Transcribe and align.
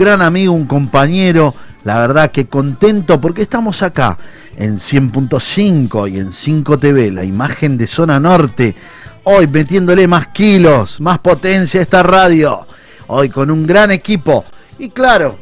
gran 0.00 0.22
amigo, 0.22 0.54
un 0.54 0.64
compañero, 0.64 1.54
la 1.84 2.00
verdad 2.00 2.30
que 2.30 2.46
contento 2.46 3.20
porque 3.20 3.42
estamos 3.42 3.82
acá 3.82 4.16
en 4.56 4.78
100.5 4.78 6.10
y 6.10 6.18
en 6.18 6.32
5 6.32 6.78
TV, 6.78 7.10
la 7.10 7.22
imagen 7.22 7.76
de 7.76 7.86
zona 7.86 8.18
norte, 8.18 8.74
hoy 9.24 9.46
metiéndole 9.46 10.08
más 10.08 10.28
kilos, 10.28 11.02
más 11.02 11.18
potencia 11.18 11.80
a 11.80 11.82
esta 11.82 12.02
radio, 12.02 12.66
hoy 13.08 13.28
con 13.28 13.50
un 13.50 13.66
gran 13.66 13.90
equipo 13.90 14.46
y 14.78 14.88
claro, 14.88 15.38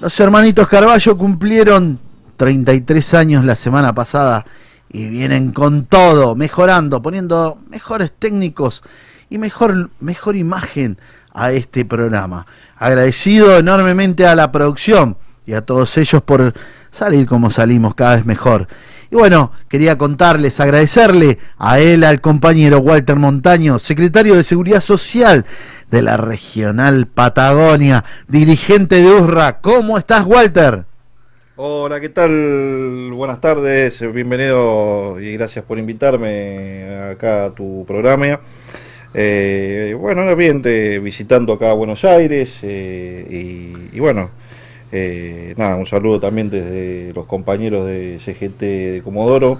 los 0.00 0.18
hermanitos 0.18 0.66
Carballo 0.66 1.18
cumplieron 1.18 2.00
33 2.38 3.14
años 3.14 3.44
la 3.44 3.54
semana 3.54 3.94
pasada 3.94 4.46
y 4.88 5.08
vienen 5.08 5.52
con 5.52 5.84
todo, 5.84 6.34
mejorando, 6.34 7.02
poniendo 7.02 7.58
mejores 7.68 8.12
técnicos 8.18 8.82
y 9.28 9.36
mejor, 9.36 9.90
mejor 10.00 10.36
imagen 10.36 10.98
a 11.34 11.52
este 11.52 11.84
programa. 11.84 12.46
Agradecido 12.76 13.56
enormemente 13.56 14.26
a 14.26 14.34
la 14.34 14.52
producción 14.52 15.16
y 15.46 15.54
a 15.54 15.62
todos 15.62 15.96
ellos 15.96 16.22
por 16.22 16.54
salir 16.90 17.26
como 17.26 17.50
salimos 17.50 17.94
cada 17.94 18.16
vez 18.16 18.26
mejor. 18.26 18.68
Y 19.10 19.14
bueno, 19.14 19.52
quería 19.68 19.96
contarles, 19.96 20.58
agradecerle 20.58 21.38
a 21.58 21.78
él, 21.78 22.02
al 22.02 22.20
compañero 22.20 22.78
Walter 22.78 23.16
Montaño, 23.16 23.78
secretario 23.78 24.34
de 24.34 24.42
Seguridad 24.42 24.80
Social 24.80 25.44
de 25.90 26.02
la 26.02 26.16
Regional 26.16 27.06
Patagonia, 27.06 28.04
dirigente 28.26 28.96
de 28.96 29.08
URRA. 29.08 29.60
¿Cómo 29.60 29.96
estás, 29.96 30.24
Walter? 30.24 30.84
Hola, 31.54 32.00
¿qué 32.00 32.10
tal? 32.10 33.12
Buenas 33.14 33.40
tardes, 33.40 34.02
bienvenido 34.12 35.18
y 35.20 35.32
gracias 35.34 35.64
por 35.64 35.78
invitarme 35.78 37.12
acá 37.12 37.46
a 37.46 37.50
tu 37.54 37.84
programa. 37.86 38.40
Eh, 39.18 39.96
bueno, 39.98 40.36
bien, 40.36 40.60
visitando 41.02 41.54
acá 41.54 41.70
a 41.70 41.72
Buenos 41.72 42.04
Aires 42.04 42.58
eh, 42.60 43.88
y, 43.90 43.98
bueno, 43.98 44.28
eh, 44.92 45.54
nada, 45.56 45.76
un 45.76 45.86
saludo 45.86 46.20
también 46.20 46.50
desde 46.50 47.14
los 47.14 47.24
compañeros 47.24 47.86
de 47.86 48.18
CGT 48.22 48.60
de 48.60 49.00
Comodoro 49.02 49.58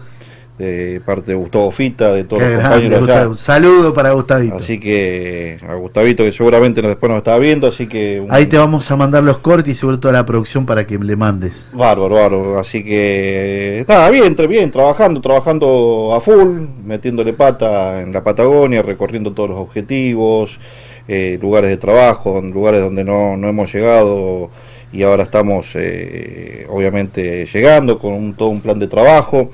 de 0.59 1.03
parte 1.05 1.33
de 1.33 1.37
Gustavo 1.37 1.71
Fita, 1.71 2.12
de 2.15 2.25
todos 2.25 2.43
los 2.43 2.53
compañeros 2.62 3.29
Un 3.29 3.39
saludo 3.39 3.93
para 3.93 4.12
Gustavito. 4.12 4.57
Así 4.57 4.81
que 4.81 5.59
a 5.67 5.75
Gustavito 5.75 6.25
que 6.25 6.33
seguramente 6.33 6.81
después 6.81 7.11
nos 7.11 7.19
estaba 7.19 7.39
viendo, 7.39 7.67
así 7.69 7.87
que... 7.87 8.25
Ahí 8.31 8.47
te 8.47 8.57
vamos 8.57 8.91
a 8.91 8.97
mandar 8.97 9.23
los 9.23 9.39
cortes 9.39 9.73
y 9.73 9.75
sobre 9.75 9.99
todo 9.99 10.12
la 10.12 10.25
producción 10.25 10.65
para 10.65 10.87
que 10.87 10.99
le 10.99 11.15
mandes. 11.15 11.67
Bárbaro, 11.73 12.15
bárbaro. 12.15 12.59
Así 12.59 12.83
que 12.83 13.84
nada, 13.87 14.09
bien, 14.09 14.34
bien, 14.49 14.71
trabajando, 14.71 15.21
trabajando 15.21 16.15
a 16.15 16.21
full, 16.21 16.67
metiéndole 16.84 17.34
pata 17.34 18.01
en 18.01 18.12
la 18.12 18.25
Patagonia, 18.25 18.81
recorriendo 18.81 19.33
todos 19.33 19.51
los 19.51 19.59
objetivos, 19.59 20.59
eh, 21.07 21.39
lugares 21.41 21.69
de 21.69 21.77
trabajo, 21.77 22.41
lugares 22.41 22.81
donde 22.81 23.05
no, 23.05 23.37
no 23.37 23.49
hemos 23.49 23.73
llegado 23.73 24.51
y 24.93 25.03
ahora 25.03 25.25
estamos 25.25 25.67
eh, 25.75 26.67
obviamente 26.71 27.47
llegando 27.47 27.99
con 27.99 28.34
todo 28.34 28.49
un 28.49 28.61
plan 28.61 28.79
de 28.79 28.87
trabajo 28.87 29.51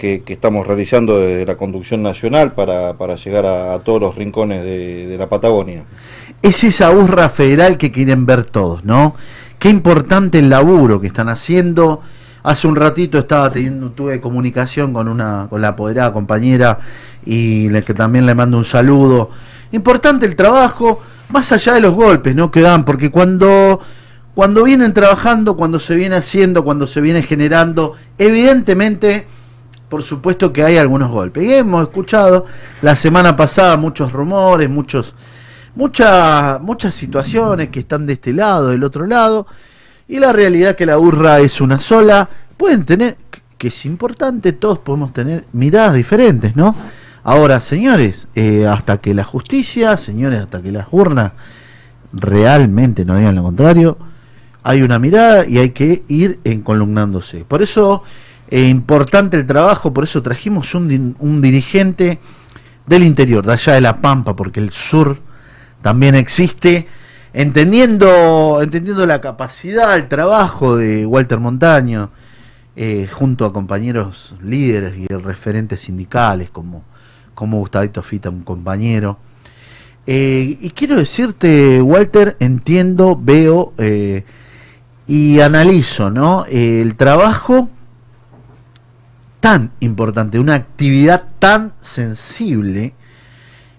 que, 0.00 0.22
estamos 0.26 0.66
realizando 0.66 1.20
desde 1.20 1.44
la 1.44 1.56
conducción 1.56 2.02
nacional 2.02 2.52
para, 2.52 3.14
llegar 3.16 3.44
a, 3.44 3.78
todos 3.80 4.00
los 4.00 4.14
rincones 4.16 4.64
de, 4.64 5.14
la 5.18 5.28
Patagonia. 5.28 5.84
Es 6.42 6.64
esa 6.64 6.90
urra 6.90 7.28
federal 7.28 7.76
que 7.76 7.92
quieren 7.92 8.24
ver 8.24 8.44
todos, 8.44 8.82
¿no? 8.84 9.14
Qué 9.58 9.68
importante 9.68 10.38
el 10.38 10.48
laburo 10.48 11.00
que 11.00 11.06
están 11.06 11.28
haciendo. 11.28 12.00
Hace 12.42 12.66
un 12.66 12.76
ratito 12.76 13.18
estaba 13.18 13.50
teniendo, 13.50 13.90
tuve 13.90 14.22
comunicación 14.22 14.94
con 14.94 15.06
una, 15.06 15.46
con 15.50 15.60
la 15.60 15.68
apoderada 15.68 16.14
compañera 16.14 16.78
y 17.26 17.68
le, 17.68 17.84
que 17.84 17.92
también 17.92 18.24
le 18.24 18.34
mando 18.34 18.56
un 18.56 18.64
saludo. 18.64 19.30
Importante 19.72 20.24
el 20.24 20.34
trabajo, 20.34 21.02
más 21.28 21.52
allá 21.52 21.74
de 21.74 21.82
los 21.82 21.94
golpes, 21.94 22.34
¿no? 22.34 22.50
Que 22.50 22.62
dan, 22.62 22.86
porque 22.86 23.10
cuando, 23.10 23.80
cuando 24.34 24.64
vienen 24.64 24.94
trabajando, 24.94 25.54
cuando 25.56 25.78
se 25.78 25.94
viene 25.94 26.16
haciendo, 26.16 26.64
cuando 26.64 26.86
se 26.86 27.02
viene 27.02 27.22
generando, 27.22 27.92
evidentemente 28.16 29.26
por 29.90 30.02
supuesto 30.04 30.52
que 30.52 30.62
hay 30.62 30.78
algunos 30.78 31.10
golpes. 31.10 31.42
Y 31.42 31.52
hemos 31.52 31.82
escuchado 31.82 32.46
la 32.80 32.96
semana 32.96 33.36
pasada 33.36 33.76
muchos 33.76 34.12
rumores, 34.12 34.70
muchos, 34.70 35.14
muchas, 35.74 36.60
muchas 36.62 36.94
situaciones 36.94 37.68
que 37.68 37.80
están 37.80 38.06
de 38.06 38.14
este 38.14 38.32
lado, 38.32 38.68
del 38.68 38.84
otro 38.84 39.04
lado. 39.06 39.46
Y 40.08 40.20
la 40.20 40.32
realidad 40.32 40.76
que 40.76 40.86
la 40.86 40.98
urra 40.98 41.40
es 41.40 41.60
una 41.60 41.80
sola. 41.80 42.30
Pueden 42.56 42.84
tener, 42.84 43.16
que 43.58 43.68
es 43.68 43.84
importante, 43.84 44.52
todos 44.52 44.78
podemos 44.78 45.12
tener 45.12 45.44
miradas 45.52 45.94
diferentes, 45.94 46.54
¿no? 46.54 46.74
Ahora, 47.24 47.60
señores, 47.60 48.28
eh, 48.34 48.66
hasta 48.66 48.98
que 48.98 49.12
la 49.12 49.24
justicia, 49.24 49.96
señores, 49.96 50.40
hasta 50.40 50.62
que 50.62 50.72
las 50.72 50.86
urnas 50.92 51.32
realmente 52.12 53.04
no 53.04 53.16
digan 53.16 53.34
lo 53.34 53.42
contrario, 53.42 53.98
hay 54.62 54.82
una 54.82 54.98
mirada 54.98 55.46
y 55.46 55.58
hay 55.58 55.70
que 55.70 56.04
ir 56.06 56.38
encolumnándose. 56.44 57.44
Por 57.44 57.60
eso 57.60 58.04
eh, 58.50 58.66
importante 58.66 59.36
el 59.36 59.46
trabajo, 59.46 59.92
por 59.92 60.02
eso 60.02 60.22
trajimos 60.22 60.74
un, 60.74 61.40
dirigente 61.40 62.18
del 62.84 63.04
interior, 63.04 63.46
de 63.46 63.52
allá 63.52 63.74
de 63.74 63.80
La 63.80 64.00
Pampa, 64.00 64.34
porque 64.34 64.58
el 64.58 64.72
sur 64.72 65.20
también 65.82 66.16
existe, 66.16 66.88
entendiendo, 67.32 68.58
entendiendo 68.60 69.06
la 69.06 69.20
capacidad, 69.20 69.94
el 69.94 70.08
trabajo 70.08 70.76
de 70.76 71.06
Walter 71.06 71.38
Montaño, 71.38 72.10
eh, 72.74 73.08
junto 73.12 73.44
a 73.44 73.52
compañeros 73.52 74.34
líderes 74.42 74.94
y 74.98 75.06
referentes 75.06 75.82
sindicales, 75.82 76.50
como, 76.50 76.82
como 77.34 77.58
Gustavito 77.58 78.02
Fita, 78.02 78.30
un 78.30 78.42
compañero. 78.42 79.18
Eh, 80.08 80.58
y 80.60 80.70
quiero 80.70 80.96
decirte, 80.96 81.80
Walter, 81.80 82.36
entiendo, 82.40 83.16
veo 83.20 83.74
y 85.06 85.40
analizo 85.40 86.10
¿no? 86.10 86.46
el 86.46 86.96
trabajo 86.96 87.68
tan 89.40 89.72
importante, 89.80 90.38
una 90.38 90.54
actividad 90.54 91.24
tan 91.38 91.72
sensible 91.80 92.94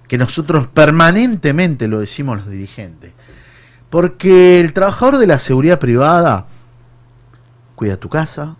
que 0.07 0.17
nosotros 0.17 0.67
permanentemente 0.67 1.87
lo 1.87 1.99
decimos 1.99 2.37
los 2.37 2.49
dirigentes. 2.49 3.13
Porque 3.89 4.59
el 4.59 4.73
trabajador 4.73 5.17
de 5.17 5.27
la 5.27 5.39
seguridad 5.39 5.79
privada 5.79 6.47
cuida 7.75 7.97
tu 7.97 8.09
casa, 8.09 8.55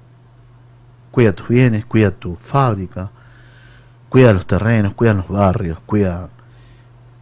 cuida 1.12 1.34
tus 1.34 1.48
bienes, 1.48 1.86
cuida 1.86 2.12
tu 2.12 2.36
fábrica, 2.36 3.12
cuida 4.10 4.34
los 4.34 4.46
terrenos, 4.46 4.94
cuida 4.94 5.14
los 5.14 5.28
barrios, 5.28 5.80
cuida 5.86 6.30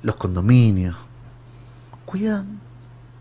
los 0.01 0.15
condominios, 0.15 0.95
cuidan 2.05 2.59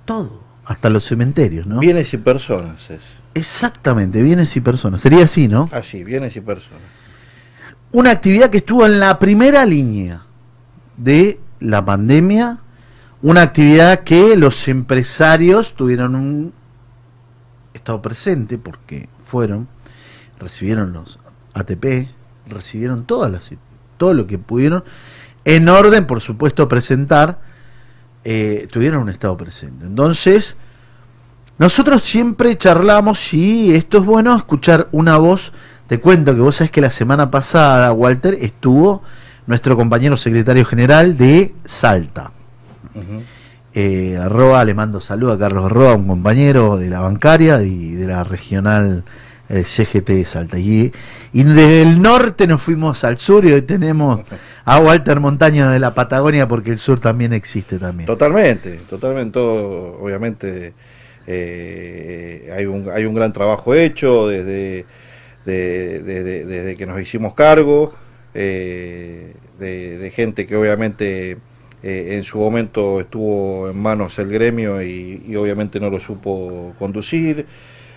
todo, 0.04 0.42
hasta 0.64 0.90
los 0.90 1.04
cementerios, 1.04 1.66
¿no? 1.66 1.78
Bienes 1.80 2.12
y 2.14 2.18
personas 2.18 2.88
es. 2.90 3.00
Exactamente, 3.34 4.22
bienes 4.22 4.56
y 4.56 4.60
personas. 4.60 5.00
Sería 5.00 5.24
así, 5.24 5.48
¿no? 5.48 5.68
Así, 5.72 6.02
bienes 6.02 6.34
y 6.36 6.40
personas. 6.40 6.80
Una 7.92 8.10
actividad 8.10 8.50
que 8.50 8.58
estuvo 8.58 8.84
en 8.84 9.00
la 9.00 9.18
primera 9.18 9.64
línea 9.64 10.22
de 10.96 11.40
la 11.60 11.84
pandemia, 11.84 12.58
una 13.22 13.42
actividad 13.42 14.00
que 14.00 14.36
los 14.36 14.68
empresarios 14.68 15.74
tuvieron 15.74 16.14
un 16.14 16.52
estado 17.72 18.02
presente 18.02 18.58
porque 18.58 19.08
fueron, 19.24 19.68
recibieron 20.38 20.92
los 20.92 21.18
ATP, 21.54 22.08
recibieron 22.46 23.04
todas 23.04 23.30
las, 23.30 23.50
todo 23.96 24.14
lo 24.14 24.26
que 24.26 24.38
pudieron, 24.38 24.84
en 25.44 25.68
orden, 25.68 26.06
por 26.06 26.20
supuesto, 26.20 26.68
presentar, 26.68 27.40
eh, 28.24 28.68
tuvieron 28.70 29.02
un 29.02 29.08
estado 29.08 29.36
presente. 29.36 29.86
Entonces, 29.86 30.56
nosotros 31.58 32.02
siempre 32.04 32.56
charlamos 32.56 33.34
y 33.34 33.74
esto 33.74 33.98
es 33.98 34.04
bueno 34.04 34.36
escuchar 34.36 34.88
una 34.92 35.16
voz. 35.18 35.52
Te 35.88 35.98
cuento 35.98 36.34
que 36.34 36.40
vos 36.40 36.56
sabés 36.56 36.70
que 36.70 36.80
la 36.80 36.90
semana 36.90 37.30
pasada, 37.30 37.92
Walter, 37.92 38.38
estuvo 38.40 39.02
nuestro 39.46 39.76
compañero 39.76 40.16
secretario 40.16 40.64
general 40.64 41.16
de 41.16 41.54
Salta. 41.64 42.30
Eh, 43.74 44.16
arroba, 44.22 44.64
le 44.64 44.74
mando 44.74 45.00
saludo 45.00 45.32
a 45.32 45.38
Carlos 45.38 45.66
Arroba, 45.66 45.94
un 45.94 46.06
compañero 46.06 46.76
de 46.78 46.90
la 46.90 47.00
bancaria 47.00 47.60
y 47.62 47.92
de 47.92 48.06
la 48.06 48.22
regional 48.22 49.02
eh, 49.48 49.64
CGT 49.64 50.10
de 50.10 50.24
Salta. 50.24 50.58
Y, 50.60 50.92
y 51.32 51.42
desde 51.42 51.82
el 51.82 52.00
norte 52.00 52.46
nos 52.46 52.62
fuimos 52.62 53.02
al 53.02 53.18
sur 53.18 53.44
y 53.44 53.52
hoy 53.52 53.62
tenemos 53.62 54.20
a 54.64 54.78
Walter 54.78 55.18
Montaña 55.18 55.70
de 55.72 55.80
la 55.80 55.92
Patagonia 55.92 56.46
porque 56.46 56.70
el 56.70 56.78
sur 56.78 57.00
también 57.00 57.32
existe 57.32 57.78
también. 57.78 58.06
Totalmente, 58.06 58.82
totalmente, 58.88 59.40
obviamente 59.40 60.74
eh, 61.30 62.50
hay, 62.56 62.64
un, 62.64 62.88
hay 62.90 63.04
un 63.04 63.14
gran 63.14 63.34
trabajo 63.34 63.74
hecho 63.74 64.28
desde, 64.28 64.86
desde 65.44 66.74
que 66.74 66.86
nos 66.86 66.98
hicimos 67.02 67.34
cargo, 67.34 67.92
eh, 68.32 69.34
de, 69.58 70.10
gente 70.14 70.46
que 70.46 70.56
obviamente 70.56 71.36
eh, 71.82 72.08
en 72.12 72.22
su 72.22 72.38
momento 72.38 73.00
estuvo 73.00 73.68
en 73.68 73.78
manos 73.78 74.18
el 74.18 74.30
gremio 74.30 74.82
y, 74.82 75.36
obviamente 75.36 75.78
no 75.78 75.90
lo 75.90 76.00
supo 76.00 76.74
conducir 76.78 77.44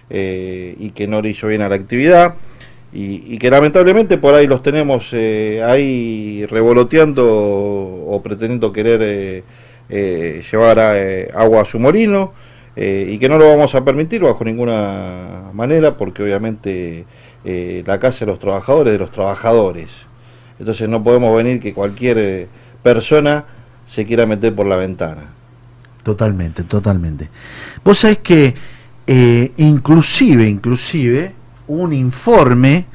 y 0.10 0.90
que 0.90 1.08
no 1.08 1.22
le 1.22 1.30
hizo 1.30 1.48
bien 1.48 1.62
a 1.62 1.70
la 1.70 1.76
actividad. 1.76 2.36
Y, 2.92 3.38
que 3.38 3.50
lamentablemente 3.50 4.18
por 4.18 4.34
ahí 4.34 4.46
los 4.46 4.62
tenemos 4.62 5.14
ahí 5.14 6.46
revoloteando 6.50 7.26
o 7.26 8.22
pretendiendo 8.22 8.74
querer 8.74 9.46
llevar 9.90 10.80
agua 11.34 11.62
a 11.62 11.66
su 11.66 11.80
molino 11.80 12.34
eh, 12.76 13.10
y 13.10 13.20
que 13.20 13.28
no 13.28 13.38
lo 13.38 13.50
vamos 13.50 13.76
a 13.76 13.84
permitir 13.84 14.22
bajo 14.22 14.44
ninguna 14.46 15.50
manera 15.54 15.98
porque 15.98 16.24
obviamente 16.24 17.06
eh, 17.44 17.84
la 17.86 18.00
casa 18.00 18.22
de 18.22 18.28
los 18.28 18.40
trabajadores 18.40 18.94
de 18.94 19.00
los 19.00 19.12
trabajadores. 19.12 19.90
Entonces 20.58 20.88
no 20.88 21.04
podemos 21.04 21.36
venir 21.36 21.60
que 21.60 21.74
cualquier 21.74 22.18
eh, 22.20 22.48
persona 22.82 23.44
se 23.88 24.06
quiera 24.06 24.26
meter 24.26 24.56
por 24.56 24.68
la 24.68 24.78
ventana. 24.78 25.24
Totalmente, 26.04 26.64
totalmente. 26.64 27.30
Vos 27.84 28.00
sabés 28.00 28.20
que 28.20 28.56
inclusive, 29.58 30.48
inclusive, 30.48 31.34
un 31.68 31.92
informe 31.92 32.86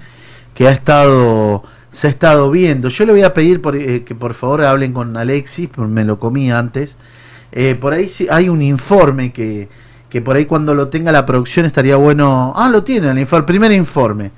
que 0.55 0.67
ha 0.67 0.71
estado 0.71 1.63
se 1.93 2.07
ha 2.07 2.11
estado 2.11 2.51
viendo. 2.51 2.89
Yo 2.89 3.05
le 3.05 3.13
voy 3.13 3.23
a 3.23 3.35
pedir 3.35 3.61
por, 3.61 3.77
que 3.77 4.15
por 4.15 4.35
favor 4.35 4.65
hablen 4.65 4.93
con 4.93 5.17
Alexis, 5.17 5.69
me 5.77 6.05
lo 6.05 6.19
comí 6.19 6.51
antes. 6.51 6.97
Por 7.81 7.93
ahí 7.93 8.09
sí, 8.09 8.27
hay 8.31 8.49
un 8.49 8.61
informe 8.63 9.33
que, 9.33 9.69
que 10.11 10.21
por 10.23 10.37
ahí 10.37 10.47
cuando 10.47 10.75
lo 10.75 10.89
tenga 10.89 11.13
la 11.13 11.25
producción 11.27 11.67
estaría 11.67 11.97
bueno. 11.97 12.53
Ah, 12.57 12.69
lo 12.69 12.83
tiene 12.85 13.11
el, 13.11 13.19
el 13.19 13.45
primer 13.45 13.73
informe. 13.73 14.31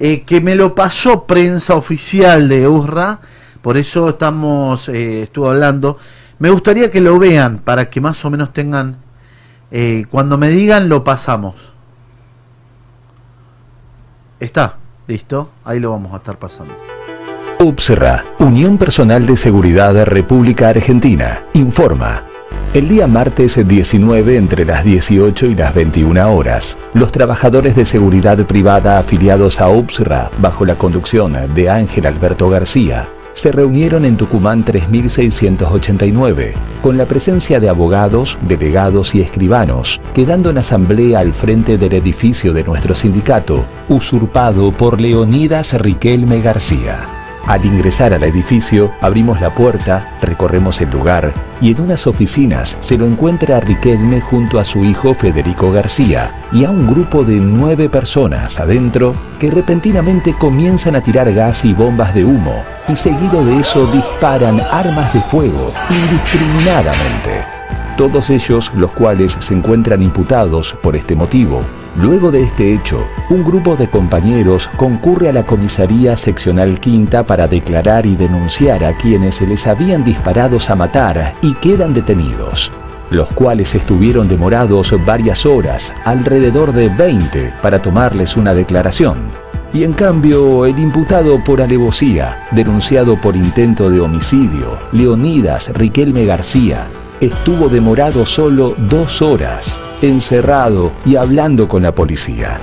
Eh, 0.00 0.22
que 0.22 0.40
me 0.40 0.54
lo 0.54 0.76
pasó 0.76 1.24
prensa 1.24 1.74
oficial 1.74 2.48
de 2.48 2.68
URRA, 2.68 3.18
por 3.62 3.76
eso 3.76 4.10
estamos, 4.10 4.88
eh, 4.88 5.28
hablando. 5.44 5.98
Me 6.38 6.50
gustaría 6.50 6.90
que 6.90 7.00
lo 7.00 7.18
vean 7.18 7.58
para 7.58 7.90
que 7.90 8.00
más 8.00 8.24
o 8.24 8.30
menos 8.30 8.52
tengan, 8.52 8.98
eh, 9.72 10.06
cuando 10.08 10.38
me 10.38 10.50
digan 10.50 10.88
lo 10.88 11.02
pasamos. 11.02 11.56
Está, 14.38 14.76
listo, 15.08 15.50
ahí 15.64 15.80
lo 15.80 15.90
vamos 15.90 16.14
a 16.14 16.18
estar 16.18 16.38
pasando. 16.38 16.97
UPSRA, 17.60 18.24
Unión 18.38 18.78
Personal 18.78 19.26
de 19.26 19.36
Seguridad 19.36 19.92
de 19.92 20.04
República 20.04 20.68
Argentina, 20.68 21.42
informa. 21.54 22.22
El 22.72 22.88
día 22.88 23.08
martes 23.08 23.66
19 23.66 24.36
entre 24.36 24.64
las 24.64 24.84
18 24.84 25.46
y 25.46 25.54
las 25.56 25.74
21 25.74 26.32
horas, 26.32 26.78
los 26.94 27.10
trabajadores 27.10 27.74
de 27.74 27.84
seguridad 27.84 28.38
privada 28.46 29.00
afiliados 29.00 29.60
a 29.60 29.70
UPSRA, 29.70 30.30
bajo 30.38 30.64
la 30.64 30.76
conducción 30.76 31.36
de 31.52 31.68
Ángel 31.68 32.06
Alberto 32.06 32.48
García, 32.48 33.08
se 33.32 33.50
reunieron 33.50 34.04
en 34.04 34.16
Tucumán 34.16 34.64
3689, 34.64 36.54
con 36.80 36.96
la 36.96 37.06
presencia 37.06 37.58
de 37.58 37.68
abogados, 37.68 38.38
delegados 38.42 39.16
y 39.16 39.20
escribanos, 39.20 40.00
quedando 40.14 40.50
en 40.50 40.58
asamblea 40.58 41.18
al 41.18 41.32
frente 41.32 41.76
del 41.76 41.94
edificio 41.94 42.52
de 42.52 42.62
nuestro 42.62 42.94
sindicato, 42.94 43.64
usurpado 43.88 44.70
por 44.70 45.00
Leonidas 45.00 45.72
Riquelme 45.74 46.40
García. 46.40 47.17
Al 47.48 47.64
ingresar 47.64 48.12
al 48.12 48.24
edificio, 48.24 48.92
abrimos 49.00 49.40
la 49.40 49.54
puerta, 49.54 50.18
recorremos 50.20 50.82
el 50.82 50.90
lugar 50.90 51.32
y 51.62 51.72
en 51.72 51.80
unas 51.80 52.06
oficinas 52.06 52.76
se 52.80 52.98
lo 52.98 53.06
encuentra 53.06 53.58
Riquelme 53.58 54.20
junto 54.20 54.58
a 54.58 54.66
su 54.66 54.84
hijo 54.84 55.14
Federico 55.14 55.72
García 55.72 56.30
y 56.52 56.66
a 56.66 56.70
un 56.70 56.86
grupo 56.86 57.24
de 57.24 57.36
nueve 57.36 57.88
personas 57.88 58.60
adentro 58.60 59.14
que 59.40 59.50
repentinamente 59.50 60.34
comienzan 60.34 60.94
a 60.94 61.00
tirar 61.00 61.32
gas 61.32 61.64
y 61.64 61.72
bombas 61.72 62.12
de 62.12 62.26
humo 62.26 62.62
y 62.86 62.94
seguido 62.94 63.42
de 63.42 63.60
eso 63.60 63.86
disparan 63.86 64.60
armas 64.60 65.14
de 65.14 65.22
fuego 65.22 65.72
indiscriminadamente 65.88 67.57
todos 67.98 68.30
ellos 68.30 68.70
los 68.76 68.92
cuales 68.92 69.36
se 69.40 69.54
encuentran 69.54 70.02
imputados 70.02 70.74
por 70.82 70.94
este 70.94 71.16
motivo. 71.16 71.60
Luego 71.96 72.30
de 72.30 72.44
este 72.44 72.72
hecho, 72.72 73.04
un 73.28 73.42
grupo 73.42 73.74
de 73.74 73.90
compañeros 73.90 74.68
concurre 74.76 75.28
a 75.28 75.32
la 75.32 75.44
comisaría 75.44 76.16
seccional 76.16 76.78
quinta 76.78 77.24
para 77.24 77.48
declarar 77.48 78.06
y 78.06 78.14
denunciar 78.14 78.84
a 78.84 78.96
quienes 78.96 79.34
se 79.34 79.48
les 79.48 79.66
habían 79.66 80.04
disparado 80.04 80.58
a 80.68 80.74
matar 80.76 81.34
y 81.42 81.54
quedan 81.54 81.92
detenidos, 81.92 82.70
los 83.10 83.28
cuales 83.30 83.74
estuvieron 83.74 84.28
demorados 84.28 84.94
varias 85.04 85.44
horas, 85.44 85.92
alrededor 86.04 86.72
de 86.72 86.88
20, 86.88 87.54
para 87.60 87.82
tomarles 87.82 88.36
una 88.36 88.54
declaración. 88.54 89.18
Y 89.72 89.82
en 89.82 89.92
cambio, 89.92 90.66
el 90.66 90.78
imputado 90.78 91.42
por 91.42 91.60
alevosía, 91.60 92.46
denunciado 92.52 93.20
por 93.20 93.34
intento 93.34 93.90
de 93.90 94.00
homicidio, 94.00 94.78
Leonidas 94.92 95.70
Riquelme 95.74 96.24
García, 96.24 96.86
estuvo 97.20 97.68
demorado 97.68 98.24
solo 98.24 98.74
dos 98.78 99.22
horas, 99.22 99.78
encerrado 100.02 100.92
y 101.04 101.16
hablando 101.16 101.66
con 101.66 101.82
la 101.82 101.94
policía. 101.94 102.58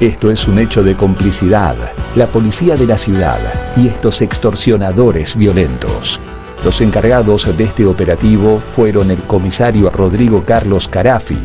Esto 0.00 0.30
es 0.30 0.46
un 0.46 0.58
hecho 0.58 0.82
de 0.82 0.96
complicidad, 0.96 1.76
la 2.14 2.26
policía 2.26 2.76
de 2.76 2.86
la 2.86 2.98
ciudad 2.98 3.38
y 3.76 3.88
estos 3.88 4.20
extorsionadores 4.20 5.36
violentos. 5.36 6.20
Los 6.64 6.80
encargados 6.80 7.56
de 7.56 7.64
este 7.64 7.86
operativo 7.86 8.60
fueron 8.74 9.10
el 9.10 9.22
comisario 9.22 9.90
Rodrigo 9.90 10.44
Carlos 10.44 10.88
Carafi 10.88 11.38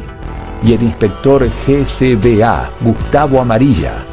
y 0.63 0.73
el 0.73 0.83
inspector 0.83 1.47
GCBA 1.47 2.71
Gustavo 2.81 3.39
Amarilla. 3.39 4.08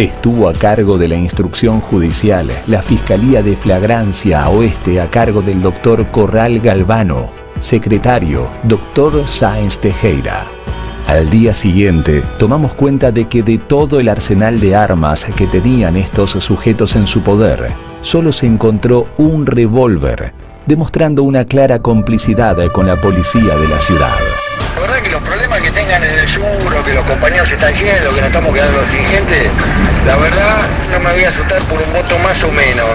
Estuvo 0.00 0.48
a 0.48 0.54
cargo 0.54 0.96
de 0.96 1.08
la 1.08 1.16
instrucción 1.16 1.78
judicial 1.82 2.50
la 2.68 2.80
Fiscalía 2.80 3.42
de 3.42 3.54
Flagrancia 3.54 4.48
Oeste 4.48 4.98
a 4.98 5.10
cargo 5.10 5.42
del 5.42 5.60
doctor 5.60 6.10
Corral 6.10 6.58
Galvano 6.58 7.28
secretario, 7.60 8.48
doctor 8.62 9.28
Sáenz 9.28 9.78
Tejera. 9.78 10.46
Al 11.06 11.28
día 11.28 11.52
siguiente, 11.52 12.22
tomamos 12.38 12.72
cuenta 12.72 13.12
de 13.12 13.28
que 13.28 13.42
de 13.42 13.58
todo 13.58 14.00
el 14.00 14.08
arsenal 14.08 14.58
de 14.58 14.74
armas 14.74 15.26
que 15.36 15.46
tenían 15.46 15.96
estos 15.96 16.30
sujetos 16.30 16.96
en 16.96 17.06
su 17.06 17.20
poder, 17.20 17.74
solo 18.00 18.32
se 18.32 18.46
encontró 18.46 19.04
un 19.18 19.44
revólver, 19.44 20.32
demostrando 20.64 21.24
una 21.24 21.44
clara 21.44 21.80
complicidad 21.80 22.56
con 22.72 22.86
la 22.86 22.98
policía 22.98 23.54
de 23.54 23.68
la 23.68 23.78
ciudad. 23.78 24.16
Los 25.20 25.28
problemas 25.28 25.62
que 25.62 25.70
tengan 25.70 26.02
en 26.02 26.10
el 26.10 26.28
sur 26.28 26.44
o 26.44 26.84
que 26.84 26.94
los 26.94 27.04
compañeros 27.04 27.48
se 27.48 27.54
están 27.54 27.74
yendo, 27.74 28.08
que 28.08 28.20
nos 28.20 28.26
estamos 28.26 28.54
quedando 28.54 28.80
sin 28.90 29.04
gente, 29.06 29.50
la 30.06 30.16
verdad 30.16 30.58
no 30.90 31.00
me 31.00 31.12
voy 31.12 31.24
a 31.24 31.28
asustar 31.28 31.60
por 31.62 31.80
un 31.80 31.92
voto 31.92 32.18
más 32.18 32.42
o 32.42 32.50
menos. 32.50 32.88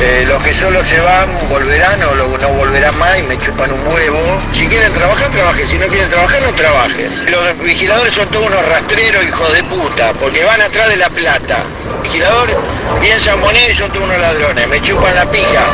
Eh, 0.00 0.24
los 0.26 0.42
que 0.42 0.54
solo 0.54 0.82
se 0.84 0.98
van 1.00 1.28
volverán 1.50 2.00
o 2.04 2.14
no 2.14 2.48
volverán 2.54 2.96
más 2.98 3.18
y 3.18 3.22
me 3.24 3.36
chupan 3.38 3.70
un 3.72 3.86
huevo. 3.92 4.38
Si 4.52 4.66
quieren 4.66 4.92
trabajar, 4.92 5.30
trabajen. 5.30 5.68
Si 5.68 5.76
no 5.76 5.86
quieren 5.86 6.08
trabajar, 6.08 6.42
no 6.42 6.52
trabajen. 6.52 7.30
Los 7.30 7.58
vigiladores 7.58 8.14
son 8.14 8.28
todos 8.30 8.46
unos 8.46 8.66
rastreros, 8.66 9.24
hijos 9.24 9.52
de 9.52 9.64
puta, 9.64 10.12
porque 10.14 10.44
van 10.44 10.62
atrás 10.62 10.88
de 10.88 10.96
la 10.96 11.10
plata. 11.10 11.64
Vigiladores 12.02 12.56
piensan 13.00 13.40
moneda 13.40 13.68
y 13.70 13.74
son 13.74 13.90
todos 13.90 14.04
unos 14.04 14.18
ladrones. 14.18 14.68
Me 14.68 14.80
chupan 14.80 15.14
la 15.14 15.30
pija. 15.30 15.66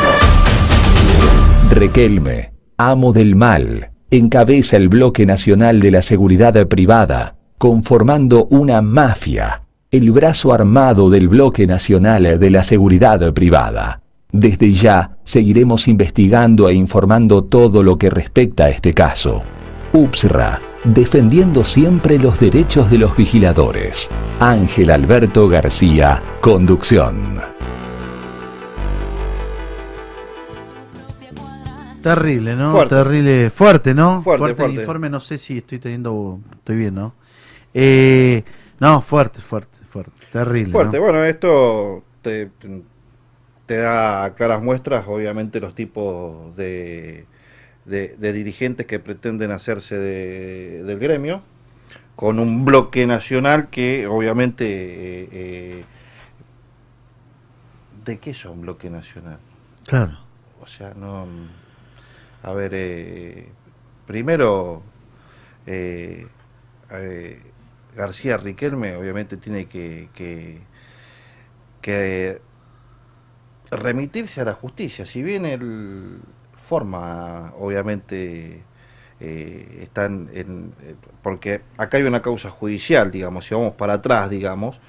Requelme, 1.69 2.51
amo 2.77 3.13
del 3.13 3.35
mal, 3.35 3.91
encabeza 4.11 4.77
el 4.77 4.89
bloque 4.89 5.25
nacional 5.25 5.79
de 5.79 5.91
la 5.91 6.01
seguridad 6.01 6.67
privada, 6.67 7.35
conformando 7.57 8.45
una 8.45 8.81
mafia, 8.81 9.63
el 9.91 10.11
brazo 10.11 10.53
armado 10.53 11.09
del 11.09 11.27
bloque 11.27 11.67
nacional 11.67 12.39
de 12.39 12.49
la 12.49 12.63
seguridad 12.63 13.33
privada. 13.33 13.99
Desde 14.31 14.71
ya 14.71 15.17
seguiremos 15.23 15.87
investigando 15.87 16.69
e 16.69 16.73
informando 16.73 17.43
todo 17.43 17.83
lo 17.83 17.97
que 17.97 18.09
respecta 18.09 18.65
a 18.65 18.69
este 18.69 18.93
caso. 18.93 19.41
UPSRA, 19.93 20.59
defendiendo 20.83 21.63
siempre 21.63 22.19
los 22.19 22.39
derechos 22.39 22.91
de 22.91 22.97
los 22.97 23.15
vigiladores. 23.15 24.09
Ángel 24.39 24.91
Alberto 24.91 25.47
García, 25.47 26.21
conducción. 26.41 27.56
Terrible, 32.15 32.55
¿no? 32.55 32.87
Terrible, 32.87 33.49
fuerte, 33.49 33.93
¿no? 33.93 34.21
Fuerte, 34.21 34.63
el 34.63 34.73
informe, 34.73 35.09
no 35.09 35.19
sé 35.19 35.37
si 35.37 35.57
estoy 35.57 35.79
teniendo, 35.79 36.39
estoy 36.53 36.77
bien, 36.77 36.95
¿no? 36.95 37.13
Eh, 37.73 38.43
no, 38.79 39.01
fuerte, 39.01 39.39
fuerte, 39.39 39.77
fuerte, 39.89 40.11
terrible. 40.31 40.71
Fuerte, 40.71 40.99
bueno, 40.99 41.23
esto 41.25 42.03
te, 42.21 42.49
te 43.65 43.77
da 43.77 44.33
claras 44.35 44.63
muestras, 44.63 45.05
obviamente, 45.07 45.59
los 45.59 45.75
tipos 45.75 46.55
de, 46.55 47.25
de, 47.85 48.33
dirigentes 48.33 48.85
que 48.85 48.99
pretenden 48.99 49.51
hacerse 49.51 49.97
del 49.97 50.99
gremio, 50.99 51.41
con 52.15 52.39
un 52.39 52.63
bloque 52.63 53.05
nacional 53.05 53.69
que, 53.69 54.07
obviamente, 54.07 54.65
eh, 54.65 55.29
eh, 55.31 55.83
¿de 58.05 58.17
qué 58.19 58.31
es 58.31 58.45
un 58.45 58.61
bloque 58.61 58.89
nacional? 58.89 59.39
Claro. 59.85 60.17
O 60.61 60.67
sea, 60.67 60.93
no. 60.95 61.27
A 62.47 62.53
ver, 62.53 62.71
eh, 62.73 63.49
primero, 64.05 64.81
García 67.93 68.37
Riquelme, 68.37 68.95
obviamente, 68.95 69.35
tiene 69.35 69.65
que, 69.65 70.07
que, 70.13 70.59
que 71.81 72.39
remitirse 73.69 74.39
a 74.39 74.45
la 74.45 74.53
justicia. 74.53 75.05
Si 75.05 75.21
bien 75.21 75.45
él 75.45 76.19
forma, 76.69 77.51
obviamente, 77.59 78.61
eh, 79.19 79.79
están 79.81 80.29
en, 80.33 80.71
eh, 80.83 80.95
porque 81.21 81.61
acá 81.77 81.97
hay 81.97 82.03
una 82.03 82.21
causa 82.21 82.49
judicial, 82.49 83.11
digamos, 83.11 83.45
si 83.45 83.55
vamos 83.55 83.73
para 83.73 83.95
atrás, 83.95 84.29
digamos, 84.29 84.79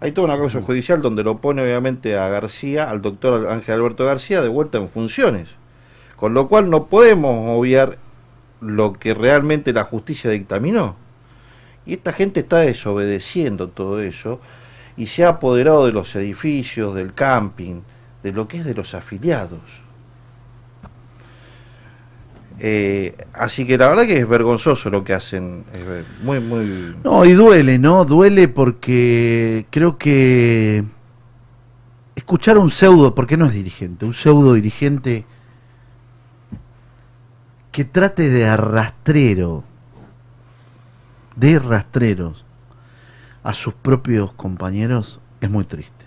hay 0.00 0.12
toda 0.12 0.26
una 0.26 0.36
causa 0.36 0.60
judicial 0.60 1.00
donde 1.00 1.22
lo 1.22 1.38
pone 1.38 1.62
obviamente 1.62 2.18
a 2.18 2.28
García, 2.28 2.90
al 2.90 3.00
doctor 3.00 3.48
Ángel 3.48 3.76
Alberto 3.76 4.04
García, 4.04 4.42
de 4.42 4.48
vuelta 4.48 4.76
en 4.76 4.90
funciones. 4.90 5.56
Con 6.16 6.34
lo 6.34 6.48
cual 6.48 6.70
no 6.70 6.86
podemos 6.86 7.56
obviar 7.56 7.98
lo 8.60 8.94
que 8.94 9.14
realmente 9.14 9.72
la 9.72 9.84
justicia 9.84 10.30
dictaminó. 10.30 10.96
Y 11.84 11.94
esta 11.94 12.12
gente 12.12 12.40
está 12.40 12.58
desobedeciendo 12.58 13.68
todo 13.68 14.00
eso 14.00 14.40
y 14.96 15.06
se 15.06 15.24
ha 15.24 15.28
apoderado 15.30 15.86
de 15.86 15.92
los 15.92 16.14
edificios, 16.16 16.94
del 16.94 17.12
camping, 17.12 17.82
de 18.22 18.32
lo 18.32 18.48
que 18.48 18.58
es 18.58 18.64
de 18.64 18.74
los 18.74 18.94
afiliados. 18.94 19.60
Eh, 22.58 23.14
así 23.34 23.66
que 23.66 23.76
la 23.76 23.88
verdad 23.88 24.06
que 24.06 24.18
es 24.18 24.28
vergonzoso 24.28 24.88
lo 24.88 25.04
que 25.04 25.12
hacen, 25.12 25.64
muy, 26.22 26.40
muy... 26.40 26.96
No, 27.04 27.24
y 27.24 27.32
duele, 27.32 27.78
¿no? 27.78 28.06
Duele 28.06 28.48
porque 28.48 29.66
creo 29.70 29.98
que 29.98 30.82
escuchar 32.14 32.56
un 32.56 32.70
pseudo, 32.70 33.14
porque 33.14 33.36
no 33.36 33.44
es 33.46 33.52
dirigente, 33.52 34.06
un 34.06 34.14
pseudo 34.14 34.54
dirigente 34.54 35.26
que 37.76 37.84
trate 37.84 38.30
de 38.30 38.46
arrastrero, 38.46 39.62
de 41.34 41.58
rastreros 41.58 42.46
a 43.42 43.52
sus 43.52 43.74
propios 43.74 44.32
compañeros, 44.32 45.20
es 45.42 45.50
muy 45.50 45.66
triste. 45.66 46.06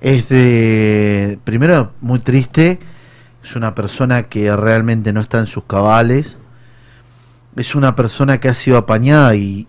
Es 0.00 0.28
de, 0.28 1.36
primero, 1.42 1.94
muy 2.00 2.20
triste 2.20 2.78
es 3.42 3.56
una 3.56 3.74
persona 3.74 4.28
que 4.28 4.54
realmente 4.54 5.12
no 5.12 5.20
está 5.20 5.40
en 5.40 5.48
sus 5.48 5.64
cabales, 5.64 6.38
es 7.56 7.74
una 7.74 7.96
persona 7.96 8.38
que 8.38 8.50
ha 8.50 8.54
sido 8.54 8.76
apañada 8.76 9.34
y, 9.34 9.66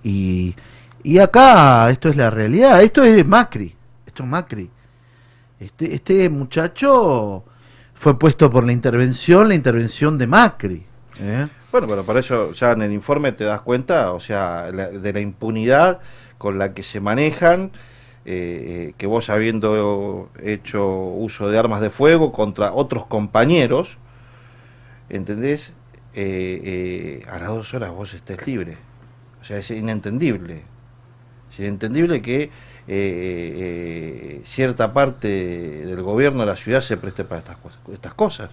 y, 1.04 1.18
acá 1.18 1.90
esto 1.90 2.08
es 2.08 2.16
la 2.16 2.30
realidad, 2.30 2.84
esto 2.84 3.04
es 3.04 3.26
Macri, 3.26 3.76
esto 4.06 4.22
es 4.22 4.30
Macri. 4.30 4.70
Este, 5.60 5.96
este 5.96 6.30
muchacho 6.30 7.46
fue 8.02 8.18
puesto 8.18 8.50
por 8.50 8.66
la 8.66 8.72
intervención, 8.72 9.48
la 9.48 9.54
intervención 9.54 10.18
de 10.18 10.26
Macri. 10.26 10.84
¿eh? 11.20 11.48
Bueno, 11.72 11.86
pero 11.86 12.04
para 12.04 12.20
eso 12.20 12.52
ya 12.52 12.72
en 12.72 12.82
el 12.82 12.92
informe 12.94 13.32
te 13.32 13.44
das 13.44 13.62
cuenta, 13.62 14.12
o 14.12 14.20
sea, 14.20 14.72
de 14.72 15.14
la 15.14 15.20
impunidad 15.20 16.00
con 16.40 16.58
la 16.58 16.74
que 16.74 16.82
se 16.82 17.00
manejan 17.00 17.70
eh, 18.26 18.90
eh, 18.90 18.94
que 18.98 19.06
vos 19.06 19.30
habiendo 19.30 20.32
hecho 20.42 20.90
uso 20.90 21.52
de 21.52 21.60
armas 21.60 21.80
de 21.80 21.92
fuego 21.92 22.32
contra 22.32 22.74
otros 22.74 23.06
compañeros, 23.06 24.00
¿entendés? 25.08 25.72
Eh, 26.16 27.24
a 27.30 27.38
las 27.38 27.50
dos 27.50 27.72
horas 27.76 27.92
vos 27.92 28.16
estés 28.16 28.48
libre. 28.48 28.78
O 29.42 29.46
sea, 29.46 29.58
es 29.58 29.70
inentendible. 29.70 30.64
Es 31.52 31.60
inentendible 31.60 32.24
que 32.24 32.50
cierta 34.46 34.92
parte 34.94 35.28
del 35.28 36.02
gobierno 36.02 36.42
de 36.42 36.46
la 36.48 36.56
ciudad 36.56 36.82
se 36.82 36.98
preste 36.98 37.24
para 37.24 37.40
estas, 37.40 37.58
estas 37.94 38.14
cosas. 38.14 38.50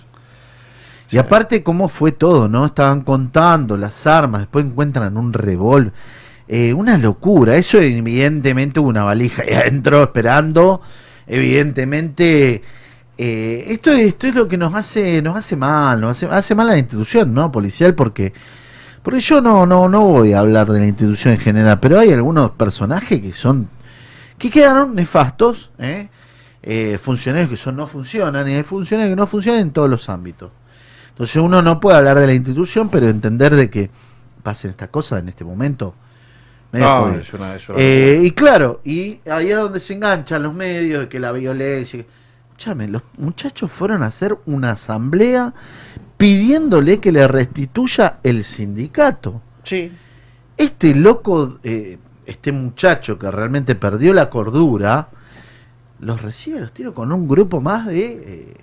Y 1.10 1.18
aparte, 1.18 1.62
¿cómo 1.62 1.88
fue 1.88 2.12
todo? 2.12 2.48
¿No? 2.48 2.66
Estaban 2.66 3.00
contando 3.00 3.76
las 3.76 4.06
armas, 4.06 4.42
después 4.42 4.64
encuentran 4.64 5.16
un 5.16 5.32
revólver 5.32 5.92
eh, 6.48 6.72
una 6.72 6.96
locura. 6.96 7.56
Eso 7.56 7.78
evidentemente 7.78 8.80
hubo 8.80 8.88
una 8.88 9.04
valija 9.04 9.42
ahí 9.42 9.54
adentro 9.54 10.02
esperando. 10.02 10.80
Evidentemente, 11.26 12.62
eh, 13.18 13.64
esto, 13.68 13.92
esto 13.92 14.26
es 14.26 14.34
lo 14.34 14.48
que 14.48 14.56
nos 14.56 14.74
hace, 14.74 15.20
nos 15.20 15.36
hace 15.36 15.56
mal, 15.56 16.00
nos 16.00 16.12
hace, 16.12 16.26
hace 16.34 16.54
mal 16.54 16.70
a 16.70 16.72
la 16.72 16.78
institución, 16.78 17.34
¿no? 17.34 17.52
Policial, 17.52 17.94
porque, 17.94 18.32
porque 19.02 19.20
yo 19.20 19.42
no, 19.42 19.66
no, 19.66 19.90
no 19.90 20.06
voy 20.06 20.32
a 20.32 20.40
hablar 20.40 20.72
de 20.72 20.80
la 20.80 20.86
institución 20.86 21.34
en 21.34 21.40
general, 21.40 21.78
pero 21.80 21.98
hay 21.98 22.12
algunos 22.12 22.52
personajes 22.52 23.20
que 23.20 23.34
son, 23.34 23.68
que 24.38 24.50
quedaron 24.50 24.94
nefastos, 24.94 25.70
¿eh? 25.78 26.08
funcionarios 27.00 27.50
que 27.50 27.56
son 27.56 27.76
no 27.76 27.86
funcionan 27.86 28.48
y 28.48 28.54
hay 28.54 28.62
funcionarios 28.62 29.12
que 29.12 29.16
no 29.16 29.26
funcionan 29.26 29.60
en 29.60 29.70
todos 29.70 29.88
los 29.88 30.08
ámbitos. 30.08 30.50
Entonces 31.10 31.36
uno 31.36 31.62
no 31.62 31.80
puede 31.80 31.98
hablar 31.98 32.18
de 32.18 32.26
la 32.26 32.34
institución, 32.34 32.88
pero 32.88 33.08
entender 33.08 33.54
de 33.56 33.70
que 33.70 33.90
pasen 34.42 34.70
estas 34.70 34.88
cosas 34.88 35.20
en 35.20 35.28
este 35.28 35.44
momento 35.44 35.94
eh, 36.72 38.20
y 38.22 38.30
claro, 38.32 38.80
y 38.84 39.20
ahí 39.30 39.50
es 39.50 39.56
donde 39.56 39.80
se 39.80 39.94
enganchan 39.94 40.42
los 40.42 40.54
medios, 40.54 41.00
de 41.02 41.08
que 41.08 41.18
la 41.18 41.32
violencia. 41.32 42.04
Escúchame, 42.50 42.88
los 42.88 43.02
muchachos 43.16 43.70
fueron 43.70 44.02
a 44.02 44.06
hacer 44.06 44.36
una 44.46 44.72
asamblea 44.72 45.54
pidiéndole 46.16 47.00
que 47.00 47.12
le 47.12 47.26
restituya 47.26 48.18
el 48.22 48.44
sindicato. 48.44 49.40
Sí. 49.64 49.92
Este 50.56 50.94
loco, 50.94 51.58
eh, 51.62 51.98
este 52.30 52.52
muchacho 52.52 53.18
que 53.18 53.30
realmente 53.30 53.74
perdió 53.74 54.14
la 54.14 54.30
cordura, 54.30 55.08
los 56.00 56.22
recibe, 56.22 56.60
los 56.60 56.72
tiro 56.72 56.94
con 56.94 57.12
un 57.12 57.26
grupo 57.26 57.60
más 57.60 57.86
de. 57.86 58.06
Eh, 58.06 58.54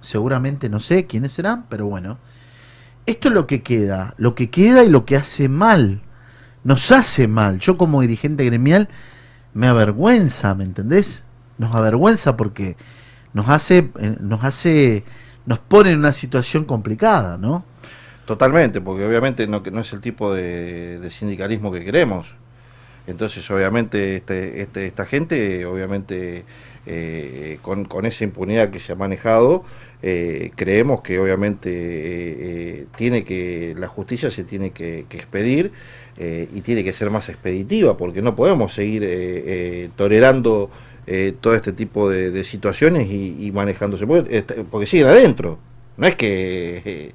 seguramente 0.00 0.68
no 0.68 0.80
sé 0.80 1.06
quiénes 1.06 1.32
serán, 1.32 1.66
pero 1.68 1.86
bueno. 1.86 2.18
Esto 3.06 3.28
es 3.28 3.34
lo 3.34 3.46
que 3.46 3.62
queda, 3.62 4.14
lo 4.18 4.34
que 4.34 4.50
queda 4.50 4.82
y 4.82 4.88
lo 4.88 5.04
que 5.04 5.16
hace 5.16 5.48
mal 5.48 6.02
nos 6.66 6.90
hace 6.90 7.28
mal. 7.28 7.60
Yo 7.60 7.78
como 7.78 8.00
dirigente 8.00 8.44
gremial 8.44 8.88
me 9.54 9.68
avergüenza, 9.68 10.52
¿me 10.56 10.64
entendés? 10.64 11.22
Nos 11.58 11.72
avergüenza 11.72 12.36
porque 12.36 12.76
nos 13.32 13.48
hace, 13.48 13.90
eh, 14.00 14.16
nos 14.18 14.42
hace, 14.42 15.04
nos 15.46 15.60
pone 15.60 15.90
en 15.90 16.00
una 16.00 16.12
situación 16.12 16.64
complicada, 16.64 17.38
¿no? 17.38 17.64
Totalmente, 18.26 18.80
porque 18.80 19.06
obviamente 19.06 19.46
no, 19.46 19.62
no 19.70 19.80
es 19.80 19.92
el 19.92 20.00
tipo 20.00 20.34
de, 20.34 21.08
sindicalismo 21.10 21.70
que 21.70 21.84
queremos. 21.84 22.34
Entonces, 23.06 23.48
obviamente, 23.50 24.16
este, 24.16 24.62
este, 24.62 24.86
esta 24.86 25.04
gente, 25.06 25.64
obviamente, 25.64 26.44
eh, 26.86 27.58
con, 27.62 27.84
con, 27.84 28.06
esa 28.06 28.24
impunidad 28.24 28.70
que 28.70 28.78
se 28.78 28.92
ha 28.92 28.96
manejado, 28.96 29.64
eh, 30.02 30.50
creemos 30.56 31.00
que 31.02 31.18
obviamente 31.18 32.86
tiene 32.96 33.24
que 33.24 33.74
la 33.76 33.88
justicia 33.88 34.30
se 34.30 34.44
tiene 34.44 34.70
que 34.70 35.06
expedir 35.10 35.72
eh, 36.18 36.48
y 36.54 36.62
tiene 36.62 36.82
que 36.82 36.94
ser 36.94 37.10
más 37.10 37.28
expeditiva, 37.28 37.98
porque 37.98 38.22
no 38.22 38.34
podemos 38.34 38.72
seguir 38.72 39.04
eh, 39.04 39.08
eh, 39.10 39.90
tolerando 39.96 40.70
todo 41.40 41.54
este 41.54 41.72
tipo 41.72 42.10
de, 42.10 42.42
situaciones 42.42 43.06
y, 43.08 43.52
manejándose, 43.52 44.08
porque, 44.08 44.42
porque, 44.68 44.86
siguen 44.86 45.06
adentro. 45.06 45.56
No 45.96 46.08
es 46.08 46.16
que... 46.16 47.12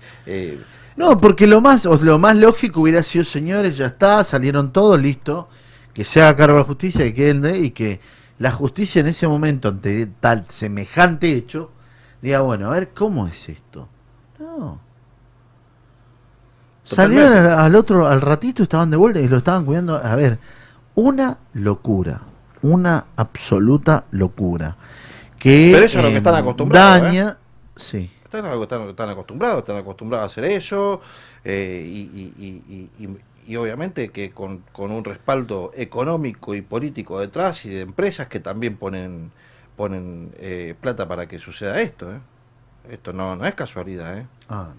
no, 0.95 1.17
porque 1.19 1.45
lo 1.45 1.59
más, 1.59 1.83
lo 1.83 2.17
más 2.17 2.37
lógico 2.37 2.79
hubiera 2.79 3.03
sido, 3.03 3.25
señores, 3.25 3.75
ya 3.75 3.87
está, 3.87 4.23
salieron 4.23 4.71
todos, 4.71 4.97
listo, 4.97 5.49
que 5.93 6.03
se 6.03 6.21
haga 6.21 6.35
cargo 6.35 6.55
de 6.55 6.61
la 6.61 6.67
justicia 6.67 7.03
que 7.05 7.13
quede, 7.13 7.59
y 7.59 7.71
que 7.71 7.99
la 8.39 8.51
justicia 8.51 9.01
en 9.01 9.07
ese 9.07 9.27
momento, 9.27 9.69
ante 9.69 10.07
tal 10.19 10.45
semejante 10.49 11.33
hecho, 11.33 11.71
diga, 12.21 12.41
bueno, 12.41 12.69
a 12.69 12.73
ver, 12.73 12.89
¿cómo 12.89 13.27
es 13.27 13.49
esto? 13.49 13.87
No. 14.39 14.79
Salieron 16.83 17.33
al, 17.33 17.75
otro, 17.75 18.07
al 18.07 18.21
ratito, 18.21 18.63
estaban 18.63 18.89
de 18.89 18.97
vuelta 18.97 19.19
y 19.19 19.27
lo 19.27 19.37
estaban 19.37 19.65
cuidando. 19.65 19.95
A 19.95 20.15
ver, 20.15 20.39
una 20.95 21.37
locura, 21.53 22.21
una 22.61 23.05
absoluta 23.15 24.05
locura. 24.11 24.75
Que, 25.37 25.69
Pero 25.73 25.85
eso 25.85 25.99
es 25.99 26.03
lo 26.03 26.09
que 26.09 26.17
están 26.17 26.35
em, 26.35 26.41
acostumbrados. 26.41 27.01
Daña, 27.01 27.29
¿eh? 27.29 27.35
sí. 27.75 28.11
Están, 28.23 28.45
están, 28.89 29.09
acostumbrados, 29.09 29.59
están 29.59 29.77
acostumbrados 29.77 30.23
a 30.23 30.31
hacer 30.31 30.45
eso. 30.51 31.01
Eh, 31.43 31.83
y, 31.85 31.99
y, 32.97 33.09
obviamente 33.55 34.09
que 34.09 34.31
con, 34.31 34.59
con, 34.71 34.91
un 34.91 35.03
respaldo 35.03 35.71
económico 35.75 36.55
y 36.55 36.61
político 36.61 37.19
detrás 37.19 37.65
y 37.65 37.69
de 37.69 37.81
empresas 37.81 38.27
que 38.27 38.39
también 38.39 38.77
ponen 38.77 39.31
ponen 39.75 40.31
eh, 40.37 40.75
plata 40.79 41.07
para 41.07 41.27
que 41.27 41.39
suceda 41.39 41.81
esto. 41.81 42.11
¿eh? 42.11 42.19
Esto 42.89 43.13
no, 43.13 43.35
no 43.35 43.45
es 43.45 43.55
casualidad. 43.55 44.17
¿eh? 44.17 44.25
Ah. 44.49 44.69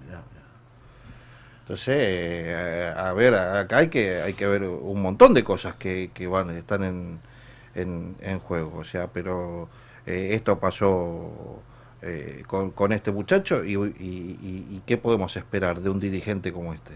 Entonces, 1.63 1.97
eh, 1.97 2.93
a 2.97 3.13
ver, 3.13 3.35
acá 3.35 3.79
hay 3.79 3.89
que 3.89 4.21
hay 4.21 4.35
que 4.35 4.47
ver 4.47 4.65
un 4.65 5.01
montón 5.01 5.33
de 5.33 5.45
cosas 5.45 5.77
que, 5.77 6.11
que 6.13 6.27
van 6.27 6.51
están 6.51 6.83
en, 6.83 7.21
en, 8.21 8.39
juego, 8.41 8.79
o 8.79 8.85
sea, 8.85 9.07
pero 9.07 9.69
eh, 10.05 10.31
esto 10.33 10.59
pasó 10.59 11.63
eh, 12.03 12.43
con, 12.47 12.73
con, 12.73 12.93
este 12.93 13.13
muchacho 13.13 13.65
y, 13.65 13.75
y, 13.77 14.83
qué 14.87 14.97
podemos 14.97 15.37
esperar 15.37 15.81
de 15.81 15.89
un 15.89 16.01
dirigente 16.01 16.53
como 16.53 16.75
este. 16.75 16.95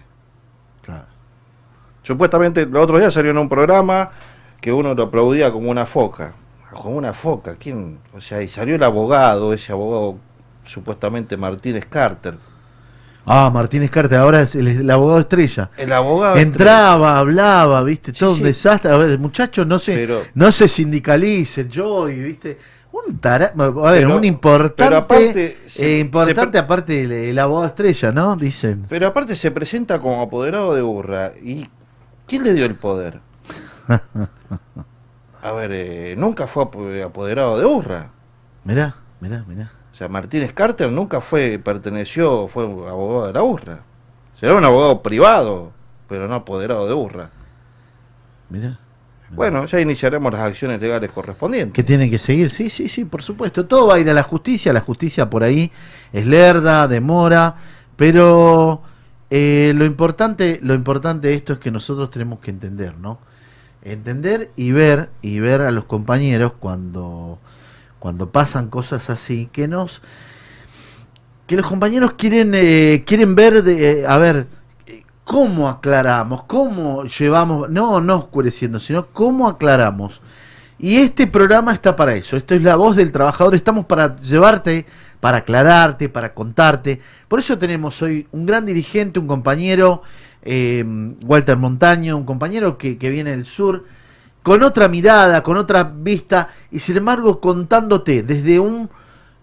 Claro. 0.82 1.06
Supuestamente, 2.06 2.66
los 2.66 2.84
otros 2.84 3.00
días 3.00 3.12
salió 3.12 3.32
en 3.32 3.38
un 3.38 3.48
programa 3.48 4.10
que 4.60 4.72
uno 4.72 4.94
lo 4.94 5.02
aplaudía 5.04 5.50
como 5.50 5.72
una 5.72 5.86
foca, 5.86 6.34
como 6.70 6.96
una 6.96 7.12
foca, 7.12 7.56
¿quién? 7.58 7.98
O 8.14 8.20
sea, 8.20 8.40
y 8.42 8.48
salió 8.48 8.76
el 8.76 8.82
abogado, 8.84 9.52
ese 9.52 9.72
abogado 9.72 10.16
supuestamente 10.64 11.36
Martínez 11.36 11.84
Carter, 11.86 12.34
Ah, 13.28 13.50
Martínez 13.52 13.90
Carter, 13.90 14.18
ahora 14.18 14.42
es 14.42 14.54
el, 14.54 14.88
abogado 14.88 15.18
estrella. 15.18 15.68
El 15.76 15.92
abogado 15.92 16.36
Entraba, 16.36 17.18
hablaba, 17.18 17.82
viste, 17.82 18.12
todo 18.12 18.34
un 18.34 18.42
desastre. 18.44 18.92
A 18.92 18.96
ver, 18.96 19.10
el 19.10 19.18
muchacho 19.18 19.64
no 19.64 19.80
se, 19.80 20.08
no 20.34 20.52
se 20.52 20.68
sindicalice, 20.68 21.66
yo, 21.68 22.04
viste. 22.04 22.56
Un 22.92 23.18
tara, 23.18 23.52
a 23.58 23.90
ver, 23.90 24.06
un 24.06 24.24
importante, 24.24 24.94
aparte, 24.94 25.56
eh, 25.76 25.98
importante 25.98 26.56
aparte 26.56 27.28
el, 27.30 27.38
abogado 27.40 27.66
estrella, 27.66 28.12
¿no? 28.12 28.36
Dicen. 28.36 28.86
Pero 28.88 29.08
aparte 29.08 29.34
se 29.34 29.50
presenta 29.50 29.98
como 29.98 30.22
apoderado 30.22 30.72
de 30.72 30.82
Urra. 30.82 31.32
¿Y 31.42 31.68
quién 32.26 32.44
le 32.44 32.52
dio 32.54 32.64
el 32.64 32.74
poder? 32.74 33.20
a 35.42 35.52
ver, 35.52 35.70
eh, 35.72 36.14
nunca 36.16 36.46
fue 36.46 36.64
apoderado 37.02 37.58
de 37.58 37.66
Urra. 37.66 38.10
Mirá, 38.64 38.96
mirá, 39.20 39.44
mirá. 39.46 39.70
O 39.96 39.98
sea, 39.98 40.08
Martínez 40.08 40.52
Carter 40.52 40.92
nunca 40.92 41.22
fue, 41.22 41.58
perteneció, 41.58 42.48
fue 42.48 42.64
abogado 42.64 43.28
de 43.28 43.32
la 43.32 43.42
URRA. 43.42 43.78
Será 44.38 44.54
un 44.54 44.62
abogado 44.62 45.00
privado, 45.00 45.72
pero 46.06 46.28
no 46.28 46.34
apoderado 46.34 46.86
de 46.86 46.92
Urra. 46.92 47.30
Mira. 48.50 48.78
Bueno, 49.30 49.64
ya 49.64 49.80
iniciaremos 49.80 50.30
las 50.32 50.42
acciones 50.42 50.82
legales 50.82 51.10
correspondientes. 51.10 51.72
Que 51.72 51.82
tienen 51.82 52.10
que 52.10 52.18
seguir, 52.18 52.50
sí, 52.50 52.68
sí, 52.68 52.90
sí, 52.90 53.06
por 53.06 53.22
supuesto. 53.22 53.64
Todo 53.64 53.86
va 53.86 53.94
a 53.94 53.98
ir 53.98 54.10
a 54.10 54.12
la 54.12 54.22
justicia, 54.22 54.70
la 54.72 54.82
justicia 54.82 55.30
por 55.30 55.42
ahí 55.42 55.72
es 56.12 56.26
lerda, 56.26 56.86
demora, 56.86 57.54
pero 57.96 58.82
eh, 59.30 59.72
lo 59.74 59.84
importante, 59.84 60.60
lo 60.62 60.74
importante 60.74 61.28
de 61.28 61.34
esto 61.34 61.54
es 61.54 61.58
que 61.58 61.70
nosotros 61.70 62.10
tenemos 62.10 62.40
que 62.40 62.50
entender, 62.50 62.96
¿no? 62.98 63.18
Entender 63.82 64.50
y 64.56 64.72
ver, 64.72 65.10
y 65.22 65.40
ver 65.40 65.62
a 65.62 65.70
los 65.70 65.84
compañeros 65.84 66.52
cuando, 66.58 67.38
cuando 67.98 68.30
pasan 68.30 68.68
cosas 68.68 69.10
así, 69.10 69.48
que 69.52 69.68
nos 69.68 70.02
que 71.46 71.56
los 71.56 71.66
compañeros 71.66 72.14
quieren 72.14 72.52
eh, 72.54 73.04
quieren 73.06 73.36
ver 73.36 73.62
de, 73.62 74.00
eh, 74.00 74.06
a 74.06 74.18
ver 74.18 74.48
cómo 75.26 75.68
aclaramos, 75.68 76.44
cómo 76.44 77.04
llevamos, 77.04 77.68
no, 77.68 78.00
no 78.00 78.16
oscureciendo, 78.16 78.78
sino 78.80 79.08
cómo 79.08 79.48
aclaramos. 79.48 80.20
Y 80.78 80.96
este 80.96 81.26
programa 81.26 81.72
está 81.72 81.96
para 81.96 82.14
eso. 82.14 82.36
Esto 82.36 82.54
es 82.54 82.62
la 82.62 82.76
voz 82.76 82.96
del 82.96 83.10
trabajador. 83.10 83.54
Estamos 83.54 83.86
para 83.86 84.14
llevarte, 84.16 84.86
para 85.26 85.38
aclararte, 85.38 86.08
para 86.08 86.34
contarte. 86.34 87.00
Por 87.26 87.40
eso 87.40 87.58
tenemos 87.58 88.00
hoy 88.00 88.28
un 88.30 88.46
gran 88.46 88.64
dirigente, 88.64 89.18
un 89.18 89.26
compañero, 89.26 90.02
eh, 90.42 90.84
Walter 91.24 91.56
Montaño, 91.56 92.16
un 92.16 92.24
compañero 92.24 92.78
que, 92.78 92.94
viene 92.94 93.32
del 93.32 93.44
sur, 93.44 93.86
con 94.44 94.62
otra 94.62 94.86
mirada, 94.86 95.42
con 95.42 95.56
otra 95.56 95.82
vista, 95.82 96.50
y 96.70 96.78
sin 96.78 96.98
embargo 96.98 97.40
contándote 97.40 98.22
desde 98.22 98.60
un 98.60 98.88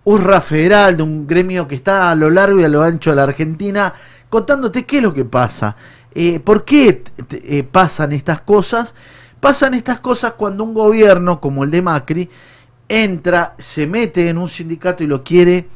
urra 0.05 0.39
federal, 0.39 0.95
de 0.95 1.03
un 1.03 1.27
gremio 1.27 1.67
que 1.67 1.75
está 1.75 2.11
a 2.11 2.15
lo 2.15 2.29
largo 2.29 2.61
y 2.61 2.63
a 2.63 2.69
lo 2.69 2.81
ancho 2.81 3.09
de 3.09 3.17
la 3.17 3.23
Argentina, 3.23 3.93
contándote 4.29 4.85
qué 4.85 4.99
es 4.99 5.03
lo 5.03 5.13
que 5.13 5.25
pasa, 5.25 5.75
eh, 6.15 6.39
por 6.39 6.63
qué 6.63 7.03
eh, 7.29 7.63
pasan 7.63 8.13
estas 8.13 8.39
cosas. 8.39 8.95
Pasan 9.41 9.73
estas 9.73 9.99
cosas 9.99 10.35
cuando 10.37 10.63
un 10.63 10.73
gobierno 10.73 11.41
como 11.41 11.65
el 11.65 11.69
de 11.71 11.81
Macri 11.81 12.29
entra, 12.93 13.55
se 13.57 13.87
mete 13.87 14.29
en 14.29 14.37
un 14.37 14.49
sindicato 14.49 15.03
y 15.03 15.07
lo 15.07 15.23
quiere, 15.23 15.67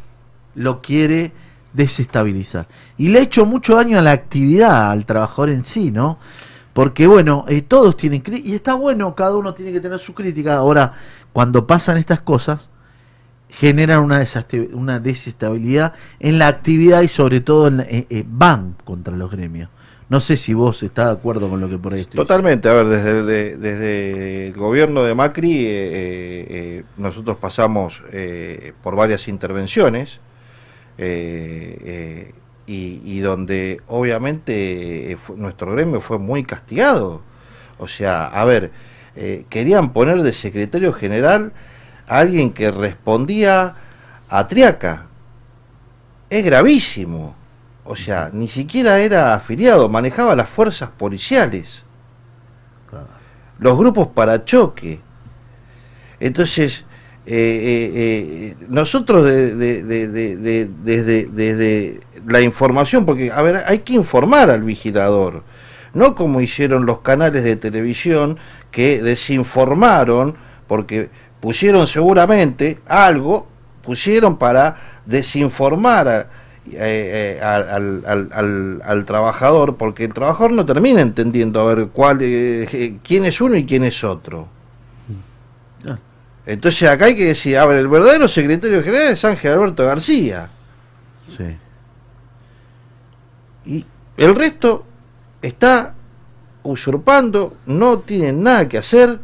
lo 0.56 0.82
quiere 0.82 1.32
desestabilizar. 1.74 2.68
Y 2.98 3.10
le 3.10 3.20
ha 3.20 3.22
hecho 3.24 3.46
mucho 3.46 3.76
daño 3.76 3.98
a 4.00 4.02
la 4.02 4.12
actividad, 4.12 4.92
al 4.92 5.06
trabajador 5.06 5.50
en 5.50 5.66
sí, 5.66 5.92
¿no? 5.92 6.18
Porque 6.74 7.08
bueno, 7.08 7.46
eh, 7.48 7.64
todos 7.64 7.98
tienen 7.98 8.22
y 8.44 8.54
está 8.54 8.76
bueno, 8.76 9.16
cada 9.16 9.36
uno 9.36 9.54
tiene 9.54 9.72
que 9.72 9.80
tener 9.80 10.00
su 10.00 10.14
crítica. 10.14 10.58
Ahora, 10.58 10.94
cuando 11.34 11.66
pasan 11.66 11.98
estas 11.98 12.22
cosas, 12.22 12.70
generan 13.50 14.02
una, 14.02 14.24
una 14.74 15.00
desestabilidad 15.00 15.94
en 16.20 16.38
la 16.38 16.48
actividad 16.48 17.02
y 17.02 17.08
sobre 17.08 17.42
todo 17.42 17.68
en, 17.68 17.80
eh, 17.80 18.06
eh, 18.10 18.24
van 18.28 18.76
contra 18.84 19.16
los 19.16 19.32
gremios. 19.32 19.70
No 20.10 20.22
sé 20.22 20.38
si 20.38 20.54
vos 20.54 20.84
estás 20.84 21.08
de 21.08 21.12
acuerdo 21.12 21.50
con 21.50 21.60
lo 21.60 21.68
que 21.68 21.78
por 21.78 21.94
ahí 21.94 22.06
Totalmente, 22.06 22.70
a 22.70 22.74
ver, 22.74 22.88
desde, 22.88 23.58
desde 23.58 24.48
el 24.48 24.54
gobierno 24.54 25.04
de 25.04 25.14
Macri 25.14 25.66
eh, 25.68 26.84
nosotros 26.98 27.38
pasamos 27.38 28.02
por 28.84 28.96
varias 28.96 29.28
intervenciones 29.28 30.20
y, 30.98 32.32
y, 32.68 33.20
donde 33.20 33.82
obviamente 33.88 35.18
nuestro 35.36 35.74
gremio 35.74 36.00
fue 36.00 36.20
muy 36.20 36.46
castigado. 36.46 37.22
O 37.78 37.90
sea, 37.90 38.28
a 38.28 38.46
ver, 38.46 38.72
querían 39.50 39.92
poner 39.92 40.22
de 40.22 40.32
secretario 40.32 40.94
general 40.94 41.52
alguien 42.08 42.52
que 42.52 42.72
respondía 42.72 43.76
a 44.30 44.48
Triaca. 44.48 45.06
Es 46.30 46.44
gravísimo. 46.44 47.36
O 47.88 47.96
sea, 47.96 48.30
ni 48.34 48.50
siquiera 48.50 49.00
era 49.00 49.34
afiliado, 49.34 49.88
manejaba 49.88 50.36
las 50.36 50.50
fuerzas 50.50 50.90
policiales, 50.90 51.84
los 53.60 53.78
grupos 53.78 54.08
para 54.08 54.44
choque. 54.44 55.00
Entonces, 56.20 56.84
eh, 57.26 57.34
eh, 57.34 57.92
eh, 57.96 58.56
nosotros 58.68 59.24
desde 59.24 59.84
de, 60.84 62.02
la 62.28 62.42
información, 62.42 63.06
porque, 63.06 63.32
a 63.32 63.42
ver, 63.42 63.64
hay 63.66 63.80
que 63.80 63.94
informar 63.94 64.50
al 64.50 64.64
vigilador, 64.64 65.44
no 65.94 66.14
como 66.14 66.42
hicieron 66.42 66.86
los 66.86 67.00
canales 67.00 67.46
de 67.46 67.56
televisión 67.56 68.38
que 68.70 69.02
desinformaron, 69.02 70.36
porque 70.68 71.10
pusieron 71.40 71.88
seguramente 71.88 72.80
algo, 72.86 73.48
pusieron 73.82 74.38
para 74.38 75.00
desinformar 75.06 76.47
eh, 76.74 77.40
eh, 77.40 78.82
al, 78.84 79.06
trabajador, 79.06 79.78
porque 79.78 80.06
el 80.06 80.14
trabajador 80.14 80.54
no 80.54 80.66
termina 80.66 81.02
entendiendo 81.02 81.62
a 81.62 81.74
ver 81.74 81.88
cuál, 81.88 82.20
eh, 82.22 82.98
quién 83.04 83.26
es 83.26 83.40
uno 83.42 83.56
y 83.56 83.66
quién 83.66 83.84
es 83.84 84.04
otro. 84.04 84.48
Ah. 85.88 85.98
Entonces 86.46 86.90
acá 86.90 87.06
hay 87.06 87.16
que 87.16 87.28
decir, 87.28 87.58
a 87.58 87.66
ver, 87.66 87.78
el 87.78 87.88
verdadero 87.88 88.28
secretario 88.28 88.84
general 88.84 89.14
es 89.14 89.26
Ángel 89.26 89.54
Alberto 89.54 89.86
García. 89.86 90.50
Sí. 91.36 91.58
Y 93.66 93.86
el 94.18 94.36
resto 94.36 94.86
está 95.42 95.94
usurpando, 96.64 97.58
no 97.66 98.00
tienen 98.00 98.44
nada 98.44 98.68
que 98.68 98.78
hacer 98.78 99.20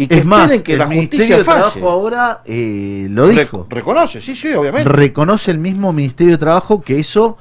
y 0.00 0.08
que 0.08 0.18
es 0.20 0.24
más, 0.24 0.62
que 0.62 0.72
el 0.72 0.88
Ministerio 0.88 1.36
de 1.36 1.44
Trabajo 1.44 1.90
ahora 1.90 2.40
eh, 2.46 3.06
lo 3.10 3.28
dijo. 3.28 3.66
reconoce, 3.68 4.22
sí, 4.22 4.34
sí, 4.34 4.50
obviamente. 4.54 4.88
Reconoce 4.88 5.50
el 5.50 5.58
mismo 5.58 5.92
Ministerio 5.92 6.32
de 6.32 6.38
Trabajo 6.38 6.80
que 6.80 6.98
eso, 6.98 7.36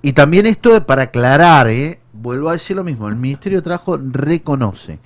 y 0.00 0.12
también 0.12 0.46
esto 0.46 0.86
para 0.86 1.02
aclarar, 1.02 1.66
eh, 1.66 1.98
vuelvo 2.12 2.50
a 2.50 2.52
decir 2.52 2.76
lo 2.76 2.84
mismo, 2.84 3.08
el 3.08 3.16
Ministerio 3.16 3.58
de 3.58 3.62
Trabajo 3.62 3.98
reconoce. 4.00 5.00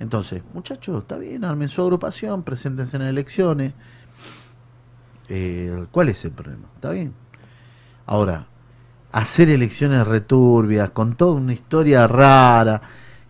Entonces, 0.00 0.42
muchachos, 0.54 1.02
está 1.02 1.18
bien, 1.18 1.44
armen 1.44 1.68
su 1.68 1.82
agrupación, 1.82 2.42
preséntense 2.42 2.96
en 2.96 3.02
elecciones. 3.02 3.74
Eh, 5.28 5.84
¿Cuál 5.90 6.08
es 6.08 6.24
el 6.24 6.30
problema? 6.30 6.68
Está 6.76 6.90
bien. 6.92 7.12
Ahora, 8.06 8.46
hacer 9.12 9.50
elecciones 9.50 10.06
returbias, 10.06 10.88
con 10.88 11.16
toda 11.16 11.32
una 11.32 11.52
historia 11.52 12.06
rara, 12.06 12.80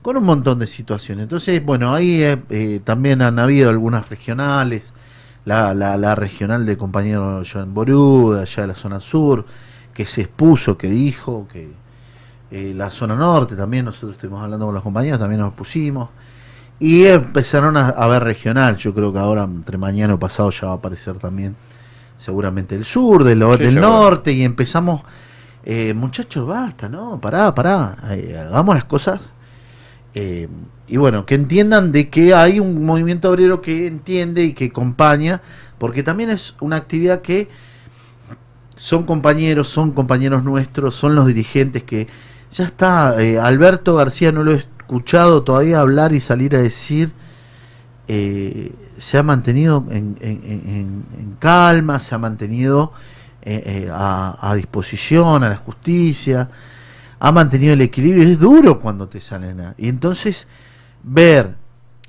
con 0.07 0.16
un 0.19 0.23
montón 0.23 0.61
de 0.61 0.69
situaciones. 0.69 1.25
Entonces, 1.25 1.64
bueno, 1.64 1.92
ahí 1.92 2.23
eh, 2.23 2.40
eh, 2.51 2.81
también 2.85 3.23
han 3.23 3.40
habido 3.40 3.71
algunas 3.71 4.09
regionales, 4.09 4.95
la, 5.45 5.75
la, 5.75 6.14
regional 6.14 6.64
del 6.64 6.79
compañero 6.79 7.42
Joan 7.45 7.75
Boruda, 7.75 8.42
allá 8.42 8.62
de 8.62 8.66
la 8.69 8.77
zona 8.77 9.01
sur, 9.01 9.45
que 9.92 10.07
se 10.07 10.21
expuso, 10.21 10.79
que 10.79 10.88
dijo, 10.88 11.49
que 11.53 11.73
eh, 12.53 12.73
la 12.73 12.88
zona 12.90 13.16
norte 13.16 13.57
también, 13.57 13.87
nosotros 13.87 14.12
estuvimos 14.12 14.45
hablando 14.45 14.66
con 14.66 14.77
los 14.77 14.85
compañeros, 14.85 15.19
también 15.19 15.40
nos 15.40 15.55
pusimos. 15.55 16.11
Y 16.79 17.05
empezaron 17.07 17.77
a, 17.77 18.07
ver 18.07 18.23
regional, 18.23 18.77
yo 18.77 18.95
creo 18.95 19.12
que 19.12 19.19
ahora 19.19 19.42
entre 19.42 19.77
mañana 19.77 20.14
o 20.14 20.21
pasado 20.21 20.51
ya 20.51 20.69
va 20.69 20.75
a 20.75 20.77
aparecer 20.77 21.16
también 21.19 21.57
seguramente 22.16 22.77
el 22.77 22.85
sur, 22.85 23.25
del, 23.25 23.40
del 23.59 23.81
norte, 23.81 24.31
y 24.31 24.45
empezamos, 24.45 25.03
muchachos, 25.97 26.47
basta, 26.47 26.88
¿no? 26.88 27.21
Pará, 27.21 27.53
pará, 27.53 27.97
hagamos 28.05 28.77
las 28.77 28.85
cosas 28.85 29.33
eh, 30.19 30.49
y 30.87 30.97
bueno, 30.97 31.27
que 31.27 31.35
entiendan 31.35 31.93
de 31.93 32.09
que 32.09 32.33
hay 32.33 32.59
un 32.59 32.87
movimiento 32.87 33.31
obrero 33.31 33.61
que 33.61 33.87
entiende 33.87 34.45
y 34.45 34.55
que 34.55 34.67
acompaña, 34.67 35.43
porque 35.77 36.03
también 36.03 36.31
es 36.31 36.55
una 36.59 36.77
actividad 36.77 37.21
que 37.21 37.51
son 38.77 39.05
compañeros, 39.05 39.69
son 39.69 39.91
compañeros 39.91 40.43
nuestros, 40.43 40.95
son 40.95 41.15
los 41.15 41.27
dirigentes 41.27 41.83
que 41.83 42.07
ya 42.51 42.65
está, 42.65 43.23
eh, 43.23 43.39
Alberto 43.39 43.95
García 43.95 44.33
no 44.33 44.43
lo 44.43 44.53
he 44.53 44.57
escuchado 44.57 45.43
todavía 45.43 45.81
hablar 45.81 46.15
y 46.15 46.21
salir 46.21 46.57
a 46.57 46.63
decir, 46.63 47.13
eh, 48.09 48.73
se 48.97 49.19
ha 49.19 49.23
mantenido 49.23 49.85
en, 49.91 51.37
calma, 51.39 52.01
se 52.01 52.15
ha 52.15 52.19
mantenido 52.19 52.93
a, 53.93 54.39
a 54.41 54.55
disposición, 54.55 55.45
a 55.45 55.51
la 55.51 55.57
justicia 55.57 56.49
ha 57.27 57.33
mantenido 57.33 57.73
el 57.73 57.81
equilibrio. 57.81 58.23
Es 58.23 58.39
duro 58.39 58.79
cuando 58.79 59.09
te 59.09 59.21
salen. 59.21 59.61
A... 59.61 59.75
Y 59.77 59.89
entonces, 59.89 60.47
ver 61.03 61.57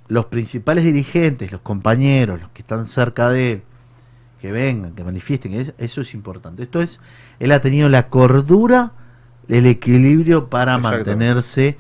los 0.08 0.26
principales 0.26 0.84
dirigentes, 0.84 1.52
los 1.52 1.62
compañeros, 1.62 2.40
los 2.40 2.50
que 2.52 2.62
están 2.62 2.86
cerca 2.86 3.30
de 3.30 3.54
él, 3.54 3.62
que 4.40 4.52
vengan, 4.52 4.94
que 4.94 5.04
manifiesten, 5.04 5.74
eso 5.80 6.02
es 6.02 6.14
importante. 6.14 6.62
Esto 6.62 6.82
es, 6.82 7.00
él 7.40 7.52
ha 7.52 7.62
tenido 7.62 7.90
la 7.90 8.10
cordura, 8.10 8.92
el 9.48 9.66
equilibrio 9.66 10.50
para 10.50 10.78
mantenerse 10.78 11.78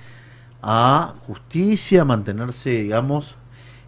a 0.63 1.13
justicia, 1.27 2.05
mantenerse, 2.05 2.71
digamos, 2.71 3.35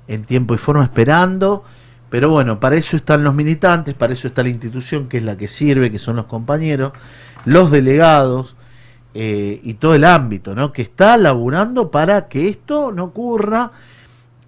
en 0.07 0.25
tiempo 0.25 0.53
y 0.53 0.59
forma 0.59 0.83
esperando. 0.83 1.63
Pero 2.11 2.29
bueno, 2.29 2.59
para 2.59 2.75
eso 2.75 2.97
están 2.97 3.23
los 3.23 3.33
militantes, 3.33 3.95
para 3.95 4.13
eso 4.13 4.27
está 4.27 4.43
la 4.43 4.49
institución 4.49 5.09
que 5.09 5.17
es 5.17 5.23
la 5.23 5.37
que 5.37 5.47
sirve, 5.47 5.89
que 5.89 5.97
son 5.97 6.17
los 6.17 6.27
compañeros, 6.27 6.93
los 7.45 7.71
delegados, 7.71 8.55
eh, 9.13 9.59
y 9.63 9.73
todo 9.75 9.95
el 9.95 10.05
ámbito, 10.05 10.55
¿no? 10.55 10.71
Que 10.71 10.81
está 10.81 11.17
laburando 11.17 11.89
para 11.91 12.27
que 12.27 12.47
esto 12.47 12.91
no 12.91 13.05
ocurra. 13.05 13.71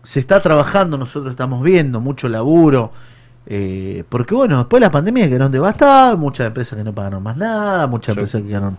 Se 0.04 0.19
está 0.19 0.41
trabajando, 0.41 0.97
nosotros 0.97 1.32
estamos 1.32 1.63
viendo 1.63 2.00
mucho 2.00 2.28
laburo, 2.28 2.91
eh, 3.45 4.04
porque 4.10 4.34
bueno, 4.34 4.58
después 4.58 4.80
de 4.80 4.88
la 4.88 4.91
pandemia 4.91 5.28
quedaron 5.28 5.52
devastadas, 5.52 6.17
muchas 6.17 6.47
empresas 6.47 6.78
que 6.78 6.84
no 6.84 6.93
pagaron 6.93 7.21
más 7.21 7.38
nada, 7.38 7.86
muchas 7.88 8.15
empresas 8.15 8.41
que 8.41 8.47
quedaron 8.47 8.78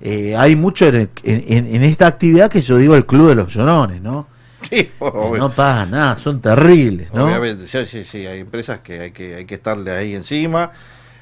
eh, 0.00 0.36
hay 0.36 0.54
mucho 0.54 0.86
en, 0.86 1.10
en, 1.24 1.82
esta 1.82 2.06
actividad 2.06 2.48
que 2.50 2.60
yo 2.60 2.76
digo 2.76 2.94
el 2.94 3.04
club 3.04 3.30
de 3.30 3.34
los 3.34 3.52
llorones, 3.52 4.00
¿no? 4.00 4.28
Sí, 4.70 4.90
no 5.00 5.52
pasa 5.52 5.86
nada, 5.86 6.18
son 6.18 6.40
terribles, 6.40 7.12
¿no? 7.12 7.26
Obviamente, 7.26 7.66
sí, 7.66 7.84
sí, 7.86 8.04
sí, 8.04 8.26
hay 8.26 8.40
empresas 8.40 8.80
que 8.80 9.00
hay 9.00 9.10
que, 9.10 9.34
hay 9.34 9.44
que 9.44 9.56
estarle 9.56 9.90
ahí 9.90 10.14
encima, 10.14 10.70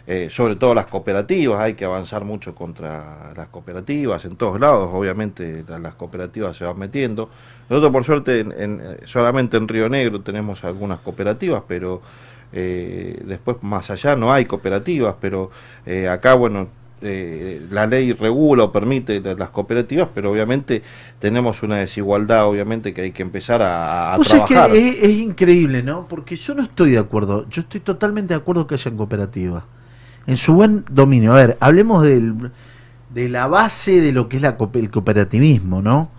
eh, 0.07 0.29
sobre 0.31 0.57
todo 0.57 0.75
las 0.75 0.87
cooperativas, 0.87 1.61
hay 1.61 1.75
que 1.75 1.85
avanzar 1.85 2.25
mucho 2.25 2.55
contra 2.55 3.33
las 3.37 3.49
cooperativas 3.49 4.25
en 4.25 4.37
todos 4.37 4.61
lados, 4.61 4.91
obviamente 4.93 5.65
las 5.69 5.95
cooperativas 5.95 6.57
se 6.57 6.65
van 6.65 6.79
metiendo. 6.79 7.29
Nosotros 7.69 7.93
por 7.93 8.05
suerte 8.05 8.41
en, 8.41 8.99
solamente 9.05 9.57
en 9.57 9.67
Río 9.67 9.89
Negro 9.89 10.21
tenemos 10.21 10.63
algunas 10.65 11.01
cooperativas, 11.01 11.63
pero 11.67 12.03
eh, 12.53 13.23
después 13.25 13.63
más 13.63 13.91
allá 13.91 14.17
no 14.17 14.33
hay 14.33 14.45
cooperativas, 14.45 15.17
pero 15.21 15.51
eh, 15.85 16.09
acá, 16.09 16.35
bueno, 16.35 16.69
eh, 17.03 17.61
la 17.71 17.87
ley 17.87 18.13
regula 18.13 18.65
o 18.65 18.73
permite 18.73 19.21
las 19.21 19.51
cooperativas, 19.51 20.09
pero 20.15 20.33
obviamente 20.33 20.83
tenemos 21.19 21.63
una 21.63 21.77
desigualdad, 21.77 22.47
obviamente 22.47 22.95
que 22.95 23.03
hay 23.03 23.13
que 23.13 23.23
empezar 23.23 23.63
a, 23.63 24.15
a 24.15 24.19
trabajar. 24.19 24.71
Es, 24.75 25.03
es, 25.03 25.19
increíble, 25.19 25.83
¿no? 25.83 26.07
Porque 26.09 26.37
yo 26.37 26.55
no 26.55 26.63
estoy 26.63 26.93
de 26.93 26.99
acuerdo, 26.99 27.47
yo 27.51 27.63
estoy 27.63 27.81
totalmente 27.81 28.33
de 28.33 28.39
acuerdo 28.39 28.67
que 28.67 28.77
hayan 28.77 28.97
cooperativas, 28.97 29.65
en 30.27 30.37
su 30.37 30.55
buen 30.55 30.85
dominio. 30.91 31.33
A 31.33 31.37
ver, 31.37 31.57
hablemos 31.61 32.03
del, 32.03 32.51
de 33.11 33.29
la 33.29 33.47
base 33.47 34.01
de 34.01 34.13
lo 34.13 34.29
que 34.29 34.37
es 34.37 34.43
la, 34.43 34.57
el 34.75 34.91
cooperativismo, 34.91 35.83
¿no? 35.83 36.11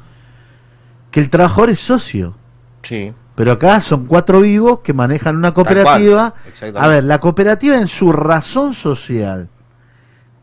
Que 1.12 1.20
el 1.20 1.30
trabajador 1.30 1.70
es 1.70 1.80
socio. 1.80 2.36
Sí. 2.84 3.13
Pero 3.36 3.52
acá 3.52 3.82
son 3.82 4.08
cuatro 4.08 4.41
vivos 4.41 4.80
que 4.80 4.93
manejan 4.93 5.36
una 5.36 5.54
cooperativa. 5.54 6.34
A 6.76 6.88
ver, 6.88 7.04
la 7.04 7.20
cooperativa 7.20 7.78
en 7.78 7.88
su 7.88 8.12
razón 8.12 8.74
social, 8.74 9.48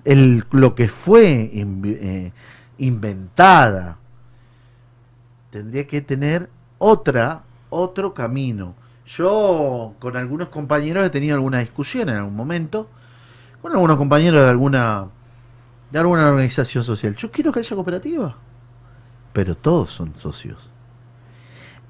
el, 0.05 0.44
lo 0.53 0.77
que 0.77 0.88
fue 0.88 1.50
eh, 1.53 2.33
inventada, 2.79 3.96
tendría 5.50 5.88
que 5.88 6.03
tener 6.03 6.48
otra, 6.79 7.42
otro 7.68 8.14
camino. 8.14 8.77
Yo 9.07 9.94
con 9.98 10.16
algunos 10.16 10.48
compañeros 10.48 11.05
he 11.05 11.11
tenido 11.11 11.35
alguna 11.35 11.59
discusión 11.59 12.09
en 12.09 12.16
algún 12.16 12.37
momento, 12.37 12.88
con 13.64 13.72
algunos 13.72 13.96
compañeros 13.96 14.42
de 14.42 14.50
alguna, 14.50 15.07
de 15.90 15.98
alguna 15.98 16.29
organización 16.29 16.85
social. 16.85 17.16
Yo 17.16 17.31
quiero 17.31 17.50
que 17.50 17.61
haya 17.61 17.74
cooperativa, 17.74 18.37
pero 19.33 19.57
todos 19.57 19.90
son 19.90 20.12
socios 20.18 20.70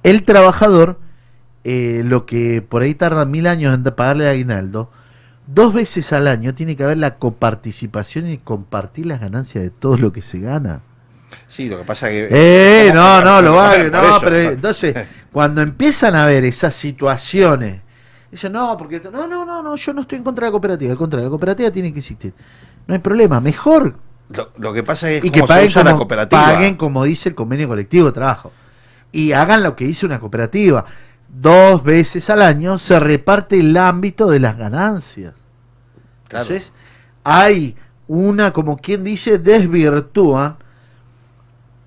el 0.04 0.22
trabajador, 0.22 1.00
eh, 1.64 2.02
lo 2.04 2.26
que 2.26 2.62
por 2.62 2.82
ahí 2.82 2.94
tarda 2.94 3.24
mil 3.24 3.48
años 3.48 3.74
en 3.74 3.82
pagarle 3.82 4.28
a 4.28 4.30
aguinaldo, 4.30 4.90
dos 5.46 5.74
veces 5.74 6.12
al 6.12 6.28
año 6.28 6.54
tiene 6.54 6.76
que 6.76 6.84
haber 6.84 6.98
la 6.98 7.16
coparticipación 7.16 8.28
y 8.28 8.38
compartir 8.38 9.06
las 9.06 9.20
ganancias 9.20 9.64
de 9.64 9.70
todo 9.70 9.96
lo 9.96 10.12
que 10.12 10.22
se 10.22 10.38
gana. 10.38 10.82
Sí, 11.48 11.68
lo 11.68 11.78
que 11.78 11.84
pasa 11.84 12.10
es 12.10 12.28
que... 12.28 12.88
Eh, 12.88 12.92
no, 12.92 13.20
no, 13.22 13.42
lo 13.42 13.54
va, 13.54 13.76
no, 13.78 14.20
pero 14.20 14.36
entonces, 14.36 14.94
cuando 15.32 15.62
empiezan 15.62 16.14
a 16.14 16.26
ver 16.26 16.44
esas 16.44 16.74
situaciones, 16.74 17.80
dicen, 18.34 18.52
no, 18.52 18.76
porque... 18.76 19.00
No, 19.12 19.26
no, 19.26 19.44
no, 19.44 19.62
no, 19.62 19.76
yo 19.76 19.92
no 19.92 20.02
estoy 20.02 20.18
en 20.18 20.24
contra 20.24 20.44
de 20.44 20.48
la 20.48 20.52
cooperativa, 20.52 20.92
al 20.92 20.98
contrario, 20.98 21.26
la 21.26 21.30
cooperativa 21.30 21.70
tiene 21.70 21.92
que 21.92 21.98
existir. 21.98 22.32
No 22.86 22.94
hay 22.94 23.00
problema, 23.00 23.40
mejor... 23.40 23.96
Lo, 24.56 24.72
que 24.72 24.82
pasa 24.82 25.10
es 25.10 25.22
y 25.22 25.30
que 25.30 25.42
paguen 25.42 25.70
como, 25.70 26.08
paguen 26.08 26.76
como 26.76 27.04
dice 27.04 27.28
el 27.28 27.34
convenio 27.34 27.68
colectivo 27.68 28.06
de 28.06 28.12
trabajo 28.12 28.52
y 29.12 29.32
hagan 29.32 29.62
lo 29.62 29.76
que 29.76 29.84
dice 29.84 30.06
una 30.06 30.18
cooperativa. 30.18 30.84
Dos 31.28 31.84
veces 31.84 32.28
al 32.30 32.42
año 32.42 32.78
se 32.78 32.98
reparte 32.98 33.60
el 33.60 33.76
ámbito 33.76 34.28
de 34.28 34.40
las 34.40 34.56
ganancias. 34.56 35.34
Entonces, 36.24 36.72
hay 37.22 37.76
una, 38.08 38.52
como 38.52 38.76
quien 38.76 39.04
dice, 39.04 39.38
desvirtúan 39.38 40.56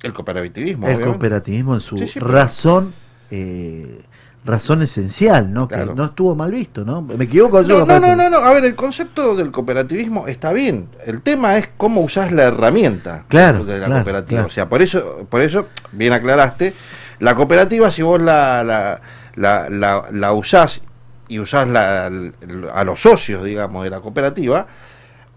el 0.04 0.14
cooperativismo. 0.14 0.88
El 0.88 1.02
cooperativismo 1.02 1.76
en 1.76 1.82
su 1.82 1.98
razón 2.16 2.94
eh, 3.30 4.04
razón 4.46 4.82
esencial, 4.82 5.52
¿no? 5.52 5.68
Que 5.68 5.78
no 5.78 6.06
estuvo 6.06 6.34
mal 6.36 6.52
visto, 6.52 6.86
¿no? 6.86 7.02
Me 7.02 7.26
equivoco 7.26 7.62
yo. 7.62 7.86
No, 7.86 8.00
no, 8.00 8.16
no, 8.16 8.30
no, 8.30 8.38
a 8.38 8.54
ver, 8.54 8.64
el 8.66 8.76
concepto 8.76 9.36
del 9.36 9.52
cooperativismo 9.52 10.28
está 10.28 10.54
bien. 10.54 10.88
El 11.06 11.22
tema 11.22 11.58
es 11.58 11.70
cómo 11.76 12.02
usás 12.02 12.32
la 12.32 12.44
herramienta 12.44 13.26
claro, 13.28 13.66
de 13.66 13.80
la 13.80 13.88
cooperativa. 13.88 14.46
O 14.46 14.50
sea, 14.50 14.70
por 14.70 14.82
eso, 14.82 15.28
por 15.30 15.42
eso, 15.42 15.68
bien 15.92 16.14
aclaraste, 16.14 16.74
la 17.20 17.36
cooperativa, 17.36 17.92
si 17.92 18.02
vos 18.02 18.22
la, 18.22 18.64
la, 18.64 19.02
la, 19.36 20.06
la, 20.12 20.34
usás 20.34 20.82
y 21.28 21.40
usás 21.40 21.68
a 21.76 22.84
los 22.86 23.02
socios, 23.02 23.44
digamos, 23.44 23.84
de 23.84 23.90
la 23.90 24.00
cooperativa, 24.00 24.68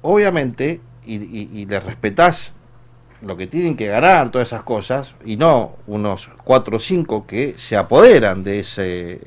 obviamente, 0.02 0.80
y, 1.04 1.16
y, 1.16 1.66
le 1.66 1.80
respetás 1.80 2.52
lo 3.22 3.36
que 3.36 3.46
tienen 3.46 3.76
que 3.76 3.86
ganar, 3.86 4.30
todas 4.30 4.48
esas 4.48 4.62
cosas, 4.62 5.14
y 5.24 5.36
no 5.36 5.76
unos 5.86 6.30
cuatro 6.44 6.78
o 6.78 6.80
cinco 6.80 7.26
que 7.26 7.54
se 7.58 7.76
apoderan 7.76 8.42
de 8.42 8.60
ese... 8.60 9.20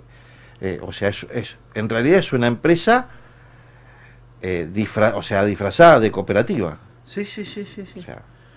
Eh, 0.62 0.79
o 0.82 0.93
sea, 0.93 1.10
es, 1.10 1.27
es, 1.34 1.58
en 1.73 1.89
realidad 1.89 2.19
es 2.19 2.32
una 2.32 2.47
empresa 2.47 3.10
eh, 4.41 4.88
o 5.15 5.21
sea, 5.21 5.45
disfrazada 5.45 5.99
de 5.99 6.12
cooperativa. 6.12 6.77
Sí, 7.06 7.25
sí, 7.25 7.45
sí, 7.45 7.65
sí. 7.65 7.86
sí. 7.86 8.06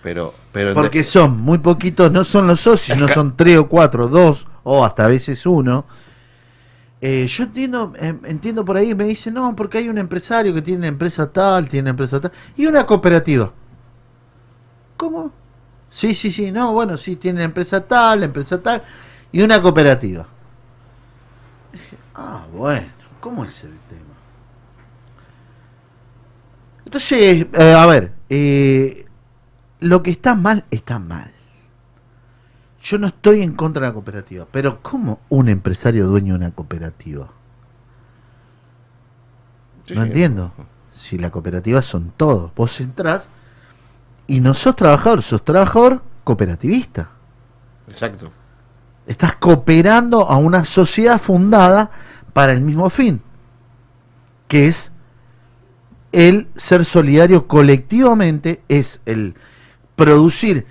Pero, 0.03 0.33
pero 0.51 0.73
Porque 0.73 1.03
son 1.03 1.39
muy 1.39 1.57
poquitos, 1.57 2.11
no 2.11 2.23
son 2.23 2.45
los 2.47 2.61
socios, 2.61 2.97
no 2.97 3.07
son 3.07 3.35
tres 3.35 3.57
o 3.57 3.67
cuatro, 3.67 4.07
dos 4.07 4.47
o 4.63 4.85
hasta 4.85 5.05
a 5.05 5.07
veces 5.07 5.45
uno. 5.45 5.85
Eh, 6.99 7.27
yo 7.27 7.43
entiendo, 7.43 7.93
em, 7.97 8.19
entiendo 8.25 8.65
por 8.65 8.77
ahí, 8.77 8.93
me 8.95 9.05
dicen, 9.05 9.33
no, 9.33 9.55
porque 9.55 9.77
hay 9.77 9.89
un 9.89 9.97
empresario 9.97 10.53
que 10.53 10.61
tiene 10.61 10.87
empresa 10.87 11.31
tal, 11.31 11.69
tiene 11.69 11.89
empresa 11.89 12.19
tal, 12.19 12.31
y 12.55 12.65
una 12.65 12.85
cooperativa. 12.85 13.51
¿Cómo? 14.97 15.31
Sí, 15.89 16.13
sí, 16.13 16.31
sí, 16.31 16.51
no, 16.51 16.73
bueno, 16.73 16.97
sí, 16.97 17.15
tiene 17.15 17.43
empresa 17.43 17.87
tal, 17.87 18.23
empresa 18.23 18.61
tal, 18.61 18.83
y 19.31 19.41
una 19.41 19.61
cooperativa. 19.61 20.27
ah, 22.15 22.45
bueno, 22.51 22.87
¿cómo 23.19 23.45
es 23.45 23.63
el 23.63 23.77
tema? 23.89 24.03
Entonces, 26.83 27.47
eh, 27.53 27.73
a 27.73 27.85
ver, 27.85 28.13
eh, 28.29 29.05
lo 29.79 30.01
que 30.03 30.11
está 30.11 30.35
mal, 30.35 30.65
está 30.71 30.99
mal. 30.99 31.31
Yo 32.81 32.97
no 32.97 33.07
estoy 33.07 33.41
en 33.41 33.53
contra 33.53 33.81
de 33.81 33.87
la 33.87 33.93
cooperativa, 33.93 34.47
pero 34.51 34.81
¿cómo 34.81 35.19
un 35.29 35.49
empresario 35.49 36.07
dueño 36.07 36.33
de 36.33 36.39
una 36.39 36.51
cooperativa? 36.51 37.29
no 39.93 40.03
entiendo. 40.03 40.51
Si 40.95 41.17
la 41.17 41.29
cooperativa 41.29 41.81
son 41.81 42.11
todos, 42.17 42.53
vos 42.55 42.79
entrás 42.81 43.29
y 44.27 44.41
no 44.41 44.53
sos 44.53 44.75
trabajador, 44.75 45.21
sos 45.23 45.43
trabajador 45.43 46.01
cooperativista. 46.23 47.09
Exacto. 47.87 48.31
Estás 49.05 49.35
cooperando 49.35 50.29
a 50.29 50.37
una 50.37 50.65
sociedad 50.65 51.19
fundada 51.19 51.89
para 52.33 52.51
el 52.51 52.61
mismo 52.61 52.89
fin, 52.89 53.21
que 54.47 54.67
es 54.67 54.91
el 56.11 56.47
ser 56.55 56.83
solidario 56.85 57.47
colectivamente, 57.47 58.61
es 58.67 58.99
el 59.05 59.35
producir 59.95 60.65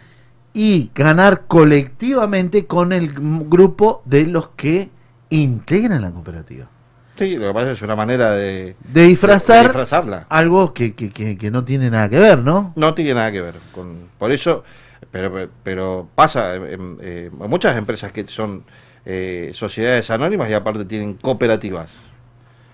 y 0.52 0.90
ganar 0.94 1.46
colectivamente 1.46 2.66
con 2.66 2.92
el 2.92 3.12
grupo 3.12 4.02
de 4.04 4.26
los 4.26 4.48
que 4.50 4.90
integran 5.30 6.02
la 6.02 6.10
cooperativa. 6.10 6.68
Sí, 7.16 7.36
lo 7.36 7.48
que 7.48 7.54
pasa 7.54 7.72
es 7.72 7.82
una 7.82 7.96
manera 7.96 8.32
de, 8.32 8.76
de 8.92 9.06
disfrazar 9.06 10.26
algo 10.28 10.74
que, 10.74 10.94
que, 10.94 11.10
que, 11.10 11.50
no 11.50 11.64
tiene 11.64 11.88
nada 11.88 12.10
que 12.10 12.18
ver, 12.18 12.38
¿no? 12.38 12.74
No 12.76 12.92
tiene 12.94 13.14
nada 13.14 13.32
que 13.32 13.40
ver. 13.40 13.54
con 13.72 14.10
Por 14.18 14.32
eso, 14.32 14.64
pero, 15.10 15.48
pero 15.62 16.08
pasa 16.14 16.56
en, 16.56 16.98
eh, 17.00 17.30
muchas 17.32 17.76
empresas 17.78 18.12
que 18.12 18.26
son 18.28 18.64
eh, 19.06 19.50
sociedades 19.54 20.10
anónimas 20.10 20.50
y 20.50 20.52
aparte 20.52 20.84
tienen 20.84 21.14
cooperativas. 21.14 21.90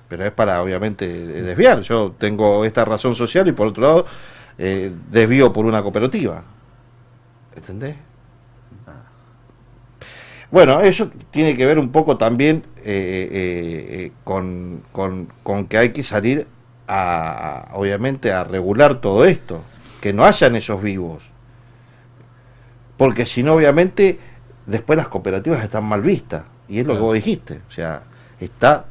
Pero 0.09 0.27
es 0.27 0.33
para, 0.33 0.61
obviamente, 0.61 1.07
desviar. 1.07 1.81
Yo 1.83 2.15
tengo 2.19 2.65
esta 2.65 2.85
razón 2.85 3.15
social 3.15 3.47
y 3.47 3.53
por 3.53 3.69
otro 3.69 3.83
lado 3.83 4.07
eh, 4.59 4.91
desvío 5.09 5.53
por 5.53 5.67
una 5.67 5.83
cooperativa. 5.83 6.43
¿Entendés? 7.55 7.95
Bueno, 10.51 10.83
eso 10.83 11.11
tiene 11.31 11.57
que 11.57 11.65
ver 11.65 11.79
un 11.79 11.91
poco 11.91 12.19
también 12.19 12.65
eh, 12.85 13.29
eh, 14.05 14.13
con, 14.25 14.83
con, 14.93 15.67
que 15.69 15.79
hay 15.79 15.91
que 15.91 16.03
salir 16.03 16.49
a, 16.89 17.69
obviamente, 17.75 18.33
a 18.33 18.43
regular 18.43 19.01
todo 19.01 19.25
esto, 19.25 19.63
que 20.01 20.13
no 20.13 20.25
hayan 20.25 20.57
esos 20.57 20.83
vivos. 20.83 21.23
Porque 22.97 23.25
si 23.25 23.45
no, 23.45 23.55
obviamente, 23.55 24.19
después 24.67 24.97
las 24.97 25.09
cooperativas 25.09 25.63
están 25.63 25.85
mal 25.85 26.03
vistas, 26.03 26.43
y 26.69 26.81
es 26.81 26.87
lo 26.87 26.95
que 26.95 27.01
vos 27.01 27.15
dijiste, 27.15 27.61
o 27.69 27.73
sea, 27.73 28.03
está, 28.41 28.87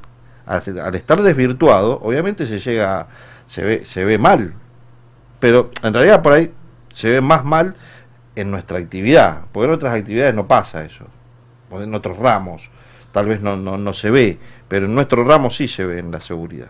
al, 0.46 0.96
estar 0.96 1.22
desvirtuado, 1.22 2.00
obviamente 2.02 2.48
se 2.48 2.60
llega, 2.60 3.08
se 3.46 3.64
ve, 3.64 3.86
se 3.86 4.06
ve 4.06 4.18
mal, 4.18 4.54
pero 5.40 5.70
en 5.84 5.94
realidad 5.94 6.22
por 6.22 6.34
ahí 6.34 6.52
se 6.90 7.10
ve 7.10 7.22
más 7.22 7.44
mal 7.44 7.76
en 8.36 8.52
nuestra 8.52 8.78
actividad, 8.78 9.42
porque 9.52 9.68
en 9.68 9.74
otras 9.74 9.94
actividades 9.94 10.34
no 10.34 10.48
pasa 10.48 10.86
eso, 10.86 11.06
en 11.72 11.94
otros 11.94 12.18
ramos 12.18 12.70
tal 13.12 13.28
vez 13.28 13.42
no, 13.42 13.58
no, 13.58 13.78
no 13.78 13.94
se 13.94 14.10
ve, 14.10 14.38
pero 14.68 14.86
en 14.86 14.96
nuestro 14.96 15.24
ramo 15.24 15.50
sí 15.50 15.68
se 15.68 15.86
ve 15.86 16.00
en 16.00 16.12
la 16.12 16.22
seguridad. 16.22 16.70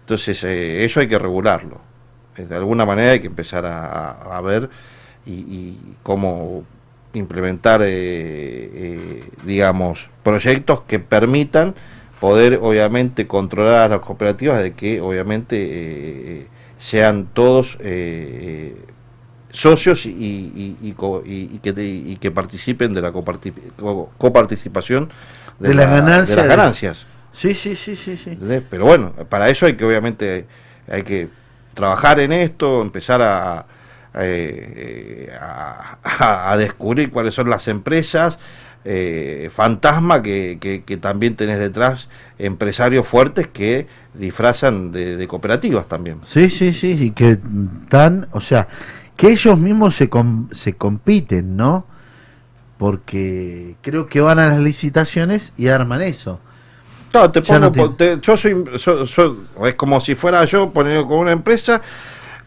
Entonces 0.00 0.42
eh, 0.44 0.84
eso 0.84 1.00
hay 1.00 1.08
que 1.08 1.18
regularlo. 1.18 1.80
de 2.36 2.54
alguna 2.54 2.84
manera 2.84 3.12
hay 3.12 3.20
que 3.20 3.28
empezar 3.28 3.64
a, 3.66 4.40
ver 4.40 4.70
y, 5.26 5.76
cómo 6.02 6.64
implementar, 7.12 7.82
digamos, 9.44 10.08
proyectos 10.22 10.82
que 10.82 10.98
permitan 10.98 11.74
poder 12.20 12.58
obviamente 12.62 13.26
controlar 13.26 13.82
a 13.82 13.96
las 13.96 14.00
cooperativas 14.00 14.62
de 14.62 14.72
que 14.72 15.00
obviamente 15.00 16.48
sean 16.78 17.28
todos 17.32 17.78
socios 19.52 20.06
y, 20.06 20.76
y, 20.80 21.60
que, 21.60 22.18
que, 22.20 22.30
participen 22.30 22.94
de 22.94 23.02
la 23.02 23.12
coparticipación 23.12 25.10
de, 25.58 25.74
las 25.74 25.90
ganancias. 26.46 27.06
Sí, 27.32 27.54
sí, 27.54 27.76
sí, 27.76 27.94
sí, 27.96 28.16
sí. 28.16 28.38
Pero 28.70 28.84
bueno, 28.84 29.12
para 29.28 29.48
eso 29.48 29.66
hay 29.66 29.74
que 29.74 29.84
obviamente 29.84 30.46
hay 30.88 31.02
que 31.02 31.28
trabajar 31.74 32.20
en 32.20 32.32
esto, 32.32 32.82
empezar 32.82 33.22
a, 33.22 33.66
eh, 34.14 35.30
a, 35.32 36.56
descubrir 36.58 37.10
cuáles 37.10 37.34
son 37.34 37.48
las 37.48 37.68
empresas 37.68 38.38
eh, 38.84 39.50
fantasma 39.54 40.22
que, 40.22 40.82
que, 40.84 40.96
también 40.96 41.36
tenés 41.36 41.58
detrás 41.58 42.08
empresarios 42.38 43.06
fuertes 43.06 43.46
que 43.46 43.86
disfrazan 44.14 44.90
de, 44.90 45.16
de 45.16 45.28
cooperativas 45.28 45.86
también. 45.86 46.18
Sí, 46.22 46.50
sí, 46.50 46.72
sí, 46.72 46.96
y 46.98 47.10
que 47.10 47.38
dan, 47.90 48.28
o 48.32 48.40
sea, 48.40 48.68
que 49.20 49.28
ellos 49.28 49.58
mismos 49.58 49.96
se, 49.96 50.08
se 50.52 50.72
compiten, 50.72 51.54
¿no? 51.54 51.84
Porque 52.78 53.76
creo 53.82 54.06
que 54.06 54.22
van 54.22 54.38
a 54.38 54.46
las 54.46 54.60
licitaciones 54.60 55.52
y 55.58 55.68
arman 55.68 56.00
eso. 56.00 56.40
No, 57.12 57.30
te 57.30 57.42
pongo, 57.42 57.96
yo 58.22 58.36
soy, 58.38 58.64
es 59.66 59.74
como 59.74 60.00
si 60.00 60.14
fuera 60.14 60.42
yo 60.46 60.70
poniendo 60.70 61.06
con 61.06 61.18
una 61.18 61.32
empresa, 61.32 61.82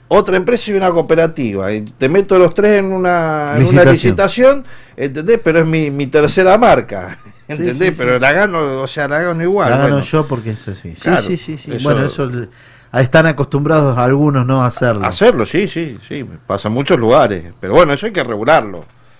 otra 0.07 0.35
empresa 0.35 0.71
y 0.71 0.73
una 0.73 0.89
cooperativa. 0.89 1.71
Y 1.71 1.81
te 1.81 2.09
meto 2.09 2.39
los 2.39 2.55
tres 2.55 2.79
en 2.79 2.85
una 2.85 3.53
licitación, 3.55 3.83
una 3.83 3.91
licitación 3.91 4.65
¿entendés? 4.97 5.39
Pero 5.43 5.59
es 5.59 5.67
mi, 5.67 5.91
mi 5.91 6.07
tercera 6.07 6.57
marca. 6.57 7.19
¿Entendés? 7.47 7.93
Pero 7.95 8.17
la 8.17 8.31
gano, 8.31 8.81
o 8.81 8.87
sea, 8.87 9.07
la 9.07 9.21
gano 9.21 9.43
igual. 9.43 9.69
La 9.69 9.77
gano 9.77 10.01
yo 10.01 10.27
porque 10.27 10.51
es 10.51 10.67
así. 10.67 10.95
Sí, 10.95 11.11
sí, 11.21 11.37
sí, 11.37 11.57
sí. 11.59 11.83
bueno, 11.83 12.03
eso 12.03 12.31
están 13.01 13.25
acostumbrados 13.25 13.97
algunos 13.97 14.45
no 14.45 14.61
a 14.61 14.67
hacerlo. 14.67 15.05
Hacerlo, 15.05 15.45
sí, 15.45 15.67
sí, 15.67 15.97
sí, 16.07 16.23
pasa 16.45 16.67
en 16.67 16.73
muchos 16.73 16.99
lugares, 16.99 17.53
pero 17.59 17.73
bueno, 17.73 17.93
eso 17.93 18.05
hay 18.05 18.11
que 18.11 18.23
regularlo, 18.23 18.79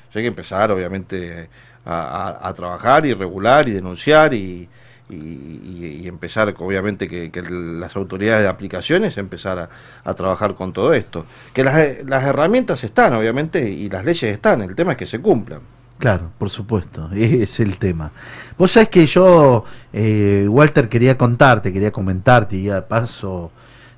eso 0.10 0.20
hay 0.20 0.24
que 0.24 0.28
empezar 0.28 0.72
obviamente 0.72 1.50
a, 1.86 2.54
trabajar 2.56 3.06
y 3.06 3.14
regular 3.14 3.68
y 3.68 3.72
denunciar 3.72 4.34
y, 4.34 4.70
y, 5.10 6.08
empezar 6.08 6.54
obviamente 6.60 7.10
que, 7.10 7.32
las 7.50 7.96
autoridades 7.96 8.44
de 8.44 8.50
aplicaciones 8.50 9.18
empezar 9.18 9.70
a, 10.04 10.14
trabajar 10.14 10.56
con 10.56 10.72
todo 10.72 10.94
esto. 10.94 11.26
Que 11.54 11.64
las, 11.64 12.04
las 12.06 12.24
herramientas 12.24 12.84
están 12.84 13.14
obviamente 13.14 13.70
y 13.70 13.90
las 13.90 14.06
leyes 14.06 14.36
están, 14.36 14.62
el 14.62 14.76
tema 14.76 14.94
es 14.94 14.98
que 14.98 15.06
se 15.06 15.20
cumplan. 15.20 15.62
Claro, 15.98 16.32
por 16.38 16.50
supuesto, 16.50 17.10
es 17.16 17.60
el 17.60 17.78
tema. 17.78 18.12
Vos 18.58 18.72
sabés 18.72 18.90
que 18.90 19.06
yo, 19.06 19.64
eh, 19.92 20.46
Walter, 20.50 20.90
quería 20.90 21.18
contarte, 21.18 21.72
quería 21.72 21.92
comentarte 21.92 22.58
y 22.58 22.64
ya 22.64 22.88
paso 22.88 23.52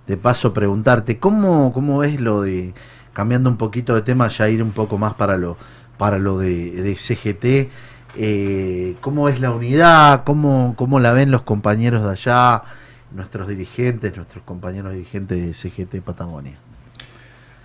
de 0.08 0.18
paso 0.18 0.54
preguntarte, 0.54 1.18
¿cómo, 1.18 1.74
cómo 1.74 2.04
es 2.04 2.20
lo 2.20 2.42
de, 2.42 2.74
cambiando 3.14 3.50
un 3.50 3.58
poquito 3.58 3.96
de 3.96 4.02
tema, 4.02 4.28
ya 4.28 4.50
ir 4.50 4.62
un 4.62 4.72
poco 4.72 4.98
más 4.98 5.14
para 5.16 5.38
lo, 5.38 5.58
para 5.98 6.20
lo 6.20 6.38
de, 6.38 6.96
CGT, 6.96 7.70
eh, 8.18 8.96
cómo 9.02 9.30
es 9.30 9.40
la 9.40 9.52
unidad, 9.52 10.24
¿Cómo, 10.24 10.74
cómo 10.78 11.00
la 11.00 11.12
ven 11.14 11.32
los 11.32 11.42
compañeros 11.42 12.04
de 12.04 12.12
allá, 12.12 12.64
nuestros 13.12 13.48
dirigentes, 13.48 14.16
nuestros 14.16 14.44
compañeros 14.44 14.94
dirigentes 14.94 15.38
de 15.42 15.54
CGT 15.54 16.02
Patagonia? 16.04 16.54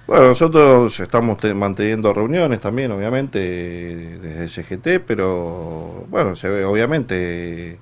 Bueno, 0.06 0.28
nosotros 0.28 0.98
estamos 0.98 1.38
manteniendo 1.54 2.12
reuniones 2.12 2.60
también, 2.60 2.90
obviamente, 2.90 3.38
desde 3.38 4.48
CGT, 4.48 5.04
pero 5.06 6.04
bueno, 6.08 6.34
se 6.34 6.48
ve, 6.48 6.64
obviamente, 6.64 7.78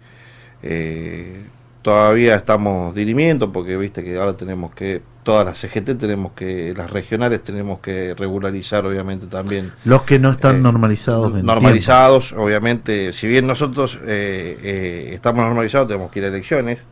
eh, 0.63 1.43
todavía 1.89 2.35
estamos 2.35 2.95
dirimiendo 2.95 3.51
porque 3.51 3.75
viste 3.79 4.05
que 4.05 4.19
ahora 4.19 4.35
tenemos 4.35 4.75
que 4.75 5.01
todas 5.23 5.47
las 5.47 5.59
CGT 5.59 5.99
tenemos 5.99 6.33
que 6.33 6.75
las 6.77 6.91
regionales 6.91 7.43
tenemos 7.43 7.79
que 7.79 8.13
regularizar 8.13 8.85
obviamente 8.85 9.27
también 9.27 9.73
los 9.87 10.03
que 10.03 10.19
no 10.19 10.33
están 10.33 10.57
eh, 10.57 10.61
normalizados 10.61 11.33
normalizados 11.43 12.35
obviamente 12.35 13.15
si 13.15 13.27
bien 13.27 13.47
nosotros 13.47 13.99
eh, 14.05 14.59
eh, 14.63 15.11
estamos 15.15 15.47
normalizados 15.47 15.89
tenemos 15.89 16.11
que 16.11 16.19
ir 16.19 16.27
a 16.27 16.29
elecciones 16.29 16.85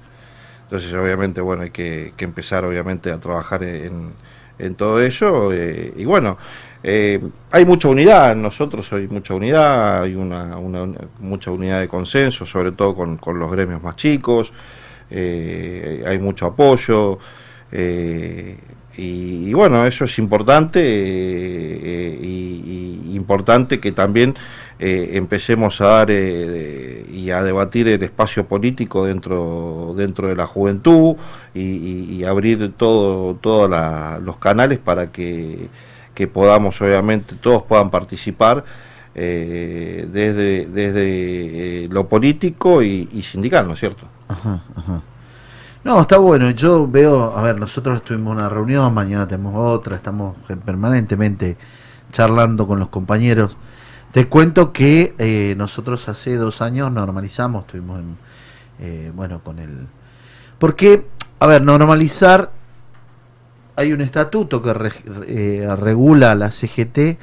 entonces 0.62 0.90
obviamente 0.94 1.42
bueno 1.42 1.64
hay 1.64 1.72
que, 1.72 2.14
empezar 2.16 2.64
obviamente 2.64 3.12
a 3.12 3.20
trabajar 3.20 3.64
en, 3.64 4.12
en 4.58 4.74
todo 4.76 5.02
ello 5.02 5.52
y 5.52 6.06
bueno 6.06 6.38
hay 6.82 7.64
mucha 7.66 7.88
unidad 7.88 8.32
en 8.32 8.40
nosotros 8.40 8.90
hay 8.94 9.08
mucha 9.08 9.34
unidad 9.34 10.04
hay 10.04 10.14
una, 10.14 10.56
una, 10.56 10.86
mucha 11.18 11.50
unidad 11.50 11.80
de 11.80 11.88
consenso 11.88 12.46
sobre 12.46 12.72
todo 12.72 12.94
con, 12.94 13.18
con 13.18 13.38
los 13.38 13.52
gremios 13.52 13.82
más 13.82 13.96
chicos 13.96 14.54
eh, 15.10 16.04
hay 16.06 16.18
mucho 16.18 16.46
apoyo. 16.46 17.18
Eh, 17.72 18.56
y, 18.96 19.52
bueno, 19.52 19.86
eso 19.86 20.04
es 20.04 20.18
importante 20.18 20.80
eh, 20.82 22.18
y, 22.20 23.14
importante 23.14 23.80
que 23.80 23.92
también 23.92 24.34
empecemos 24.78 25.80
a 25.80 25.86
dar 25.86 26.10
y 26.10 27.30
a 27.30 27.42
debatir 27.42 27.88
el 27.88 28.02
espacio 28.02 28.44
político 28.44 29.06
dentro 29.06 29.94
dentro 29.96 30.28
de 30.28 30.36
la 30.36 30.46
juventud 30.46 31.16
y, 31.54 32.22
abrir 32.24 32.72
todo 32.76 33.36
todos 33.36 33.70
los 34.22 34.36
canales 34.36 34.78
para 34.78 35.10
que, 35.12 35.68
que, 36.14 36.26
podamos 36.28 36.80
obviamente 36.82 37.36
todos 37.40 37.62
puedan 37.62 37.90
participar 37.90 38.64
desde 39.16 40.66
desde 40.66 41.88
lo 41.90 42.06
político 42.06 42.82
y, 42.82 43.22
sindical, 43.22 43.66
¿no 43.66 43.72
es 43.72 43.80
cierto? 43.80 44.06
Ajá, 44.28 44.62
ajá. 44.76 45.02
No, 45.84 46.00
está 46.00 46.18
bueno. 46.18 46.50
Yo 46.50 46.88
veo, 46.88 47.36
a 47.36 47.42
ver, 47.42 47.58
nosotros 47.58 48.02
tuvimos 48.02 48.34
una 48.34 48.48
reunión, 48.48 48.92
mañana 48.92 49.26
tenemos 49.26 49.54
otra, 49.54 49.96
estamos 49.96 50.36
permanentemente 50.64 51.56
charlando 52.12 52.66
con 52.66 52.78
los 52.78 52.88
compañeros. 52.88 53.56
Te 54.12 54.26
cuento 54.28 54.72
que 54.72 55.14
eh, 55.18 55.54
nosotros 55.56 56.08
hace 56.08 56.36
dos 56.36 56.60
años 56.60 56.90
normalizamos, 56.90 57.66
estuvimos 57.66 58.00
en, 58.00 58.16
eh, 58.80 59.12
bueno, 59.14 59.40
con 59.44 59.58
el... 59.58 59.86
Porque, 60.58 61.06
a 61.38 61.46
ver, 61.46 61.62
normalizar, 61.62 62.50
hay 63.76 63.92
un 63.92 64.00
estatuto 64.00 64.62
que 64.62 64.90
eh, 65.28 65.76
regula 65.76 66.34
la 66.34 66.50
CGT 66.50 67.18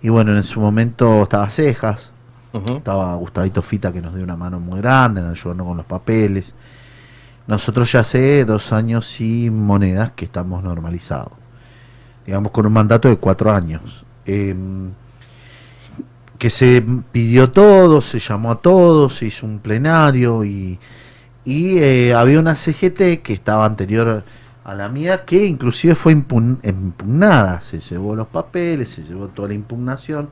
y 0.00 0.08
bueno, 0.08 0.36
en 0.36 0.42
su 0.42 0.60
momento 0.60 1.24
estaba 1.24 1.48
Cejas, 1.50 2.12
estaba 2.52 3.14
Gustavito 3.16 3.62
Fita 3.62 3.92
que 3.92 4.00
nos 4.00 4.14
dio 4.14 4.24
una 4.24 4.36
mano 4.36 4.60
muy 4.60 4.80
grande, 4.80 5.20
nos 5.22 5.38
ayudó 5.38 5.64
con 5.64 5.76
los 5.76 5.86
papeles. 5.86 6.54
Nosotros 7.46 7.90
ya 7.90 8.00
hace 8.00 8.44
dos 8.44 8.72
años 8.72 9.20
y 9.20 9.50
monedas 9.50 10.12
que 10.12 10.26
estamos 10.26 10.62
normalizados, 10.62 11.32
digamos 12.26 12.52
con 12.52 12.66
un 12.66 12.72
mandato 12.72 13.08
de 13.08 13.16
cuatro 13.16 13.52
años. 13.52 14.04
Em, 14.26 14.90
que 16.38 16.50
se 16.50 16.84
pidió 17.12 17.50
todo, 17.50 18.00
se 18.00 18.20
llamó 18.20 18.52
a 18.52 18.62
todos, 18.62 19.16
se 19.16 19.26
hizo 19.26 19.44
un 19.44 19.58
plenario 19.58 20.44
y, 20.44 20.78
y 21.44 21.78
eh, 21.78 22.14
había 22.14 22.38
una 22.38 22.54
CGT 22.54 23.22
que 23.22 23.32
estaba 23.32 23.64
anterior 23.66 24.22
a 24.68 24.74
la 24.74 24.90
mía 24.90 25.24
que 25.24 25.46
inclusive 25.46 25.94
fue 25.94 26.12
impugnada, 26.12 27.62
se 27.62 27.80
llevó 27.80 28.14
los 28.14 28.28
papeles, 28.28 28.90
se 28.90 29.02
llevó 29.02 29.28
toda 29.28 29.48
la 29.48 29.54
impugnación 29.54 30.28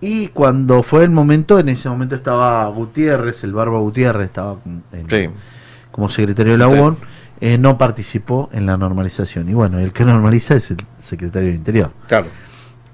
y 0.00 0.28
cuando 0.28 0.84
fue 0.84 1.02
el 1.02 1.10
momento, 1.10 1.58
en 1.58 1.68
ese 1.68 1.88
momento 1.88 2.14
estaba 2.14 2.66
Gutiérrez, 2.68 3.42
el 3.42 3.52
Barba 3.52 3.80
Gutiérrez 3.80 4.26
estaba 4.26 4.58
en, 4.92 5.32
como 5.90 6.08
secretario 6.08 6.52
de 6.52 6.58
la 6.58 6.68
UON, 6.68 6.98
eh, 7.40 7.58
no 7.58 7.78
participó 7.78 8.48
en 8.52 8.66
la 8.66 8.76
normalización. 8.76 9.48
Y 9.48 9.54
bueno, 9.54 9.80
el 9.80 9.92
que 9.92 10.04
normaliza 10.04 10.54
es 10.54 10.70
el 10.70 10.78
secretario 11.00 11.48
del 11.48 11.56
Interior. 11.56 11.92
Claro. 12.06 12.26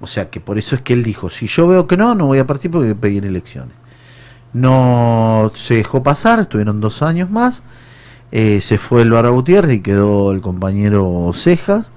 O 0.01 0.07
sea 0.07 0.31
que 0.31 0.39
por 0.39 0.57
eso 0.57 0.75
es 0.75 0.81
que 0.81 0.93
él 0.93 1.03
dijo, 1.03 1.29
si 1.29 1.45
yo 1.47 1.67
veo 1.67 1.87
que 1.87 1.97
no, 1.97 2.13
no 2.15 2.27
voy 2.27 2.39
a 2.39 2.47
participar 2.47 2.81
porque 2.81 2.93
voy 2.93 2.97
a 2.97 3.01
pedir 3.01 3.25
elecciones. 3.25 3.75
No 4.53 5.51
se 5.53 5.75
dejó 5.75 6.01
pasar, 6.01 6.39
estuvieron 6.39 6.79
dos 6.79 7.01
años 7.03 7.29
más, 7.31 7.61
eh, 8.31 8.61
se 8.61 8.77
fue 8.77 9.01
el 9.01 9.11
Barra 9.11 9.29
Gutiérrez 9.29 9.77
y 9.77 9.81
quedó 9.81 10.31
el 10.31 10.41
compañero 10.41 11.31
Cejas. 11.33 11.91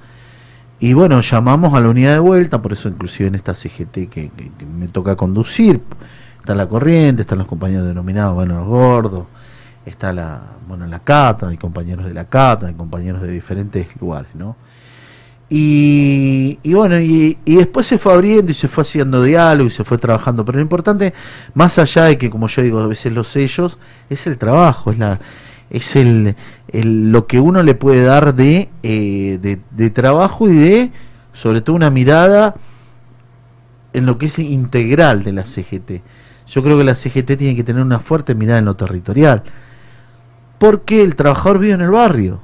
Y 0.81 0.95
bueno, 0.95 1.21
llamamos 1.21 1.75
a 1.75 1.81
la 1.81 1.89
unidad 1.89 2.15
de 2.15 2.19
vuelta, 2.19 2.61
por 2.61 2.73
eso 2.73 2.89
inclusive 2.89 3.29
en 3.29 3.37
esta 3.37 3.55
CGT 3.55 4.09
que, 4.11 4.31
me 4.77 4.89
toca 4.89 5.15
conducir, 5.15 5.81
está 6.41 6.57
la 6.57 6.67
corriente, 6.67 7.23
están 7.23 7.39
los 7.39 7.47
compañeros 7.47 7.87
denominados, 7.87 8.35
bueno, 8.35 8.59
los 8.59 8.67
gordos, 8.67 9.27
está 9.87 10.13
la, 10.13 10.43
bueno, 10.67 10.87
la 10.89 10.99
Cata, 10.99 11.49
hay 11.49 11.57
compañeros 11.57 12.05
de 12.07 12.15
la 12.15 12.25
Cata, 12.25 12.67
hay 12.67 12.75
compañeros 12.75 13.23
de 13.23 13.29
diferentes 13.31 13.87
lugares, 14.01 14.35
¿no? 14.35 14.57
Y, 15.49 16.59
y 16.65 16.75
bueno, 16.75 16.99
y, 16.99 17.39
y, 17.45 17.57
después 17.57 17.87
se 17.87 17.99
fue 17.99 18.15
abriendo 18.15 18.51
y 18.51 18.55
se 18.55 18.67
fue 18.67 18.83
haciendo 18.83 19.23
diálogo 19.23 19.69
y 19.69 19.71
se 19.71 19.85
fue 19.85 19.99
trabajando. 19.99 20.45
Pero 20.45 20.57
lo 20.57 20.63
importante, 20.63 21.13
más 21.55 21.79
allá 21.79 22.07
de 22.07 22.17
que, 22.19 22.31
como 22.31 22.49
yo 22.49 22.63
digo, 22.63 22.81
a 22.81 22.87
veces 22.87 23.13
los 23.13 23.29
sellos, 23.29 23.79
es 24.09 24.27
el 24.27 24.39
trabajo, 24.39 24.91
es 24.91 24.99
la, 24.99 25.21
es 25.73 25.97
el, 25.97 26.37
lo 26.73 27.27
que 27.27 27.41
uno 27.41 27.63
le 27.63 27.75
puede 27.75 28.05
dar 28.05 28.35
de, 28.35 28.69
eh, 28.83 29.39
de, 29.41 29.59
de 29.71 29.91
trabajo 29.91 30.49
y 30.49 30.55
de, 30.55 30.93
sobre 31.33 31.63
todo, 31.63 31.75
una 31.75 31.91
mirada 31.91 32.55
en 33.95 34.07
lo 34.07 34.19
que 34.19 34.27
es 34.27 34.39
integral 34.39 35.25
de 35.25 35.33
la 35.33 35.45
CGT. 35.45 36.03
Yo 36.47 36.63
creo 36.63 36.77
que 36.77 36.85
la 36.85 36.95
CGT 36.95 37.39
tiene 37.39 37.57
que 37.57 37.65
tener 37.65 37.83
una 37.83 38.01
fuerte 38.01 38.35
mirada 38.35 38.59
en 38.59 38.67
lo 38.67 38.77
territorial, 38.77 39.43
porque 40.59 41.03
el 41.03 41.17
trabajador 41.17 41.59
vive 41.59 41.73
en 41.73 41.81
el 41.81 41.91
barrio. 41.91 42.41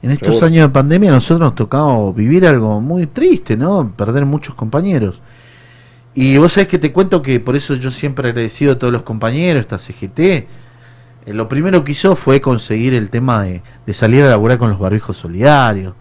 En 0.00 0.10
estos 0.10 0.42
años 0.42 0.68
de 0.68 0.72
pandemia 0.72 1.10
nosotros 1.10 1.40
nos 1.40 1.54
tocamos 1.54 2.14
vivir 2.14 2.46
algo 2.46 2.80
muy 2.80 3.06
triste, 3.06 3.56
¿no? 3.56 3.92
Perder 3.94 4.24
muchos 4.24 4.54
compañeros. 4.54 5.20
Y 6.14 6.38
vos 6.38 6.52
sabés 6.52 6.68
que 6.68 6.78
te 6.78 6.92
cuento 6.92 7.20
que 7.20 7.40
por 7.40 7.56
eso 7.56 7.74
yo 7.74 7.90
siempre 7.90 8.28
he 8.28 8.30
agradecido 8.30 8.72
a 8.72 8.78
todos 8.78 8.92
los 8.92 9.02
compañeros, 9.02 9.60
esta 9.60 9.78
CGT. 9.78 10.48
Eh, 11.28 11.34
lo 11.34 11.46
primero 11.46 11.84
que 11.84 11.92
hizo 11.92 12.16
fue 12.16 12.40
conseguir 12.40 12.94
el 12.94 13.10
tema 13.10 13.42
de, 13.42 13.62
salir 13.92 14.24
a 14.24 14.30
laburar 14.30 14.56
con 14.56 14.70
los 14.70 14.78
barbijos 14.78 15.18
solidarios, 15.18 15.94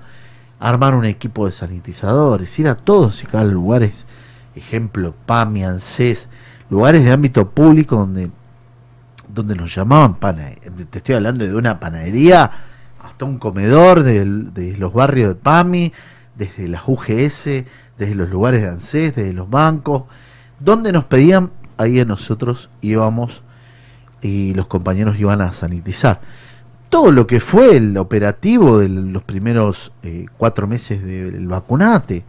armar 0.58 0.96
un 0.96 1.04
equipo 1.04 1.46
de 1.46 1.52
sanitizadores, 1.52 2.58
ir 2.60 2.70
a 2.70 2.76
todos 2.76 3.22
y 3.24 3.28
cada 3.28 3.44
lugares 3.44 4.06
ejemplo, 4.56 5.14
PAMI, 5.26 5.66
ANSES, 5.66 6.30
lugares 6.70 7.04
de 7.04 7.12
ámbito 7.12 7.50
público 7.50 7.98
donde, 7.98 8.32
donde 9.28 9.56
nos 9.56 9.76
llamaban 9.76 10.16
panadería, 10.16 10.72
te 10.90 11.00
estoy 11.00 11.16
hablando 11.16 11.46
de 11.46 11.54
una 11.54 11.78
panadería 11.78 12.50
hasta 13.04 13.26
un 13.26 13.38
comedor 13.38 14.04
de, 14.04 14.26
los 14.78 14.94
barrios 14.94 15.30
de 15.30 15.36
PAMI, 15.36 15.92
desde 16.36 16.70
las 16.70 16.84
UGS, 16.88 17.66
desde 17.98 18.16
los 18.16 18.30
lugares 18.30 18.62
de 18.62 18.70
ANSES, 18.70 19.14
desde 19.14 19.34
los 19.34 19.50
bancos, 19.50 20.04
donde 20.62 20.94
nos 20.94 21.04
pedían, 21.04 21.52
ahí 21.76 22.04
nosotros 22.06 22.70
íbamos 22.80 23.44
y 24.22 24.54
los 24.54 24.68
compañeros 24.68 25.20
iban 25.20 25.42
a 25.42 25.52
sanitizar. 25.52 26.22
Todo 26.90 27.12
lo 27.12 27.28
que 27.28 27.40
fue 27.40 27.78
el 27.78 27.98
operativo 27.98 28.80
de 28.80 28.90
los 28.90 29.24
primeros 29.24 29.92
eh, 30.04 30.26
cuatro 30.38 30.68
meses 30.68 31.04
del 31.04 31.48
vacunate, 31.48 32.24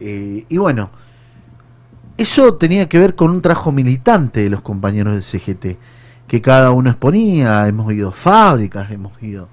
eh, 0.00 0.44
y 0.48 0.56
bueno, 0.56 0.90
eso 2.16 2.54
tenía 2.54 2.88
que 2.88 2.98
ver 2.98 3.14
con 3.14 3.30
un 3.30 3.42
trabajo 3.42 3.72
militante 3.72 4.42
de 4.42 4.50
los 4.50 4.60
compañeros 4.60 5.14
del 5.14 5.22
CGT, 5.22 5.78
que 6.28 6.40
cada 6.40 6.70
uno 6.70 6.90
exponía, 6.90 7.66
hemos 7.66 7.92
ido 7.92 8.10
a 8.10 8.12
fábricas, 8.12 8.90
hemos 8.90 9.20
ido... 9.22 9.48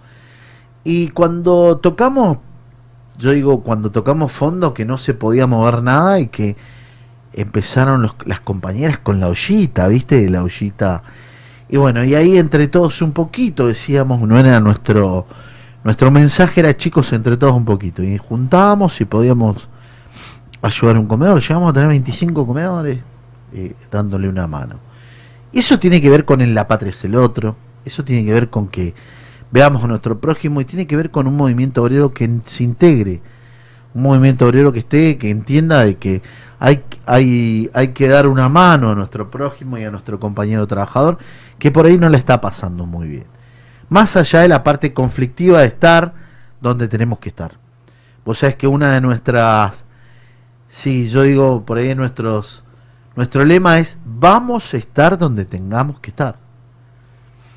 Y 0.84 1.10
cuando 1.10 1.78
tocamos, 1.78 2.39
yo 3.17 3.32
digo, 3.32 3.62
cuando 3.62 3.91
tocamos 3.91 4.32
fondo 4.32 4.74
que 4.74 4.84
no 4.84 4.97
se 4.97 5.13
podía 5.13 5.45
mover 5.45 5.84
nada 5.84 6.19
y 6.19 6.28
que 6.28 6.56
empezaron 7.34 8.10
las 8.26 8.39
compañeras 8.41 9.00
con 9.00 9.20
la 9.20 9.28
ollita, 9.28 9.88
¿viste? 9.88 10.30
La 10.30 10.44
ollita. 10.44 11.04
Y 11.70 11.78
bueno, 11.78 12.04
y 12.04 12.15
ahí 12.15 12.38
entre 12.38 12.67
todos 12.67 13.02
un 13.02 13.13
poquito, 13.13 13.67
decíamos, 13.67 14.22
no 14.22 14.38
era 14.38 14.60
nuestro, 14.60 15.26
nuestro 15.84 16.12
mensaje 16.12 16.60
era 16.60 16.76
chicos 16.76 17.13
entre 17.13 17.38
todos 17.38 17.54
un 17.54 17.65
poquito. 17.65 18.04
Y 18.04 18.17
juntábamos 18.17 19.00
y 19.00 19.06
podíamos 19.06 19.70
ayudar 20.62 20.98
a 20.98 21.00
un 21.00 21.08
comedor. 21.08 21.41
Llegamos 21.41 21.70
a 21.70 21.74
tener 21.74 21.89
25 21.89 22.46
comedores 22.46 23.00
eh, 23.54 23.74
dándole 23.89 24.30
una 24.30 24.48
mano. 24.48 24.80
Y 25.52 25.60
eso 25.60 25.80
tiene 25.80 26.02
que 26.02 26.10
ver 26.10 26.26
con 26.26 26.41
el 26.41 26.54
la 26.54 26.67
patria 26.67 26.91
es 26.91 27.04
el 27.04 27.15
otro, 27.15 27.56
eso 27.84 28.04
tiene 28.04 28.26
que 28.26 28.34
ver 28.34 28.50
con 28.50 28.67
que 28.70 28.94
veamos 29.52 29.84
a 29.84 29.88
nuestro 29.88 30.20
prójimo 30.20 30.62
y 30.62 30.65
tiene 30.65 30.88
que 30.88 30.96
ver 30.96 31.12
con 31.12 31.28
un 31.28 31.36
movimiento 31.36 31.84
obrero 31.84 32.13
que 32.13 32.30
se 32.46 32.63
integre, 32.63 33.22
un 33.94 34.04
movimiento 34.04 34.46
obrero 34.46 34.72
que 34.72 34.80
esté, 34.80 35.17
que 35.17 35.30
entienda 35.30 35.84
de 35.84 35.98
que 35.98 36.22
hay, 36.62 36.86
hay, 37.06 37.69
hay 37.74 37.89
que 37.89 38.08
dar 38.08 38.28
una 38.28 38.47
mano 38.47 38.91
a 38.91 38.95
nuestro 38.95 39.30
prójimo 39.30 39.78
y 39.78 39.84
a 39.84 39.91
nuestro 39.91 40.17
compañero 40.17 40.65
trabajador, 40.65 41.17
que 41.60 41.71
por 41.71 41.86
ahí 41.86 41.97
no 41.97 42.08
le 42.08 42.17
está 42.17 42.39
pasando 42.39 42.86
muy 42.86 43.10
bien. 43.10 43.26
Más 43.89 44.15
allá 44.15 44.39
de 44.39 44.47
la 44.47 44.63
parte 44.63 44.93
conflictiva 44.93 45.60
de 45.60 45.67
estar 45.67 46.13
donde 46.62 46.88
tenemos 46.88 47.19
que 47.19 47.28
estar. 47.28 47.58
Vos 48.24 48.38
sabés 48.38 48.56
que 48.56 48.67
una 48.67 48.93
de 48.93 49.02
nuestras 49.02 49.86
Sí, 50.71 51.10
yo 51.10 51.24
digo, 51.24 51.65
por 51.65 51.78
ahí 51.78 51.93
nuestros, 51.95 52.63
nuestro 53.17 53.43
lema 53.43 53.80
es, 53.80 53.97
vamos 54.06 54.74
a 54.74 54.78
estar 54.78 55.17
donde 55.17 55.43
tengamos 55.43 56.00
que 56.00 56.12
estar. 56.12 56.38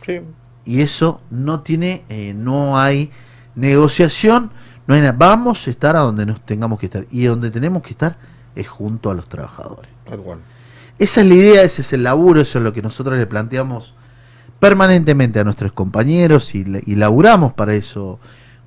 Sí. 0.05 0.21
Y 0.65 0.83
eso 0.83 1.21
no 1.31 1.61
tiene, 1.61 2.05
eh, 2.09 2.35
no 2.35 2.77
hay 2.77 3.13
negociación, 3.55 4.51
no 4.89 4.97
hay 4.97 5.01
nada. 5.01 5.15
Vamos 5.17 5.65
a 5.69 5.71
estar 5.71 5.95
a 5.95 6.01
donde 6.01 6.27
nos 6.27 6.45
tengamos 6.45 6.81
que 6.81 6.87
estar. 6.87 7.07
Y 7.09 7.27
donde 7.27 7.53
tenemos 7.53 7.85
que 7.85 7.91
estar 7.91 8.17
es 8.55 8.69
junto 8.69 9.11
a 9.11 9.15
los 9.15 9.29
trabajadores. 9.29 9.91
Esa 10.99 11.21
es 11.23 11.27
la 11.27 11.35
idea, 11.35 11.63
ese 11.63 11.83
es 11.83 11.93
el 11.93 12.03
laburo, 12.03 12.41
eso 12.41 12.59
es 12.59 12.65
lo 12.65 12.73
que 12.73 12.83
nosotros 12.83 13.19
le 13.19 13.27
planteamos 13.27 13.95
permanentemente 14.61 15.41
a 15.41 15.45
nuestros 15.45 15.73
compañeros 15.73 16.55
y, 16.55 16.65
y 16.87 16.95
laburamos 16.95 17.53
para 17.53 17.75
eso, 17.75 18.21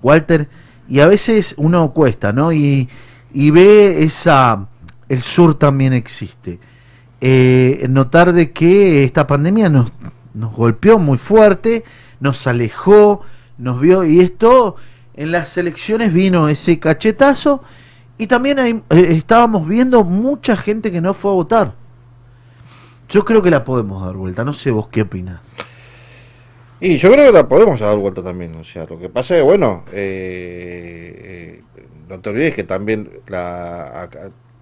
Walter. 0.03 0.49
Y 0.89 0.99
a 0.99 1.07
veces 1.07 1.53
uno 1.57 1.91
cuesta, 1.93 2.33
¿no? 2.33 2.51
Y, 2.53 2.89
y 3.33 3.51
ve 3.51 4.03
esa, 4.03 4.67
el 5.09 5.21
sur 5.21 5.55
también 5.55 5.93
existe. 5.93 6.59
Eh, 7.19 7.87
notar 7.89 8.33
de 8.33 8.51
que 8.51 9.03
esta 9.03 9.25
pandemia 9.25 9.69
nos, 9.69 9.91
nos 10.33 10.53
golpeó 10.53 10.99
muy 10.99 11.17
fuerte, 11.17 11.83
nos 12.19 12.45
alejó, 12.45 13.21
nos 13.57 13.81
vio, 13.81 14.03
y 14.03 14.19
esto 14.19 14.75
en 15.15 15.31
las 15.31 15.57
elecciones 15.57 16.13
vino 16.13 16.47
ese 16.47 16.77
cachetazo, 16.79 17.63
y 18.17 18.27
también 18.27 18.59
hay, 18.59 18.81
eh, 18.89 19.07
estábamos 19.11 19.67
viendo 19.67 20.03
mucha 20.03 20.55
gente 20.57 20.91
que 20.91 21.01
no 21.01 21.13
fue 21.13 21.31
a 21.31 21.35
votar. 21.35 21.73
Yo 23.09 23.23
creo 23.23 23.41
que 23.41 23.51
la 23.51 23.63
podemos 23.63 24.05
dar 24.05 24.15
vuelta, 24.15 24.43
no 24.43 24.53
sé 24.53 24.71
vos 24.71 24.87
qué 24.89 25.03
opinas. 25.03 25.39
Y 26.79 26.97
yo 26.97 27.11
creo 27.11 27.27
que 27.27 27.37
la 27.37 27.47
podemos 27.47 27.79
dar 27.79 27.97
vuelta 27.97 28.21
también, 28.21 28.55
o 28.55 28.63
sea, 28.63 28.85
lo 28.85 28.99
que 28.99 29.09
pasa 29.09 29.37
es, 29.37 29.43
bueno, 29.43 29.83
eh, 29.93 31.61
no 32.07 32.19
te 32.19 32.29
olvides 32.29 32.53
que 32.53 32.63
también 32.63 33.09
la, 33.27 34.09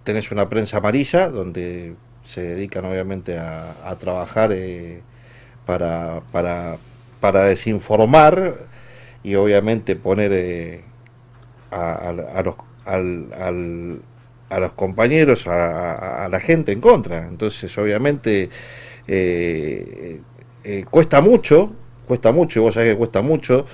tenés 0.04 0.32
una 0.32 0.48
prensa 0.48 0.78
amarilla 0.78 1.30
donde 1.30 1.96
se 2.24 2.41
dedican 2.41 2.86
obviamente 2.86 3.38
a, 3.38 3.96
trabajar 4.00 4.52
eh, 4.54 5.02
para, 5.65 6.22
para, 6.32 6.78
para, 7.20 7.44
desinformar 7.44 8.56
y 9.24 9.36
obviamente 9.36 9.96
poner 9.96 10.32
eh, 10.34 10.84
a, 11.72 12.41
los, 12.44 12.56
al, 12.86 14.00
a 14.50 14.60
los 14.60 14.71
compañeros, 14.74 15.48
a, 15.48 16.28
la 16.30 16.39
gente 16.39 16.71
en 16.71 16.82
contra. 16.82 17.28
Entonces 17.28 17.76
obviamente 17.78 18.50
eh, 19.08 20.19
cuesta 20.89 21.21
mucho, 21.21 21.71
cuesta 22.08 22.32
mucho, 22.32 22.60
y 22.60 22.62
vos 22.62 22.74
sabés 22.74 22.93
que 22.93 22.98
cuesta 22.98 23.21
mucho 23.21 23.65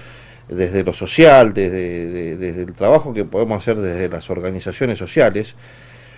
desde 0.52 0.84
lo 0.84 0.93
social, 0.93 1.54
desde, 1.54 2.36
desde 2.36 2.62
el 2.62 2.74
trabajo 2.74 3.13
que 3.13 3.24
podemos 3.24 3.58
hacer 3.58 3.78
desde 3.78 4.10
las 4.10 4.30
organizaciones 4.30 5.00
sociales. 5.00 5.56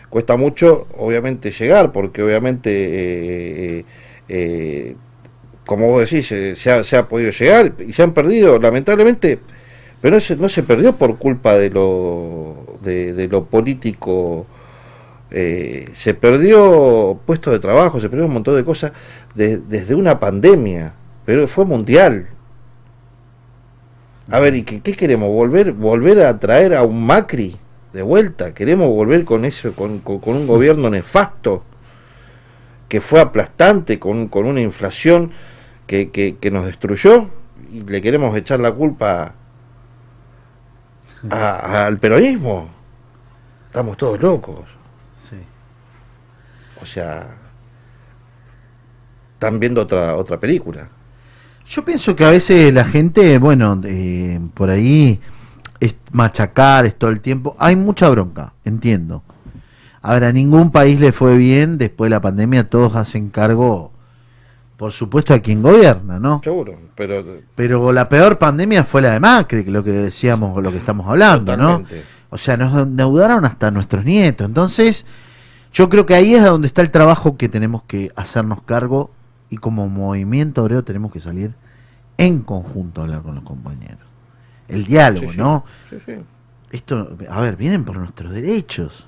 Cuesta 0.10 0.36
mucho, 0.36 0.88
obviamente, 0.97 1.51
llegar, 1.51 1.91
porque 1.91 2.21
obviamente, 2.21 2.69
eh, 2.71 3.79
eh, 3.79 3.86
eh, 4.29 4.95
como 5.65 5.88
vos 5.88 6.10
decís, 6.10 6.27
se 6.27 6.71
ha, 6.71 6.84
se, 6.84 6.97
ha, 6.97 7.08
podido 7.08 7.32
llegar 7.32 7.73
y 7.79 7.93
se 7.93 8.03
han 8.03 8.13
perdido, 8.13 8.60
lamentablemente, 8.60 9.39
pero 10.01 10.15
no 10.15 10.19
se, 10.19 10.36
no 10.36 10.49
se 10.49 10.63
perdió 10.63 10.97
por 10.97 11.17
culpa 11.17 11.56
de 11.56 11.69
lo, 11.69 12.72
de, 12.84 13.28
lo 13.30 13.46
político. 13.46 14.46
se 15.32 16.13
perdió 16.19 17.19
puestos 17.26 17.54
de 17.54 17.60
trabajo, 17.60 18.00
se 18.00 18.10
perdió 18.10 18.26
un 18.26 18.34
montón 18.34 18.56
de 18.56 18.63
cosas 18.63 18.91
desde 19.34 19.96
una 19.96 20.19
pandemia, 20.19 20.93
pero 21.26 21.48
fue 21.48 21.65
mundial, 21.65 22.28
a 24.30 24.39
ver, 24.39 24.56
¿y 24.56 24.63
qué, 24.63 24.93
queremos? 24.93 25.30
¿Volver, 25.30 25.74
¿Volver 25.74 26.26
a 26.26 26.39
traer 26.39 26.76
a 26.76 26.84
un 26.84 27.06
Macri 27.06 27.58
de 27.91 28.02
vuelta? 28.02 28.54
¿Queremos 28.54 28.88
volver 28.88 29.26
con 29.26 29.43
eso, 29.43 29.74
con, 29.76 30.02
un 30.06 30.48
gobierno 30.48 30.89
nefasto 30.89 31.63
que 32.88 33.02
fue 33.02 33.19
aplastante, 33.19 34.00
con, 34.00 34.30
una 34.34 34.62
inflación 34.62 35.32
que, 35.88 36.10
que, 36.12 36.52
nos 36.52 36.65
destruyó? 36.65 37.28
¿Y 37.72 37.82
le 37.82 38.02
queremos 38.02 38.36
echar 38.38 38.60
la 38.60 38.72
culpa 38.72 39.34
al 41.30 41.97
peronismo? 41.97 42.70
Estamos 43.74 43.97
todos 43.97 44.21
locos. 44.21 44.65
Sí. 45.28 45.36
O 46.80 46.86
sea, 46.86 47.26
están 49.34 49.59
viendo 49.59 49.82
otra, 49.82 50.15
otra 50.15 50.39
película. 50.39 50.89
Yo 51.67 51.84
pienso 51.84 52.15
que 52.15 52.24
a 52.24 52.30
veces 52.30 52.71
la 52.71 52.86
gente, 52.86 53.39
bueno, 53.39 53.82
eh, 53.84 54.39
por 54.53 54.69
ahí 54.69 55.19
es 55.80 55.95
machacar 56.11 56.86
es 56.86 56.95
todo 56.97 57.09
el 57.09 57.19
tiempo. 57.19 57.55
Hay 57.57 57.76
mucha 57.76 58.09
bronca, 58.09 58.53
entiendo. 58.63 59.24
Ahora, 60.03 60.28
a 60.28 60.32
ningún 60.32 60.69
país 60.69 60.99
le 60.99 61.11
fue 61.11 61.36
bien 61.36 61.80
después 61.80 62.11
de 62.11 62.11
la 62.11 62.21
pandemia, 62.21 62.69
todos 62.69 62.95
hacen 62.95 63.32
cargo, 63.32 63.91
por 64.78 64.91
supuesto, 64.91 65.34
a 65.34 65.39
quien 65.39 65.63
gobierna, 65.63 66.19
¿no? 66.19 66.41
Seguro, 66.43 66.78
pero... 66.93 67.26
Pero 67.55 67.91
la 67.91 68.07
peor 68.07 68.38
pandemia 68.38 68.84
fue 68.84 69.01
la 69.01 69.13
de 69.13 69.19
Macri, 69.19 69.65
que 69.65 69.71
lo 69.71 69.84
que 69.84 69.93
decíamos, 69.93 70.61
lo 70.61 70.69
que 70.69 70.78
estamos 70.78 71.07
hablando, 71.07 71.57
¿no? 71.57 71.84
O 72.34 72.38
sea, 72.38 72.57
nos 72.57 72.73
endeudaron 72.75 73.45
hasta 73.45 73.69
nuestros 73.71 74.03
nietos. 74.05 74.47
Entonces, 74.47 75.05
yo 75.71 75.88
creo 75.89 76.05
que 76.05 76.15
ahí 76.15 76.34
es 76.34 76.43
donde 76.43 76.67
está 76.67 76.81
el 76.81 76.89
trabajo 76.89 77.38
que 77.38 77.47
tenemos 77.47 77.84
que 77.84 78.11
hacernos 78.15 78.63
cargo 78.63 79.11
y 79.49 79.57
como 79.57 79.88
movimiento 79.88 80.63
obrero 80.63 80.84
tenemos 80.84 81.11
que 81.11 81.19
salir 81.19 81.53
en 82.17 82.39
conjunto 82.41 83.01
hablar 83.01 83.21
con 83.21 83.36
los 83.36 83.43
compañeros. 83.43 83.99
El 84.67 84.86
diálogo, 84.86 85.31
Sí. 85.31 85.38
¿no? 85.38 85.63
Sí, 85.89 85.97
sí. 86.05 86.13
Esto, 86.71 87.15
a 87.29 87.39
ver, 87.41 87.55
vienen 87.55 87.84
por 87.84 87.97
nuestros 87.97 88.34
derechos. 88.34 89.05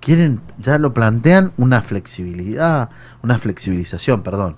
Quieren, 0.00 0.40
ya 0.58 0.78
lo 0.78 0.94
plantean 0.94 1.52
una 1.56 1.82
flexibilidad, 1.82 2.90
una 3.22 3.38
flexibilización, 3.38 4.22
perdón. 4.22 4.56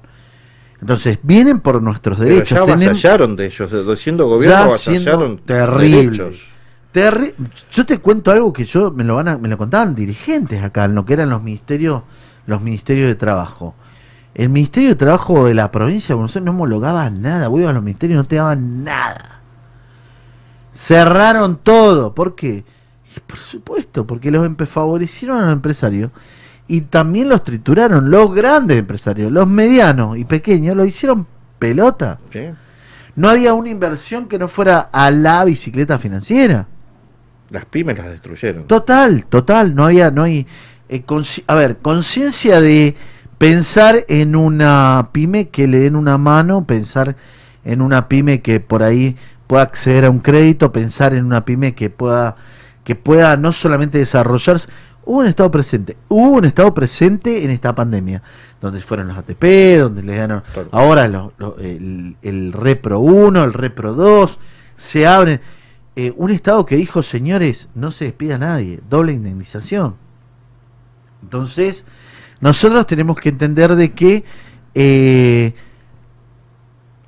Entonces, 0.80 1.18
vienen 1.22 1.60
por 1.60 1.80
nuestros 1.82 2.18
Pero 2.18 2.34
derechos. 2.34 2.56
ya 2.58 2.62
avasallaron 2.74 3.34
de 3.36 3.46
ellos, 3.46 3.70
siendo 3.98 4.26
gobierno, 4.28 4.56
ya 4.58 4.64
avasallaron 4.64 5.40
derechos. 5.46 6.36
Terri- 6.96 7.34
yo 7.70 7.84
te 7.84 7.98
cuento 7.98 8.30
algo 8.30 8.54
que 8.54 8.64
yo 8.64 8.90
me 8.90 9.04
lo 9.04 9.16
van 9.16 9.28
a- 9.28 9.36
me 9.36 9.48
lo 9.48 9.58
contaban 9.58 9.94
dirigentes 9.94 10.64
acá 10.64 10.86
en 10.86 10.94
lo 10.94 11.04
que 11.04 11.12
eran 11.12 11.28
los 11.28 11.42
ministerios 11.42 12.04
los 12.46 12.62
ministerios 12.62 13.06
de 13.08 13.14
trabajo. 13.16 13.74
El 14.34 14.48
ministerio 14.48 14.88
de 14.88 14.94
trabajo 14.94 15.44
de 15.44 15.52
la 15.52 15.70
provincia 15.70 16.08
de 16.08 16.14
Buenos 16.14 16.34
Aires 16.34 16.46
no 16.46 16.52
homologaba 16.52 17.10
nada 17.10 17.48
ibas 17.48 17.68
a 17.68 17.72
los 17.74 17.82
ministerios 17.82 18.14
y 18.16 18.18
no 18.18 18.24
te 18.24 18.36
daban 18.36 18.82
nada. 18.82 19.40
Cerraron 20.74 21.58
todo 21.62 22.14
¿por 22.14 22.34
qué? 22.34 22.64
Y 23.14 23.20
por 23.20 23.40
supuesto 23.40 24.06
porque 24.06 24.30
los 24.30 24.48
favorecieron 24.66 25.36
a 25.36 25.42
los 25.42 25.52
empresarios 25.52 26.10
y 26.66 26.80
también 26.80 27.28
los 27.28 27.44
trituraron 27.44 28.10
los 28.10 28.32
grandes 28.34 28.78
empresarios 28.78 29.30
los 29.30 29.46
medianos 29.46 30.16
y 30.16 30.24
pequeños 30.24 30.74
los 30.74 30.88
hicieron 30.88 31.26
pelota. 31.58 32.20
No 33.16 33.28
había 33.28 33.52
una 33.52 33.68
inversión 33.68 34.28
que 34.28 34.38
no 34.38 34.48
fuera 34.48 34.88
a 34.92 35.10
la 35.10 35.44
bicicleta 35.44 35.98
financiera 35.98 36.66
Las 37.50 37.64
pymes 37.66 37.96
las 37.98 38.08
destruyeron. 38.10 38.66
Total, 38.66 39.24
total, 39.26 39.74
no 39.74 39.84
había, 39.84 40.10
no 40.10 40.22
hay, 40.24 40.46
eh, 40.88 41.04
a 41.46 41.54
ver, 41.54 41.76
conciencia 41.78 42.60
de 42.60 42.94
pensar 43.38 44.04
en 44.08 44.34
una 44.36 45.10
pyme 45.12 45.48
que 45.48 45.66
le 45.68 45.78
den 45.78 45.96
una 45.96 46.18
mano, 46.18 46.66
pensar 46.66 47.16
en 47.64 47.82
una 47.82 48.08
pyme 48.08 48.40
que 48.42 48.60
por 48.60 48.82
ahí 48.82 49.16
pueda 49.46 49.62
acceder 49.62 50.04
a 50.06 50.10
un 50.10 50.20
crédito, 50.20 50.72
pensar 50.72 51.14
en 51.14 51.24
una 51.24 51.44
pyme 51.44 51.74
que 51.74 51.90
pueda, 51.90 52.36
que 52.84 52.94
pueda 52.96 53.36
no 53.36 53.52
solamente 53.52 53.98
desarrollarse, 53.98 54.68
hubo 55.04 55.18
un 55.20 55.26
estado 55.26 55.50
presente, 55.52 55.96
hubo 56.08 56.36
un 56.38 56.44
estado 56.46 56.74
presente 56.74 57.44
en 57.44 57.50
esta 57.50 57.74
pandemia, 57.74 58.22
donde 58.60 58.80
fueron 58.80 59.08
los 59.08 59.16
ATP, 59.18 59.78
donde 59.78 60.02
le 60.02 60.14
dieron 60.14 60.42
ahora 60.72 61.06
lo- 61.06 61.32
lo- 61.38 61.58
el, 61.58 62.16
el 62.22 62.52
Repro 62.52 62.98
1, 63.00 63.44
el 63.44 63.52
Repro 63.52 63.92
2, 63.92 64.38
se 64.76 65.06
abren. 65.06 65.40
Eh, 65.98 66.12
un 66.16 66.30
Estado 66.30 66.66
que 66.66 66.76
dijo, 66.76 67.02
señores, 67.02 67.68
no 67.74 67.90
se 67.90 68.04
despida 68.04 68.34
a 68.34 68.38
nadie, 68.38 68.80
doble 68.88 69.12
indemnización. 69.12 69.94
Entonces, 71.22 71.86
nosotros 72.40 72.86
tenemos 72.86 73.16
que 73.16 73.30
entender 73.30 73.74
de 73.76 73.92
que 73.92 74.24
eh, 74.74 75.54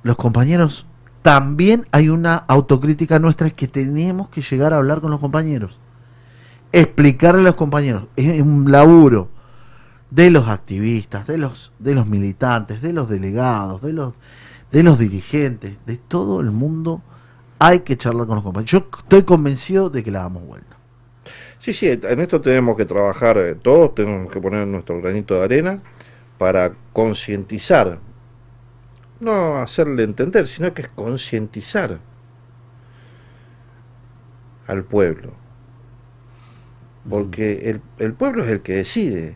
los 0.01 0.17
compañeros, 0.17 0.87
también 1.21 1.85
hay 1.91 2.09
una 2.09 2.35
autocrítica 2.35 3.19
nuestra, 3.19 3.45
es 3.45 3.53
que 3.53 3.67
tenemos 3.67 4.29
que 4.29 4.41
llegar 4.41 4.73
a 4.73 4.77
hablar 4.77 5.01
con 5.01 5.11
los 5.11 5.19
compañeros, 5.19 5.77
explicarle 6.71 7.41
a 7.41 7.43
los 7.43 7.55
compañeros, 7.55 8.07
es 8.15 8.41
un 8.41 8.71
laburo 8.71 9.29
de 10.09 10.31
los 10.31 10.47
activistas, 10.47 11.27
de 11.27 11.37
los, 11.37 11.71
de 11.77 11.93
los 11.93 12.07
militantes, 12.07 12.81
de 12.81 12.93
los 12.93 13.07
delegados, 13.07 13.83
de 13.83 13.93
los, 13.93 14.15
de 14.71 14.81
los 14.81 14.97
dirigentes, 14.97 15.77
de 15.85 15.97
todo 15.97 16.39
el 16.39 16.49
mundo, 16.49 17.03
hay 17.59 17.81
que 17.81 17.97
charlar 17.97 18.25
con 18.25 18.35
los 18.35 18.43
compañeros. 18.43 18.71
Yo 18.71 18.87
estoy 18.97 19.23
convencido 19.23 19.89
de 19.89 20.03
que 20.03 20.11
la 20.11 20.19
damos 20.19 20.47
vuelta. 20.47 20.77
Sí, 21.59 21.73
sí, 21.73 21.87
en 21.87 22.19
esto 22.21 22.39
tenemos 22.39 22.77
que 22.77 22.85
trabajar 22.85 23.37
eh, 23.37 23.53
todos, 23.55 23.93
tenemos 23.93 24.31
que 24.31 24.39
poner 24.39 24.65
nuestro 24.65 25.01
granito 25.01 25.35
de 25.35 25.43
arena 25.43 25.81
para 26.37 26.71
concientizar, 26.93 27.99
no 29.19 29.57
hacerle 29.57 30.03
entender, 30.03 30.47
sino 30.47 30.73
que 30.73 30.83
es 30.83 30.87
concientizar 30.87 31.99
al 34.67 34.85
pueblo. 34.85 35.33
Porque 37.09 37.69
el, 37.69 37.81
el 37.97 38.13
pueblo 38.13 38.45
es 38.45 38.51
el 38.51 38.61
que 38.61 38.75
decide, 38.75 39.35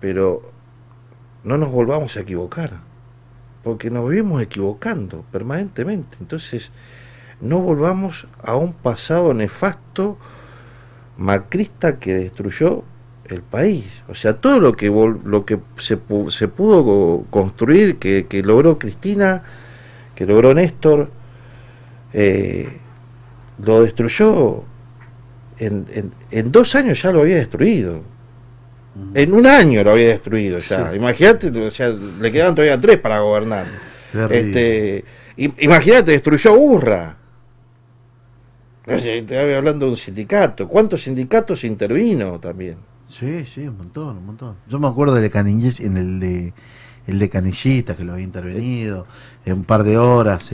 pero 0.00 0.50
no 1.44 1.56
nos 1.56 1.70
volvamos 1.70 2.16
a 2.16 2.20
equivocar, 2.20 2.89
porque 3.62 3.90
nos 3.90 4.08
vivimos 4.08 4.42
equivocando 4.42 5.24
permanentemente. 5.30 6.16
Entonces, 6.20 6.70
no 7.40 7.58
volvamos 7.60 8.26
a 8.42 8.56
un 8.56 8.72
pasado 8.72 9.34
nefasto 9.34 10.18
macrista 11.16 11.98
que 11.98 12.14
destruyó 12.14 12.82
el 13.26 13.42
país. 13.42 13.84
O 14.08 14.14
sea, 14.14 14.34
todo 14.36 14.60
lo 14.60 14.72
que 14.74 14.86
lo 14.88 15.44
que 15.44 15.58
se, 15.76 15.98
se 16.28 16.48
pudo 16.48 16.84
co- 16.84 17.26
construir, 17.30 17.98
que, 17.98 18.26
que 18.26 18.42
logró 18.42 18.78
Cristina, 18.78 19.42
que 20.14 20.26
logró 20.26 20.54
Néstor, 20.54 21.10
eh, 22.12 22.78
lo 23.64 23.82
destruyó 23.82 24.64
en- 25.58 26.12
en 26.30 26.50
dos 26.52 26.74
años 26.74 27.02
ya 27.02 27.12
lo 27.12 27.20
había 27.20 27.36
destruido. 27.36 28.00
En 29.14 29.34
un 29.34 29.46
año 29.46 29.82
lo 29.84 29.92
había 29.92 30.08
destruido 30.08 30.58
ya. 30.58 30.90
Sí. 30.90 30.96
Imagínate, 30.96 31.48
o 31.48 31.70
sea, 31.70 31.88
le 31.88 32.30
quedaban 32.32 32.54
todavía 32.54 32.80
tres 32.80 32.98
para 32.98 33.20
gobernar. 33.20 33.66
Este, 34.30 35.04
im- 35.36 35.54
imagínate, 35.58 36.12
destruyó 36.12 36.54
Urra. 36.54 37.16
Estoy 38.86 39.36
hablando 39.38 39.86
de 39.86 39.92
un 39.92 39.96
sindicato. 39.96 40.66
¿Cuántos 40.66 41.02
sindicatos 41.02 41.62
intervino 41.64 42.40
también? 42.40 42.76
Sí, 43.06 43.44
sí, 43.44 43.66
un 43.68 43.76
montón, 43.76 44.18
un 44.18 44.26
montón. 44.26 44.56
Yo 44.68 44.78
me 44.78 44.88
acuerdo 44.88 45.14
de 45.14 45.30
en 45.80 45.96
el 45.96 46.20
de 46.20 46.52
el 47.06 47.18
de 47.18 47.28
Canillita 47.28 47.96
que 47.96 48.04
lo 48.04 48.12
había 48.12 48.24
intervenido 48.24 49.06
en 49.44 49.54
un 49.54 49.64
par 49.64 49.82
de 49.84 49.98
horas. 49.98 50.52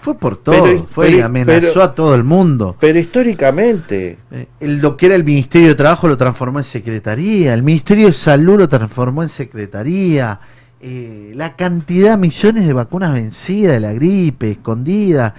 Fue 0.00 0.14
por 0.16 0.36
todo, 0.36 0.64
Pero- 0.64 0.86
fue 0.90 1.08
y 1.10 1.14
pero- 1.14 1.26
amenazó 1.26 1.60
pero- 1.74 1.82
a 1.84 1.94
todo 1.94 2.14
el 2.14 2.24
mundo. 2.24 2.76
Pero 2.80 2.98
históricamente, 2.98 4.18
Eh, 4.30 4.46
lo 4.60 4.96
que 4.96 5.06
era 5.06 5.14
el 5.14 5.22
Ministerio 5.24 5.68
de 5.68 5.74
Trabajo 5.76 6.08
lo 6.08 6.16
transformó 6.16 6.58
en 6.58 6.64
Secretaría, 6.64 7.54
el 7.54 7.62
Ministerio 7.62 8.08
de 8.08 8.12
Salud 8.12 8.58
lo 8.58 8.68
transformó 8.68 9.22
en 9.22 9.28
Secretaría, 9.28 10.40
eh, 10.80 11.32
la 11.34 11.54
cantidad 11.54 12.12
de 12.12 12.16
millones 12.18 12.66
de 12.66 12.72
vacunas 12.72 13.12
vencidas 13.12 13.74
de 13.74 13.80
la 13.80 13.92
gripe, 13.92 14.50
escondida, 14.52 15.34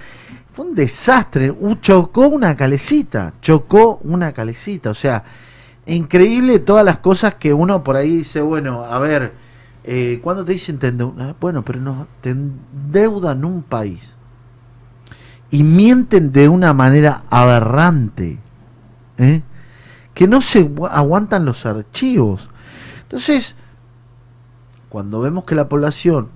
fue 0.54 0.66
un 0.66 0.76
desastre, 0.76 1.54
chocó 1.82 2.28
una 2.28 2.56
calecita, 2.56 3.34
chocó 3.42 4.00
una 4.04 4.32
calecita, 4.32 4.90
o 4.92 4.96
sea, 4.96 5.24
increíble 5.86 6.60
todas 6.60 6.84
las 6.84 6.98
cosas 7.00 7.36
que 7.36 7.54
uno 7.54 7.84
por 7.84 7.96
ahí 7.96 8.18
dice, 8.18 8.42
bueno, 8.42 8.84
a 8.84 8.98
ver, 9.00 9.34
eh, 9.84 10.20
cuando 10.24 10.44
te 10.44 10.54
dicen, 10.54 10.80
te 10.80 10.88
ah, 11.20 11.36
bueno, 11.40 11.64
pero 11.64 11.80
no, 11.80 12.08
te 12.22 12.32
endeudan 12.32 13.46
un 13.46 13.62
país 13.64 14.16
y 15.52 15.64
mienten 15.64 16.32
de 16.32 16.50
una 16.50 16.74
manera 16.74 17.24
aberrante. 17.30 18.38
¿eh? 19.18 19.42
que 20.14 20.28
no 20.28 20.42
se 20.42 20.66
agu- 20.68 20.90
aguantan 20.92 21.46
los 21.46 21.66
archivos. 21.68 22.50
Entonces, 23.04 23.56
cuando 24.90 25.20
vemos 25.22 25.44
que 25.46 25.56
la 25.56 25.70
población, 25.70 26.30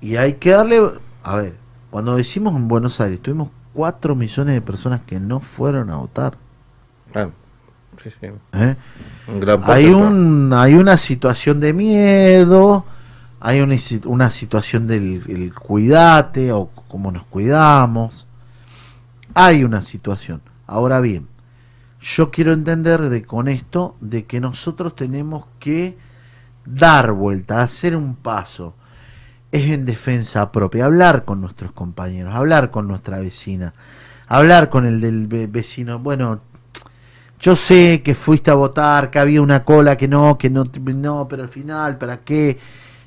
y 0.00 0.16
hay 0.16 0.34
que 0.34 0.50
darle, 0.50 0.80
a 1.22 1.36
ver, 1.36 1.54
cuando 1.90 2.16
decimos 2.16 2.54
en 2.54 2.68
Buenos 2.68 3.00
Aires, 3.00 3.20
tuvimos 3.20 3.48
4 3.72 4.14
millones 4.14 4.54
de 4.54 4.60
personas 4.60 5.00
que 5.06 5.18
no 5.20 5.40
fueron 5.40 5.90
a 5.90 5.96
votar. 5.96 6.36
ah, 7.14 7.28
sí, 8.02 8.10
sí, 8.20 8.26
¿eh? 8.52 8.76
un 9.28 9.40
gran 9.40 9.60
Hay, 9.64 9.86
un, 9.86 10.52
hay 10.54 10.74
una 10.74 10.98
situación 10.98 11.60
de 11.60 11.72
miedo, 11.72 12.84
hay 13.40 13.60
una, 13.62 13.76
una 14.06 14.30
situación 14.30 14.86
del 14.86 15.22
el 15.28 15.54
cuidate 15.54 16.52
o 16.52 16.68
cómo 16.88 17.10
nos 17.10 17.24
cuidamos. 17.24 18.26
Hay 19.34 19.64
una 19.64 19.82
situación. 19.82 20.40
Ahora 20.66 21.00
bien, 21.00 21.28
yo 22.00 22.30
quiero 22.30 22.52
entender 22.52 23.08
de 23.08 23.24
con 23.24 23.48
esto 23.48 23.96
de 24.00 24.24
que 24.24 24.40
nosotros 24.40 24.94
tenemos 24.94 25.46
que 25.58 25.96
dar 26.64 27.12
vuelta, 27.12 27.62
hacer 27.62 27.96
un 27.96 28.14
paso. 28.16 28.74
Es 29.52 29.70
en 29.70 29.84
defensa 29.84 30.50
propia, 30.52 30.86
hablar 30.86 31.24
con 31.24 31.40
nuestros 31.40 31.72
compañeros, 31.72 32.34
hablar 32.34 32.70
con 32.70 32.88
nuestra 32.88 33.18
vecina, 33.20 33.74
hablar 34.26 34.68
con 34.70 34.86
el 34.86 35.00
del 35.00 35.28
ve- 35.28 35.46
vecino. 35.46 35.98
Bueno, 36.00 36.40
yo 37.40 37.56
sé 37.56 38.02
que 38.04 38.14
fuiste 38.14 38.50
a 38.50 38.54
votar, 38.54 39.10
que 39.10 39.18
había 39.18 39.42
una 39.42 39.64
cola, 39.64 39.96
que 39.96 40.08
no, 40.08 40.38
que 40.38 40.50
no, 40.50 40.64
no, 40.64 41.28
pero 41.28 41.42
al 41.44 41.48
final, 41.50 41.98
¿para 41.98 42.20
qué? 42.20 42.58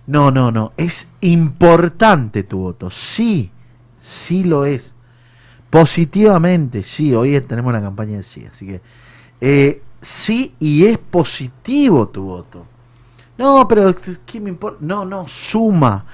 No, 0.07 0.31
no, 0.31 0.51
no. 0.51 0.73
Es 0.77 1.09
importante 1.21 2.43
tu 2.43 2.59
voto. 2.59 2.89
Sí, 2.91 3.51
sí 3.99 4.43
lo 4.43 4.65
es. 4.65 4.95
Positivamente, 5.69 6.83
sí. 6.83 7.13
Hoy 7.13 7.39
tenemos 7.41 7.73
la 7.73 7.81
campaña 7.81 8.17
de 8.17 8.23
sí. 8.23 8.45
Así 8.45 8.65
que, 8.65 8.81
eh, 9.41 9.81
sí, 10.01 10.53
y 10.59 10.85
es 10.85 10.97
positivo 10.97 12.07
tu 12.07 12.23
voto. 12.23 12.65
No, 13.37 13.67
pero 13.67 13.93
¿qué 14.25 14.39
me 14.39 14.49
importa? 14.49 14.79
No, 14.81 15.05
no, 15.05 15.27
suma, 15.27 16.05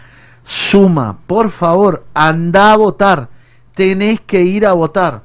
suma. 0.44 1.18
Por 1.26 1.52
favor, 1.52 2.06
anda 2.14 2.74
a 2.74 2.78
votar. 2.78 3.30
Tenés 3.74 4.22
que 4.22 4.44
ir 4.44 4.66
a 4.66 4.74
votar. 4.74 5.24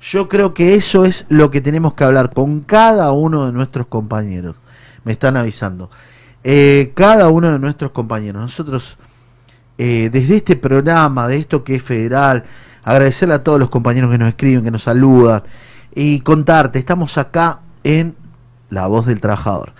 Yo 0.00 0.28
creo 0.28 0.54
que 0.54 0.74
eso 0.74 1.04
es 1.04 1.24
lo 1.28 1.50
que 1.50 1.60
tenemos 1.60 1.94
que 1.94 2.04
hablar 2.04 2.32
con 2.32 2.60
cada 2.60 3.12
uno 3.12 3.46
de 3.46 3.52
nuestros 3.52 3.86
compañeros. 3.86 4.56
Me 5.04 5.12
están 5.12 5.36
avisando. 5.36 5.90
Eh, 6.44 6.92
cada 6.94 7.28
uno 7.28 7.52
de 7.52 7.58
nuestros 7.58 7.92
compañeros. 7.92 8.42
Nosotros 8.42 8.98
eh, 9.78 10.08
desde 10.10 10.36
este 10.38 10.56
programa, 10.56 11.28
de 11.28 11.36
esto 11.36 11.62
que 11.62 11.76
es 11.76 11.82
federal, 11.82 12.44
agradecerle 12.86 13.34
a 13.34 13.42
todos 13.42 13.58
los 13.58 13.68
compañeros 13.68 14.10
que 14.10 14.16
nos 14.16 14.28
escriben, 14.28 14.64
que 14.64 14.70
nos 14.70 14.84
saludan 14.84 15.42
y 15.94 16.20
contarte, 16.20 16.78
estamos 16.78 17.18
acá 17.18 17.58
en 17.82 18.14
La 18.70 18.86
Voz 18.86 19.06
del 19.06 19.20
Trabajador, 19.20 19.72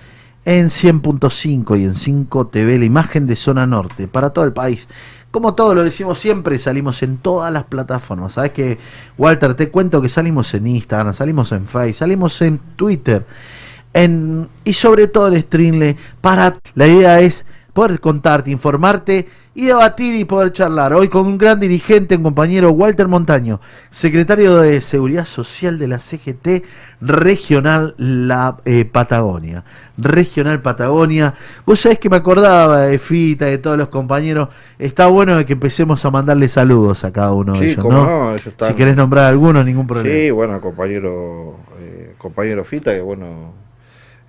en 0.45 0.67
100.5 0.67 1.79
y 1.79 1.85
en 1.85 1.95
5 1.95 2.49
TV, 2.49 2.79
la 2.79 2.85
imagen 2.85 3.27
de 3.29 3.37
Zona 3.37 3.65
Norte, 3.65 4.09
para 4.09 4.31
todo 4.31 4.45
el 4.45 4.53
país. 4.53 4.89
Como 5.31 5.55
todo 5.55 5.75
lo 5.75 5.85
decimos 5.85 6.19
siempre, 6.19 6.59
salimos 6.59 7.03
en 7.03 7.19
todas 7.19 7.53
las 7.53 7.65
plataformas. 7.65 8.33
¿Sabes 8.33 8.51
que 8.51 8.79
Walter? 9.19 9.55
Te 9.55 9.71
cuento 9.71 10.03
que 10.03 10.09
salimos 10.09 10.53
en 10.55 10.67
Instagram, 10.67 11.13
salimos 11.13 11.53
en 11.53 11.67
Facebook, 11.67 11.95
salimos 11.95 12.43
en 12.43 12.59
Twitter, 12.75 13.25
en, 13.93 14.49
y 14.65 14.73
sobre 14.73 15.07
todo 15.07 15.29
en 15.29 15.41
Streamle. 15.43 15.97
Para 16.21 16.59
la 16.75 16.89
idea 16.89 17.21
es 17.21 17.45
poder 17.77 18.01
contarte, 18.01 18.51
informarte 18.51 19.27
y 19.55 19.67
debatir 19.67 20.15
y 20.15 20.25
poder 20.25 20.51
charlar. 20.51 20.95
Hoy 20.95 21.09
con 21.09 21.27
un 21.27 21.37
gran 21.37 21.61
dirigente, 21.61 22.17
un 22.17 22.23
compañero 22.23 22.71
Walter 22.71 23.07
Montaño, 23.07 23.61
secretario 23.91 24.57
de 24.57 24.81
Seguridad 24.81 25.27
Social 25.27 25.79
de 25.79 25.87
la 25.87 25.99
CGT 25.99 26.65
Regional 27.03 27.95
La 27.99 28.57
eh, 28.65 28.87
Patagonia. 28.87 29.63
Regional 29.99 30.63
Patagonia. 30.63 31.35
Vos 31.67 31.81
sabés 31.81 31.99
que 31.99 32.09
me 32.09 32.17
acordaba 32.17 32.81
de 32.81 32.99
Fita, 32.99 33.45
de 33.45 33.59
todos 33.59 33.77
los 33.77 33.89
compañeros. 33.89 34.49
Está 34.79 35.09
bueno 35.09 35.45
que 35.45 35.53
empecemos 35.53 36.03
a 36.07 36.11
mandarle 36.11 36.49
saludos 36.49 37.05
a 37.05 37.13
cada 37.13 37.33
uno 37.33 37.59
de 37.59 37.73
ellos. 37.73 37.85
¿no? 37.85 38.35
Si 38.39 38.73
querés 38.73 38.97
nombrar 38.97 39.27
alguno, 39.27 39.63
ningún 39.63 39.87
problema. 39.87 40.17
Sí, 40.17 40.31
bueno, 40.31 40.63
compañero, 40.63 41.57
eh, 41.79 42.15
compañero 42.17 42.65
Fita, 42.65 42.95
que 42.95 43.03
bueno. 43.03 43.53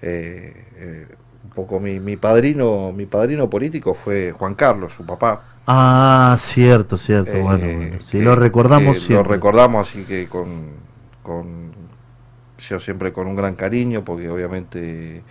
Eh 0.02 0.66
poco 1.58 1.80
mi, 1.80 2.00
mi 2.00 2.18
padrino 2.18 2.92
mi 2.96 3.08
padrino 3.08 3.50
político 3.50 3.96
fue 3.96 4.32
Juan 4.32 4.54
Carlos, 4.54 4.94
su 4.94 5.04
papá. 5.04 5.42
Ah, 5.66 6.38
cierto, 6.40 6.98
cierto. 6.98 7.32
Eh, 7.32 7.42
bueno, 7.42 8.00
si 8.00 8.22
lo 8.22 8.36
recordamos 8.36 9.00
siempre. 9.00 9.24
Lo 9.28 9.34
recordamos 9.34 9.90
así 9.90 10.04
que 10.04 10.28
con, 10.28 10.68
con 11.24 11.72
yo 12.60 12.80
siempre 12.80 13.12
con 13.12 13.26
un 13.26 13.36
gran 13.36 13.56
cariño, 13.56 14.06
porque 14.06 14.30
obviamente 14.30 15.24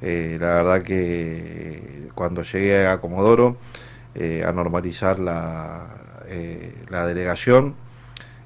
eh, 0.00 0.38
la 0.40 0.48
verdad 0.48 0.82
que 0.82 2.08
cuando 2.14 2.40
llegué 2.40 2.86
a 2.86 2.98
Comodoro 2.98 3.58
eh, 4.14 4.44
a 4.46 4.52
normalizar 4.52 5.18
la, 5.18 5.88
la 6.88 7.06
delegación, 7.06 7.74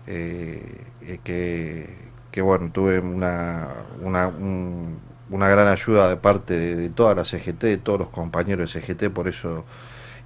que, 0.04 1.94
que 2.32 2.42
bueno, 2.42 2.70
tuve 2.72 2.98
una, 2.98 3.68
una 4.02 4.26
un, 4.26 4.98
una 5.30 5.48
gran 5.48 5.68
ayuda 5.68 6.08
de 6.08 6.16
parte 6.16 6.76
de, 6.76 6.88
toda 6.90 7.14
la 7.14 7.24
CGT, 7.24 7.62
de 7.62 7.78
todos 7.78 8.00
los 8.00 8.08
compañeros 8.08 8.72
de 8.72 8.80
CGT, 8.80 9.10
por 9.12 9.28
eso 9.28 9.64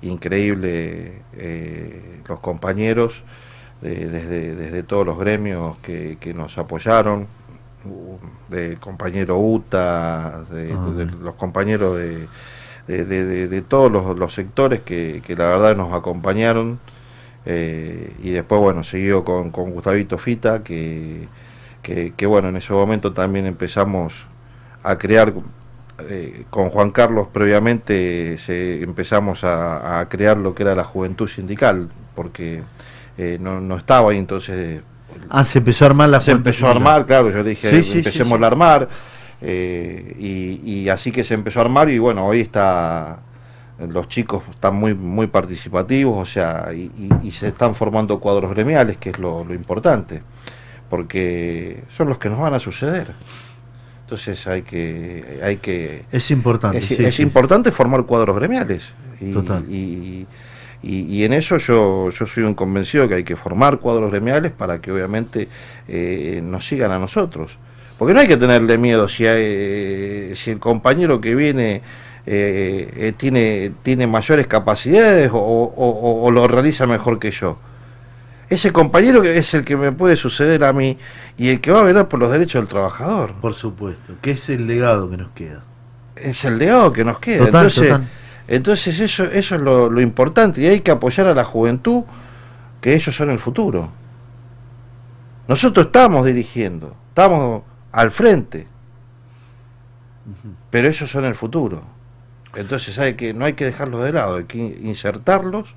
increíble 0.03 1.23
eh, 1.35 2.21
los 2.29 2.41
compañeros 2.41 3.23
desde, 3.81 4.55
desde, 4.55 4.83
todos 4.83 5.05
los 5.05 5.19
gremios 5.19 5.77
que, 5.79 6.33
nos 6.35 6.57
apoyaron, 6.57 7.27
del 8.49 8.81
compañero 8.81 9.39
UTA, 9.39 10.45
de, 10.51 10.73
ah, 10.73 11.07
los 11.21 11.35
compañeros 11.35 11.99
de, 11.99 12.27
de, 12.87 13.63
todos 13.63 14.17
los, 14.17 14.35
sectores 14.35 14.81
que, 14.81 15.23
la 15.37 15.49
verdad 15.49 15.77
nos 15.77 15.93
acompañaron. 15.93 16.81
Eh, 17.47 18.15
y 18.23 18.31
después, 18.31 18.59
bueno, 18.59 18.85
siguió 18.85 19.23
con, 19.23 19.51
con 19.51 19.71
Gustavito 19.71 20.17
Fita, 20.17 20.63
que, 20.63 21.29
que, 21.83 22.27
bueno, 22.27 22.49
en 22.49 22.57
ese 22.57 22.73
momento 22.73 23.13
también 23.13 23.45
empezamos 23.45 24.27
a 24.85 24.99
crear, 24.99 25.33
eh, 25.99 26.45
con 26.51 26.69
Juan 26.69 26.91
Carlos 26.91 27.29
previamente 27.33 28.37
se, 28.39 28.83
empezamos 28.83 29.43
a, 29.43 30.07
crear 30.09 30.37
lo 30.37 30.55
que 30.55 30.63
era 30.63 30.75
la 30.75 30.85
juventud 30.85 31.27
sindical, 31.27 31.89
porque 32.15 32.63
eh, 33.19 33.39
no, 33.41 33.61
no, 33.61 33.77
estaba 33.77 34.13
ahí 34.13 34.19
entonces... 34.19 34.83
Ah, 35.31 35.45
se 35.45 35.59
empezó 35.59 35.87
a 35.87 35.89
armar 35.89 36.09
la 36.11 36.21
Se 36.21 36.33
empezó 36.33 36.67
a 36.69 36.73
armar, 36.73 37.07
claro, 37.07 37.31
yo 37.31 37.43
dije, 37.43 37.69
empecemos 37.71 38.41
a 38.43 38.47
armar, 38.47 38.89
eh, 39.41 40.63
y, 40.65 40.89
así 40.91 41.11
que 41.11 41.25
se 41.25 41.35
empezó 41.35 41.61
a 41.61 41.63
armar 41.63 41.89
y 41.89 41.99
bueno, 41.99 42.27
hoy 42.27 42.41
está 42.41 43.19
los 43.77 44.07
chicos 44.07 44.45
están 44.51 44.77
muy 44.77 44.95
muy 44.95 45.27
participativos, 45.27 46.29
o 46.29 46.31
sea, 46.31 46.73
y, 46.73 47.31
se 47.31 47.49
están 47.49 47.75
formando 47.75 48.21
cuadros 48.21 48.51
gremiales, 48.51 48.99
que 48.99 49.11
es 49.11 49.19
lo, 49.19 49.45
lo, 49.45 49.55
importante, 49.55 50.23
porque 50.91 51.85
son 51.97 52.09
los 52.09 52.19
que 52.19 52.29
nos 52.29 52.39
van 52.39 52.55
a 52.55 52.59
suceder. 52.59 53.09
Entonces 54.15 54.47
hay 54.47 54.63
que... 54.63 55.41
Hay 55.43 55.57
que 55.57 56.05
es 56.13 56.31
importante. 56.31 56.79
Es, 56.79 57.19
importante 57.19 57.73
formar 57.73 58.05
cuadros 58.05 58.37
gremiales. 58.37 58.85
Y, 59.21 59.33
Total. 59.33 59.65
Y, 59.69 60.25
y, 60.83 61.25
en 61.25 61.33
eso 61.33 61.57
yo, 61.57 62.11
yo 62.11 62.27
soy 62.27 62.45
un 62.45 62.55
convencido 62.55 63.09
que 63.09 63.17
hay 63.17 63.25
que 63.25 63.35
formar 63.35 63.79
cuadros 63.79 64.13
gremiales 64.13 64.53
para 64.53 64.81
que 64.81 64.93
obviamente 64.93 65.49
eh, 65.89 66.41
nos 66.45 66.65
sigan 66.65 66.93
a 66.93 66.99
nosotros. 67.01 67.59
Porque 67.99 68.15
no 68.15 68.21
hay 68.21 68.29
que 68.29 68.37
tenerle 68.37 68.79
miedo 68.79 69.09
si, 69.09 69.27
hay, 69.27 70.37
si 70.37 70.53
el 70.53 70.61
compañero 70.61 71.21
que 71.21 71.35
viene 71.35 71.83
eh, 72.27 72.93
eh, 72.97 73.13
tiene, 73.17 73.73
tiene 73.83 74.07
mayores 74.07 74.47
capacidades 74.47 75.29
o 75.33 76.31
lo 76.33 76.47
realiza 76.47 76.87
mejor 76.87 77.19
que 77.19 77.33
yo 77.33 77.57
ese 78.49 78.73
compañero 78.73 79.23
que 79.23 79.37
es 79.37 79.55
el 79.55 79.65
que 79.65 79.77
me 79.77 79.93
puede 79.93 80.17
suceder 80.17 80.65
a 80.65 80.73
mí 80.73 80.99
y 81.37 81.49
el 81.49 81.61
que 81.61 81.71
va 81.71 81.81
a 81.81 81.83
velar 81.83 82.09
por 82.09 82.21
los 82.21 82.31
derechos 82.31 82.61
del 82.61 82.69
trabajador. 82.69 83.33
Por 83.41 83.55
supuesto, 83.55 84.15
que 84.21 84.33
es 84.33 84.49
el 84.49 84.67
legado 84.67 85.11
que 85.11 85.17
nos 85.17 85.31
queda. 85.31 85.63
Es 86.17 86.45
el 86.45 86.59
legado 86.59 86.93
que 86.93 87.05
nos 87.05 87.19
queda. 87.19 87.45
entonces, 87.45 87.97
entonces 88.47 89.01
eso, 89.01 89.25
eso 89.25 89.55
es 89.55 89.61
lo, 89.61 90.01
importante 90.01 90.61
y 90.61 90.67
hay 90.67 90.81
que 90.81 90.91
apoyar 90.91 91.27
a 91.27 91.35
la 91.35 91.45
juventud, 91.45 92.05
que 92.81 92.95
ellos 92.95 93.15
son 93.15 93.31
el 93.31 93.39
futuro. 93.39 93.91
Nosotros 95.49 95.87
estamos 95.87 96.25
dirigiendo, 96.25 96.95
estamos 97.09 97.63
al 97.93 98.11
frente, 98.11 98.67
pero 100.71 100.89
ellos 100.89 101.11
son 101.11 101.25
el 101.25 101.35
futuro. 101.35 101.83
Entonces 102.55 102.99
hay 102.99 103.15
que, 103.15 103.35
no 103.35 103.45
hay 103.45 103.55
que 103.55 103.65
dejarlos 103.65 104.05
de 104.05 104.13
lado, 104.13 104.37
hay 104.37 104.45
que 104.45 104.59
insertarlos 104.59 105.75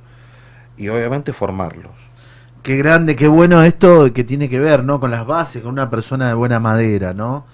y 0.77 0.89
obviamente 0.89 1.33
formarlos. 1.33 2.06
Qué 2.67 2.75
grande, 2.75 3.15
qué 3.15 3.29
bueno 3.29 3.63
esto 3.63 4.11
que 4.11 4.25
tiene 4.25 4.49
que 4.49 4.59
ver, 4.59 4.83
¿no? 4.83 4.99
Con 4.99 5.09
las 5.09 5.25
bases, 5.25 5.61
con 5.61 5.71
una 5.71 5.89
persona 5.89 6.27
de 6.27 6.33
buena 6.33 6.59
madera, 6.59 7.13
¿no? 7.13 7.45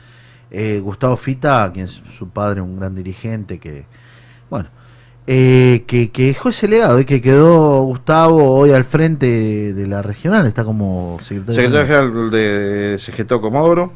Eh, 0.49 0.79
Gustavo 0.79 1.17
Fita, 1.17 1.69
quien 1.71 1.85
es 1.85 2.01
su 2.17 2.29
padre, 2.29 2.61
un 2.61 2.79
gran 2.79 2.95
dirigente, 2.95 3.59
que, 3.59 3.85
bueno, 4.49 4.69
eh, 5.27 5.83
que, 5.85 6.09
dejó 6.11 6.49
ese 6.49 6.67
legado 6.67 6.99
y 6.99 7.05
que 7.05 7.21
quedó 7.21 7.83
Gustavo 7.83 8.55
hoy 8.55 8.71
al 8.71 8.85
frente 8.85 9.71
de 9.73 9.85
la 9.85 10.01
regional, 10.01 10.47
está 10.47 10.65
como 10.65 11.19
secretario, 11.21 11.61
general 11.61 12.31
de 12.31 12.97
CGT 12.97 13.39
Comodoro 13.39 13.93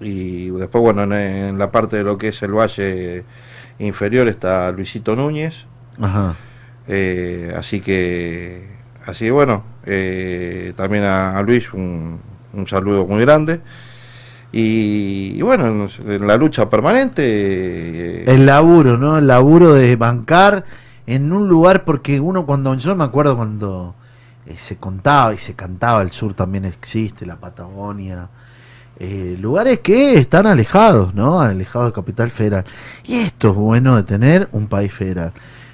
y 0.00 0.50
después, 0.50 0.82
bueno, 0.82 1.04
en, 1.16 1.58
la 1.58 1.70
parte 1.70 1.98
de 1.98 2.02
lo 2.02 2.18
que 2.18 2.26
es 2.26 2.42
el 2.42 2.50
valle 2.50 3.22
inferior 3.78 4.26
está 4.26 4.72
Luisito 4.72 5.14
Núñez. 5.14 5.64
Ajá. 6.00 6.34
Eh, 6.88 7.54
así 7.56 7.80
que 7.80 8.79
Así 9.10 9.24
que 9.24 9.32
bueno, 9.32 9.64
eh, 9.86 10.72
también 10.76 11.02
a, 11.02 11.42
Luis 11.42 11.72
un, 11.72 12.20
saludo 12.66 13.06
muy 13.06 13.20
grande. 13.20 13.60
Y, 14.52 15.40
bueno, 15.42 15.88
en 16.06 16.26
la 16.26 16.36
lucha 16.36 16.70
permanente. 16.70 17.22
Eh, 17.24 18.24
el 18.26 18.46
laburo, 18.46 18.96
¿no? 18.98 19.18
El 19.18 19.26
laburo 19.26 19.74
de 19.74 19.94
bancar 19.96 20.64
en 21.06 21.32
un 21.32 21.48
lugar, 21.48 21.84
porque 21.84 22.20
uno 22.20 22.46
cuando, 22.46 22.74
yo 22.74 22.94
me 22.94 23.04
acuerdo 23.04 23.36
cuando 23.36 23.94
eh, 24.46 24.54
se 24.56 24.76
contaba 24.76 25.34
y 25.34 25.38
se 25.38 25.54
cantaba, 25.54 26.02
el 26.02 26.10
sur 26.10 26.34
también 26.34 26.64
existe, 26.64 27.26
la 27.26 27.36
Patagonia, 27.36 28.28
lugares 29.38 29.80
que 29.80 30.18
están 30.18 30.46
alejados, 30.46 31.14
¿no? 31.14 31.40
Alejados 31.40 31.88
de 31.88 31.94
Capital 31.94 32.30
Federal. 32.30 32.64
Y 33.04 33.16
esto 33.16 33.50
es 33.50 33.54
bueno 33.56 33.96
de 33.96 34.02
tener 34.04 34.48
un 34.52 34.66
país 34.66 34.92
federal 34.92 35.32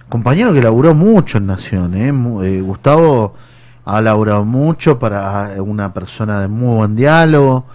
compañero 0.09 0.53
que 0.53 0.63
laburó 0.63 0.95
mucho 0.95 1.39
en 1.39 1.47
Nación, 1.47 1.95
¿eh? 1.95 2.13
¿eh? 2.47 2.61
Gustavo 2.61 3.35
ha 3.85 4.01
laburado 4.01 4.45
mucho 4.45 4.99
para 4.99 5.63
una 5.63 5.93
persona 5.93 6.41
de 6.41 6.49
muy 6.49 6.77
buen 6.77 6.97
diálogo, 6.97 7.67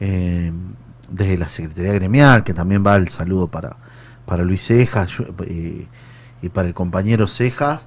eh, 0.00 0.52
desde 1.10 1.36
la 1.36 1.48
Secretaría 1.48 1.92
Gremial, 1.92 2.42
que 2.42 2.54
también 2.54 2.84
va 2.84 2.96
el 2.96 3.08
saludo 3.08 3.46
para, 3.48 3.76
para 4.26 4.42
Luis 4.42 4.64
Cejas 4.66 5.10
eh, 5.46 5.86
y 6.42 6.48
para 6.48 6.66
el 6.66 6.74
compañero 6.74 7.28
Cejas. 7.28 7.86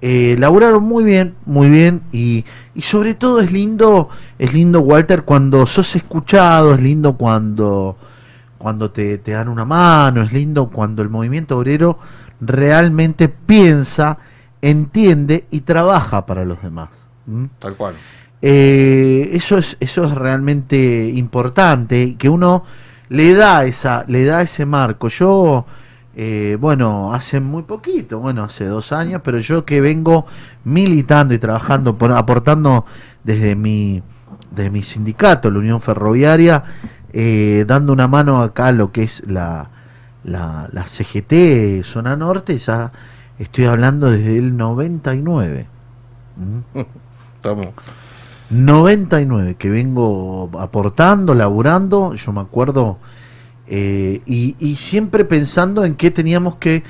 laburaron 0.00 0.82
muy 0.82 1.04
bien, 1.04 1.34
muy 1.46 1.70
bien 1.70 2.02
y, 2.10 2.44
y, 2.74 2.82
sobre 2.82 3.14
todo 3.14 3.40
es 3.40 3.52
lindo, 3.52 4.08
es 4.38 4.52
lindo 4.52 4.80
Walter 4.80 5.22
cuando 5.22 5.66
sos 5.66 5.94
escuchado, 5.94 6.74
es 6.74 6.80
lindo 6.80 7.16
cuando, 7.16 7.96
cuando 8.58 8.90
te, 8.90 9.18
te 9.18 9.30
dan 9.30 9.48
una 9.48 9.64
mano, 9.64 10.22
es 10.22 10.32
lindo 10.32 10.70
cuando 10.70 11.02
el 11.02 11.08
movimiento 11.08 11.56
obrero 11.56 11.98
realmente 12.40 13.28
piensa, 13.28 14.18
entiende 14.62 15.46
y 15.50 15.60
trabaja 15.60 16.26
para 16.26 16.44
los 16.44 16.62
demás. 16.62 17.06
Tal 17.58 17.76
cual. 17.76 17.94
Eh, 18.42 19.30
eso, 19.32 19.58
es, 19.58 19.76
eso 19.80 20.04
es 20.04 20.14
realmente 20.14 21.08
importante, 21.14 22.16
que 22.16 22.28
uno 22.28 22.64
le 23.08 23.34
da, 23.34 23.64
esa, 23.64 24.04
le 24.08 24.24
da 24.24 24.42
ese 24.42 24.66
marco. 24.66 25.08
Yo 25.08 25.66
eh, 26.18 26.56
bueno, 26.58 27.12
hace 27.12 27.40
muy 27.40 27.64
poquito, 27.64 28.20
bueno, 28.20 28.42
hace 28.42 28.64
dos 28.64 28.90
años, 28.90 29.20
pero 29.22 29.38
yo 29.38 29.66
que 29.66 29.82
vengo 29.82 30.24
militando 30.64 31.34
y 31.34 31.38
trabajando, 31.38 31.98
por, 31.98 32.10
aportando 32.12 32.86
desde 33.22 33.54
mi, 33.54 34.02
desde 34.50 34.70
mi 34.70 34.82
sindicato, 34.82 35.50
la 35.50 35.58
Unión 35.58 35.82
Ferroviaria, 35.82 36.64
eh, 37.12 37.66
dando 37.66 37.92
una 37.92 38.08
mano 38.08 38.40
acá 38.40 38.68
a 38.68 38.72
lo 38.72 38.92
que 38.92 39.02
es 39.02 39.24
la, 39.26 39.68
la, 40.26 40.68
la 40.72 40.86
CGT 40.86 41.82
Zona 41.82 42.16
Norte, 42.16 42.58
ya 42.58 42.92
estoy 43.38 43.64
hablando 43.64 44.10
desde 44.10 44.38
el 44.38 44.56
99. 44.56 45.66
¿Mm? 46.36 46.78
Estamos. 47.36 47.68
99 48.50 49.56
que 49.56 49.70
vengo 49.70 50.50
aportando, 50.60 51.34
laburando, 51.34 52.14
yo 52.14 52.32
me 52.32 52.40
acuerdo, 52.40 52.98
eh, 53.66 54.20
y, 54.26 54.54
y 54.60 54.76
siempre 54.76 55.24
pensando 55.24 55.84
en 55.84 55.96
que 55.96 56.12
teníamos 56.12 56.56
que 56.56 56.84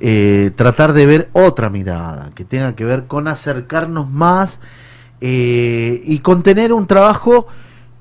eh, 0.00 0.52
tratar 0.54 0.92
de 0.92 1.06
ver 1.06 1.28
otra 1.32 1.70
mirada, 1.70 2.30
que 2.34 2.44
tenga 2.44 2.76
que 2.76 2.84
ver 2.84 3.06
con 3.06 3.26
acercarnos 3.26 4.08
más 4.08 4.60
eh, 5.20 6.00
y 6.04 6.20
con 6.20 6.44
tener 6.44 6.72
un 6.72 6.86
trabajo, 6.86 7.48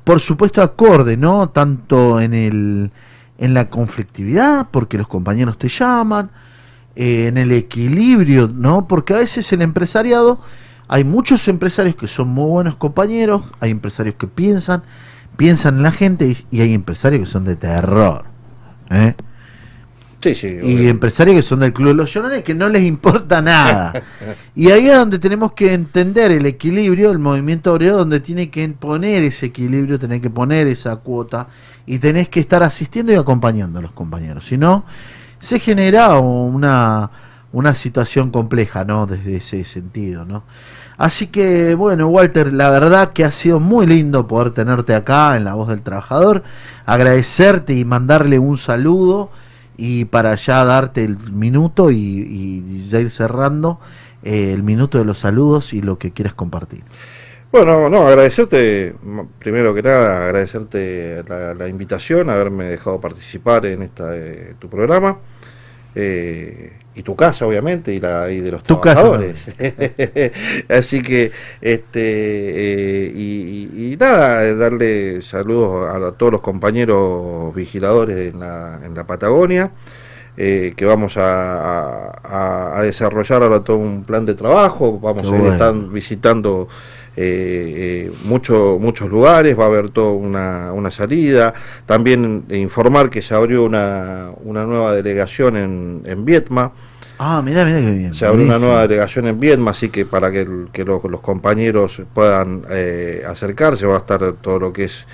por 0.03 0.19
supuesto, 0.19 0.61
acorde, 0.61 1.17
¿no? 1.17 1.49
Tanto 1.49 2.21
en, 2.21 2.35
el, 2.35 2.91
en 3.37 3.53
la 3.53 3.69
conflictividad, 3.69 4.67
porque 4.71 4.97
los 4.97 5.07
compañeros 5.07 5.57
te 5.57 5.67
llaman, 5.67 6.31
eh, 6.95 7.27
en 7.27 7.37
el 7.37 7.51
equilibrio, 7.51 8.47
¿no? 8.47 8.87
Porque 8.87 9.13
a 9.13 9.17
veces 9.17 9.51
el 9.53 9.61
empresariado 9.61 10.39
hay 10.87 11.03
muchos 11.03 11.47
empresarios 11.47 11.95
que 11.95 12.07
son 12.07 12.29
muy 12.29 12.49
buenos 12.49 12.75
compañeros, 12.75 13.43
hay 13.59 13.71
empresarios 13.71 14.15
que 14.15 14.27
piensan, 14.27 14.83
piensan 15.35 15.77
en 15.77 15.83
la 15.83 15.91
gente 15.91 16.27
y, 16.27 16.57
y 16.57 16.61
hay 16.61 16.73
empresarios 16.73 17.21
que 17.21 17.31
son 17.31 17.43
de 17.43 17.55
terror. 17.55 18.25
¿eh? 18.89 19.13
Sí, 20.35 20.59
sí. 20.59 20.59
Y 20.61 20.87
empresarios 20.87 21.35
que 21.35 21.43
son 21.43 21.59
del 21.59 21.73
Club 21.73 21.89
de 21.89 21.93
los 21.93 22.13
Llorones 22.13 22.43
que 22.43 22.53
no 22.53 22.69
les 22.69 22.83
importa 22.83 23.41
nada. 23.41 23.93
y 24.55 24.69
ahí 24.71 24.87
es 24.87 24.95
donde 24.95 25.19
tenemos 25.19 25.53
que 25.53 25.73
entender 25.73 26.31
el 26.31 26.45
equilibrio, 26.45 27.11
el 27.11 27.19
movimiento 27.19 27.73
obrero, 27.73 27.97
donde 27.97 28.19
tiene 28.19 28.49
que 28.49 28.67
poner 28.69 29.23
ese 29.23 29.47
equilibrio, 29.47 29.99
tener 29.99 30.21
que 30.21 30.29
poner 30.29 30.67
esa 30.67 30.95
cuota 30.97 31.47
y 31.85 31.99
tenés 31.99 32.29
que 32.29 32.39
estar 32.39 32.63
asistiendo 32.63 33.11
y 33.13 33.15
acompañando 33.15 33.79
a 33.79 33.81
los 33.81 33.91
compañeros. 33.91 34.47
Si 34.47 34.57
no, 34.57 34.85
se 35.39 35.59
genera 35.59 36.19
una, 36.19 37.09
una 37.53 37.73
situación 37.75 38.31
compleja, 38.31 38.83
¿no? 38.83 39.05
Desde 39.05 39.37
ese 39.37 39.63
sentido, 39.63 40.25
¿no? 40.25 40.43
Así 40.97 41.27
que, 41.27 41.75
bueno, 41.75 42.07
Walter, 42.07 42.51
la 42.51 42.71
verdad 42.71 43.13
que 43.13 43.23
ha 43.23 43.31
sido 43.31 43.59
muy 43.59 43.85
lindo 43.85 44.27
poder 44.27 44.51
tenerte 44.51 44.95
acá 44.95 45.37
en 45.37 45.43
La 45.43 45.53
Voz 45.53 45.67
del 45.69 45.81
Trabajador, 45.81 46.43
agradecerte 46.87 47.75
y 47.75 47.85
mandarle 47.85 48.39
un 48.39 48.57
saludo 48.57 49.29
y 49.77 50.05
para 50.05 50.35
ya 50.35 50.65
darte 50.65 51.03
el 51.03 51.17
minuto 51.31 51.91
y, 51.91 52.87
ya 52.89 52.99
ir 52.99 53.11
cerrando 53.11 53.79
eh, 54.23 54.51
el 54.53 54.63
minuto 54.63 54.97
de 54.97 55.05
los 55.05 55.19
saludos 55.19 55.73
y 55.73 55.81
lo 55.81 55.97
que 55.97 56.11
quieras 56.11 56.33
compartir. 56.33 56.83
Bueno, 57.51 57.89
no, 57.89 58.07
agradecerte, 58.07 58.93
primero 59.39 59.73
que 59.73 59.81
nada, 59.81 60.25
agradecerte 60.25 61.23
la, 61.27 61.53
la 61.53 61.67
invitación, 61.69 62.29
haberme 62.29 62.65
dejado 62.65 62.99
participar 62.99 63.65
en 63.65 63.83
esta 63.83 64.15
eh, 64.15 64.55
tu 64.59 64.67
programa. 64.69 65.17
Eh, 65.99 66.73
y 66.95 67.03
tu 67.03 67.15
casa, 67.15 67.45
obviamente, 67.47 67.93
y 67.93 67.99
la 67.99 68.31
y 68.31 68.39
de 68.41 68.51
los 68.51 68.63
Tu 68.63 68.79
casa, 68.81 69.01
trabajadores. 69.01 69.45
Así 70.69 71.01
que, 71.01 71.31
este, 71.61 71.99
eh, 72.01 73.11
y, 73.15 73.69
y- 73.73 73.93
y 73.93 73.97
nada, 73.97 74.45
eh, 74.45 74.55
darle 74.55 75.21
saludos 75.21 75.89
a, 75.89 76.07
a 76.07 76.11
todos 76.13 76.31
los 76.31 76.41
compañeros 76.41 77.53
vigiladores 77.55 78.33
en 78.33 78.39
la, 78.39 78.79
en 78.83 78.93
la 78.95 79.05
Patagonia, 79.05 79.71
eh, 80.37 80.73
que 80.77 80.85
vamos 80.85 81.17
a, 81.17 82.11
a- 82.23 82.77
a 82.79 82.81
desarrollar 82.83 83.41
ahora 83.43 83.63
todo 83.63 83.77
un 83.77 84.03
plan 84.03 84.25
de 84.25 84.35
trabajo, 84.35 84.99
vamos 84.99 85.23
Qué 85.23 85.29
a 85.29 85.31
ir 85.31 85.37
bueno. 85.39 85.53
estan- 85.55 85.91
visitando 85.91 86.67
eh, 87.19 88.09
eh, 88.09 88.11
mucho- 88.25 88.77
muchos 88.79 89.09
lugares, 89.09 89.57
va 89.57 89.63
a 89.63 89.67
haber 89.67 89.89
toda 89.89 90.11
una, 90.11 90.71
una 90.73 90.91
salida. 90.91 91.53
También 91.87 92.43
informar 92.49 93.09
que 93.09 93.23
se 93.23 93.33
abrió 93.33 93.63
una, 93.65 94.29
una 94.43 94.65
nueva 94.65 94.93
delegación 94.93 95.57
en, 95.57 96.01
en 96.05 96.23
Vietma. 96.25 96.71
Ah, 97.17 97.41
mira, 97.43 97.65
mira 97.65 97.79
qué 97.79 97.89
bien. 97.91 98.13
Se 98.13 98.27
abrió 98.27 98.45
una 98.45 98.59
nueva 98.59 98.83
delegación 98.83 99.25
en 99.25 99.39
Vietma, 99.39 99.71
así 99.71 99.89
que 99.89 100.05
para 100.05 100.31
que, 100.31 100.47
que 100.71 100.85
lo- 100.85 101.01
los 101.09 101.21
compañeros 101.21 101.99
puedan 102.13 102.61
eh, 102.69 103.23
acercarse, 103.27 103.87
va 103.87 103.95
a 103.95 103.99
estar 103.99 104.33
todo 104.39 104.59
lo 104.59 104.71
que 104.71 104.83
es, 104.83 105.07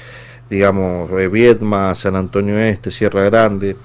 digamos, 0.50 1.10
Vietma, 1.32 1.96
San 1.96 2.18
Antonio 2.18 2.60
Este, 2.60 2.92
Sierra 2.92 3.24
Grande. 3.24 3.78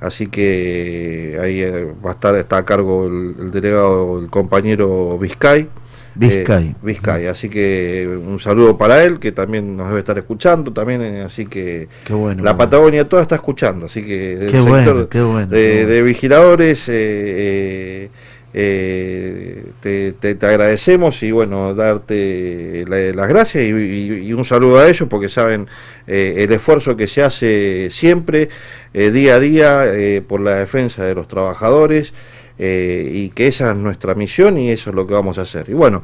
Así 0.00 0.26
que 0.26 1.38
ahí 1.40 1.60
eh, 1.62 1.86
va 2.04 2.10
a 2.10 2.14
estar 2.14 2.34
está 2.36 2.58
a 2.58 2.64
cargo 2.64 3.06
el, 3.06 3.34
el 3.40 3.50
delegado, 3.50 4.20
el 4.20 4.28
compañero 4.28 5.18
Vizcay. 5.18 5.68
Vizcay. 6.14 6.68
Eh, 6.68 6.74
Vizcay, 6.82 7.26
así 7.26 7.48
que 7.50 8.06
un 8.08 8.38
saludo 8.38 8.78
para 8.78 9.04
él, 9.04 9.18
que 9.18 9.32
también 9.32 9.76
nos 9.76 9.88
debe 9.88 9.98
estar 10.00 10.16
escuchando, 10.16 10.72
también, 10.72 11.02
eh, 11.02 11.22
así 11.22 11.44
que 11.46 11.88
Qué 12.04 12.14
bueno. 12.14 12.42
la 12.42 12.52
bueno. 12.52 12.58
Patagonia 12.58 13.06
toda 13.08 13.22
está 13.22 13.34
escuchando, 13.36 13.86
así 13.86 14.02
que 14.02 14.36
del 14.36 14.50
Qué 14.50 14.56
sector 14.62 14.70
bueno, 14.70 15.08
qué 15.10 15.20
bueno, 15.22 15.46
de, 15.48 15.84
de 15.86 16.02
vigiladores 16.02 16.84
eh, 16.88 18.08
eh, 18.54 19.64
te, 19.80 20.12
te- 20.12 20.34
te 20.34 20.46
agradecemos 20.46 21.22
y 21.22 21.30
bueno, 21.30 21.74
darte 21.74 22.84
la- 22.88 23.12
las 23.12 23.28
gracias 23.28 23.64
y, 23.64 23.68
y- 23.68 24.28
y 24.28 24.32
un 24.32 24.44
saludo 24.46 24.78
a 24.78 24.88
ellos 24.88 25.06
porque 25.10 25.28
saben 25.28 25.66
el 26.06 26.50
esfuerzo 26.52 26.96
que 26.96 27.06
se 27.08 27.22
hace 27.22 27.88
siempre, 27.90 28.48
eh, 28.96 29.10
día 29.12 29.36
a 29.36 29.40
día, 29.40 29.84
eh, 29.94 30.22
por 30.26 30.40
la 30.40 30.56
defensa 30.56 31.04
de 31.04 31.14
los 31.14 31.28
trabajadores. 31.28 32.12
eh, 32.58 33.10
y 33.14 33.30
que 33.30 33.48
esa 33.48 33.72
es 33.72 33.76
nuestra 33.76 34.14
misión 34.14 34.58
y 34.58 34.70
eso 34.70 34.90
es 34.90 34.96
lo 34.96 35.06
que 35.06 35.12
vamos 35.14 35.36
a 35.38 35.42
hacer. 35.42 35.68
Y 35.68 35.74
bueno, 35.74 36.02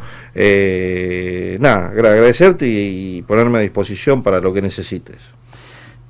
nada, 1.61 1.89
agra- 1.89 2.13
agradecerte 2.13 2.67
y, 2.67 3.19
y 3.19 3.23
ponerme 3.23 3.59
a 3.59 3.61
disposición 3.63 4.23
para 4.23 4.41
lo 4.41 4.53
que 4.53 4.63
necesites. 4.63 5.17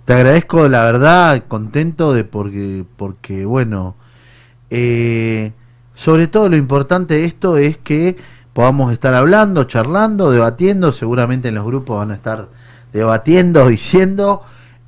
Te 0.04 0.14
agradezco, 0.14 0.68
la 0.68 0.84
verdad, 0.84 1.44
contento 1.48 2.12
de 2.12 2.24
porque, 2.24 2.84
porque 2.96 3.44
bueno, 3.44 3.96
sobre 5.94 6.26
todo 6.26 6.48
lo 6.48 6.56
importante 6.56 7.14
de 7.14 7.24
esto 7.24 7.56
es 7.58 7.78
que 7.78 8.16
podamos 8.52 8.92
estar 8.92 9.14
hablando, 9.14 9.64
charlando, 9.64 10.30
debatiendo, 10.30 10.92
seguramente 10.92 11.48
en 11.48 11.54
los 11.56 11.64
grupos 11.66 11.98
van 11.98 12.10
a 12.10 12.14
estar 12.14 12.48
debatiendo, 12.92 13.68
diciendo. 13.68 14.42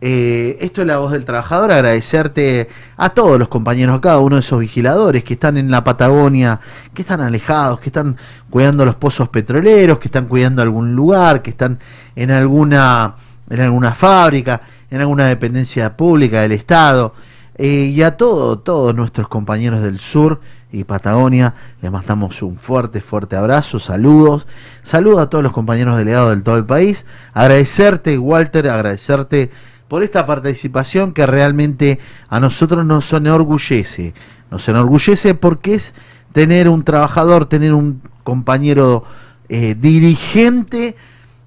Eh, 0.07 0.59
esto 0.61 0.83
es 0.83 0.87
la 0.87 0.99
voz 0.99 1.13
del 1.13 1.25
trabajador, 1.25 1.73
agradecerte 1.73 2.69
a 2.99 3.09
todos 3.09 3.39
los 3.39 3.49
compañeros, 3.49 3.97
a 3.97 4.01
cada 4.03 4.19
uno 4.19 4.37
de 4.37 4.41
esos 4.41 4.61
vigiladores 4.61 5.25
que 5.25 5.33
están 5.33 5.57
en 5.57 5.71
la 5.71 5.83
Patagonia, 5.83 6.61
que 6.93 7.01
están 7.01 7.23
alejados, 7.23 7.81
que 7.81 7.89
están 7.89 8.19
cuidando 8.51 8.85
los 8.85 8.97
pozos 8.97 9.31
petroleros, 9.31 9.97
que 9.97 10.09
están 10.09 10.27
cuidando 10.27 10.61
algún 10.61 10.95
lugar, 10.95 11.41
que 11.41 11.49
están 11.49 11.79
en 12.17 12.31
alguna, 12.31 13.15
en 13.49 13.61
alguna 13.63 13.95
fábrica, 13.95 14.61
en 14.91 15.01
alguna 15.01 15.25
dependencia 15.25 15.97
pública 15.97 16.43
del 16.43 16.53
Estado, 16.53 17.15
eh, 17.57 17.91
y 17.95 18.03
a 18.03 18.19
todos, 18.19 18.63
todos 18.63 18.95
nuestros 18.95 19.29
compañeros 19.29 19.81
del 19.81 20.01
sur 20.01 20.39
y 20.71 20.85
Patagonia, 20.85 21.55
les 21.81 21.91
mandamos 21.91 22.43
un 22.43 22.59
fuerte, 22.59 23.01
fuerte 23.01 23.37
abrazo, 23.37 23.81
saludos, 23.81 24.47
saludos 24.83 25.23
a 25.23 25.31
todos 25.31 25.43
los 25.43 25.55
compañeros 25.55 25.97
delegados 25.97 26.29
del 26.29 26.43
todo 26.43 26.59
el 26.59 26.67
país, 26.67 27.07
agradecerte 27.33 28.19
Walter, 28.19 28.69
agradecerte 28.69 29.51
por 29.89 30.03
esta 30.03 30.26
participación 30.26 31.12
que 31.12 31.26
realmente 31.26 31.99
a 32.28 32.41
nosotros 32.41 32.85
nos 32.85 33.12
enorgullece, 33.12 34.14
nos 34.51 34.68
enorgullece 34.68 35.35
porque 35.35 35.74
es 35.74 35.95
tener 36.32 36.68
un 36.68 36.85
trabajador, 36.85 37.47
tener 37.47 37.74
un 37.74 38.03
compañero 38.24 39.05
eh, 39.49 39.76
dirigente 39.78 40.97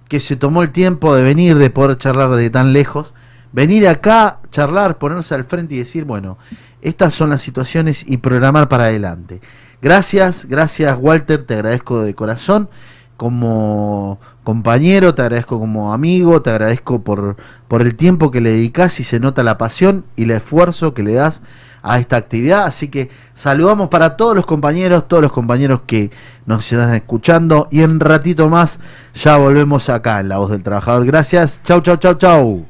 que 0.07 0.19
se 0.19 0.35
tomó 0.35 0.61
el 0.63 0.71
tiempo 0.71 1.15
de 1.15 1.23
venir, 1.23 1.57
de 1.57 1.69
poder 1.69 1.97
charlar 1.97 2.31
de 2.31 2.49
tan 2.49 2.71
lejos, 2.71 3.13
venir 3.51 3.87
acá, 3.87 4.39
charlar, 4.51 4.97
ponerse 4.97 5.35
al 5.35 5.43
frente 5.43 5.75
y 5.75 5.79
decir, 5.79 6.05
bueno, 6.05 6.37
estas 6.81 7.13
son 7.13 7.31
las 7.31 7.41
situaciones 7.41 8.05
y 8.07 8.17
programar 8.17 8.69
para 8.69 8.85
adelante. 8.85 9.41
Gracias, 9.81 10.45
gracias 10.45 10.97
Walter, 10.99 11.45
te 11.45 11.55
agradezco 11.55 12.01
de 12.01 12.15
corazón 12.15 12.69
como 13.17 14.19
compañero, 14.43 15.13
te 15.15 15.23
agradezco 15.23 15.59
como 15.59 15.93
amigo, 15.93 16.41
te 16.41 16.51
agradezco 16.51 17.01
por, 17.01 17.35
por 17.67 17.81
el 17.81 17.95
tiempo 17.95 18.31
que 18.31 18.41
le 18.41 18.51
dedicas 18.51 18.99
y 18.99 19.03
se 19.03 19.19
nota 19.19 19.43
la 19.43 19.57
pasión 19.57 20.05
y 20.15 20.23
el 20.23 20.31
esfuerzo 20.31 20.93
que 20.93 21.03
le 21.03 21.13
das 21.13 21.41
a 21.81 21.99
esta 21.99 22.15
actividad. 22.15 22.65
Así 22.65 22.87
que 22.89 23.09
saludamos 23.33 23.89
para 23.89 24.15
todos 24.15 24.35
los 24.35 24.45
compañeros, 24.45 25.07
todos 25.07 25.23
los 25.23 25.31
compañeros 25.31 25.81
que 25.85 26.11
nos 26.45 26.71
están 26.71 26.93
escuchando 26.95 27.67
y 27.71 27.81
en 27.81 27.99
ratito 27.99 28.49
más 28.49 28.79
ya 29.15 29.37
volvemos 29.37 29.89
acá 29.89 30.19
en 30.19 30.29
La 30.29 30.37
Voz 30.37 30.51
del 30.51 30.63
Trabajador. 30.63 31.05
Gracias, 31.05 31.59
chau, 31.63 31.81
chau, 31.81 31.97
chau, 31.97 32.13
chau. 32.15 32.65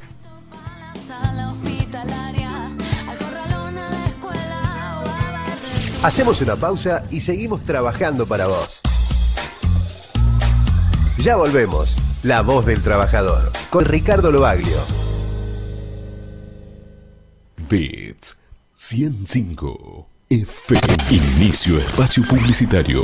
Hacemos 6.04 6.42
una 6.42 6.56
pausa 6.56 7.04
y 7.10 7.22
seguimos 7.22 7.64
trabajando 7.64 8.26
para 8.26 8.48
vos. 8.48 8.82
Ya 11.28 11.36
volvemos. 11.36 12.00
La 12.24 12.42
voz 12.42 12.66
del 12.66 12.82
trabajador. 12.82 13.52
Con 13.70 13.84
Ricardo 13.84 14.32
Lobaglio. 14.32 14.78
Beats. 17.70 18.38
105 18.74 20.08
FM. 20.30 20.82
Inicio 21.10 21.80
espacio 21.80 22.24
publicitario. 22.24 23.04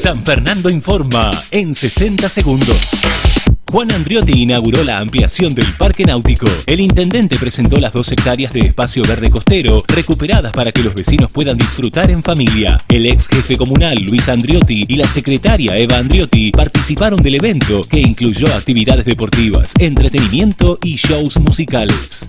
San 0.00 0.24
Fernando 0.24 0.70
informa 0.70 1.30
en 1.50 1.74
60 1.74 2.30
segundos. 2.30 3.02
Juan 3.70 3.92
Andriotti 3.92 4.44
inauguró 4.44 4.82
la 4.82 4.96
ampliación 4.96 5.54
del 5.54 5.74
Parque 5.76 6.06
Náutico. 6.06 6.46
El 6.64 6.80
intendente 6.80 7.38
presentó 7.38 7.76
las 7.76 7.92
dos 7.92 8.10
hectáreas 8.10 8.50
de 8.54 8.60
espacio 8.60 9.02
verde 9.02 9.28
costero 9.28 9.84
recuperadas 9.86 10.52
para 10.52 10.72
que 10.72 10.82
los 10.82 10.94
vecinos 10.94 11.30
puedan 11.30 11.58
disfrutar 11.58 12.10
en 12.10 12.22
familia. 12.22 12.82
El 12.88 13.04
ex 13.04 13.28
jefe 13.28 13.58
comunal 13.58 13.98
Luis 14.02 14.30
Andriotti 14.30 14.86
y 14.88 14.96
la 14.96 15.06
secretaria 15.06 15.76
Eva 15.76 15.98
Andriotti 15.98 16.50
participaron 16.50 17.22
del 17.22 17.34
evento 17.34 17.82
que 17.82 18.00
incluyó 18.00 18.54
actividades 18.54 19.04
deportivas, 19.04 19.74
entretenimiento 19.78 20.78
y 20.82 20.94
shows 20.94 21.38
musicales. 21.40 22.26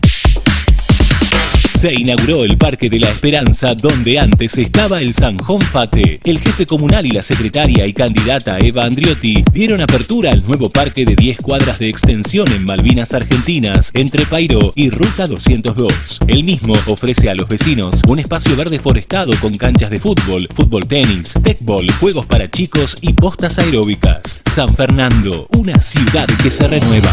Se 1.75 1.93
inauguró 1.93 2.43
el 2.43 2.57
Parque 2.57 2.89
de 2.89 2.99
la 2.99 3.09
Esperanza, 3.09 3.73
donde 3.73 4.19
antes 4.19 4.57
estaba 4.57 5.01
el 5.01 5.13
Sanjón 5.13 5.61
Fate. 5.61 6.19
El 6.23 6.39
jefe 6.39 6.65
comunal 6.65 7.05
y 7.05 7.11
la 7.11 7.23
secretaria 7.23 7.87
y 7.87 7.93
candidata 7.93 8.59
Eva 8.59 8.85
Andriotti 8.85 9.43
dieron 9.51 9.81
apertura 9.81 10.31
al 10.31 10.45
nuevo 10.45 10.69
parque 10.69 11.05
de 11.05 11.15
10 11.15 11.37
cuadras 11.37 11.79
de 11.79 11.89
extensión 11.89 12.51
en 12.51 12.65
Malvinas 12.65 13.13
Argentinas, 13.13 13.91
entre 13.95 14.25
Pairo 14.25 14.71
y 14.75 14.91
Ruta 14.91 15.27
202. 15.27 16.19
El 16.27 16.43
mismo 16.43 16.75
ofrece 16.85 17.29
a 17.29 17.35
los 17.35 17.47
vecinos 17.47 18.01
un 18.07 18.19
espacio 18.19 18.55
verde 18.55 18.77
forestado 18.77 19.33
con 19.39 19.53
canchas 19.53 19.89
de 19.89 19.99
fútbol, 19.99 20.47
fútbol 20.53 20.87
tenis, 20.87 21.33
tecbol, 21.43 21.89
juegos 21.99 22.27
para 22.27 22.51
chicos 22.51 22.97
y 23.01 23.13
postas 23.13 23.57
aeróbicas. 23.57 24.41
San 24.45 24.75
Fernando, 24.75 25.47
una 25.51 25.81
ciudad 25.81 26.27
que 26.43 26.51
se 26.51 26.67
renueva. 26.67 27.11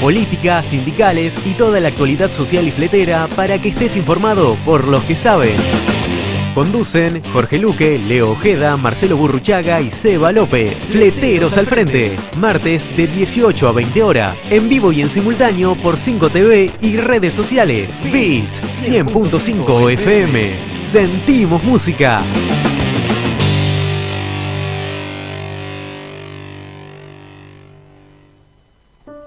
Política, 0.00 0.62
sindicales 0.62 1.36
y 1.46 1.54
toda 1.54 1.80
la 1.80 1.88
actualidad 1.88 2.30
social 2.30 2.68
y 2.68 2.70
fletera 2.70 3.28
para 3.28 3.60
que 3.60 3.70
estés 3.70 3.96
informado 3.96 4.54
por 4.64 4.86
los 4.86 5.02
que 5.04 5.16
saben. 5.16 5.56
Conducen 6.54 7.22
Jorge 7.32 7.58
Luque, 7.58 7.98
Leo 7.98 8.30
Ojeda, 8.30 8.76
Marcelo 8.76 9.16
Burruchaga 9.16 9.80
y 9.80 9.90
Seba 9.90 10.32
López. 10.32 10.76
Fleteros 10.86 11.58
al 11.58 11.66
frente, 11.66 12.16
martes 12.38 12.96
de 12.96 13.06
18 13.06 13.68
a 13.68 13.72
20 13.72 14.02
horas, 14.02 14.36
en 14.50 14.68
vivo 14.68 14.90
y 14.92 15.02
en 15.02 15.10
simultáneo 15.10 15.74
por 15.74 15.98
5 15.98 16.30
TV 16.30 16.72
y 16.80 16.96
redes 16.96 17.34
sociales. 17.34 17.90
Beat 18.04 18.52
100.5 18.82 19.92
FM. 19.92 20.82
Sentimos 20.82 21.62
música. 21.62 22.22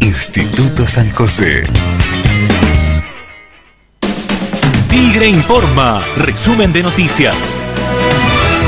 Instituto 0.00 0.86
San 0.86 1.10
José. 1.10 1.64
Tigre 4.88 5.26
Informa, 5.26 6.02
resumen 6.16 6.72
de 6.72 6.82
noticias. 6.82 7.56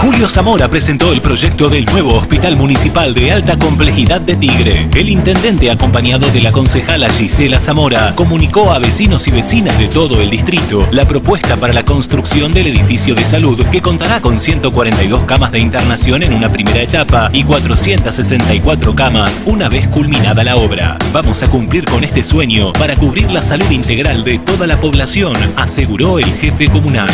Julio 0.02 0.26
Zamora 0.26 0.68
presentó 0.68 1.12
el 1.12 1.22
proyecto 1.22 1.68
del 1.68 1.84
nuevo 1.84 2.14
Hospital 2.14 2.56
Municipal 2.56 3.14
de 3.14 3.30
Alta 3.30 3.56
Complejidad 3.56 4.20
de 4.20 4.34
Tigre. 4.34 4.88
El 4.96 5.08
intendente, 5.08 5.70
acompañado 5.70 6.28
de 6.32 6.40
la 6.40 6.50
concejala 6.50 7.08
Gisela 7.08 7.60
Zamora, 7.60 8.12
comunicó 8.16 8.72
a 8.72 8.80
vecinos 8.80 9.28
y 9.28 9.30
vecinas 9.30 9.78
de 9.78 9.86
todo 9.86 10.20
el 10.20 10.28
distrito 10.28 10.88
la 10.90 11.04
propuesta 11.04 11.56
para 11.56 11.72
la 11.72 11.84
construcción 11.84 12.52
del 12.52 12.66
edificio 12.66 13.14
de 13.14 13.24
salud, 13.24 13.64
que 13.66 13.80
contará 13.80 14.20
con 14.20 14.40
142 14.40 15.24
camas 15.24 15.52
de 15.52 15.60
internación 15.60 16.24
en 16.24 16.34
una 16.34 16.50
primera 16.50 16.82
etapa 16.82 17.30
y 17.32 17.44
464 17.44 18.96
camas 18.96 19.40
una 19.46 19.68
vez 19.68 19.86
culminada 19.86 20.42
la 20.42 20.56
obra. 20.56 20.98
Vamos 21.12 21.44
a 21.44 21.48
cumplir 21.48 21.84
con 21.84 22.02
este 22.02 22.24
sueño 22.24 22.72
para 22.72 22.96
cubrir 22.96 23.30
la 23.30 23.40
salud 23.40 23.70
integral 23.70 24.24
de 24.24 24.40
toda 24.40 24.66
la 24.66 24.80
población, 24.80 25.36
aseguró 25.54 26.18
el 26.18 26.32
jefe 26.34 26.68
comunal. 26.68 27.08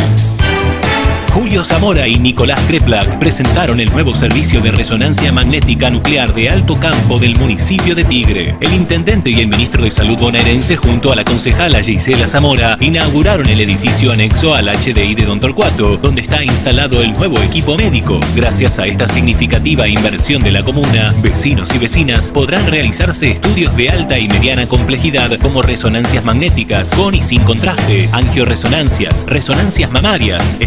Julio 1.31 1.63
Zamora 1.63 2.07
y 2.07 2.17
Nicolás 2.17 2.59
Kreplak 2.67 3.19
presentaron 3.19 3.79
el 3.79 3.91
nuevo 3.91 4.15
servicio 4.15 4.61
de 4.61 4.71
resonancia 4.71 5.31
magnética 5.31 5.89
nuclear 5.89 6.33
de 6.33 6.49
alto 6.49 6.79
campo 6.79 7.19
del 7.19 7.37
municipio 7.37 7.95
de 7.95 8.03
Tigre. 8.03 8.55
El 8.59 8.73
intendente 8.73 9.29
y 9.29 9.39
el 9.39 9.47
ministro 9.47 9.83
de 9.83 9.91
Salud 9.91 10.17
bonaerense 10.19 10.75
junto 10.75 11.11
a 11.11 11.15
la 11.15 11.23
concejala 11.23 11.81
Gisela 11.81 12.27
Zamora 12.27 12.77
inauguraron 12.79 13.47
el 13.47 13.61
edificio 13.61 14.11
anexo 14.11 14.53
al 14.53 14.67
HDI 14.67 15.15
de 15.15 15.25
Don 15.25 15.39
Torcuato, 15.39 15.97
donde 15.97 16.21
está 16.21 16.43
instalado 16.43 17.01
el 17.01 17.13
nuevo 17.13 17.39
equipo 17.39 17.77
médico. 17.77 18.19
Gracias 18.35 18.79
a 18.79 18.85
esta 18.85 19.07
significativa 19.07 19.87
inversión 19.87 20.41
de 20.41 20.51
la 20.51 20.63
comuna, 20.63 21.13
vecinos 21.21 21.73
y 21.75 21.77
vecinas 21.77 22.31
podrán 22.31 22.65
realizarse 22.67 23.31
estudios 23.31 23.75
de 23.75 23.89
alta 23.89 24.17
y 24.17 24.27
mediana 24.27 24.67
complejidad 24.67 25.37
como 25.39 25.61
resonancias 25.61 26.23
magnéticas 26.23 26.93
con 26.93 27.13
y 27.15 27.21
sin 27.21 27.41
contraste, 27.43 28.09
angioresonancias, 28.11 29.25
resonancias 29.27 29.91
mamarias, 29.91 30.57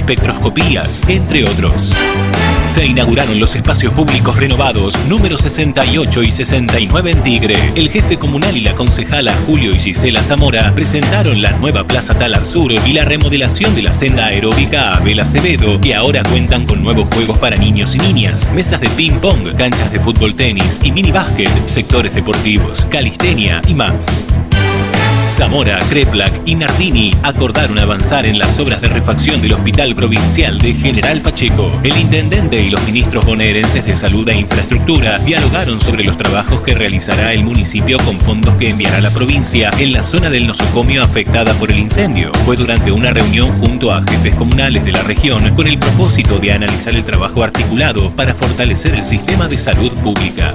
entre 1.08 1.44
otros. 1.44 1.94
Se 2.66 2.84
inauguraron 2.84 3.40
los 3.40 3.56
espacios 3.56 3.92
públicos 3.92 4.36
renovados 4.36 4.98
número 5.06 5.38
68 5.38 6.22
y 6.22 6.30
69 6.30 7.10
en 7.10 7.22
Tigre. 7.22 7.56
El 7.74 7.88
jefe 7.88 8.18
comunal 8.18 8.56
y 8.56 8.60
la 8.60 8.74
concejala 8.74 9.34
Julio 9.46 9.72
y 9.72 9.80
Gisela 9.80 10.22
Zamora 10.22 10.74
presentaron 10.74 11.40
la 11.40 11.52
nueva 11.52 11.86
Plaza 11.86 12.18
Talar 12.18 12.44
Sur 12.44 12.72
y 12.72 12.92
la 12.92 13.04
remodelación 13.04 13.74
de 13.74 13.82
la 13.82 13.92
senda 13.92 14.26
aeróbica 14.26 14.94
Abel 14.94 15.20
Acevedo, 15.20 15.80
que 15.80 15.94
ahora 15.94 16.22
cuentan 16.22 16.66
con 16.66 16.82
nuevos 16.82 17.08
juegos 17.14 17.38
para 17.38 17.56
niños 17.56 17.94
y 17.94 17.98
niñas, 17.98 18.50
mesas 18.54 18.80
de 18.80 18.90
ping-pong, 18.90 19.56
canchas 19.56 19.90
de 19.90 20.00
fútbol 20.00 20.34
tenis 20.34 20.80
y 20.84 20.92
mini 20.92 21.12
básquet, 21.12 21.50
sectores 21.66 22.14
deportivos, 22.14 22.86
calistenia 22.90 23.62
y 23.68 23.74
más. 23.74 24.24
Zamora, 25.32 25.78
Kreplak 25.88 26.42
y 26.44 26.54
Nardini 26.54 27.10
acordaron 27.22 27.78
avanzar 27.78 28.26
en 28.26 28.38
las 28.38 28.58
obras 28.60 28.82
de 28.82 28.88
refacción 28.88 29.40
del 29.40 29.54
Hospital 29.54 29.94
Provincial 29.94 30.58
de 30.58 30.74
General 30.74 31.22
Pacheco. 31.22 31.72
El 31.82 31.96
intendente 31.96 32.60
y 32.60 32.68
los 32.68 32.84
ministros 32.84 33.24
bonaerenses 33.24 33.86
de 33.86 33.96
Salud 33.96 34.28
e 34.28 34.34
Infraestructura 34.34 35.18
dialogaron 35.20 35.80
sobre 35.80 36.04
los 36.04 36.18
trabajos 36.18 36.60
que 36.60 36.74
realizará 36.74 37.32
el 37.32 37.44
municipio 37.44 37.96
con 38.04 38.20
fondos 38.20 38.56
que 38.56 38.68
enviará 38.68 39.00
la 39.00 39.10
provincia 39.10 39.70
en 39.78 39.94
la 39.94 40.02
zona 40.02 40.28
del 40.28 40.46
nosocomio 40.46 41.02
afectada 41.02 41.54
por 41.54 41.70
el 41.70 41.78
incendio. 41.78 42.30
Fue 42.44 42.54
durante 42.54 42.92
una 42.92 43.10
reunión 43.10 43.58
junto 43.58 43.90
a 43.90 44.02
jefes 44.02 44.34
comunales 44.34 44.84
de 44.84 44.92
la 44.92 45.02
región 45.02 45.54
con 45.54 45.66
el 45.66 45.78
propósito 45.78 46.38
de 46.40 46.52
analizar 46.52 46.94
el 46.94 47.04
trabajo 47.04 47.42
articulado 47.42 48.10
para 48.10 48.34
fortalecer 48.34 48.94
el 48.94 49.04
sistema 49.04 49.48
de 49.48 49.56
salud 49.56 49.92
pública. 49.92 50.54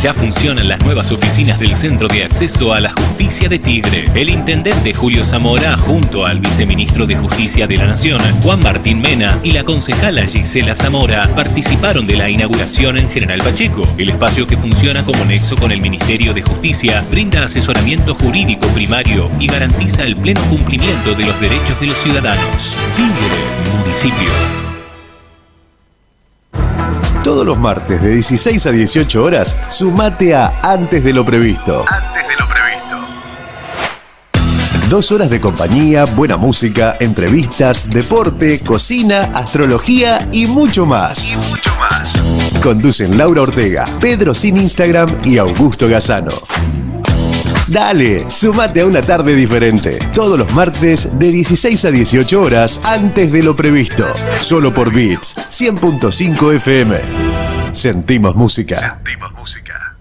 Ya 0.00 0.14
funcionan 0.14 0.68
las 0.68 0.78
nuevas 0.84 1.10
oficinas 1.10 1.58
del 1.58 1.74
Centro 1.74 2.06
de 2.06 2.22
Acceso 2.22 2.72
a 2.72 2.80
la 2.80 2.90
Justicia 2.90 3.48
de 3.48 3.58
Tigre. 3.58 4.08
El 4.14 4.30
intendente 4.30 4.94
Julio 4.94 5.24
Zamora, 5.24 5.76
junto 5.76 6.24
al 6.24 6.38
viceministro 6.38 7.04
de 7.04 7.16
Justicia 7.16 7.66
de 7.66 7.78
la 7.78 7.86
Nación, 7.86 8.20
Juan 8.40 8.62
Martín 8.62 9.00
Mena, 9.00 9.40
y 9.42 9.50
la 9.50 9.64
concejala 9.64 10.24
Gisela 10.26 10.76
Zamora, 10.76 11.28
participaron 11.34 12.06
de 12.06 12.14
la 12.14 12.30
inauguración 12.30 12.96
en 12.96 13.10
General 13.10 13.40
Pacheco. 13.40 13.82
El 13.98 14.10
espacio 14.10 14.46
que 14.46 14.56
funciona 14.56 15.04
como 15.04 15.24
nexo 15.24 15.56
con 15.56 15.72
el 15.72 15.80
Ministerio 15.80 16.32
de 16.32 16.42
Justicia 16.42 17.04
brinda 17.10 17.42
asesoramiento 17.42 18.14
jurídico 18.14 18.68
primario 18.68 19.28
y 19.40 19.48
garantiza 19.48 20.04
el 20.04 20.14
pleno 20.14 20.40
cumplimiento 20.42 21.16
de 21.16 21.26
los 21.26 21.40
derechos 21.40 21.80
de 21.80 21.86
los 21.88 21.98
ciudadanos. 21.98 22.76
Tigre, 22.94 23.76
municipio. 23.80 24.67
Todos 27.28 27.44
los 27.44 27.58
martes 27.58 28.00
de 28.00 28.12
16 28.12 28.64
a 28.64 28.70
18 28.70 29.22
horas, 29.22 29.54
sumate 29.68 30.34
a 30.34 30.62
Antes 30.62 31.04
de 31.04 31.12
lo 31.12 31.26
previsto. 31.26 31.84
Antes 31.86 32.26
de 32.26 32.34
lo 32.36 32.48
previsto. 32.48 32.96
Dos 34.88 35.12
horas 35.12 35.28
de 35.28 35.38
compañía, 35.38 36.06
buena 36.06 36.38
música, 36.38 36.96
entrevistas, 36.98 37.90
deporte, 37.90 38.60
cocina, 38.60 39.30
astrología 39.34 40.26
y 40.32 40.46
mucho 40.46 40.86
más. 40.86 41.28
Y 41.28 41.36
mucho 41.36 41.70
más. 41.78 42.14
Conducen 42.62 43.18
Laura 43.18 43.42
Ortega, 43.42 43.84
Pedro 44.00 44.32
Sin 44.32 44.56
Instagram 44.56 45.18
y 45.22 45.36
Augusto 45.36 45.86
Gazano. 45.86 46.30
Dale, 47.68 48.24
sumate 48.30 48.80
a 48.80 48.86
una 48.86 49.02
tarde 49.02 49.34
diferente. 49.34 49.98
Todos 50.14 50.38
los 50.38 50.50
martes 50.54 51.10
de 51.18 51.30
16 51.30 51.84
a 51.84 51.90
18 51.90 52.40
horas 52.40 52.80
antes 52.84 53.30
de 53.30 53.42
lo 53.42 53.54
previsto. 53.54 54.06
Solo 54.40 54.72
por 54.72 54.90
Beats 54.90 55.36
100.5 55.36 56.54
FM. 56.54 56.98
Sentimos 57.72 58.34
música. 58.34 58.76
Sentimos 58.76 59.32
música. 59.34 59.96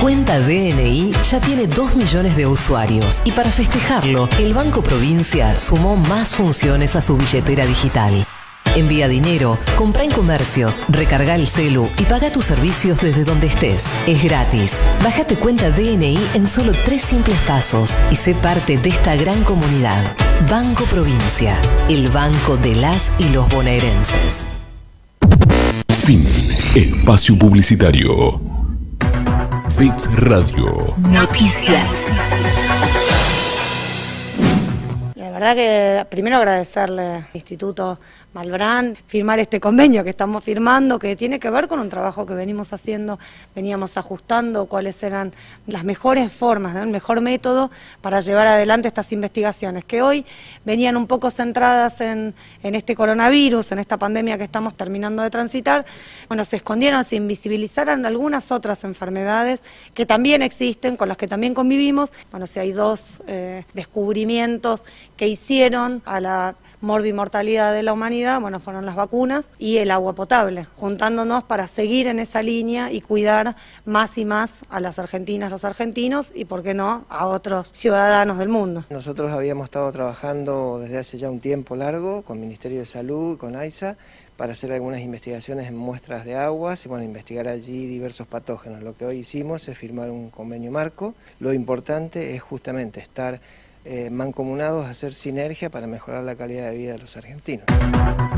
Cuenta 0.00 0.40
DNI 0.40 1.12
ya 1.30 1.40
tiene 1.40 1.68
2 1.68 1.94
millones 1.94 2.36
de 2.36 2.46
usuarios 2.46 3.22
y 3.24 3.30
para 3.30 3.50
festejarlo, 3.50 4.28
el 4.38 4.52
Banco 4.52 4.82
Provincia 4.82 5.56
sumó 5.58 5.96
más 5.96 6.34
funciones 6.34 6.96
a 6.96 7.00
su 7.00 7.16
billetera 7.16 7.64
digital. 7.64 8.26
Envía 8.76 9.08
dinero, 9.08 9.58
compra 9.76 10.04
en 10.04 10.10
comercios, 10.10 10.82
recarga 10.88 11.34
el 11.34 11.46
celu 11.46 11.90
y 11.98 12.04
paga 12.04 12.30
tus 12.30 12.44
servicios 12.44 13.00
desde 13.00 13.24
donde 13.24 13.48
estés. 13.48 13.84
Es 14.06 14.22
gratis. 14.22 14.76
Bájate 15.02 15.34
cuenta 15.36 15.70
DNI 15.70 16.18
en 16.34 16.46
solo 16.46 16.72
tres 16.84 17.02
simples 17.02 17.38
pasos 17.46 17.94
y 18.12 18.16
sé 18.16 18.34
parte 18.34 18.76
de 18.76 18.90
esta 18.90 19.16
gran 19.16 19.42
comunidad. 19.44 20.04
Banco 20.48 20.84
Provincia, 20.84 21.58
el 21.88 22.08
banco 22.10 22.56
de 22.58 22.76
las 22.76 23.12
y 23.18 23.30
los 23.30 23.48
bonaerenses. 23.48 24.44
Fin. 25.88 26.24
Espacio 26.76 27.38
Publicitario. 27.38 28.38
Fix 29.78 30.14
Radio. 30.20 30.94
Noticias. 30.98 31.90
La 35.14 35.30
verdad 35.30 35.54
que 35.54 36.06
primero 36.10 36.36
agradecerle 36.36 37.02
al 37.02 37.26
Instituto 37.32 37.98
Malbrán, 38.36 38.98
firmar 39.06 39.38
este 39.38 39.60
convenio 39.60 40.04
que 40.04 40.10
estamos 40.10 40.44
firmando, 40.44 40.98
que 40.98 41.16
tiene 41.16 41.40
que 41.40 41.48
ver 41.48 41.68
con 41.68 41.80
un 41.80 41.88
trabajo 41.88 42.26
que 42.26 42.34
venimos 42.34 42.70
haciendo, 42.74 43.18
veníamos 43.54 43.96
ajustando 43.96 44.66
cuáles 44.66 45.02
eran 45.02 45.32
las 45.66 45.84
mejores 45.84 46.30
formas, 46.30 46.76
el 46.76 46.88
mejor 46.88 47.22
método 47.22 47.70
para 48.02 48.20
llevar 48.20 48.46
adelante 48.46 48.88
estas 48.88 49.10
investigaciones, 49.14 49.86
que 49.86 50.02
hoy 50.02 50.26
venían 50.66 50.98
un 50.98 51.06
poco 51.06 51.30
centradas 51.30 52.02
en, 52.02 52.34
en 52.62 52.74
este 52.74 52.94
coronavirus, 52.94 53.72
en 53.72 53.78
esta 53.78 53.96
pandemia 53.96 54.36
que 54.36 54.44
estamos 54.44 54.74
terminando 54.74 55.22
de 55.22 55.30
transitar. 55.30 55.86
Bueno, 56.28 56.44
se 56.44 56.56
escondieron, 56.56 57.04
se 57.04 57.16
invisibilizaron 57.16 58.04
algunas 58.04 58.52
otras 58.52 58.84
enfermedades 58.84 59.62
que 59.94 60.04
también 60.04 60.42
existen, 60.42 60.98
con 60.98 61.08
las 61.08 61.16
que 61.16 61.26
también 61.26 61.54
convivimos. 61.54 62.12
Bueno, 62.30 62.46
si 62.46 62.58
hay 62.58 62.72
dos 62.72 63.00
eh, 63.28 63.64
descubrimientos 63.72 64.82
que 65.16 65.26
hicieron 65.26 66.02
a 66.04 66.20
la 66.20 66.54
morbimortalidad 66.82 67.72
de 67.72 67.82
la 67.82 67.94
humanidad, 67.94 68.25
bueno, 68.40 68.60
fueron 68.60 68.84
las 68.84 68.96
vacunas 68.96 69.46
y 69.58 69.78
el 69.78 69.90
agua 69.90 70.14
potable, 70.14 70.66
juntándonos 70.76 71.44
para 71.44 71.66
seguir 71.66 72.06
en 72.06 72.18
esa 72.18 72.42
línea 72.42 72.92
y 72.92 73.00
cuidar 73.00 73.56
más 73.84 74.18
y 74.18 74.24
más 74.24 74.50
a 74.68 74.80
las 74.80 74.98
argentinas, 74.98 75.50
los 75.50 75.64
argentinos 75.64 76.32
y, 76.34 76.44
por 76.44 76.62
qué 76.62 76.74
no, 76.74 77.04
a 77.08 77.26
otros 77.26 77.70
ciudadanos 77.72 78.38
del 78.38 78.48
mundo. 78.48 78.84
Nosotros 78.90 79.30
habíamos 79.30 79.64
estado 79.64 79.90
trabajando 79.92 80.78
desde 80.80 80.98
hace 80.98 81.18
ya 81.18 81.30
un 81.30 81.40
tiempo 81.40 81.76
largo 81.76 82.22
con 82.22 82.40
Ministerio 82.40 82.80
de 82.80 82.86
Salud, 82.86 83.38
con 83.38 83.56
AISA, 83.56 83.96
para 84.36 84.52
hacer 84.52 84.70
algunas 84.72 85.00
investigaciones 85.00 85.68
en 85.68 85.76
muestras 85.76 86.24
de 86.24 86.36
aguas 86.36 86.84
y 86.84 86.88
bueno, 86.88 87.04
investigar 87.04 87.48
allí 87.48 87.86
diversos 87.86 88.26
patógenos. 88.26 88.82
Lo 88.82 88.94
que 88.94 89.06
hoy 89.06 89.18
hicimos 89.18 89.66
es 89.68 89.78
firmar 89.78 90.10
un 90.10 90.30
convenio 90.30 90.70
marco. 90.70 91.14
Lo 91.40 91.52
importante 91.52 92.34
es 92.34 92.42
justamente 92.42 93.00
estar 93.00 93.40
eh, 93.88 94.10
mancomunados, 94.10 94.84
hacer 94.84 95.14
sinergia 95.14 95.70
para 95.70 95.86
mejorar 95.86 96.24
la 96.24 96.34
calidad 96.34 96.70
de 96.70 96.76
vida 96.76 96.92
de 96.92 96.98
los 96.98 97.16
argentinos. 97.16 97.64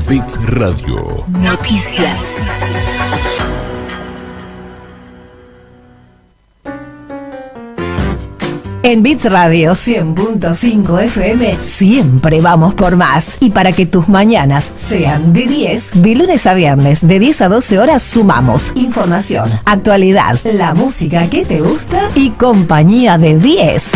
Fix 0.05 0.39
Radio. 0.53 1.25
Noticias. 1.27 2.19
En 8.83 9.03
Bits 9.03 9.25
Radio 9.25 9.71
100.5 9.71 11.03
FM 11.03 11.57
siempre 11.61 12.41
vamos 12.41 12.75
por 12.75 12.95
más. 12.95 13.37
Y 13.39 13.49
para 13.49 13.71
que 13.71 13.87
tus 13.87 14.07
mañanas 14.07 14.71
sean 14.75 15.33
de 15.33 15.47
10, 15.47 16.01
de 16.01 16.15
lunes 16.15 16.45
a 16.45 16.53
viernes, 16.53 17.07
de 17.07 17.19
10 17.19 17.41
a 17.41 17.49
12 17.49 17.79
horas, 17.79 18.03
sumamos 18.03 18.71
información, 18.75 19.49
actualidad, 19.65 20.39
la 20.43 20.75
música 20.75 21.27
que 21.27 21.43
te 21.43 21.59
gusta 21.59 22.09
y 22.15 22.29
compañía 22.29 23.17
de 23.17 23.37
10. 23.37 23.91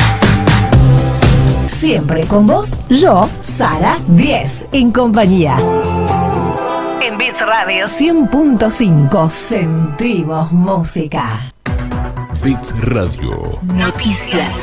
Siempre 1.67 2.25
con 2.27 2.45
vos, 2.45 2.77
yo, 2.89 3.29
Sara 3.39 3.97
10, 4.07 4.69
en 4.73 4.91
compañía. 4.91 5.57
En 7.01 7.17
Bits 7.17 7.39
Radio 7.45 7.85
100.5 7.85 9.29
sentimos 9.29 10.51
música. 10.51 11.53
Fix 12.41 12.73
Radio. 12.89 13.59
Noticias. 13.63 14.53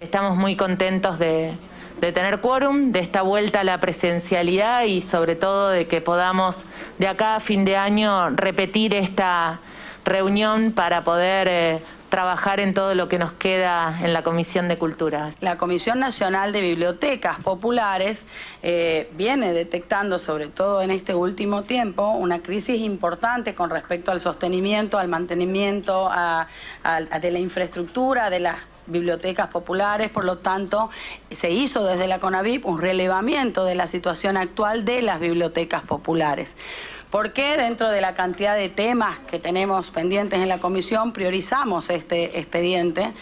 Estamos 0.00 0.36
muy 0.36 0.56
contentos 0.56 1.18
de, 1.20 1.52
de 2.00 2.12
tener 2.12 2.40
quórum, 2.40 2.90
de 2.90 2.98
esta 2.98 3.22
vuelta 3.22 3.60
a 3.60 3.64
la 3.64 3.78
presencialidad 3.78 4.84
y 4.84 5.02
sobre 5.02 5.36
todo 5.36 5.68
de 5.70 5.86
que 5.86 6.00
podamos 6.00 6.56
de 6.98 7.06
acá 7.06 7.36
a 7.36 7.40
fin 7.40 7.64
de 7.64 7.76
año 7.76 8.30
repetir 8.30 8.94
esta 8.94 9.60
reunión 10.04 10.72
para 10.72 11.04
poder 11.04 11.46
eh, 11.48 11.82
trabajar 12.08 12.60
en 12.60 12.74
todo 12.74 12.94
lo 12.94 13.08
que 13.08 13.18
nos 13.18 13.32
queda 13.32 13.98
en 14.02 14.12
la 14.12 14.22
Comisión 14.22 14.68
de 14.68 14.78
Cultura. 14.78 15.30
La 15.40 15.58
Comisión 15.58 15.98
Nacional 16.00 16.52
de 16.52 16.60
Bibliotecas 16.60 17.38
Populares 17.42 18.24
eh, 18.62 19.10
viene 19.14 19.52
detectando, 19.52 20.18
sobre 20.18 20.48
todo 20.48 20.82
en 20.82 20.90
este 20.90 21.14
último 21.14 21.62
tiempo, 21.62 22.10
una 22.12 22.40
crisis 22.40 22.80
importante 22.80 23.54
con 23.54 23.70
respecto 23.70 24.10
al 24.10 24.20
sostenimiento, 24.20 24.98
al 24.98 25.08
mantenimiento 25.08 26.08
a- 26.10 26.46
de 27.20 27.30
la 27.30 27.38
infraestructura, 27.38 28.30
de 28.30 28.40
las 28.40 28.56
bibliotecas 28.86 29.48
populares, 29.48 30.08
por 30.08 30.24
lo 30.24 30.38
tanto, 30.38 30.88
se 31.30 31.50
hizo 31.50 31.84
desde 31.84 32.06
la 32.06 32.20
CONAVIP 32.20 32.64
un 32.64 32.80
relevamiento 32.80 33.64
de 33.64 33.74
la 33.74 33.86
situación 33.86 34.36
actual 34.38 34.86
de 34.86 35.02
las 35.02 35.20
bibliotecas 35.20 35.82
populares. 35.82 36.56
¿Por 37.10 37.32
qué 37.32 37.56
dentro 37.56 37.90
de 37.90 38.02
la 38.02 38.12
cantidad 38.12 38.54
de 38.54 38.68
temas 38.68 39.18
que 39.30 39.38
tenemos 39.38 39.90
pendientes 39.90 40.40
en 40.40 40.48
la 40.48 40.58
comisión 40.58 41.12
priorizamos 41.12 41.88
este 41.88 42.38
expediente? 42.38 43.12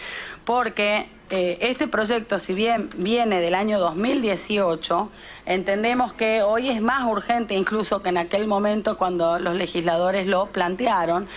Porque 0.45 1.07
eh, 1.30 1.59
este 1.61 1.87
proyecto, 1.87 2.41
si 2.41 2.53
bien 2.53 2.91
viene 2.97 3.41
del 3.41 3.55
año 3.55 3.78
2018, 3.78 5.09
entendemos 5.45 6.12
que 6.12 6.43
hoy 6.43 6.68
es 6.68 6.80
más 6.80 7.05
urgente 7.05 7.55
incluso 7.55 8.03
que 8.03 8.09
en 8.09 8.16
aquel 8.16 8.49
momento 8.49 8.99
cuando 8.99 9.39
los 9.39 9.55
legisladores 9.55 10.26
lo 10.26 10.47
plantearon 10.47 11.28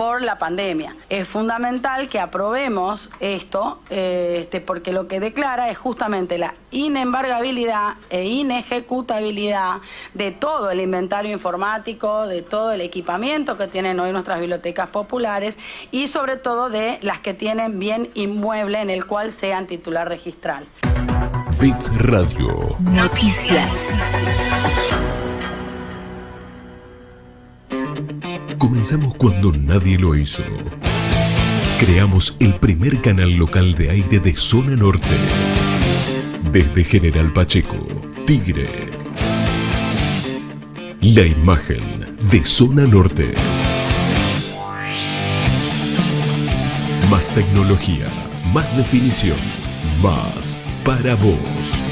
por 0.00 0.22
la 0.22 0.38
pandemia. 0.38 0.96
Es 1.10 1.28
fundamental 1.28 2.08
que 2.08 2.18
aprobemos 2.18 3.10
esto, 3.20 3.80
eh, 3.90 4.38
este, 4.40 4.62
porque 4.62 4.94
lo 4.94 5.08
que 5.08 5.20
declara 5.20 5.68
es 5.68 5.76
justamente 5.76 6.38
la 6.38 6.54
inembargabilidad 6.70 7.96
e 8.08 8.24
inejecutabilidad 8.24 9.82
de 10.14 10.30
todo 10.30 10.70
el 10.70 10.80
inventario 10.80 11.32
informático, 11.32 12.26
de 12.26 12.40
todo 12.40 12.72
el 12.72 12.80
equipamiento 12.80 13.58
que 13.58 13.66
tienen 13.66 14.00
hoy 14.00 14.10
nuestras 14.10 14.40
bibliotecas 14.40 14.88
populares 14.88 15.58
y 15.90 16.06
sobre 16.06 16.38
todo 16.38 16.70
de 16.70 16.98
las 17.02 17.20
que 17.20 17.34
tienen 17.34 17.78
bien 17.78 18.08
inmueble 18.14 18.80
en 18.80 18.88
el 18.88 19.04
cual 19.04 19.32
sean 19.32 19.66
titular 19.66 20.08
registral. 20.08 20.64
Bits 21.60 21.94
Radio. 22.06 22.56
Noticias. 22.78 23.70
Comenzamos 28.58 29.14
cuando 29.14 29.52
nadie 29.52 29.98
lo 29.98 30.14
hizo. 30.14 30.42
Creamos 31.78 32.36
el 32.40 32.54
primer 32.56 33.00
canal 33.00 33.30
local 33.30 33.74
de 33.74 33.90
aire 33.90 34.20
de 34.20 34.36
zona 34.36 34.76
norte. 34.76 35.08
Desde 36.52 36.84
General 36.84 37.32
Pacheco, 37.32 37.76
Tigre. 38.26 38.68
La 41.00 41.22
imagen 41.22 42.16
de 42.30 42.44
zona 42.44 42.86
norte. 42.86 43.34
Más 47.10 47.30
tecnología, 47.34 48.06
más 48.52 48.76
definición, 48.76 49.38
más 50.02 50.58
para 50.84 51.14
vos. 51.14 51.82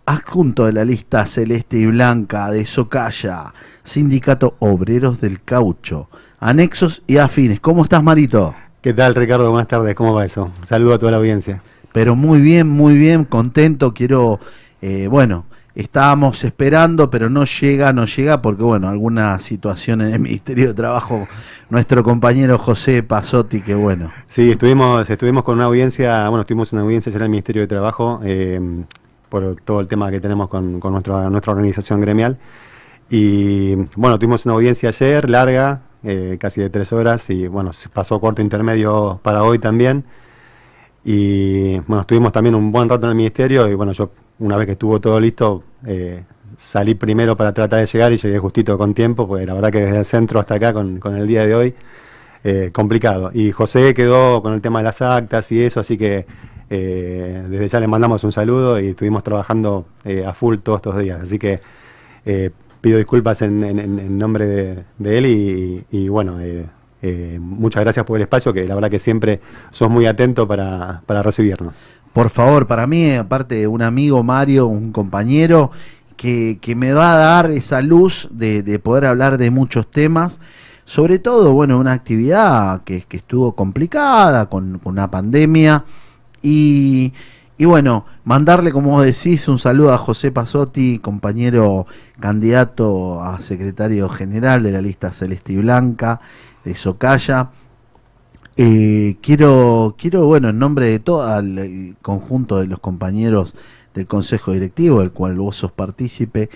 adjunto 0.05 0.65
de 0.65 0.73
la 0.73 0.85
lista 0.85 1.25
celeste 1.25 1.77
y 1.77 1.87
blanca 1.87 2.51
de 2.51 2.65
Socaya, 2.65 3.53
Sindicato 3.83 4.55
Obreros 4.59 5.19
del 5.19 5.41
Caucho, 5.41 6.09
anexos 6.39 7.01
y 7.07 7.17
afines. 7.17 7.59
¿Cómo 7.59 7.83
estás, 7.83 8.03
Marito? 8.03 8.53
¿Qué 8.81 8.93
tal, 8.93 9.15
Ricardo? 9.15 9.49
Buenas 9.49 9.67
tardes, 9.67 9.95
¿cómo 9.95 10.13
va 10.13 10.25
eso? 10.25 10.51
Saludo 10.63 10.93
a 10.93 10.99
toda 10.99 11.11
la 11.11 11.17
audiencia. 11.17 11.61
Pero 11.91 12.15
muy 12.15 12.39
bien, 12.39 12.67
muy 12.67 12.97
bien, 12.97 13.25
contento. 13.25 13.93
Quiero, 13.93 14.39
eh, 14.81 15.07
bueno, 15.07 15.45
estábamos 15.73 16.43
esperando, 16.43 17.09
pero 17.09 17.29
no 17.29 17.45
llega, 17.45 17.91
no 17.93 18.05
llega, 18.05 18.41
porque 18.43 18.61
bueno, 18.61 18.89
alguna 18.89 19.39
situación 19.39 20.01
en 20.01 20.13
el 20.13 20.19
Ministerio 20.21 20.67
de 20.67 20.73
Trabajo, 20.75 21.27
nuestro 21.69 22.03
compañero 22.03 22.59
José 22.59 23.01
Pasotti, 23.01 23.61
que 23.61 23.73
bueno. 23.73 24.11
Sí, 24.27 24.51
estuvimos, 24.51 25.09
estuvimos 25.09 25.43
con 25.43 25.55
una 25.55 25.65
audiencia, 25.65 26.29
bueno, 26.29 26.41
estuvimos 26.41 26.71
en 26.71 26.77
una 26.77 26.83
audiencia 26.83 27.11
ya 27.11 27.17
en 27.17 27.23
el 27.23 27.29
Ministerio 27.29 27.63
de 27.63 27.67
Trabajo 27.67 28.19
eh, 28.23 28.59
por 29.29 29.57
todo 29.63 29.79
el 29.79 29.87
tema 29.87 30.11
que 30.11 30.19
tenemos 30.19 30.49
con, 30.49 30.79
con 30.79 30.93
nuestra, 30.93 31.29
nuestra 31.29 31.53
organización 31.53 32.01
gremial. 32.01 32.37
Y 33.09 33.75
bueno, 33.95 34.17
tuvimos 34.17 34.45
una 34.45 34.55
audiencia 34.55 34.89
ayer, 34.89 35.29
larga, 35.29 35.81
eh, 36.03 36.37
casi 36.39 36.61
de 36.61 36.69
tres 36.69 36.91
horas, 36.93 37.29
y 37.29 37.47
bueno, 37.47 37.71
pasó 37.93 38.19
corto 38.19 38.41
intermedio 38.41 39.19
para 39.23 39.43
hoy 39.43 39.59
también. 39.59 40.03
Y 41.03 41.77
bueno, 41.81 42.01
estuvimos 42.01 42.31
también 42.31 42.55
un 42.55 42.71
buen 42.71 42.89
rato 42.89 43.05
en 43.05 43.11
el 43.11 43.15
ministerio 43.15 43.67
y 43.67 43.75
bueno, 43.75 43.91
yo 43.91 44.09
una 44.39 44.57
vez 44.57 44.65
que 44.65 44.71
estuvo 44.73 44.99
todo 44.99 45.19
listo, 45.19 45.63
eh, 45.85 46.23
salí 46.57 46.95
primero 46.95 47.37
para 47.37 47.53
tratar 47.53 47.79
de 47.79 47.85
llegar 47.85 48.11
y 48.11 48.17
llegué 48.17 48.39
justito 48.39 48.77
con 48.77 48.93
tiempo, 48.93 49.27
pues 49.27 49.45
la 49.45 49.53
verdad 49.53 49.71
que 49.71 49.81
desde 49.81 49.99
el 49.99 50.05
centro 50.05 50.39
hasta 50.39 50.55
acá 50.55 50.73
con, 50.73 50.99
con 50.99 51.15
el 51.15 51.27
día 51.27 51.45
de 51.45 51.53
hoy, 51.55 51.75
eh, 52.43 52.71
complicado. 52.73 53.31
Y 53.33 53.51
José 53.51 53.93
quedó 53.93 54.41
con 54.41 54.53
el 54.53 54.61
tema 54.61 54.79
de 54.79 54.85
las 54.85 55.01
actas 55.01 55.51
y 55.51 55.63
eso, 55.63 55.79
así 55.79 55.97
que 55.97 56.25
eh, 56.69 57.45
desde 57.49 57.67
ya 57.67 57.79
le 57.79 57.87
mandamos 57.87 58.23
un 58.23 58.31
saludo 58.31 58.79
y 58.79 58.87
estuvimos 58.87 59.23
trabajando 59.23 59.85
eh, 60.03 60.25
a 60.25 60.33
full 60.33 60.57
todos 60.57 60.77
estos 60.77 60.97
días. 60.99 61.21
Así 61.21 61.39
que 61.39 61.61
eh, 62.25 62.51
pido 62.81 62.97
disculpas 62.97 63.41
en, 63.41 63.63
en- 63.63 64.17
nombre 64.17 64.85
de, 64.97 65.17
él 65.17 65.25
y, 65.89 66.07
bueno, 66.09 66.37
muchas 67.39 67.83
gracias 67.83 68.05
por 68.05 68.17
el 68.17 68.23
espacio, 68.23 68.53
que 68.53 68.65
la 68.67 68.75
verdad 68.75 68.89
que 68.89 68.99
siempre 68.99 69.39
sos 69.71 69.89
muy 69.89 70.05
atento 70.05 70.47
para, 70.47 71.01
para 71.05 71.21
recibirnos. 71.23 71.73
Por 72.13 72.29
favor, 72.29 72.67
para 72.67 72.87
mí, 72.87 73.13
aparte 73.13 73.67
un 73.67 73.81
amigo, 73.81 74.23
Mario, 74.23 74.67
un 74.67 74.91
compañero, 74.91 75.71
que, 76.15 76.59
que 76.61 76.75
me 76.75 76.93
va 76.93 77.13
a 77.13 77.17
dar 77.17 77.51
esa 77.51 77.81
luz 77.81 78.29
de, 78.31 78.63
de 78.63 78.79
poder 78.79 79.05
hablar 79.05 79.37
de 79.37 79.51
muchos 79.51 79.89
temas, 79.91 80.39
sobre 80.85 81.19
todo, 81.19 81.51
bueno, 81.53 81.79
una 81.79 81.93
actividad 81.93 82.83
que, 82.83 83.05
estuvo 83.09 83.55
complicada 83.55 84.47
con 84.49 84.79
una 84.83 85.09
pandemia 85.09 85.83
y, 86.45 87.65
bueno, 87.65 88.05
mandarle, 88.23 88.71
como 88.71 88.91
vos 88.91 89.05
decís, 89.05 89.47
un 89.47 89.57
saludo 89.57 89.93
a 89.93 89.97
José 89.97 90.31
Pasotti, 90.31 90.99
compañero 90.99 91.87
candidato 92.19 93.23
a 93.23 93.39
secretario 93.39 94.09
general 94.09 94.61
de 94.63 94.71
la 94.71 94.81
lista 94.81 95.11
Celeste 95.11 95.53
y 95.53 95.57
Blanca 95.57 96.21
de 96.63 96.75
Socaya, 96.75 97.49
Eh, 98.57 99.17
quiero, 99.21 99.95
quiero, 99.97 100.27
bueno, 100.27 100.47
en 100.49 100.59
nombre 100.59 100.87
de 100.89 100.99
todo 100.99 101.39
el, 101.39 101.57
el 101.59 101.95
conjunto 102.01 102.59
de 102.59 102.67
los 102.67 102.79
compañeros 102.79 103.53
del 103.93 104.07
Consejo 104.07 104.53
Directivo, 104.53 105.01
del 105.01 105.11
cual 105.11 105.35
vos 105.35 105.57
sos 105.57 105.73
partícipe, 105.73 106.49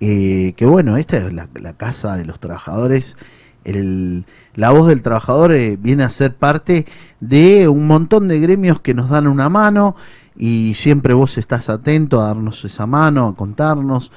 eh, 0.00 0.54
que 0.56 0.66
bueno, 0.66 0.96
esta 0.96 1.18
es 1.18 1.32
la, 1.32 1.48
la 1.54 1.74
casa 1.74 2.16
de 2.16 2.24
los 2.24 2.40
trabajadores. 2.40 3.16
El, 3.64 4.24
la 4.56 4.70
voz 4.70 4.88
del 4.88 5.02
trabajador 5.02 5.52
eh, 5.52 5.76
viene 5.78 6.02
a 6.02 6.10
ser 6.10 6.34
parte 6.34 6.86
de 7.20 7.68
un 7.68 7.86
montón 7.86 8.26
de 8.26 8.40
gremios 8.40 8.80
que 8.80 8.94
nos 8.94 9.10
dan 9.10 9.26
una 9.26 9.48
mano 9.50 9.96
y 10.36 10.72
siempre 10.74 11.14
vos 11.14 11.38
estás 11.38 11.68
atento 11.68 12.20
a 12.20 12.28
darnos 12.28 12.64
esa 12.64 12.86
mano, 12.86 13.28
a 13.28 13.36
contarnos. 13.36 14.10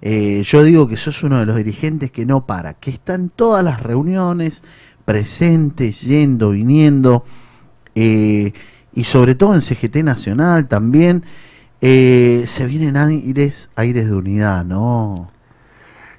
Eh, 0.00 0.42
yo 0.44 0.64
digo 0.64 0.88
que 0.88 0.96
sos 0.96 1.22
uno 1.22 1.38
de 1.38 1.46
los 1.46 1.56
dirigentes 1.56 2.10
que 2.10 2.26
no 2.26 2.46
para, 2.46 2.74
que 2.74 2.90
está 2.90 3.14
en 3.14 3.28
todas 3.28 3.62
las 3.62 3.82
reuniones, 3.82 4.62
presentes, 5.04 6.00
yendo, 6.00 6.50
viniendo, 6.50 7.24
eh, 7.94 8.52
y 8.94 9.04
sobre 9.04 9.34
todo 9.34 9.54
en 9.54 9.60
CGT 9.60 9.96
Nacional 10.02 10.68
también, 10.68 11.24
se 11.80 12.66
vienen 12.66 12.96
aires, 12.96 13.68
aires 13.74 14.06
de 14.06 14.14
unidad, 14.14 14.64
¿no? 14.64 15.32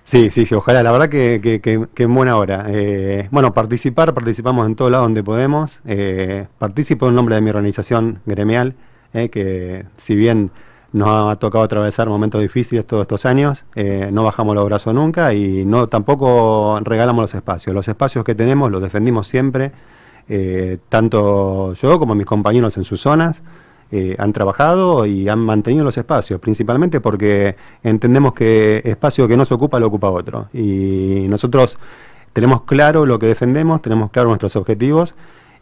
Sí, 0.06 0.30
sí, 0.32 0.46
sí, 0.46 0.54
ojalá, 0.54 0.84
la 0.84 0.92
verdad 0.92 1.08
que, 1.10 1.40
que, 1.42 1.62
que- 1.62 2.04
en 2.04 2.14
buena 2.14 2.36
hora. 2.38 2.66
Eh, 2.68 3.28
bueno, 3.32 3.54
participar, 3.54 4.14
participamos 4.14 4.68
en 4.68 4.76
todo 4.76 4.90
lado 4.90 5.04
donde 5.04 5.24
podemos. 5.24 5.82
Eh, 5.86 6.48
participo 6.60 7.08
en 7.08 7.16
nombre 7.16 7.36
de 7.36 7.42
mi 7.42 7.50
organización 7.50 8.20
gremial, 8.26 8.76
eh, 9.14 9.30
que 9.30 9.86
si 9.98 10.16
bien 10.16 10.52
nos 10.92 11.32
ha 11.32 11.36
tocado 11.38 11.64
atravesar 11.64 12.10
momentos 12.10 12.42
difíciles 12.42 12.86
todos 12.86 13.02
estos 13.04 13.26
años, 13.26 13.66
no 14.12 14.24
bajamos 14.24 14.54
los 14.54 14.64
brazos 14.66 14.94
nunca 14.94 15.34
y 15.34 15.66
no 15.66 15.88
tampoco 15.88 16.80
regalamos 16.84 17.24
los 17.24 17.34
espacios. 17.34 17.74
Los 17.74 17.88
espacios 17.88 18.24
que 18.24 18.36
tenemos 18.36 18.70
los 18.72 18.80
defendimos 18.84 19.28
siempre, 19.28 19.72
tanto 20.90 21.74
yo 21.74 21.98
como 21.98 22.14
mis 22.14 22.28
compañeros 22.28 22.78
en 22.78 22.84
sus 22.84 23.02
zonas 23.02 23.42
eh, 23.96 24.16
han 24.18 24.34
trabajado 24.34 25.06
y 25.06 25.30
han 25.30 25.38
mantenido 25.38 25.86
los 25.86 25.96
espacios, 26.00 26.40
principalmente 26.40 27.00
porque 27.00 27.56
entendemos 27.84 28.34
que 28.34 28.82
espacio 28.84 29.28
que 29.28 29.38
no 29.38 29.46
se 29.46 29.54
ocupa 29.54 29.80
lo 29.80 29.86
ocupa 29.86 30.10
otro. 30.10 30.48
Y 30.52 31.28
nosotros 31.30 31.78
tenemos 32.34 32.64
claro 32.64 33.06
lo 33.06 33.20
que 33.20 33.28
defendemos, 33.28 33.84
tenemos 33.84 34.10
claro 34.10 34.30
nuestros 34.30 34.56
objetivos 34.56 35.14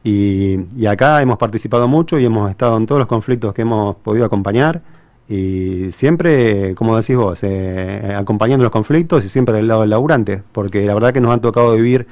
y, 0.01 0.85
acá 0.87 1.21
hemos 1.21 1.37
participado 1.37 1.89
mucho 1.89 2.19
y 2.19 2.23
hemos 2.25 2.49
estado 2.49 2.77
en 2.77 2.85
todos 2.85 2.99
los 2.99 3.09
conflictos 3.09 3.53
que 3.53 3.63
hemos 3.63 3.97
podido 3.97 4.25
acompañar 4.25 4.81
y 5.27 5.91
siempre, 5.91 6.73
como 6.75 6.95
decís 6.95 7.17
vos, 7.17 7.43
eh, 7.43 8.15
acompañando 8.17 8.63
los 8.63 8.71
conflictos 8.71 9.25
y 9.25 9.29
siempre 9.29 9.57
del 9.57 9.67
lado 9.67 9.81
del 9.81 9.89
laburante, 9.89 10.41
porque 10.53 10.85
la 10.85 10.93
verdad 10.93 11.11
que 11.11 11.19
nos 11.19 11.33
han 11.33 11.41
tocado 11.41 11.73
vivir 11.73 12.07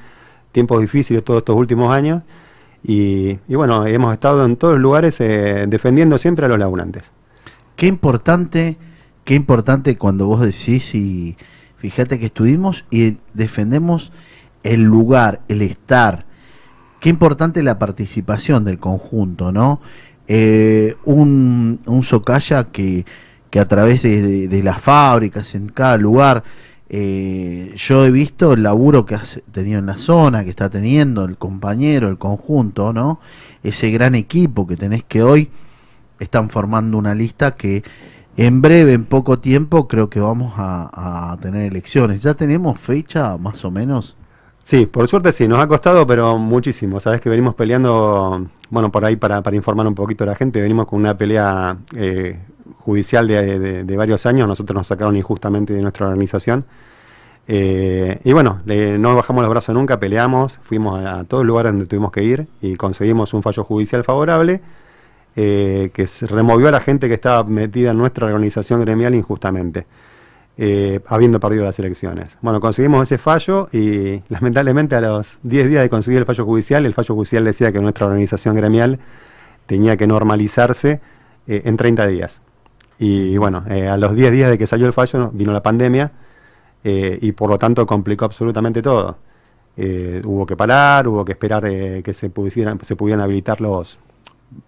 tiempos 0.51 0.81
difíciles 0.81 1.23
todos 1.23 1.37
estos 1.37 1.55
últimos 1.55 1.95
años 1.95 2.23
y, 2.83 3.37
bueno, 3.47 3.85
hemos 3.85 4.13
estado 4.13 4.45
en 4.45 4.55
todos 4.55 4.73
los 4.75 4.81
lugares 4.81 5.19
eh, 5.19 5.65
defendiendo 5.67 6.17
siempre 6.17 6.45
a 6.45 6.49
los 6.49 6.59
laburantes. 6.59 7.11
Qué 7.75 7.87
importante, 7.87 8.77
qué 9.25 9.35
importante 9.35 9.97
cuando 9.97 10.27
vos 10.27 10.41
decís 10.41 10.95
y 10.95 11.35
fíjate 11.77 12.19
que 12.19 12.27
estuvimos 12.27 12.85
y 12.89 13.17
defendemos 13.33 14.11
el 14.63 14.83
lugar, 14.83 15.41
el 15.47 15.61
estar. 15.61 16.25
Qué 16.99 17.09
importante 17.09 17.63
la 17.63 17.79
participación 17.79 18.65
del 18.65 18.79
conjunto, 18.79 19.51
¿no? 19.51 19.81
Eh, 20.27 20.95
un, 21.05 21.79
un 21.85 22.03
Socaya 22.03 22.65
que, 22.65 23.05
que 23.49 23.59
a 23.59 23.65
través 23.65 24.03
de 24.03 24.61
las 24.63 24.81
fábricas, 24.81 25.55
en 25.55 25.69
cada 25.69 25.97
lugar, 25.97 26.43
eh, 26.89 27.73
yo 27.75 28.05
he 28.05 28.11
visto 28.11 28.53
el 28.53 28.63
laburo 28.63 29.05
que 29.05 29.15
has 29.15 29.41
tenido 29.51 29.79
en 29.79 29.85
la 29.85 29.97
zona, 29.97 30.43
que 30.43 30.49
está 30.49 30.69
teniendo 30.69 31.25
el 31.25 31.37
compañero, 31.37 32.09
el 32.09 32.17
conjunto, 32.17 32.93
¿no? 32.93 33.19
Ese 33.63 33.91
gran 33.91 34.15
equipo 34.15 34.65
que 34.65 34.75
tenés 34.75 35.03
que 35.03 35.21
hoy 35.21 35.49
están 36.19 36.49
formando 36.49 36.97
una 36.97 37.13
lista 37.13 37.51
que 37.51 37.83
en 38.37 38.61
breve, 38.61 38.93
en 38.93 39.05
poco 39.05 39.39
tiempo, 39.39 39.87
creo 39.87 40.09
que 40.09 40.19
vamos 40.19 40.53
a, 40.57 41.31
a 41.31 41.37
tener 41.37 41.71
elecciones. 41.71 42.23
¿Ya 42.23 42.33
tenemos 42.33 42.79
fecha 42.79 43.37
más 43.37 43.63
o 43.65 43.71
menos? 43.71 44.15
Sí, 44.63 44.85
por 44.85 45.07
suerte 45.07 45.31
sí, 45.31 45.47
nos 45.47 45.57
ha 45.57 45.67
costado, 45.67 46.05
pero 46.05 46.37
muchísimo. 46.37 46.99
Sabes 46.99 47.21
que 47.21 47.29
venimos 47.29 47.55
peleando, 47.55 48.47
bueno, 48.69 48.91
por 48.91 49.03
ahí 49.03 49.15
para, 49.15 49.41
para 49.41 49.55
informar 49.55 49.87
un 49.87 49.95
poquito 49.95 50.23
a 50.23 50.27
la 50.27 50.35
gente, 50.35 50.61
venimos 50.61 50.87
con 50.87 50.99
una 50.99 51.17
pelea 51.17 51.77
eh, 51.95 52.39
judicial 52.79 53.27
de, 53.27 53.95
varios 53.97 54.25
años. 54.25 54.47
Nosotros 54.47 54.75
nos 54.75 54.87
sacaron 54.87 55.15
injustamente 55.15 55.73
de 55.73 55.81
nuestra 55.81 56.07
organización. 56.07 56.65
Eh, 57.47 58.19
y 58.23 58.31
bueno, 58.33 58.61
le- 58.65 58.97
no 58.99 59.15
bajamos 59.15 59.41
los 59.41 59.49
brazos 59.49 59.73
nunca, 59.73 59.99
peleamos, 59.99 60.59
fuimos 60.63 61.03
a, 61.03 61.19
a 61.19 61.23
todos 61.23 61.43
los 61.43 61.47
lugares 61.47 61.71
donde 61.71 61.87
tuvimos 61.87 62.11
que 62.11 62.23
ir 62.23 62.47
y 62.61 62.75
conseguimos 62.75 63.33
un 63.33 63.41
fallo 63.41 63.63
judicial 63.63 64.03
favorable 64.03 64.61
eh, 65.35 65.89
que 65.93 66.05
se 66.05 66.27
removió 66.27 66.67
a 66.67 66.71
la 66.71 66.79
gente 66.81 67.07
que 67.07 67.15
estaba 67.15 67.43
metida 67.43 67.91
en 67.91 67.97
nuestra 67.97 68.27
organización 68.27 68.81
gremial 68.81 69.15
injustamente 69.15 69.87
eh, 70.57 70.99
habiendo 71.07 71.39
perdido 71.39 71.63
las 71.63 71.79
elecciones. 71.79 72.37
Bueno, 72.41 72.59
conseguimos 72.59 73.01
ese 73.03 73.17
fallo 73.17 73.69
y 73.71 74.21
lamentablemente 74.29 74.95
a 74.95 75.01
los 75.01 75.39
10 75.43 75.69
días 75.69 75.81
de 75.83 75.89
conseguir 75.89 76.19
el 76.19 76.25
fallo 76.25 76.45
judicial, 76.45 76.85
el 76.85 76.93
fallo 76.93 77.15
judicial 77.15 77.45
decía 77.45 77.71
que 77.71 77.79
nuestra 77.79 78.05
organización 78.07 78.55
gremial 78.55 78.99
tenía 79.65 79.95
que 79.97 80.05
normalizarse 80.05 80.99
en 81.47 81.77
30 81.77 82.05
días. 82.07 82.41
Y 82.99 83.37
bueno, 83.37 83.63
eh, 83.69 83.87
a 83.87 83.97
los 83.97 84.13
10 84.13 84.31
días 84.31 84.49
de 84.51 84.57
que 84.57 84.67
salió 84.67 84.85
el 84.85 84.93
fallo 84.93 85.31
vino 85.33 85.53
la 85.53 85.63
pandemia 85.63 86.11
eh, 86.83 87.17
y 87.21 87.31
por 87.31 87.49
lo 87.49 87.57
tanto 87.57 87.85
complicó 87.87 88.25
absolutamente 88.25 88.81
todo. 88.81 89.17
Eh, 89.77 90.21
hubo 90.25 90.45
que 90.45 90.57
parar, 90.57 91.07
hubo 91.07 91.23
que 91.23 91.31
esperar 91.31 91.63
que 91.63 92.13
se 92.13 92.29
pudieran, 92.29 92.79
se 92.83 92.97
pudieran 92.97 93.23
habilitar 93.23 93.61
los, 93.61 93.97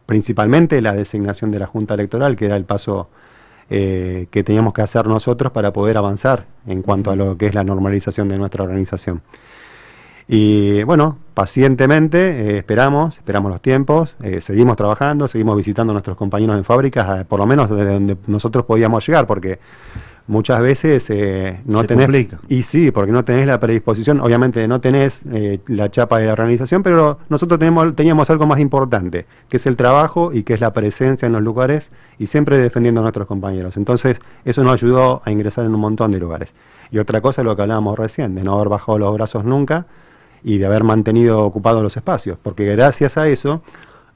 principalmente 0.05 0.81
la 0.81 0.93
designación 0.93 1.51
de 1.51 1.59
la 1.59 1.67
Junta 1.67 1.93
Electoral, 1.93 2.35
que 2.35 2.45
era 2.45 2.55
el 2.55 2.63
paso 2.63 3.09
eh, 3.73 4.27
que 4.31 4.43
teníamos 4.43 4.73
que 4.73 4.81
hacer 4.81 5.07
nosotros 5.07 5.53
para 5.53 5.71
poder 5.71 5.97
avanzar 5.97 6.45
en 6.67 6.81
cuanto 6.81 7.09
a 7.09 7.15
lo 7.15 7.37
que 7.37 7.47
es 7.47 7.55
la 7.55 7.63
normalización 7.63 8.27
de 8.27 8.37
nuestra 8.37 8.65
organización. 8.65 9.21
Y 10.33 10.83
bueno, 10.83 11.17
pacientemente 11.33 12.17
eh, 12.19 12.57
esperamos, 12.59 13.17
esperamos 13.17 13.51
los 13.51 13.61
tiempos, 13.61 14.15
eh, 14.23 14.39
seguimos 14.39 14.77
trabajando, 14.77 15.27
seguimos 15.27 15.57
visitando 15.57 15.91
a 15.91 15.95
nuestros 15.95 16.15
compañeros 16.15 16.55
en 16.55 16.63
fábricas, 16.63 17.19
eh, 17.19 17.25
por 17.25 17.37
lo 17.37 17.45
menos 17.45 17.69
desde 17.69 17.91
donde 17.91 18.15
nosotros 18.27 18.63
podíamos 18.63 19.05
llegar, 19.05 19.27
porque 19.27 19.59
muchas 20.27 20.61
veces 20.61 21.05
eh, 21.09 21.59
no 21.65 21.81
Se 21.81 21.87
tenés... 21.87 22.05
complica. 22.05 22.39
Y 22.47 22.63
sí, 22.63 22.91
porque 22.91 23.11
no 23.11 23.25
tenés 23.25 23.45
la 23.45 23.59
predisposición, 23.59 24.21
obviamente 24.21 24.65
no 24.69 24.79
tenés 24.79 25.21
eh, 25.31 25.59
la 25.67 25.91
chapa 25.91 26.19
de 26.19 26.27
la 26.27 26.33
organización, 26.33 26.81
pero 26.81 27.19
nosotros 27.27 27.59
tenemos, 27.59 27.93
teníamos 27.95 28.29
algo 28.29 28.45
más 28.45 28.59
importante, 28.59 29.25
que 29.49 29.57
es 29.57 29.65
el 29.65 29.75
trabajo 29.75 30.31
y 30.31 30.43
que 30.43 30.53
es 30.53 30.61
la 30.61 30.71
presencia 30.71 31.25
en 31.25 31.33
los 31.33 31.41
lugares 31.41 31.91
y 32.17 32.27
siempre 32.27 32.57
defendiendo 32.57 33.01
a 33.01 33.03
nuestros 33.03 33.27
compañeros. 33.27 33.75
Entonces, 33.75 34.21
eso 34.45 34.63
nos 34.63 34.73
ayudó 34.73 35.21
a 35.25 35.31
ingresar 35.31 35.65
en 35.65 35.75
un 35.75 35.81
montón 35.81 36.11
de 36.11 36.19
lugares. 36.19 36.55
Y 36.91 36.99
otra 36.99 37.19
cosa 37.19 37.41
es 37.41 37.45
lo 37.45 37.55
que 37.55 37.63
hablábamos 37.63 37.99
recién, 37.99 38.33
de 38.33 38.43
no 38.43 38.55
haber 38.55 38.69
bajado 38.69 38.97
los 38.97 39.13
brazos 39.13 39.43
nunca 39.43 39.85
y 40.43 40.57
de 40.57 40.65
haber 40.65 40.83
mantenido 40.83 41.43
ocupados 41.43 41.83
los 41.83 41.95
espacios, 41.95 42.37
porque 42.41 42.65
gracias 42.75 43.17
a 43.17 43.27
eso 43.27 43.61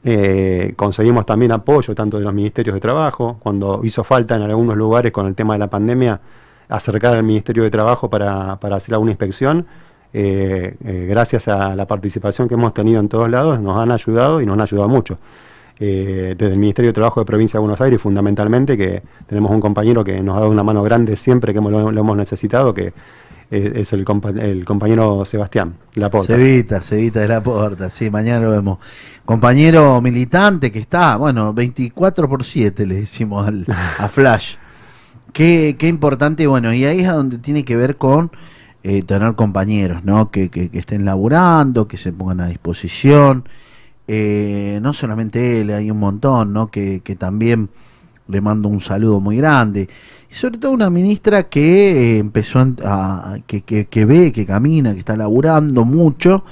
eh, 0.03 0.73
conseguimos 0.75 1.25
también 1.25 1.51
apoyo 1.51 1.95
tanto 1.95 2.17
de 2.17 2.23
los 2.23 2.33
ministerios 2.33 2.73
de 2.73 2.79
trabajo, 2.79 3.37
cuando 3.39 3.81
hizo 3.83 4.03
falta 4.03 4.35
en 4.35 4.43
algunos 4.43 4.77
lugares 4.77 5.11
con 5.11 5.25
el 5.27 5.35
tema 5.35 5.53
de 5.53 5.59
la 5.59 5.67
pandemia 5.67 6.19
acercar 6.69 7.13
al 7.13 7.23
Ministerio 7.23 7.63
de 7.63 7.71
Trabajo 7.71 8.09
para, 8.09 8.57
para 8.57 8.77
hacer 8.77 8.93
alguna 8.93 9.11
inspección, 9.11 9.65
eh, 10.13 10.75
eh, 10.85 11.07
gracias 11.09 11.47
a 11.47 11.75
la 11.75 11.85
participación 11.87 12.47
que 12.47 12.53
hemos 12.53 12.73
tenido 12.73 12.99
en 12.99 13.09
todos 13.09 13.29
lados, 13.29 13.59
nos 13.59 13.77
han 13.77 13.91
ayudado 13.91 14.41
y 14.41 14.45
nos 14.45 14.53
han 14.53 14.61
ayudado 14.61 14.87
mucho. 14.87 15.17
Eh, 15.77 16.35
desde 16.37 16.53
el 16.53 16.59
Ministerio 16.59 16.89
de 16.89 16.93
Trabajo 16.93 17.19
de 17.19 17.25
Provincia 17.25 17.57
de 17.57 17.61
Buenos 17.61 17.81
Aires, 17.81 18.01
fundamentalmente, 18.01 18.77
que 18.77 19.03
tenemos 19.27 19.51
un 19.51 19.59
compañero 19.59 20.05
que 20.05 20.21
nos 20.21 20.37
ha 20.37 20.39
dado 20.39 20.51
una 20.51 20.63
mano 20.63 20.81
grande 20.83 21.17
siempre 21.17 21.53
que 21.53 21.59
lo, 21.59 21.91
lo 21.91 21.99
hemos 21.99 22.15
necesitado, 22.15 22.73
que 22.73 22.93
es 23.51 23.93
el, 23.93 24.03
compa- 24.05 24.37
el 24.41 24.65
compañero 24.65 25.23
Sebastián 25.25 25.75
Laporta. 25.95 26.33
Cevita, 26.35 26.81
Cevita 26.81 27.19
de 27.21 27.27
la 27.27 27.41
Porta, 27.43 27.89
sí, 27.89 28.09
mañana 28.09 28.45
lo 28.45 28.51
vemos. 28.51 28.79
Compañero 29.23 30.01
militante 30.01 30.71
que 30.71 30.79
está, 30.79 31.15
bueno, 31.17 31.53
24 31.53 32.27
por 32.29 32.43
7 32.43 32.85
le 32.85 32.95
decimos 32.95 33.47
al, 33.47 33.65
a 33.99 34.07
Flash. 34.07 34.55
Qué, 35.33 35.75
qué 35.77 35.87
importante, 35.87 36.47
bueno, 36.47 36.73
y 36.73 36.85
ahí 36.85 37.01
es 37.01 37.07
donde 37.07 37.37
tiene 37.39 37.65
que 37.65 37.75
ver 37.75 37.97
con 37.97 38.31
eh, 38.83 39.01
tener 39.03 39.35
compañeros, 39.35 40.03
¿no? 40.05 40.31
Que, 40.31 40.49
que, 40.49 40.69
que 40.69 40.79
estén 40.79 41.03
laburando, 41.05 41.87
que 41.87 41.97
se 41.97 42.13
pongan 42.13 42.41
a 42.41 42.47
disposición. 42.47 43.47
Eh, 44.07 44.79
no 44.81 44.93
solamente 44.93 45.61
él, 45.61 45.71
hay 45.71 45.89
un 45.91 45.99
montón, 45.99 46.53
¿no? 46.53 46.67
Que, 46.67 47.01
que 47.03 47.15
también 47.15 47.69
le 48.27 48.41
mando 48.41 48.69
un 48.69 48.79
saludo 48.79 49.19
muy 49.19 49.37
grande. 49.37 49.89
Y 50.29 50.33
sobre 50.33 50.57
todo 50.57 50.71
una 50.71 50.89
ministra 50.89 51.43
que 51.43 52.15
eh, 52.15 52.19
empezó 52.19 52.59
a, 52.83 53.37
que, 53.45 53.61
que, 53.61 54.05
ve, 54.05 54.31
que 54.31 54.45
camina, 54.45 54.93
que 54.93 54.99
está 54.99 55.15
laburando 55.15 55.85
mucho. 55.85 56.43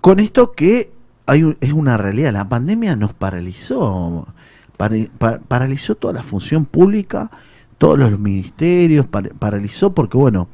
Con 0.00 0.20
esto 0.20 0.52
que 0.52 0.90
hay, 1.26 1.56
es 1.60 1.72
una 1.72 1.96
realidad, 1.96 2.32
la 2.32 2.48
pandemia 2.48 2.96
nos 2.96 3.12
paralizó, 3.14 4.26
paralizó 5.48 5.94
toda 5.94 6.14
la 6.14 6.22
función 6.22 6.64
pública, 6.64 7.30
todos 7.78 7.98
los 7.98 8.18
ministerios, 8.18 9.06
par- 9.06 9.32
paralizó 9.34 9.94
porque, 9.94 10.18
bueno, 10.18 10.48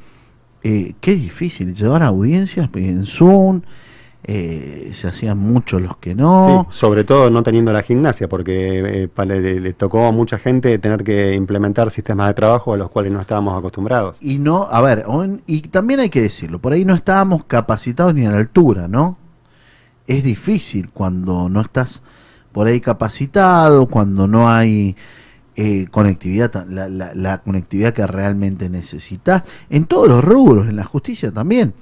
eh, 0.63 0.95
qué 1.01 1.15
difícil 1.15 1.75
llevar 1.75 2.03
audiencias 2.03 2.69
en 2.75 3.07
Zoom, 3.07 3.63
eh, 4.31 4.91
se 4.93 5.09
hacían 5.09 5.39
muchos 5.39 5.81
los 5.81 5.97
que 5.97 6.15
no. 6.15 6.67
Sí, 6.71 6.77
sobre 6.79 7.03
todo 7.03 7.31
no 7.31 7.43
teniendo 7.43 7.73
la 7.73 7.83
gimnasia, 7.83 8.29
porque 8.29 9.07
eh, 9.07 9.25
le, 9.27 9.59
le 9.61 9.73
tocó 9.73 10.05
a 10.07 10.13
mucha 10.13 10.39
gente 10.39 10.79
tener 10.79 11.03
que 11.03 11.33
implementar 11.33 11.91
sistemas 11.91 12.29
de 12.29 12.35
trabajo 12.35 12.75
a 12.75 12.77
los 12.77 12.91
cuales 12.91 13.11
no 13.11 13.23
estábamos 13.23 13.59
acostumbrados. 13.59 14.19
Y 14.21 14.39
no, 14.39 14.65
a 14.71 14.83
ver, 14.83 15.05
on- 15.07 15.41
y 15.47 15.63
también 15.63 16.01
hay 16.01 16.11
que 16.11 16.21
decirlo, 16.21 16.59
por 16.59 16.75
ahí 16.75 16.85
no 16.85 16.95
estábamos 16.95 17.45
capacitados 17.45 18.13
ni 18.13 18.27
a 18.27 18.31
la 18.31 18.37
altura, 18.37 18.87
¿no? 18.87 19.17
Es 20.07 20.23
difícil 20.23 20.91
cuando 20.91 21.49
no 21.49 21.63
estás 21.63 22.03
por 22.53 22.67
ahí 22.67 22.81
capacitado, 22.81 23.87
cuando 23.87 24.29
no 24.29 24.51
hay 24.51 24.95
eh, 25.57 25.87
conectividad, 25.91 26.67
la- 26.69 26.89
la 27.15 27.39
conectividad 27.39 27.95
que 27.95 28.07
realmente 28.07 28.69
necesitas, 28.69 29.43
en 29.71 29.87
todos 29.87 30.07
los 30.07 30.23
rubros, 30.23 30.69
en 30.69 30.77
la 30.77 30.85
justicia 30.85 31.33
también. 31.33 31.73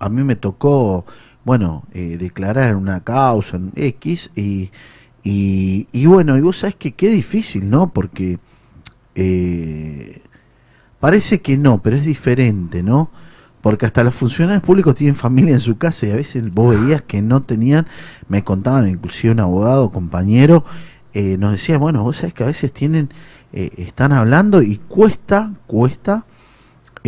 A 0.00 0.08
mí 0.08 0.22
me 0.24 0.36
tocó, 0.36 1.06
bueno, 1.46 1.84
eh, 1.94 2.16
declarar 2.18 2.74
una 2.74 3.04
causa 3.04 3.56
en 3.56 3.70
X 3.76 4.32
y, 4.34 4.72
y, 5.22 5.86
y 5.92 6.06
bueno, 6.06 6.36
y 6.36 6.40
vos 6.40 6.58
sabés 6.58 6.74
que 6.74 6.90
qué 6.90 7.08
difícil, 7.08 7.70
¿no? 7.70 7.92
Porque 7.92 8.40
eh, 9.14 10.22
parece 10.98 11.40
que 11.42 11.56
no, 11.56 11.80
pero 11.80 11.94
es 11.94 12.04
diferente, 12.04 12.82
¿no? 12.82 13.12
Porque 13.60 13.86
hasta 13.86 14.02
los 14.02 14.12
funcionarios 14.12 14.64
públicos 14.64 14.96
tienen 14.96 15.14
familia 15.14 15.54
en 15.54 15.60
su 15.60 15.78
casa 15.78 16.06
y 16.06 16.10
a 16.10 16.16
veces 16.16 16.52
vos 16.52 16.76
veías 16.80 17.02
que 17.02 17.22
no 17.22 17.44
tenían, 17.44 17.86
me 18.28 18.42
contaban 18.42 18.88
inclusive 18.88 19.32
un 19.32 19.38
abogado, 19.38 19.92
compañero, 19.92 20.64
eh, 21.14 21.36
nos 21.38 21.52
decía, 21.52 21.78
bueno, 21.78 22.02
vos 22.02 22.16
sabés 22.16 22.34
que 22.34 22.42
a 22.42 22.46
veces 22.46 22.72
tienen, 22.72 23.10
eh, 23.52 23.70
están 23.76 24.10
hablando 24.10 24.62
y 24.62 24.78
cuesta, 24.78 25.52
cuesta 25.68 26.24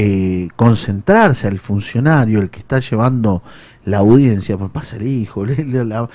eh, 0.01 0.47
concentrarse 0.55 1.48
al 1.48 1.59
funcionario, 1.59 2.39
el 2.39 2.51
que 2.51 2.60
está 2.60 2.78
llevando 2.78 3.43
la 3.89 3.98
audiencia, 3.98 4.56
pues 4.56 4.70
pasa 4.70 4.97
el 4.97 5.06
hijo, 5.06 5.44
le- 5.47 5.55
eh, 5.60 6.06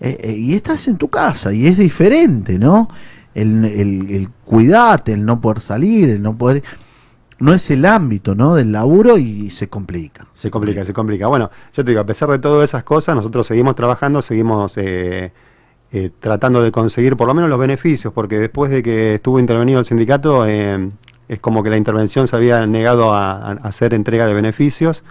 eh, 0.00 0.32
y 0.36 0.54
estás 0.54 0.88
en 0.88 0.96
tu 0.96 1.08
casa 1.08 1.52
y 1.52 1.66
es 1.66 1.78
diferente, 1.78 2.58
¿no? 2.58 2.88
El, 3.34 3.64
el, 3.64 4.10
el 4.10 4.28
cuidarte, 4.44 5.12
el 5.12 5.24
no 5.24 5.40
poder 5.40 5.60
salir, 5.60 6.10
el 6.10 6.22
no 6.22 6.36
poder... 6.36 6.62
No 7.38 7.52
es 7.52 7.68
el 7.72 7.84
ámbito, 7.86 8.36
¿no? 8.36 8.54
Del 8.54 8.70
laburo 8.70 9.18
y 9.18 9.50
se 9.50 9.68
complica. 9.68 10.26
Se 10.32 10.48
complica, 10.48 10.84
se 10.84 10.92
complica. 10.92 11.26
Bueno, 11.26 11.50
yo 11.74 11.84
te 11.84 11.90
digo, 11.90 12.00
a 12.00 12.06
pesar 12.06 12.28
de 12.30 12.38
todas 12.38 12.70
esas 12.70 12.84
cosas, 12.84 13.16
nosotros 13.16 13.46
seguimos 13.48 13.74
trabajando, 13.74 14.22
seguimos 14.22 14.78
eh, 14.78 15.32
eh, 15.90 16.10
tratando 16.20 16.62
de 16.62 16.70
conseguir 16.70 17.16
por 17.16 17.26
lo 17.26 17.34
menos 17.34 17.50
los 17.50 17.58
beneficios, 17.58 18.12
porque 18.12 18.38
después 18.38 18.70
de 18.70 18.84
que 18.84 19.14
estuvo 19.14 19.40
intervenido 19.40 19.80
el 19.80 19.86
sindicato, 19.86 20.46
eh, 20.46 20.90
es 21.28 21.40
como 21.40 21.64
que 21.64 21.70
la 21.70 21.76
intervención 21.78 22.28
se 22.28 22.36
había 22.36 22.64
negado 22.66 23.12
a 23.12 23.50
hacer 23.64 23.92
entrega 23.92 24.26
de 24.26 24.34
beneficios. 24.34 25.02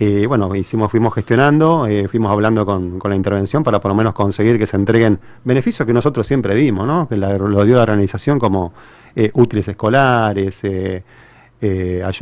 Eh, 0.00 0.26
bueno, 0.28 0.54
hicimos, 0.54 0.90
fuimos 0.92 1.12
gestionando, 1.14 1.86
eh, 1.88 2.06
fuimos 2.06 2.30
hablando 2.30 2.64
con, 2.64 3.00
con 3.00 3.10
la 3.10 3.16
intervención 3.16 3.64
para 3.64 3.80
por 3.80 3.90
lo 3.90 3.96
menos 3.96 4.14
conseguir 4.14 4.56
que 4.58 4.66
se 4.66 4.76
entreguen 4.76 5.18
beneficios 5.44 5.84
que 5.86 5.92
nosotros 5.92 6.24
siempre 6.26 6.54
dimos, 6.54 6.86
¿no? 6.86 7.08
Que 7.08 7.16
la- 7.16 7.36
lo 7.36 7.64
dio 7.64 7.76
la 7.76 7.82
organización 7.82 8.38
como 8.38 8.72
eh, 9.16 9.30
útiles 9.34 9.66
escolares, 9.66 10.60
eh, 10.62 11.02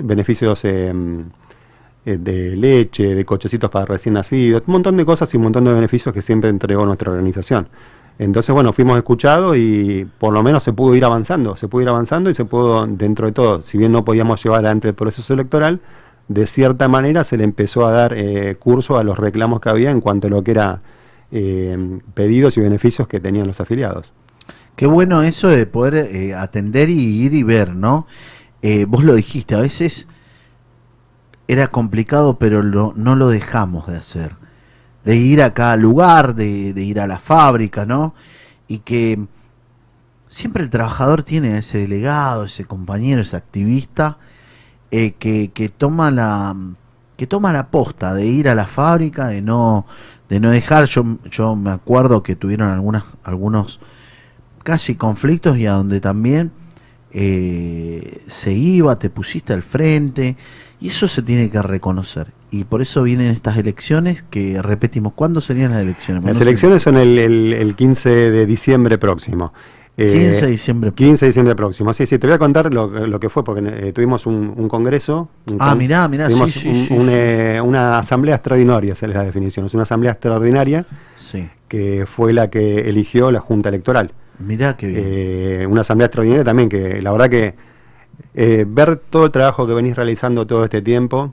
beneficios 0.03 0.63
de 0.63 2.57
leche, 2.57 3.15
de 3.15 3.25
cochecitos 3.25 3.69
para 3.71 3.85
recién 3.85 4.15
nacidos, 4.15 4.63
un 4.67 4.73
montón 4.73 4.97
de 4.97 5.05
cosas 5.05 5.33
y 5.35 5.37
un 5.37 5.43
montón 5.43 5.65
de 5.65 5.75
beneficios 5.75 6.15
que 6.15 6.23
siempre 6.23 6.49
entregó 6.49 6.87
nuestra 6.87 7.11
organización. 7.11 7.69
Entonces, 8.19 8.55
bueno, 8.55 8.73
fuimos 8.73 8.97
escuchados 8.97 9.57
y 9.59 10.07
por 10.19 10.33
lo 10.33 10.43
menos 10.43 10.63
se 10.63 10.73
pudo 10.73 10.95
ir 10.95 11.05
avanzando, 11.05 11.57
se 11.57 11.69
pudo 11.69 11.83
ir 11.83 11.89
avanzando 11.91 12.31
y 12.31 12.35
se 12.35 12.45
pudo, 12.47 12.87
dentro 12.87 13.27
de 13.27 13.33
todo, 13.33 13.63
si 13.63 13.77
bien 13.77 13.93
no 13.93 14.05
podíamos 14.05 14.43
llevar 14.43 14.61
adelante 14.61 14.89
el 14.89 14.95
proceso 14.95 15.35
electoral, 15.35 15.81
de 16.29 16.47
cierta 16.47 16.89
manera 16.89 17.25
se 17.25 17.37
le 17.37 17.45
empezó 17.45 17.87
a 17.87 17.93
dar 17.93 18.13
eh, 18.15 18.57
curso 18.57 18.99
a 18.99 19.05
los 19.05 19.19
reclamos 19.19 19.61
que 19.61 19.69
había 19.69 19.91
en 19.91 20.01
cuanto 20.01 20.27
a 20.27 20.31
lo 20.31 20.43
que 20.43 20.51
era 20.51 20.83
eh, 21.31 22.01
pedidos 22.15 22.57
y 22.57 22.61
beneficios 22.61 23.07
que 23.09 23.21
tenían 23.21 23.47
los 23.47 23.61
afiliados. 23.61 24.13
Qué 24.75 24.87
bueno 24.87 25.23
eso 25.23 25.49
de 25.49 25.67
poder 25.67 25.95
eh, 25.95 26.35
atender 26.35 26.91
y 26.91 27.23
ir 27.23 27.35
y 27.35 27.43
ver, 27.43 27.75
¿no? 27.75 28.07
Vos 28.89 29.05
lo 29.05 29.15
dijiste, 29.15 29.55
a 29.55 29.61
veces 29.61 30.09
era 31.47 31.69
complicado, 31.69 32.37
pero 32.37 32.65
no 32.65 33.15
lo 33.15 33.29
dejamos 33.29 33.87
de 33.87 33.97
hacer. 33.97 34.35
De 35.05 35.15
ir 35.15 35.41
a 35.41 35.55
cada 35.55 35.77
lugar, 35.77 36.35
de, 36.35 36.73
de 36.75 36.83
ir 36.83 36.99
a 36.99 37.07
la 37.07 37.21
fábrica, 37.21 37.87
¿no? 37.87 38.17
Y 38.67 38.81
que 38.81 39.25
siempre 40.27 40.65
el 40.65 40.71
trabajador 40.71 41.23
tiene 41.23 41.59
ese 41.59 41.79
delegado, 41.79 42.43
ese 42.43 42.65
compañero, 42.65 43.23
ese 43.23 43.37
activista, 43.37 44.19
eh, 44.91 45.13
que, 45.19 45.51
que 45.53 45.69
toma 45.69 46.11
la 46.11 46.55
que 47.17 47.27
toma 47.27 47.53
la 47.53 47.69
posta 47.69 48.13
de 48.13 48.27
ir 48.27 48.47
a 48.49 48.55
la 48.55 48.67
fábrica, 48.67 49.29
de 49.29 49.41
no, 49.41 49.87
de 50.29 50.39
no 50.39 50.51
dejar, 50.51 50.85
yo, 50.85 51.03
yo 51.31 51.57
me 51.57 51.71
acuerdo 51.71 52.23
que 52.23 52.37
tuvieron 52.37 52.69
algunas, 52.71 53.05
algunos 53.25 53.81
casi 54.63 54.97
conflictos 54.97 55.57
y 55.57 55.67
a 55.67 55.73
donde 55.73 56.01
también 56.03 56.53
eh, 57.13 58.23
se 58.27 58.53
iba, 58.53 58.99
te 58.99 59.09
pusiste 59.09 59.55
al 59.55 59.63
frente, 59.63 60.37
y 60.79 60.89
eso 60.89 61.09
se 61.09 61.23
tiene 61.23 61.51
que 61.51 61.63
reconocer. 61.63 62.33
Y 62.51 62.65
por 62.65 62.83
eso 62.83 63.03
vienen 63.03 63.29
estas 63.29 63.57
elecciones 63.57 64.23
que 64.29 64.61
repetimos, 64.61 65.15
¿cuándo 65.15 65.41
serían 65.41 65.73
las 65.73 65.81
elecciones? 65.81 66.23
Las 66.25 66.41
elecciones 66.41 66.83
son 66.83 66.99
el, 66.99 67.19
el- 67.19 67.53
el 67.55 67.75
15 67.75 68.11
de 68.11 68.45
diciembre 68.45 68.99
próximo. 68.99 69.55
Eh, 69.99 70.11
15 70.13 70.41
de 70.45 70.51
diciembre. 70.51 70.93
15 70.95 71.25
de 71.25 71.29
diciembre 71.31 71.55
próximo. 71.55 71.95
Sí, 71.95 72.05
sí, 72.07 72.19
te 72.19 72.27
voy 72.27 72.35
a 72.35 72.39
contar 72.39 72.73
lo, 72.75 72.87
lo 73.07 73.19
que 73.19 73.31
fue, 73.31 73.43
porque 73.45 73.63
eh, 73.89 73.93
tuvimos 73.95 74.27
un, 74.27 74.53
un 74.57 74.69
congreso. 74.69 75.29
un 75.51 75.57
Ah, 75.59 75.71
con- 75.71 75.79
mirá, 75.79 76.07
mirá, 76.09 76.27
tuvimos 76.29 76.51
sí, 76.53 76.61
sí, 76.61 76.69
un- 76.69 76.75
sí, 76.87 76.93
un, 76.95 77.07
sí. 77.07 77.13
eh, 77.13 77.61
una 77.65 77.99
asamblea 77.99 78.35
extraordinaria, 78.35 78.93
esa 78.93 79.07
es 79.07 79.15
la 79.15 79.25
definición. 79.25 79.65
Es 79.67 79.73
una 79.75 79.85
asamblea 79.85 80.13
extraordinaria 80.13 80.85
Sí. 81.17 81.49
que 81.69 82.05
fue 82.07 82.33
la 82.35 82.51
que 82.51 82.89
eligió 82.89 83.31
la 83.31 83.41
Junta 83.41 83.71
Electoral. 83.71 84.13
Mirá 84.39 84.77
qué 84.77 84.87
bien. 84.89 85.03
Eh, 85.07 85.67
una 85.69 85.81
asamblea 85.81 86.07
extraordinaria 86.07 86.45
también 86.45 86.69
que 86.69 87.01
la 87.01 87.11
verdad 87.13 87.31
que 87.31 87.55
ver 88.67 88.97
todo 89.09 89.25
el 89.25 89.31
trabajo 89.31 89.67
que 89.67 89.73
venís 89.73 89.97
realizando 89.97 90.47
todo 90.47 90.65
este 90.65 90.83
tiempo 90.83 91.33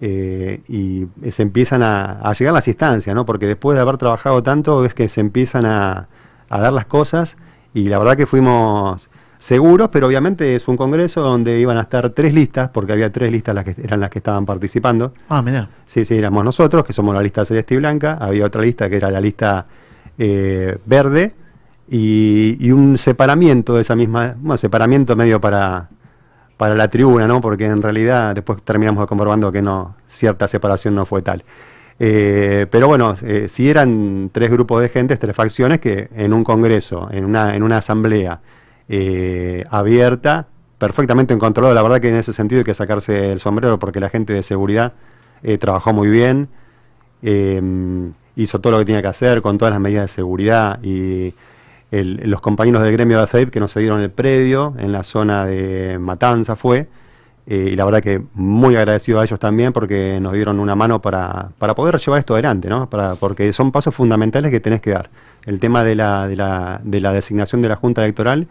y 0.00 1.06
se 1.30 1.42
empiezan 1.42 1.82
a, 1.82 2.12
a 2.20 2.32
llegar 2.32 2.54
las 2.54 2.66
instancias, 2.66 3.14
¿no? 3.14 3.26
Porque 3.26 3.46
después 3.46 3.76
de 3.76 3.82
haber 3.82 3.98
trabajado 3.98 4.42
tanto 4.42 4.84
es 4.86 4.94
que 4.94 5.08
se 5.10 5.20
empiezan 5.20 5.66
a, 5.66 6.08
a 6.48 6.60
dar 6.60 6.72
las 6.72 6.86
cosas 6.86 7.36
y 7.74 7.88
la 7.88 7.98
verdad 7.98 8.16
que 8.16 8.26
fuimos 8.26 9.08
seguros, 9.38 9.88
pero 9.90 10.06
obviamente 10.06 10.54
es 10.54 10.68
un 10.68 10.76
congreso 10.76 11.22
donde 11.22 11.58
iban 11.58 11.78
a 11.78 11.82
estar 11.82 12.10
tres 12.10 12.34
listas, 12.34 12.70
porque 12.70 12.92
había 12.92 13.10
tres 13.10 13.32
listas 13.32 13.54
las 13.54 13.64
que 13.64 13.74
eran 13.82 14.00
las 14.00 14.10
que 14.10 14.18
estaban 14.18 14.44
participando. 14.44 15.14
Ah, 15.28 15.42
mirá. 15.42 15.68
Sí, 15.86 16.04
sí, 16.04 16.16
éramos 16.16 16.44
nosotros, 16.44 16.84
que 16.84 16.92
somos 16.92 17.14
la 17.14 17.22
lista 17.22 17.44
celeste 17.44 17.74
y 17.74 17.78
blanca. 17.78 18.18
Había 18.20 18.44
otra 18.44 18.62
lista 18.62 18.88
que 18.88 18.96
era 18.96 19.10
la 19.10 19.20
lista 19.20 19.66
eh, 20.18 20.78
verde 20.84 21.34
y, 21.88 22.56
y 22.60 22.70
un 22.70 22.98
separamiento 22.98 23.74
de 23.74 23.82
esa 23.82 23.96
misma, 23.96 24.34
bueno, 24.38 24.58
separamiento 24.58 25.16
medio 25.16 25.40
para, 25.40 25.88
para 26.58 26.74
la 26.74 26.88
tribuna, 26.88 27.26
¿no? 27.26 27.40
Porque 27.40 27.64
en 27.64 27.80
realidad 27.80 28.34
después 28.34 28.62
terminamos 28.62 29.06
comprobando 29.06 29.50
que 29.50 29.62
no, 29.62 29.96
cierta 30.06 30.46
separación 30.46 30.94
no 30.94 31.06
fue 31.06 31.22
tal. 31.22 31.42
Eh, 32.02 32.66
pero 32.70 32.88
bueno, 32.88 33.14
eh, 33.22 33.46
si 33.50 33.68
eran 33.68 34.30
tres 34.32 34.50
grupos 34.50 34.80
de 34.80 34.88
gente, 34.88 35.16
tres 35.18 35.36
facciones 35.36 35.80
que 35.80 36.08
en 36.16 36.32
un 36.32 36.44
congreso, 36.44 37.08
en 37.12 37.26
una, 37.26 37.54
en 37.54 37.62
una 37.62 37.76
asamblea 37.78 38.40
eh, 38.88 39.64
abierta, 39.70 40.46
perfectamente 40.78 41.36
controlado. 41.36 41.74
La 41.74 41.82
verdad 41.82 42.00
que 42.00 42.08
en 42.08 42.16
ese 42.16 42.32
sentido 42.32 42.60
hay 42.60 42.64
que 42.64 42.72
sacarse 42.74 43.32
el 43.32 43.38
sombrero 43.40 43.78
porque 43.78 44.00
la 44.00 44.08
gente 44.08 44.32
de 44.32 44.42
seguridad 44.42 44.94
eh, 45.42 45.58
trabajó 45.58 45.92
muy 45.92 46.08
bien, 46.08 46.48
eh, 47.22 47.60
hizo 48.34 48.60
todo 48.60 48.72
lo 48.72 48.78
que 48.78 48.86
tenía 48.86 49.02
que 49.02 49.08
hacer 49.08 49.42
con 49.42 49.58
todas 49.58 49.72
las 49.72 49.80
medidas 49.80 50.04
de 50.04 50.08
seguridad 50.08 50.82
y 50.82 51.34
el- 51.90 52.20
los 52.30 52.40
compañeros 52.40 52.82
del 52.82 52.92
gremio 52.92 53.18
de 53.18 53.24
AFEIP 53.24 53.50
que 53.50 53.60
nos 53.60 53.74
cedieron 53.74 54.00
el 54.00 54.10
predio 54.10 54.74
en 54.78 54.92
la 54.92 55.02
zona 55.02 55.44
de 55.44 55.98
Matanza 55.98 56.56
fue, 56.56 56.88
eh, 57.46 57.70
y 57.72 57.76
la 57.76 57.84
verdad 57.84 58.02
que 58.02 58.22
muy 58.34 58.76
agradecido 58.76 59.20
a 59.20 59.24
ellos 59.24 59.38
también 59.38 59.72
porque 59.72 60.18
nos 60.20 60.32
dieron 60.32 60.60
una 60.60 60.74
mano 60.74 61.00
para, 61.00 61.50
para 61.58 61.74
poder 61.74 61.98
llevar 61.98 62.20
esto 62.20 62.34
adelante, 62.34 62.68
¿no? 62.68 62.88
Para, 62.88 63.16
porque 63.16 63.52
son 63.52 63.72
pasos 63.72 63.94
fundamentales 63.94 64.50
que 64.50 64.60
tenés 64.60 64.80
que 64.80 64.90
dar. 64.90 65.10
El 65.44 65.58
tema 65.58 65.82
de 65.82 65.94
la, 65.94 66.28
de 66.28 66.36
la, 66.36 66.80
de 66.82 67.00
la 67.00 67.12
designación 67.12 67.62
de 67.62 67.68
la 67.68 67.76
Junta 67.76 68.02
Electoral 68.02 68.46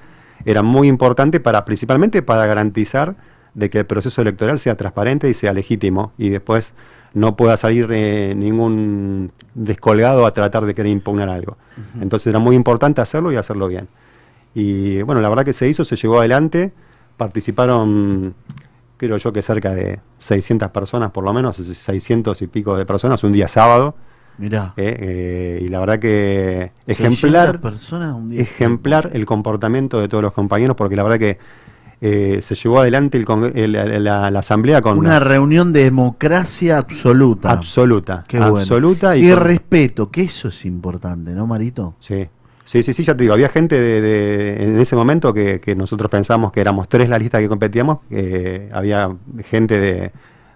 era 0.46 0.64
muy 0.64 0.88
importante 0.88 1.40
para, 1.40 1.66
principalmente 1.66 2.22
para 2.22 2.46
garantizar 2.46 3.16
de 3.54 3.70
que 3.70 3.80
el 3.80 3.86
proceso 3.86 4.22
electoral 4.22 4.60
sea 4.60 4.76
transparente 4.76 5.30
y 5.30 5.34
sea 5.34 5.54
legítimo 5.54 6.14
y 6.18 6.30
después 6.30 6.74
no 7.14 7.36
pueda 7.36 7.58
salir 7.58 7.88
eh, 7.92 8.34
ningún 8.36 9.32
descolgado 9.56 10.26
a 10.26 10.34
tratar 10.34 10.66
de 10.66 10.76
querer 10.76 10.92
impugnar 10.92 11.30
algo. 11.30 11.58
Entonces 12.00 12.28
era 12.28 12.40
muy 12.40 12.56
importante 12.56 13.02
hacerlo 13.02 13.32
y 13.32 13.36
hacerlo 13.36 13.68
bien. 13.68 13.88
Y 14.54 15.02
bueno, 15.02 15.22
la 15.22 15.30
verdad 15.30 15.46
que 15.46 15.54
se 15.54 15.68
hizo, 15.68 15.86
se 15.86 15.96
llevó 15.96 16.20
adelante, 16.20 16.72
participaron, 17.18 18.36
creo 19.00 19.18
yo 19.18 19.32
que 19.34 19.42
cerca 19.42 19.74
de 19.74 20.00
600 20.20 20.70
personas 20.72 21.12
por 21.12 21.24
lo 21.24 21.34
menos, 21.34 21.56
600 21.56 22.42
y 22.44 22.48
pico 22.48 22.76
de 22.78 22.86
personas, 22.86 23.24
un 23.24 23.32
día 23.32 23.48
sábado. 23.48 23.96
Mirá. 24.38 24.74
Eh, 24.78 24.96
eh, 25.00 25.64
y 25.64 25.70
la 25.70 25.80
verdad 25.80 26.00
que 26.00 26.72
600 26.86 27.18
ejemplar, 27.24 27.60
personas 27.62 28.14
un 28.14 28.30
día. 28.30 28.42
ejemplar 28.42 29.10
el 29.14 29.26
comportamiento 29.26 30.00
de 30.00 30.08
todos 30.08 30.22
los 30.24 30.34
compañeros, 30.34 30.76
porque 30.78 30.96
la 30.96 31.04
verdad 31.04 31.20
que 31.20 31.38
eh, 32.02 32.40
se 32.42 32.56
llevó 32.56 32.80
adelante 32.80 33.18
el 33.18 33.26
congre- 33.26 33.52
el- 33.56 34.04
la, 34.06 34.32
la 34.32 34.40
asamblea 34.40 34.82
con 34.82 34.98
Una 34.98 35.20
reunión 35.20 35.74
de 35.74 35.84
democracia 35.84 36.78
absoluta. 36.78 37.52
absoluta, 37.52 38.24
Qué 38.28 38.38
bueno. 38.40 38.58
absoluta 38.60 39.18
Y, 39.18 39.28
y, 39.30 39.34
con- 39.34 39.44
respeto, 39.44 40.10
que 40.10 40.22
eso 40.22 40.48
es 40.48 40.64
importante, 40.66 41.32
¿no, 41.32 41.46
Marito? 41.46 41.96
Sí, 42.00 42.26
sí, 42.70 42.84
sí, 42.84 42.94
sí, 42.94 43.04
ya 43.04 43.16
te 43.16 43.24
digo, 43.24 43.34
había 43.34 43.50
gente 43.50 43.80
de, 43.80 44.02
de- 44.02 44.64
en 44.64 44.80
ese 44.80 44.96
momento 44.96 45.34
que, 45.34 45.60
que 45.60 45.76
nosotros 45.76 46.10
pensamos 46.12 46.52
que 46.52 46.62
éramos 46.62 46.88
tres 46.90 47.10
la 47.10 47.18
lista 47.18 47.40
que 47.40 47.50
competíamos, 47.50 48.00
eh, 48.12 48.70
había 48.74 49.16
gente 49.46 49.80
de, 49.80 50.12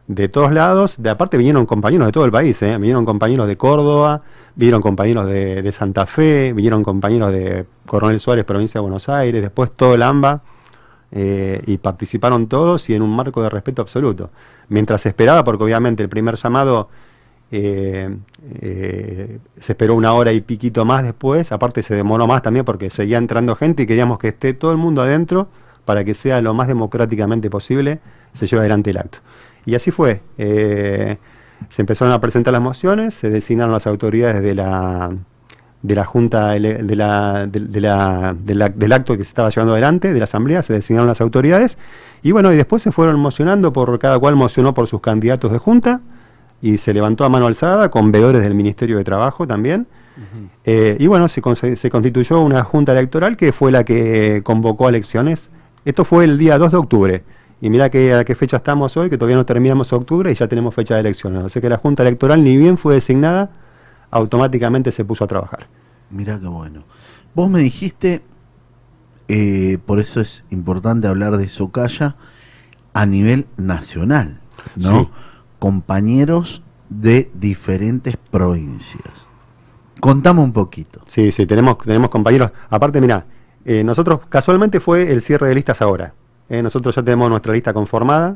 de 0.07 0.27
todos 0.29 0.51
lados, 0.51 0.95
de 1.01 1.09
aparte 1.09 1.37
vinieron 1.37 1.65
compañeros 1.65 2.05
de 2.07 2.11
todo 2.11 2.25
el 2.25 2.31
país, 2.31 2.61
eh, 2.61 2.77
vinieron 2.77 3.05
compañeros 3.05 3.47
de 3.47 3.57
Córdoba, 3.57 4.21
vinieron 4.55 4.81
compañeros 4.81 5.27
de, 5.27 5.61
de 5.61 5.71
Santa 5.71 6.05
Fe, 6.05 6.53
vinieron 6.53 6.83
compañeros 6.83 7.31
de 7.31 7.65
Coronel 7.85 8.19
Suárez, 8.19 8.45
provincia 8.45 8.79
de 8.79 8.83
Buenos 8.83 9.09
Aires, 9.09 9.41
después 9.41 9.71
todo 9.75 9.95
el 9.95 10.03
AMBA, 10.03 10.41
eh, 11.11 11.61
y 11.67 11.77
participaron 11.77 12.47
todos 12.47 12.89
y 12.89 12.95
en 12.95 13.01
un 13.01 13.15
marco 13.15 13.41
de 13.43 13.49
respeto 13.49 13.81
absoluto. 13.81 14.31
Mientras 14.69 15.05
esperaba, 15.05 15.43
porque 15.43 15.63
obviamente 15.63 16.01
el 16.03 16.09
primer 16.09 16.35
llamado 16.35 16.89
eh, 17.55 18.09
eh, 18.61 19.37
se 19.59 19.71
esperó 19.73 19.93
una 19.95 20.13
hora 20.13 20.31
y 20.33 20.41
piquito 20.41 20.85
más 20.85 21.03
después, 21.03 21.51
aparte 21.51 21.83
se 21.83 21.93
demoró 21.95 22.25
más 22.25 22.41
también 22.41 22.65
porque 22.65 22.89
seguía 22.89 23.19
entrando 23.19 23.55
gente 23.55 23.83
y 23.83 23.85
queríamos 23.85 24.17
que 24.17 24.29
esté 24.29 24.53
todo 24.53 24.71
el 24.71 24.77
mundo 24.77 25.03
adentro 25.03 25.47
para 25.85 26.03
que 26.03 26.15
sea 26.15 26.41
lo 26.41 26.53
más 26.55 26.67
democráticamente 26.67 27.49
posible, 27.51 27.99
se 28.33 28.47
lleve 28.47 28.61
adelante 28.61 28.89
el 28.89 28.97
acto. 28.97 29.19
Y 29.65 29.75
así 29.75 29.91
fue. 29.91 30.21
eh, 30.37 31.17
se 31.69 31.81
empezaron 31.81 32.13
a 32.13 32.19
presentar 32.19 32.51
las 32.51 32.61
mociones, 32.61 33.13
se 33.13 33.29
designaron 33.29 33.71
las 33.71 33.87
autoridades 33.87 34.41
de 34.41 34.55
la 34.55 35.11
de 35.81 35.95
la 35.95 36.05
junta 36.05 36.53
de 36.53 36.95
la- 36.95 37.45
del 37.45 38.93
acto 38.93 39.17
que 39.17 39.23
se 39.25 39.29
estaba 39.29 39.49
llevando 39.49 39.73
adelante, 39.73 40.13
de 40.13 40.17
la 40.19 40.23
asamblea, 40.23 40.61
se 40.63 40.71
designaron 40.73 41.07
las 41.07 41.19
autoridades 41.21 41.77
y 42.23 42.31
bueno, 42.31 42.51
y 42.53 42.55
después 42.57 42.81
se 42.81 42.91
fueron 42.93 43.19
mocionando 43.19 43.73
por 43.73 43.99
cada 43.99 44.17
cual 44.17 44.35
mocionó 44.37 44.73
por 44.73 44.87
sus 44.87 45.01
candidatos 45.01 45.51
de 45.51 45.57
junta 45.59 45.99
y 46.63 46.77
se 46.77 46.93
levantó 46.93 47.25
a 47.25 47.29
mano 47.29 47.45
alzada 47.45 47.91
con 47.91 48.13
veedores 48.13 48.41
del 48.41 48.55
Ministerio 48.55 48.97
de 48.97 49.03
Trabajo 49.03 49.45
también. 49.45 49.85
Eh, 50.63 50.95
y 50.97 51.07
bueno, 51.07 51.27
se, 51.27 51.41
se 51.75 51.89
constituyó 51.89 52.39
una 52.39 52.63
junta 52.63 52.93
electoral 52.93 53.35
que 53.35 53.51
fue 53.51 53.69
la 53.69 53.83
que 53.83 54.39
convocó 54.45 54.85
a 54.85 54.89
elecciones. 54.89 55.49
Esto 55.83 56.05
fue 56.05 56.23
el 56.23 56.37
día 56.37 56.57
2 56.57 56.71
de 56.71 56.77
octubre. 56.77 57.23
Y 57.59 57.69
mira 57.69 57.89
que, 57.89 58.13
a 58.13 58.23
qué 58.23 58.33
fecha 58.33 58.57
estamos 58.57 58.95
hoy, 58.95 59.09
que 59.09 59.17
todavía 59.17 59.35
no 59.35 59.45
terminamos 59.45 59.91
octubre 59.91 60.31
y 60.31 60.35
ya 60.35 60.47
tenemos 60.47 60.73
fecha 60.73 60.93
de 60.93 61.01
elecciones. 61.01 61.43
O 61.43 61.49
sea 61.49 61.61
que 61.61 61.67
la 61.67 61.75
junta 61.75 62.03
electoral 62.03 62.41
ni 62.41 62.55
bien 62.55 62.77
fue 62.77 62.93
designada, 62.93 63.49
automáticamente 64.09 64.93
se 64.93 65.03
puso 65.03 65.25
a 65.25 65.27
trabajar. 65.27 65.67
Mirá 66.11 66.39
qué 66.39 66.47
bueno. 66.47 66.85
Vos 67.35 67.49
me 67.49 67.59
dijiste, 67.59 68.21
eh, 69.27 69.79
por 69.85 69.99
eso 69.99 70.21
es 70.21 70.45
importante 70.49 71.09
hablar 71.09 71.35
de 71.35 71.49
Socaya 71.49 72.15
a 72.93 73.05
nivel 73.05 73.47
nacional, 73.57 74.39
¿no? 74.77 74.99
Sí. 75.01 75.09
Compañeros 75.63 76.61
de 76.89 77.31
diferentes 77.33 78.17
provincias. 78.17 79.13
Contame 80.01 80.41
un 80.41 80.51
poquito. 80.51 80.99
Sí, 81.05 81.31
sí, 81.31 81.45
tenemos, 81.45 81.77
tenemos 81.77 82.09
compañeros. 82.09 82.51
Aparte, 82.69 82.99
mira, 82.99 83.27
eh, 83.63 83.81
nosotros 83.81 84.19
casualmente 84.27 84.81
fue 84.81 85.09
el 85.09 85.21
cierre 85.21 85.47
de 85.47 85.55
listas 85.55 85.81
ahora. 85.81 86.15
Eh, 86.49 86.61
nosotros 86.61 86.93
ya 86.93 87.01
tenemos 87.01 87.29
nuestra 87.29 87.53
lista 87.53 87.71
conformada 87.71 88.35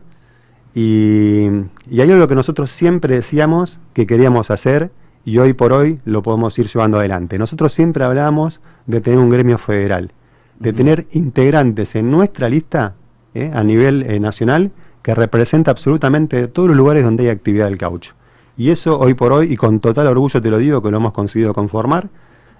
y, 0.73 1.47
y 1.89 1.99
hay 1.99 2.09
algo 2.09 2.29
que 2.29 2.35
nosotros 2.35 2.71
siempre 2.71 3.15
decíamos 3.15 3.81
que 3.91 4.07
queríamos 4.07 4.49
hacer 4.49 4.89
y 5.25 5.37
hoy 5.39 5.51
por 5.51 5.73
hoy 5.73 5.99
lo 6.05 6.23
podemos 6.23 6.57
ir 6.57 6.67
llevando 6.67 6.97
adelante. 6.97 7.37
Nosotros 7.37 7.73
siempre 7.73 8.05
hablamos 8.05 8.61
de 8.85 9.01
tener 9.01 9.19
un 9.19 9.29
gremio 9.29 9.57
federal, 9.57 10.13
de 10.61 10.71
tener 10.71 11.07
integrantes 11.11 11.93
en 11.97 12.09
nuestra 12.09 12.47
lista 12.47 12.95
eh, 13.33 13.51
a 13.53 13.65
nivel 13.65 14.03
eh, 14.03 14.17
nacional 14.21 14.71
que 15.07 15.15
representa 15.15 15.71
absolutamente 15.71 16.49
todos 16.49 16.67
los 16.67 16.75
lugares 16.75 17.05
donde 17.05 17.23
hay 17.23 17.29
actividad 17.29 17.67
del 17.67 17.77
caucho. 17.77 18.13
Y 18.57 18.71
eso 18.71 18.99
hoy 18.99 19.13
por 19.13 19.31
hoy, 19.31 19.53
y 19.53 19.55
con 19.55 19.79
total 19.79 20.05
orgullo 20.07 20.41
te 20.41 20.49
lo 20.49 20.57
digo, 20.57 20.81
que 20.81 20.91
lo 20.91 20.97
hemos 20.97 21.13
conseguido 21.13 21.53
conformar, 21.53 22.09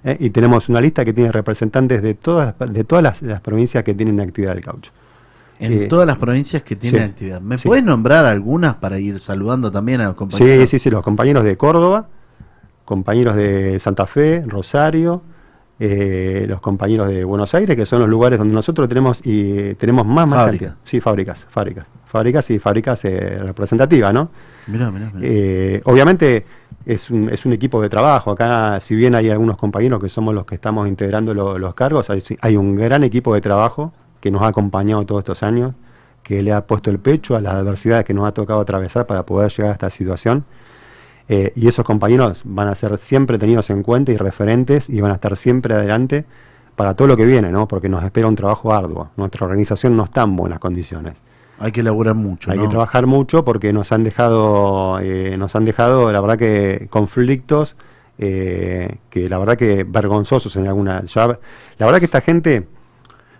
eh, 0.06 0.16
y 0.18 0.30
tenemos 0.30 0.70
una 0.70 0.80
lista 0.80 1.04
que 1.04 1.12
tiene 1.12 1.30
representantes 1.34 2.02
de 2.02 2.14
todas, 2.14 2.56
las- 2.58 2.72
de 2.72 2.86
todas 2.86 3.04
las, 3.04 3.22
las 3.22 3.42
provincias 3.42 3.84
que 3.84 3.94
tienen 3.94 4.22
actividad 4.22 4.54
del 4.54 4.64
caucho. 4.64 4.92
En 5.60 5.74
Eh, 5.74 5.88
todas 5.88 6.08
las 6.08 6.18
provincias 6.18 6.64
que 6.64 6.78
tienen 6.78 7.02
sí, 7.02 7.10
actividad. 7.10 7.42
¿Me 7.42 7.58
sí. 7.58 7.68
puedes 7.68 7.84
nombrar 7.84 8.26
algunas 8.26 8.76
para 8.76 8.98
ir 8.98 9.20
saludando 9.20 9.70
también 9.70 10.00
a 10.00 10.06
los 10.06 10.16
compañeros? 10.16 10.70
Sí, 10.70 10.80
sí, 10.80 10.80
sí, 10.80 10.90
los 10.90 11.04
compañeros 11.04 11.44
de 11.44 11.58
Córdoba, 11.58 12.08
compañeros 12.86 13.36
de 13.36 13.78
Santa 13.82 14.06
Fe, 14.08 14.42
Rosario, 14.48 15.22
eh, 15.80 16.46
los 16.48 16.60
compañeros 16.60 17.08
de 17.10 17.24
Buenos 17.24 17.54
Aires, 17.54 17.76
que 17.76 17.86
son 17.86 18.00
los 18.00 18.10
lugares 18.10 18.40
donde 18.40 18.54
nosotros 18.54 18.88
tenemos 18.90 19.22
y 19.26 19.76
tenemos 19.76 20.06
más, 20.06 20.28
más 20.28 20.40
Fábricas. 20.40 20.70
cantidad. 20.70 20.84
Sí, 20.90 21.00
fábricas, 21.02 21.46
fábricas. 21.50 21.86
Fábricas 22.06 22.50
y 22.52 22.60
fábricas 22.60 23.04
eh, 23.06 23.40
representativas, 23.44 24.14
¿no? 24.14 24.30
Mirá, 24.68 24.90
mirá, 24.90 25.12
mirá. 25.14 25.20
Eh, 25.22 25.82
obviamente 25.86 26.46
es 26.86 27.10
un, 27.12 27.30
es 27.30 27.46
un 27.46 27.54
equipo 27.54 27.82
de 27.82 27.90
trabajo. 27.90 28.32
Acá, 28.32 28.80
si 28.80 28.96
bien 28.96 29.14
hay 29.14 29.30
algunos 29.30 29.58
compañeros 29.58 30.02
que 30.02 30.10
somos 30.10 30.34
los 30.34 30.46
que 30.46 30.56
estamos 30.56 30.88
integrando 30.88 31.34
lo- 31.34 31.60
los 31.60 31.74
cargos, 31.76 32.10
hay, 32.10 32.24
hay 32.42 32.56
un 32.56 32.76
gran 32.76 33.04
equipo 33.04 33.34
de 33.34 33.42
trabajo 33.42 33.94
que 34.22 34.32
nos 34.32 34.42
ha 34.42 34.48
acompañado 34.48 35.06
todos 35.06 35.20
estos 35.20 35.44
años, 35.44 35.74
que 36.24 36.42
le 36.42 36.52
ha 36.54 36.66
puesto 36.66 36.90
el 36.90 36.98
pecho 37.00 37.36
a 37.36 37.42
las 37.42 37.54
adversidades 37.54 38.04
que 38.06 38.14
nos 38.14 38.28
ha 38.28 38.32
tocado 38.32 38.60
atravesar 38.62 39.06
para 39.06 39.24
poder 39.26 39.52
llegar 39.52 39.70
a 39.70 39.74
esta 39.74 39.90
situación. 39.90 40.44
Eh, 41.30 41.52
y 41.56 41.68
esos 41.68 41.84
compañeros 41.86 42.42
van 42.46 42.68
a 42.70 42.76
ser 42.76 42.98
siempre 42.98 43.38
tenidos 43.38 43.70
en 43.70 43.84
cuenta 43.84 44.12
y 44.12 44.18
referentes 44.18 44.90
y 44.90 45.02
van 45.02 45.12
a 45.12 45.16
estar 45.16 45.36
siempre 45.36 45.74
adelante 45.74 46.26
para 46.76 46.94
todo 46.96 47.08
lo 47.08 47.18
que 47.18 47.26
viene, 47.26 47.52
¿no? 47.52 47.68
Porque 47.68 47.90
nos 47.90 48.04
espera 48.04 48.28
un 48.28 48.36
trabajo 48.36 48.74
arduo. 48.74 49.10
Nuestra 49.18 49.46
organización 49.46 49.98
no 49.98 50.06
está 50.06 50.24
en 50.24 50.36
buenas 50.36 50.60
condiciones. 50.60 51.16
Hay 51.60 51.72
que 51.72 51.82
elaborar 51.82 52.14
mucho. 52.16 52.52
Hay 52.52 52.58
¿no? 52.58 52.64
que 52.64 52.70
trabajar 52.70 53.08
mucho 53.08 53.44
porque 53.44 53.74
nos 53.74 53.92
han 53.92 54.04
dejado, 54.04 55.00
eh, 55.00 55.36
nos 55.38 55.56
han 55.56 55.66
dejado, 55.66 56.12
la 56.12 56.22
verdad 56.22 56.38
que 56.38 56.88
conflictos 56.90 57.76
eh, 58.20 58.98
que 59.10 59.28
la 59.30 59.38
verdad 59.38 59.58
que 59.58 59.84
vergonzosos 59.84 60.56
en 60.56 60.68
alguna. 60.68 61.04
ya- 61.06 61.40
la 61.78 61.86
verdad 61.86 62.00
que 62.00 62.06
esta 62.06 62.22
gente, 62.22 62.68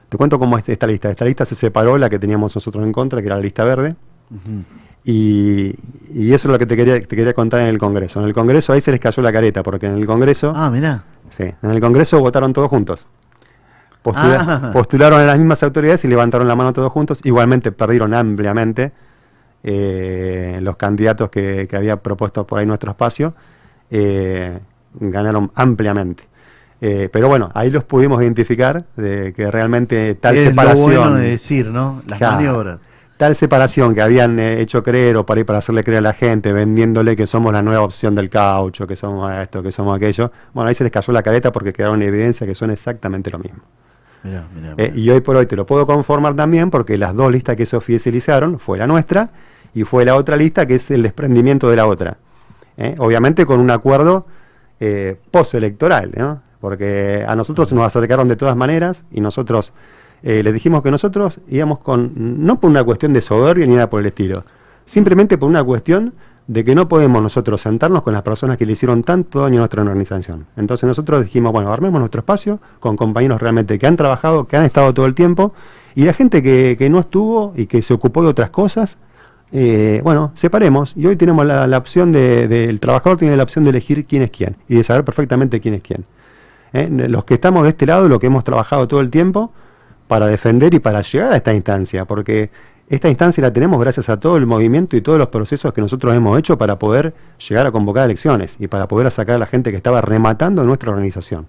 te 0.10 0.18
cuento 0.18 0.38
cómo 0.40 0.58
es 0.58 0.68
esta 0.70 0.88
lista. 0.88 1.10
Esta 1.10 1.26
lista 1.26 1.46
se 1.46 1.56
separó 1.56 1.98
la 1.98 2.10
que 2.10 2.20
teníamos 2.20 2.54
nosotros 2.56 2.84
en 2.84 2.92
contra, 2.92 3.22
que 3.22 3.28
era 3.28 3.36
la 3.38 3.42
lista 3.42 3.64
verde. 3.64 3.96
Ujú. 4.32 4.64
Y, 5.10 5.74
y 6.14 6.34
eso 6.34 6.50
es 6.50 6.52
lo 6.52 6.60
que 6.60 6.66
te 6.66 6.76
quería, 6.76 7.00
te 7.02 7.16
quería 7.16 7.34
contar 7.34 7.62
en 7.62 7.68
el 7.68 7.78
Congreso. 7.78 8.20
En 8.20 8.26
el 8.28 8.34
Congreso 8.34 8.74
ahí 8.74 8.82
se 8.82 8.92
les 8.92 9.00
cayó 9.00 9.24
la 9.24 9.32
careta, 9.32 9.64
porque 9.64 9.86
en 9.86 9.94
el 9.94 10.06
Congreso. 10.06 10.52
Ah, 10.54 10.70
mirá. 10.70 11.04
Sí, 11.30 11.44
en 11.62 11.70
el 11.72 11.80
Congreso 11.80 12.20
votaron 12.20 12.52
todos 12.52 12.68
juntos. 12.70 13.06
Postula- 14.04 14.46
Ah. 14.66 14.70
Postularon 14.74 15.22
a 15.22 15.24
las 15.24 15.38
mismas 15.38 15.64
autoridades 15.64 16.04
y 16.04 16.10
levantaron 16.10 16.46
la 16.48 16.56
mano 16.58 16.74
todos 16.74 16.92
juntos. 16.92 17.20
Igualmente 17.24 17.72
perdieron 17.72 18.14
ampliamente 18.14 18.92
eh, 19.64 20.60
los 20.62 20.76
candidatos 20.76 21.30
que, 21.30 21.68
que 21.70 21.76
había 21.78 21.98
propuesto 21.98 22.46
por 22.46 22.60
ahí 22.60 22.66
nuestro 22.66 22.92
espacio. 22.92 23.34
eh, 23.90 24.60
ganaron 25.00 25.52
ampliamente. 25.56 26.24
Eh, 26.82 27.08
pero 27.14 27.28
bueno, 27.28 27.50
ahí 27.54 27.70
los 27.72 27.84
pudimos 27.84 28.22
identificar 28.22 28.84
de 28.98 29.32
que 29.34 29.50
realmente 29.52 30.16
tal 30.16 30.36
es 30.36 30.50
separación. 30.50 30.94
lo 30.94 31.00
bueno 31.02 31.16
de 31.18 31.30
decir, 31.30 31.70
¿no? 31.72 32.02
Las 32.08 32.20
maniobras. 32.20 32.82
Tal 33.18 33.36
separación 33.36 33.96
que 33.96 34.02
habían 34.02 34.40
eh, 34.40 34.62
hecho 34.62 34.84
creer 34.84 35.18
o 35.18 35.26
para, 35.26 35.40
ir 35.40 35.46
para 35.46 35.60
hacerle 35.60 35.84
creer 35.84 36.00
a 36.00 36.02
la 36.02 36.14
gente, 36.14 36.54
vendiéndole 36.54 37.16
que 37.16 37.26
somos 37.26 37.52
la 37.52 37.64
nueva 37.64 37.82
opción 37.82 38.14
del 38.14 38.30
caucho, 38.30 38.86
que 38.86 38.96
somos 38.96 39.34
esto, 39.34 39.64
que 39.64 39.72
somos 39.72 39.96
aquello. 39.96 40.32
Bueno, 40.54 40.70
ahí 40.70 40.76
se 40.76 40.84
les 40.84 40.94
cayó 40.94 41.12
la 41.14 41.24
careta 41.24 41.52
porque 41.52 41.74
quedaron 41.74 42.02
en 42.02 42.10
evidencia 42.10 42.46
que 42.46 42.54
son 42.54 42.70
exactamente 42.70 43.32
lo 43.32 43.40
mismo. 43.40 43.60
Mirá, 44.24 44.46
mirá, 44.54 44.74
Eh, 44.78 44.92
y 44.96 45.10
hoy 45.10 45.22
por 45.22 45.36
hoy 45.36 45.48
te 45.48 45.56
lo 45.56 45.66
puedo 45.66 45.88
conformar 45.88 46.36
también 46.36 46.70
porque 46.70 46.98
las 46.98 47.16
dos 47.16 47.32
listas 47.32 47.56
que 47.56 47.66
se 47.66 47.76
oficializaron 47.76 48.60
fue 48.60 48.78
la 48.78 48.86
nuestra 48.86 49.32
y 49.74 49.84
fue 49.84 50.06
la 50.06 50.16
otra 50.16 50.38
lista 50.38 50.68
que 50.68 50.76
es 50.76 50.92
el 50.92 51.02
desprendimiento 51.02 51.70
de 51.70 51.76
la 51.76 51.88
otra. 51.88 52.18
Eh, 52.78 52.96
Obviamente 53.00 53.48
con 53.48 53.60
un 53.60 53.72
acuerdo 53.72 54.28
eh, 54.80 55.20
postelectoral, 55.32 56.12
¿no? 56.16 56.42
porque 56.60 57.26
a 57.28 57.36
nosotros 57.36 57.72
nos 57.74 57.86
acercaron 57.86 58.28
de 58.28 58.36
todas 58.36 58.56
maneras 58.56 59.04
y 59.12 59.22
nosotros 59.22 59.74
eh, 60.24 60.42
les 60.44 60.54
dijimos 60.54 60.82
que 60.84 60.92
nosotros 60.92 61.40
íbamos 61.48 61.80
con, 61.80 62.12
no 62.46 62.60
por 62.60 62.70
una 62.70 62.84
cuestión 62.84 63.14
de 63.14 63.22
soberbia 63.22 63.66
ni 63.66 63.76
nada 63.76 63.90
por 63.90 64.00
el 64.02 64.08
estilo, 64.08 64.44
simplemente 64.86 65.38
por 65.38 65.50
una 65.50 65.64
cuestión 65.64 66.14
de 66.48 66.64
que 66.64 66.74
no 66.76 66.88
podemos 66.88 67.22
nosotros 67.22 67.60
sentarnos 67.62 68.04
con 68.04 68.14
las 68.14 68.22
personas 68.22 68.58
que 68.58 68.66
le 68.66 68.72
hicieron 68.72 69.04
tanto 69.04 69.42
daño 69.42 69.56
a 69.58 69.60
nuestra 69.60 69.82
organización. 69.82 70.46
Entonces 70.56 70.88
nosotros 70.88 71.24
dijimos, 71.24 71.52
bueno, 71.52 71.74
armemos 71.74 72.00
nuestro 72.00 72.20
espacio 72.20 72.60
con 72.80 72.96
compañeros 72.96 73.42
realmente 73.42 73.78
que 73.78 73.86
han 73.86 73.98
trabajado, 73.98 74.46
que 74.48 74.56
han 74.56 74.64
estado 74.64 74.94
todo 74.94 75.06
el 75.08 75.14
tiempo, 75.14 75.54
y 75.94 76.06
la 76.06 76.14
gente 76.14 76.42
que, 76.42 76.88
no 76.90 77.00
estuvo 77.00 77.54
y 77.58 77.66
que 77.66 77.82
se 77.82 77.94
ocupó 77.94 78.22
de 78.22 78.30
otras 78.30 78.50
cosas, 78.50 78.98
eh, 79.52 80.00
bueno, 80.06 80.32
separemos. 80.36 80.94
Y 80.96 81.06
hoy 81.08 81.18
tenemos 81.18 81.46
la, 81.46 81.68
la 81.68 81.78
opción 81.78 82.12
de, 82.14 82.48
de- 82.48 82.66
el 82.70 82.80
trabajador 82.80 83.18
tiene 83.18 83.36
la 83.36 83.44
opción 83.44 83.64
de 83.66 83.72
elegir 83.72 84.06
quién 84.06 84.22
es 84.22 84.32
quién 84.32 84.56
y 84.70 84.76
de 84.76 84.84
saber 84.86 85.04
perfectamente 85.04 85.60
quién 85.60 85.74
es 85.74 85.82
quién. 85.82 86.06
¿eh? 86.74 86.88
Los 87.10 87.26
que 87.26 87.34
estamos 87.34 87.64
de 87.64 87.70
este 87.70 87.86
lado, 87.86 88.08
lo 88.08 88.20
que 88.20 88.28
hemos 88.28 88.44
trabajado 88.46 88.88
todo 88.88 89.00
el 89.02 89.10
tiempo 89.10 89.52
para 90.08 90.28
defender 90.28 90.74
y 90.74 90.80
para 90.80 91.02
llegar 91.02 91.34
a 91.34 91.36
esta 91.38 91.54
instancia, 91.54 92.06
porque 92.06 92.50
esta 92.90 93.10
instancia 93.10 93.42
la 93.42 93.52
tenemos 93.52 93.80
gracias 93.80 94.08
a 94.10 94.18
todo 94.20 94.38
el 94.38 94.46
movimiento 94.46 94.96
y 94.96 95.02
todos 95.02 95.18
los 95.18 95.28
procesos 95.28 95.74
que 95.74 95.82
nosotros 95.82 96.14
hemos 96.16 96.38
hecho 96.40 96.58
para 96.58 96.80
poder 96.80 97.14
llegar 97.48 97.68
a 97.68 97.72
convocar 97.72 98.06
elecciones 98.06 98.56
y 98.60 98.68
para 98.68 98.88
poder 98.88 99.12
sacar 99.12 99.36
a 99.36 99.40
la 99.40 99.46
gente 99.48 99.72
que 99.72 99.78
estaba 99.78 100.00
rematando 100.02 100.64
nuestra 100.64 100.92
organización. 100.92 101.48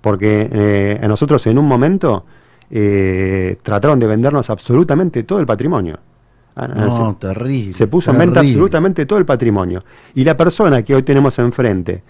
Porque 0.00 0.48
eh, 0.50 1.00
a 1.02 1.08
nosotros 1.08 1.46
en 1.46 1.58
un 1.58 1.66
momento 1.68 2.24
eh, 2.70 3.56
trataron 3.62 3.98
de 3.98 4.06
vendernos 4.06 4.48
absolutamente 4.50 5.22
todo 5.24 5.38
el 5.40 5.46
patrimonio. 5.46 5.98
Ah, 6.56 6.68
No, 6.68 7.12
se- 7.12 7.26
terrible, 7.26 7.72
Se 7.72 7.86
puso 7.86 8.10
en 8.10 8.18
venta 8.18 8.40
absolutamente 8.40 9.06
todo 9.06 9.18
el 9.18 9.26
patrimonio. 9.26 9.84
Y 10.14 10.24
la 10.24 10.36
persona 10.36 10.82
que 10.82 10.94
hoy 10.94 11.02
tenemos 11.02 11.38
enfrente, 11.38 12.02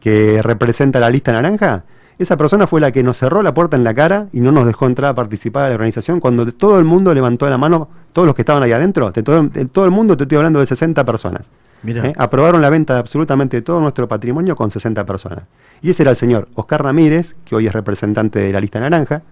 que 0.00 0.40
representa 0.42 1.00
la 1.00 1.10
lista 1.10 1.32
naranja, 1.32 1.82
esa 2.18 2.36
persona 2.36 2.66
fue 2.66 2.80
la 2.80 2.92
que 2.92 3.02
nos 3.02 3.18
cerró 3.18 3.42
la 3.42 3.52
puerta 3.52 3.76
en 3.76 3.84
la 3.84 3.92
cara 3.92 4.28
y 4.32 4.40
no 4.40 4.50
nos 4.50 4.66
dejó 4.66 4.86
entrar 4.86 5.10
a 5.10 5.14
participar 5.14 5.64
de 5.64 5.68
la 5.70 5.74
organización 5.74 6.18
cuando 6.18 6.50
todo 6.52 6.78
el 6.78 6.84
mundo 6.84 7.12
levantó 7.12 7.48
la 7.48 7.58
mano, 7.58 7.88
todos 8.12 8.26
los 8.26 8.34
que 8.34 8.42
estaban 8.42 8.62
ahí 8.62 8.72
adentro, 8.72 9.10
de 9.10 9.22
todo, 9.22 9.42
de 9.42 9.66
todo 9.66 9.84
el 9.84 9.90
mundo 9.90 10.16
te 10.16 10.24
estoy 10.24 10.36
hablando 10.36 10.60
de 10.60 10.66
60 10.66 11.04
personas. 11.04 11.50
Mira. 11.82 12.06
¿eh? 12.06 12.14
Aprobaron 12.16 12.62
la 12.62 12.70
venta 12.70 12.94
de 12.94 13.00
absolutamente 13.00 13.60
todo 13.60 13.80
nuestro 13.80 14.08
patrimonio 14.08 14.56
con 14.56 14.70
60 14.70 15.04
personas. 15.04 15.44
Y 15.82 15.90
ese 15.90 16.02
era 16.02 16.10
el 16.10 16.16
señor 16.16 16.48
Oscar 16.54 16.82
Ramírez, 16.82 17.36
que 17.44 17.54
hoy 17.54 17.66
es 17.66 17.72
representante 17.72 18.38
de 18.38 18.52
la 18.52 18.60
lista 18.60 18.80
naranja. 18.80 19.22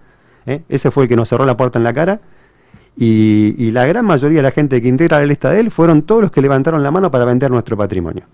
¿eh? 0.46 0.62
Ese 0.68 0.90
fue 0.90 1.04
el 1.04 1.08
que 1.08 1.16
nos 1.16 1.28
cerró 1.28 1.46
la 1.46 1.56
puerta 1.56 1.78
en 1.78 1.84
la 1.84 1.94
cara. 1.94 2.20
Y, 2.96 3.54
y 3.58 3.70
la 3.70 3.86
gran 3.86 4.04
mayoría 4.04 4.38
de 4.38 4.42
la 4.42 4.50
gente 4.50 4.80
que 4.80 4.88
integra 4.88 5.18
la 5.18 5.26
lista 5.26 5.50
de 5.50 5.60
él 5.60 5.70
fueron 5.70 6.02
todos 6.02 6.20
los 6.20 6.30
que 6.30 6.42
levantaron 6.42 6.82
la 6.82 6.90
mano 6.90 7.10
para 7.10 7.24
vender 7.24 7.50
nuestro 7.50 7.76
patrimonio. 7.76 8.24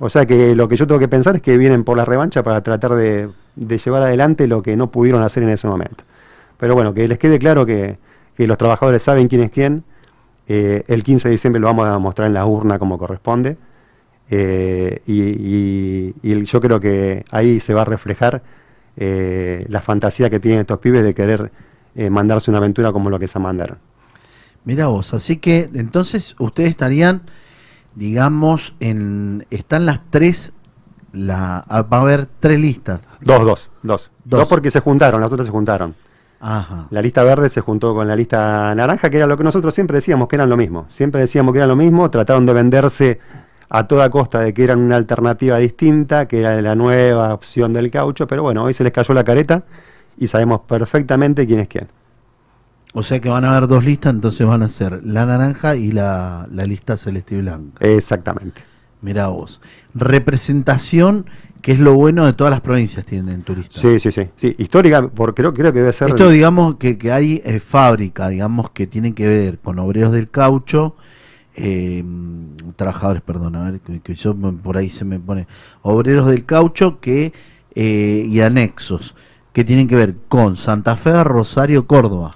O 0.00 0.08
sea 0.08 0.26
que 0.26 0.56
lo 0.56 0.68
que 0.68 0.76
yo 0.76 0.86
tengo 0.86 0.98
que 0.98 1.08
pensar 1.08 1.36
es 1.36 1.42
que 1.42 1.56
vienen 1.58 1.84
por 1.84 1.96
la 1.96 2.04
revancha 2.04 2.42
para 2.42 2.62
tratar 2.62 2.94
de, 2.94 3.28
llevar 3.56 4.02
adelante 4.02 4.46
lo 4.48 4.62
que 4.62 4.76
no 4.76 4.90
pudieron 4.90 5.22
hacer 5.22 5.42
en 5.42 5.50
ese 5.50 5.68
momento. 5.68 6.04
Pero 6.58 6.74
bueno, 6.74 6.92
que 6.94 7.06
les 7.06 7.18
quede 7.18 7.38
claro 7.38 7.66
que, 7.66 7.98
que 8.36 8.46
los 8.46 8.58
trabajadores 8.58 9.02
saben 9.02 9.28
quién 9.28 9.42
es 9.42 9.50
quién. 9.50 9.84
Eh, 10.48 10.84
el 10.88 11.02
15 11.04 11.28
de 11.28 11.32
diciembre 11.32 11.60
lo 11.60 11.68
vamos 11.68 11.86
a 11.86 11.98
mostrar 11.98 12.26
en 12.28 12.34
la 12.34 12.46
urna 12.46 12.78
como 12.78 12.98
corresponde. 12.98 13.56
Eh, 14.30 15.02
y, 15.06 15.20
y- 15.22 16.14
y 16.22 16.44
yo 16.44 16.60
creo 16.60 16.80
que 16.80 17.24
ahí 17.30 17.60
se 17.60 17.74
va 17.74 17.82
a 17.82 17.84
reflejar 17.84 18.42
eh, 18.96 19.64
la 19.68 19.80
fantasía 19.82 20.30
que 20.30 20.40
tienen 20.40 20.60
estos 20.60 20.78
pibes 20.78 21.02
de 21.02 21.14
querer 21.14 21.50
eh, 21.94 22.10
mandarse 22.10 22.50
una 22.50 22.58
aventura 22.58 22.92
como 22.92 23.10
lo 23.10 23.18
que 23.18 23.28
se 23.28 23.38
mandaron. 23.38 23.78
Mira 24.64 24.86
vos, 24.88 25.14
así 25.14 25.36
que 25.38 25.68
entonces 25.74 26.36
ustedes 26.38 26.70
estarían, 26.70 27.22
digamos, 27.94 28.74
en 28.80 29.46
están 29.50 29.86
las 29.86 30.00
tres, 30.10 30.52
la, 31.12 31.64
ah, 31.68 31.82
va 31.82 31.98
a 31.98 32.00
haber 32.00 32.26
tres 32.40 32.60
listas. 32.60 33.08
Dos, 33.20 33.44
dos, 33.44 33.70
dos. 33.82 34.10
Dos. 34.24 34.40
Dos 34.40 34.48
porque 34.48 34.70
se 34.70 34.80
juntaron, 34.80 35.20
las 35.20 35.32
otras 35.32 35.46
se 35.46 35.52
juntaron. 35.52 35.94
Ajá. 36.40 36.86
La 36.90 37.02
lista 37.02 37.22
verde 37.22 37.50
se 37.50 37.60
juntó 37.60 37.94
con 37.94 38.08
la 38.08 38.16
lista 38.16 38.74
naranja, 38.74 39.10
que 39.10 39.18
era 39.18 39.26
lo 39.26 39.36
que 39.36 39.44
nosotros 39.44 39.74
siempre 39.74 39.96
decíamos 39.96 40.28
que 40.28 40.36
eran 40.36 40.48
lo 40.48 40.56
mismo. 40.56 40.86
Siempre 40.88 41.20
decíamos 41.20 41.52
que 41.52 41.58
eran 41.58 41.68
lo 41.68 41.76
mismo, 41.76 42.10
trataron 42.10 42.46
de 42.46 42.54
venderse 42.54 43.20
a 43.68 43.86
toda 43.86 44.10
costa 44.10 44.40
de 44.40 44.54
que 44.54 44.64
eran 44.64 44.80
una 44.80 44.96
alternativa 44.96 45.58
distinta, 45.58 46.26
que 46.26 46.40
era 46.40 46.60
la 46.60 46.74
nueva 46.74 47.34
opción 47.34 47.72
del 47.72 47.90
caucho, 47.90 48.26
pero 48.26 48.42
bueno, 48.42 48.64
hoy 48.64 48.74
se 48.74 48.82
les 48.82 48.92
cayó 48.92 49.14
la 49.14 49.22
careta 49.22 49.62
y 50.18 50.28
sabemos 50.28 50.62
perfectamente 50.62 51.46
quién 51.46 51.60
es 51.60 51.68
quién. 51.68 51.88
O 52.92 53.02
sea 53.04 53.20
que 53.20 53.28
van 53.28 53.44
a 53.44 53.56
haber 53.56 53.68
dos 53.68 53.84
listas, 53.84 54.12
entonces 54.12 54.46
van 54.46 54.62
a 54.62 54.68
ser 54.68 55.00
la 55.04 55.24
naranja 55.24 55.76
y 55.76 55.92
la, 55.92 56.48
la 56.52 56.64
lista 56.64 56.96
celeste 56.96 57.36
y 57.36 57.40
blanca. 57.40 57.86
Exactamente. 57.86 58.62
Mira 59.02 59.28
vos. 59.28 59.60
Representación, 59.94 61.26
que 61.62 61.72
es 61.72 61.78
lo 61.78 61.94
bueno 61.94 62.26
de 62.26 62.32
todas 62.32 62.50
las 62.50 62.60
provincias 62.60 63.06
tienen 63.06 63.34
en 63.34 63.42
tu 63.42 63.54
lista. 63.54 63.80
Sí, 63.80 63.98
sí, 63.98 64.10
sí. 64.10 64.28
sí. 64.36 64.54
Histórica, 64.58 65.08
porque 65.08 65.42
creo, 65.42 65.54
creo 65.54 65.72
que 65.72 65.78
debe 65.78 65.92
ser... 65.92 66.08
Esto 66.08 66.28
digamos 66.30 66.76
que, 66.76 66.98
que 66.98 67.12
hay 67.12 67.40
eh, 67.44 67.60
fábrica, 67.60 68.28
digamos 68.28 68.70
que 68.70 68.86
tienen 68.86 69.14
que 69.14 69.26
ver 69.26 69.58
con 69.58 69.78
obreros 69.78 70.12
del 70.12 70.28
caucho, 70.28 70.96
eh, 71.54 72.04
trabajadores, 72.76 73.22
perdón, 73.22 73.56
a 73.56 73.70
ver, 73.70 73.80
que, 73.80 74.00
que 74.00 74.14
yo 74.14 74.34
por 74.34 74.76
ahí 74.76 74.90
se 74.90 75.04
me 75.04 75.18
pone, 75.18 75.46
obreros 75.82 76.26
del 76.26 76.44
caucho 76.44 77.00
que 77.00 77.32
eh, 77.74 78.24
y 78.26 78.40
anexos 78.40 79.14
que 79.52 79.64
tienen 79.64 79.88
que 79.88 79.96
ver 79.96 80.14
con 80.28 80.56
Santa 80.56 80.96
Fe, 80.96 81.24
Rosario, 81.24 81.86
Córdoba. 81.86 82.32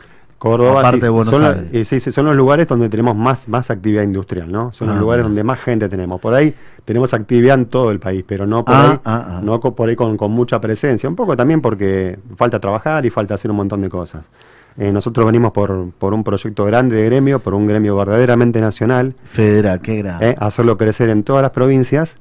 Córdoba, 0.50 0.80
aparte 0.80 0.96
sí, 0.98 1.02
de 1.02 1.08
Buenos 1.08 1.34
son, 1.34 1.44
Aires. 1.44 1.62
eh, 1.72 1.84
sí, 1.84 2.00
sí, 2.00 2.12
son 2.12 2.26
los 2.26 2.36
lugares 2.36 2.68
donde 2.68 2.88
tenemos 2.88 3.16
más, 3.16 3.48
más 3.48 3.70
actividad 3.70 4.02
industrial, 4.02 4.52
¿no? 4.52 4.72
Son 4.72 4.88
los 4.88 4.96
Ah, 4.96 5.00
lugares 5.00 5.24
donde 5.24 5.42
más 5.42 5.58
gente 5.60 5.88
tenemos. 5.88 6.20
Por 6.20 6.34
ahí 6.34 6.54
tenemos 6.84 7.14
actividad 7.14 7.58
en 7.58 7.66
todo 7.66 7.90
el 7.90 7.98
país, 7.98 8.24
pero 8.28 8.46
no 8.46 8.64
por 8.64 8.74
Ah, 8.74 8.90
ahí, 8.90 8.98
ah, 9.06 9.40
no 9.42 9.58
por 9.60 9.88
ahí 9.88 9.96
con, 9.96 10.16
con 10.16 10.30
mucha 10.32 10.60
presencia. 10.60 11.08
Un 11.08 11.16
poco 11.16 11.36
también 11.36 11.60
porque 11.62 12.18
falta 12.36 12.60
trabajar 12.60 13.06
y 13.06 13.10
falta 13.10 13.34
hacer 13.34 13.50
un 13.50 13.56
montón 13.56 13.80
de 13.80 13.88
cosas. 13.88 14.28
Eh, 14.76 14.92
nosotros 14.92 15.24
venimos 15.24 15.52
por, 15.52 15.92
por 15.98 16.12
un 16.12 16.22
proyecto 16.24 16.64
grande 16.64 16.96
de 16.96 17.04
gremio, 17.06 17.38
por 17.38 17.54
un 17.54 17.66
gremio 17.66 17.96
verdaderamente 17.96 18.60
nacional. 18.60 19.14
Federal, 19.24 19.80
qué 19.80 19.96
grande. 19.98 20.30
eh, 20.30 20.36
hacerlo 20.38 20.76
crecer 20.76 21.08
en 21.10 21.22
todas 21.22 21.42
las 21.42 21.52
provincias, 21.52 22.18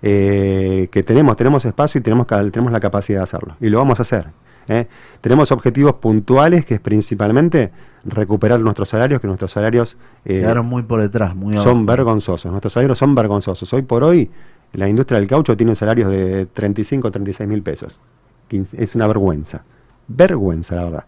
que 0.00 1.04
tenemos, 1.06 1.36
tenemos 1.36 1.64
espacio 1.64 1.98
y 1.98 2.02
tenemos, 2.02 2.26
tenemos 2.26 2.70
la 2.72 2.80
capacidad 2.80 3.20
de 3.20 3.22
hacerlo. 3.24 3.56
Y 3.60 3.68
lo 3.70 3.78
vamos 3.78 3.98
a 3.98 4.02
hacer. 4.02 4.26
Eh. 4.68 4.86
Tenemos 5.20 5.52
objetivos 5.52 5.94
puntuales, 5.94 6.64
que 6.64 6.74
es 6.74 6.80
principalmente 6.80 7.70
recuperar 8.04 8.60
nuestros 8.60 8.88
salarios, 8.88 9.20
que 9.20 9.26
nuestros 9.26 9.52
salarios 9.52 9.96
eh, 10.24 10.40
Quedaron 10.40 10.66
muy 10.66 10.82
por 10.82 11.00
detrás, 11.00 11.34
muy 11.34 11.54
son 11.58 11.78
abajo. 11.78 11.84
vergonzosos. 11.86 12.50
Nuestros 12.50 12.72
salarios 12.72 12.98
son 12.98 13.14
vergonzosos. 13.14 13.72
Hoy 13.72 13.82
por 13.82 14.04
hoy, 14.04 14.30
la 14.72 14.88
industria 14.88 15.18
del 15.18 15.28
caucho 15.28 15.56
tiene 15.56 15.74
salarios 15.74 16.10
de 16.10 16.46
35 16.46 17.08
o 17.08 17.10
36 17.10 17.48
mil 17.48 17.62
pesos. 17.62 18.00
Es 18.72 18.94
una 18.94 19.06
vergüenza. 19.06 19.64
Vergüenza, 20.06 20.76
la 20.76 20.84
verdad. 20.84 21.04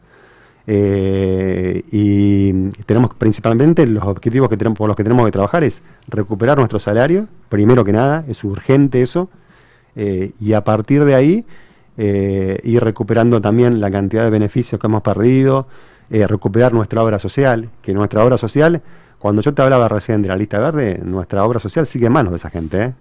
Eh, 0.69 1.85
y 1.93 2.71
tenemos 2.87 3.15
principalmente 3.15 3.87
los 3.87 4.03
objetivos 4.05 4.49
que 4.49 4.57
tenemos, 4.57 4.77
por 4.77 4.89
los 4.89 4.97
que 4.97 5.05
tenemos 5.05 5.25
que 5.25 5.31
trabajar 5.33 5.63
es 5.63 5.81
recuperar 6.09 6.59
nuestro 6.59 6.81
salario, 6.81 7.29
primero 7.49 7.85
que 7.85 7.93
nada, 7.93 8.25
es 8.27 8.43
urgente 8.43 9.01
eso, 9.01 9.29
eh, 9.95 10.33
y 10.41 10.55
a 10.55 10.65
partir 10.65 11.05
de 11.05 11.15
ahí 11.15 11.45
eh, 11.99 12.61
ir 12.63 12.83
recuperando 12.83 13.41
también 13.41 13.81
la 13.81 13.91
cantidad 13.91 14.25
de 14.25 14.31
beneficios 14.31 14.81
que 14.81 14.87
hemos 14.87 15.03
perdido, 15.03 15.67
eh, 16.11 16.27
recuperar 16.27 16.73
nuestra 16.73 17.03
obra 17.03 17.19
social, 17.19 17.71
que 17.81 17.95
nuestra 17.95 18.23
obra 18.25 18.37
social, 18.37 18.83
cuando 19.19 19.41
yo 19.41 19.55
te 19.55 19.63
hablaba 19.63 19.89
recién 19.89 20.21
de 20.21 20.29
la 20.29 20.37
lista 20.37 20.59
verde, 20.59 21.01
nuestra 21.03 21.45
obra 21.45 21.59
social 21.59 21.87
sigue 21.87 22.07
en 22.07 22.13
manos 22.13 22.33
de 22.33 22.37
esa 22.37 22.51
gente. 22.51 22.83
¿eh? 22.83 22.93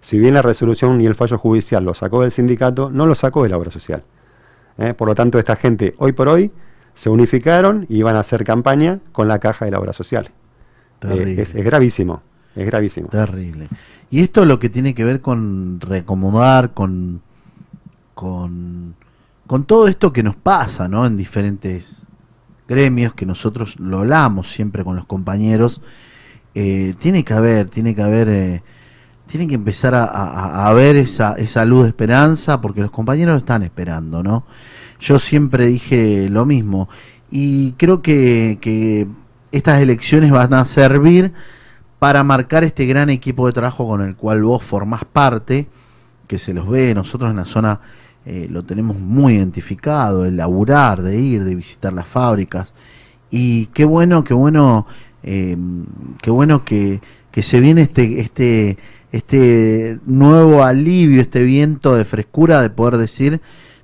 Si 0.00 0.18
bien 0.18 0.34
la 0.34 0.42
resolución 0.42 1.00
y 1.00 1.06
el 1.06 1.14
fallo 1.14 1.38
judicial 1.38 1.84
lo 1.84 1.94
sacó 1.94 2.22
del 2.22 2.32
sindicato, 2.32 2.90
no 2.90 3.06
lo 3.06 3.14
sacó 3.14 3.44
de 3.44 3.50
la 3.50 3.58
obra 3.58 3.70
social. 3.70 4.02
Por 4.96 5.06
lo 5.06 5.14
tanto, 5.14 5.38
esta 5.38 5.54
gente 5.54 5.94
hoy 5.98 6.12
por 6.12 6.28
hoy 6.28 6.50
se 6.94 7.10
unificaron 7.10 7.84
y 7.90 8.02
van 8.02 8.16
a 8.16 8.20
hacer 8.20 8.42
campaña 8.42 9.00
con 9.12 9.28
la 9.28 9.38
caja 9.38 9.66
de 9.66 9.70
la 9.70 9.78
obra 9.78 9.92
social. 9.92 10.30
Es, 11.02 11.54
es 11.54 11.64
gravísimo, 11.64 12.22
es 12.56 12.66
gravísimo. 12.66 13.08
Terrible. 13.08 13.68
Y 14.10 14.22
esto 14.22 14.44
lo 14.44 14.58
que 14.58 14.70
tiene 14.70 14.94
que 14.94 15.04
ver 15.04 15.20
con 15.20 15.78
reacomodar, 15.80 16.72
con, 16.72 17.20
con, 18.14 18.94
con 19.46 19.64
todo 19.64 19.88
esto 19.88 20.12
que 20.12 20.22
nos 20.22 20.36
pasa, 20.36 20.88
¿no? 20.88 21.06
En 21.06 21.16
diferentes 21.16 22.02
gremios, 22.68 23.14
que 23.14 23.26
nosotros 23.26 23.78
lo 23.80 23.98
hablamos 24.00 24.50
siempre 24.52 24.84
con 24.84 24.96
los 24.96 25.06
compañeros, 25.06 25.80
eh, 26.54 26.94
tiene 26.98 27.24
que 27.24 27.34
haber, 27.34 27.68
tiene 27.68 27.94
que 27.94 28.02
haber, 28.02 28.28
eh, 28.28 28.62
tiene 29.26 29.46
que 29.48 29.54
empezar 29.54 29.94
a, 29.94 30.04
a- 30.04 30.72
ver 30.74 30.96
esa, 30.96 31.34
esa 31.34 31.64
luz 31.64 31.82
de 31.84 31.88
esperanza, 31.88 32.60
porque 32.60 32.80
los 32.82 32.90
compañeros 32.90 33.38
están 33.38 33.62
esperando, 33.62 34.22
¿no? 34.22 34.44
Yo 35.00 35.18
siempre 35.18 35.66
dije 35.66 36.28
lo 36.30 36.44
mismo, 36.46 36.88
y 37.30 37.72
creo 37.72 38.02
que, 38.02 38.58
que 38.60 39.06
estas 39.50 39.80
elecciones 39.80 40.30
van 40.30 40.52
a 40.54 40.64
servir 40.64 41.32
para 41.98 42.22
marcar 42.24 42.64
este 42.64 42.84
gran 42.86 43.10
equipo 43.10 43.46
de 43.46 43.52
trabajo 43.52 43.86
con 43.86 44.02
el 44.02 44.16
cual 44.16 44.42
vos 44.42 44.62
formás 44.62 45.04
parte, 45.04 45.68
que 46.26 46.38
se 46.38 46.52
los 46.54 46.68
ve, 46.68 46.94
nosotros 46.94 47.30
en 47.30 47.36
la 47.36 47.44
zona 47.44 47.80
eh, 48.24 48.46
lo 48.50 48.62
tenemos 48.62 48.98
muy 48.98 49.34
identificado, 49.34 50.24
el 50.24 50.36
laburar, 50.36 51.02
de 51.02 51.20
ir, 51.20 51.44
de 51.44 51.54
visitar 51.54 51.92
las 51.92 52.06
fábricas, 52.06 52.74
y 53.30 53.66
qué 53.66 53.84
bueno, 53.84 54.24
qué 54.24 54.34
bueno, 54.34 54.86
eh, 55.22 55.56
qué 56.20 56.30
bueno 56.30 56.64
que, 56.64 57.00
que 57.30 57.42
se 57.42 57.60
viene 57.60 57.82
este, 57.82 58.20
este, 58.20 58.78
este 59.10 59.98
nuevo 60.06 60.62
alivio, 60.62 61.20
este 61.20 61.42
viento 61.42 61.94
de 61.94 62.04
frescura 62.04 62.60
de 62.62 62.70
poder 62.70 62.98
decir, 62.98 63.40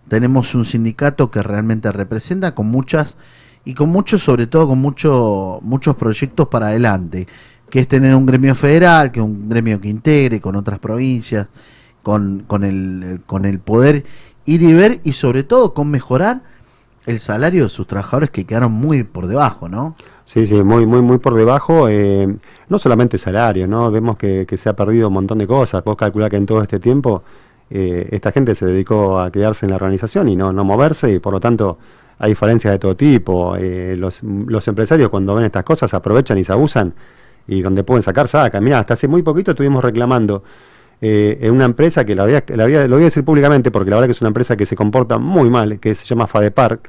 tenemos 0.08 0.54
un 0.54 0.64
sindicato 0.64 1.30
que 1.30 1.42
realmente 1.42 1.90
representa 1.92 2.54
con 2.54 2.66
muchas 2.66 3.16
y 3.64 3.74
con 3.74 3.90
muchos, 3.90 4.22
sobre 4.22 4.46
todo 4.46 4.68
con 4.68 4.78
mucho, 4.78 5.58
muchos 5.62 5.96
proyectos 5.96 6.48
para 6.48 6.68
adelante, 6.68 7.26
que 7.68 7.80
es 7.80 7.88
tener 7.88 8.14
un 8.14 8.24
gremio 8.24 8.54
federal, 8.54 9.12
que 9.12 9.20
un 9.20 9.48
gremio 9.48 9.80
que 9.80 9.88
integre 9.88 10.40
con 10.40 10.56
otras 10.56 10.78
provincias, 10.78 11.48
con, 12.08 12.44
con, 12.46 12.64
el, 12.64 13.20
con 13.26 13.44
el 13.44 13.58
poder 13.58 14.02
ir 14.46 14.62
y 14.62 14.72
ver 14.72 15.00
y 15.04 15.12
sobre 15.12 15.42
todo 15.42 15.74
con 15.74 15.90
mejorar 15.90 16.40
el 17.04 17.18
salario 17.18 17.64
de 17.64 17.68
sus 17.68 17.86
trabajadores 17.86 18.30
que 18.30 18.46
quedaron 18.46 18.72
muy 18.72 19.02
por 19.02 19.26
debajo, 19.26 19.68
¿no? 19.68 19.94
Sí, 20.24 20.46
sí, 20.46 20.54
muy, 20.54 20.86
muy, 20.86 21.02
muy 21.02 21.18
por 21.18 21.34
debajo. 21.34 21.86
eh, 21.86 22.34
no 22.70 22.78
solamente 22.78 23.18
salario, 23.18 23.68
¿no? 23.68 23.90
Vemos 23.90 24.16
que, 24.16 24.46
se 24.56 24.70
ha 24.70 24.72
perdido 24.72 25.08
un 25.08 25.14
montón 25.14 25.36
de 25.36 25.46
cosas. 25.46 25.84
Vos 25.84 25.98
calculás 25.98 26.30
que 26.30 26.36
en 26.36 26.46
todo 26.46 26.62
este 26.62 26.80
tiempo 26.80 27.24
eh, 27.68 28.08
esta 28.10 28.32
gente 28.32 28.54
se 28.54 28.64
dedicó 28.64 29.20
a 29.20 29.30
quedarse 29.30 29.66
en 29.66 29.70
la 29.70 29.76
organización 29.76 30.30
y 30.30 30.36
no, 30.36 30.50
no 30.50 30.64
moverse, 30.64 31.12
y 31.12 31.18
por 31.18 31.34
lo 31.34 31.40
tanto 31.40 31.76
hay 32.18 32.34
falencias 32.34 32.72
de 32.72 32.78
todo 32.78 32.96
tipo. 32.96 33.54
eh, 33.56 33.96
los, 33.98 34.22
los 34.22 34.66
empresarios 34.66 35.10
cuando 35.10 35.34
ven 35.34 35.44
estas 35.44 35.62
cosas 35.62 35.92
aprovechan 35.92 36.38
y 36.38 36.44
se 36.44 36.52
abusan, 36.52 36.94
y 37.46 37.60
donde 37.60 37.84
pueden 37.84 38.02
sacar, 38.02 38.28
sacan. 38.28 38.64
Mirá, 38.64 38.78
hasta 38.78 38.94
hace 38.94 39.08
muy 39.08 39.22
poquito 39.22 39.50
estuvimos 39.50 39.84
reclamando 39.84 40.42
eh, 41.00 41.38
en 41.42 41.52
una 41.52 41.64
empresa 41.64 42.04
que 42.04 42.14
la 42.14 42.24
voy, 42.24 42.34
a, 42.34 42.44
la 42.48 42.64
voy 42.64 42.74
a- 42.74 42.86
lo 42.88 42.96
voy 42.96 43.02
a 43.02 43.06
decir 43.06 43.24
públicamente 43.24 43.70
porque 43.70 43.90
la 43.90 43.96
verdad 43.96 44.08
que 44.08 44.12
es 44.12 44.20
una 44.20 44.28
empresa 44.28 44.56
que 44.56 44.66
se 44.66 44.74
comporta 44.76 45.18
muy 45.18 45.48
mal, 45.50 45.78
que 45.80 45.94
se 45.94 46.04
llama 46.06 46.26
Fadepark, 46.26 46.88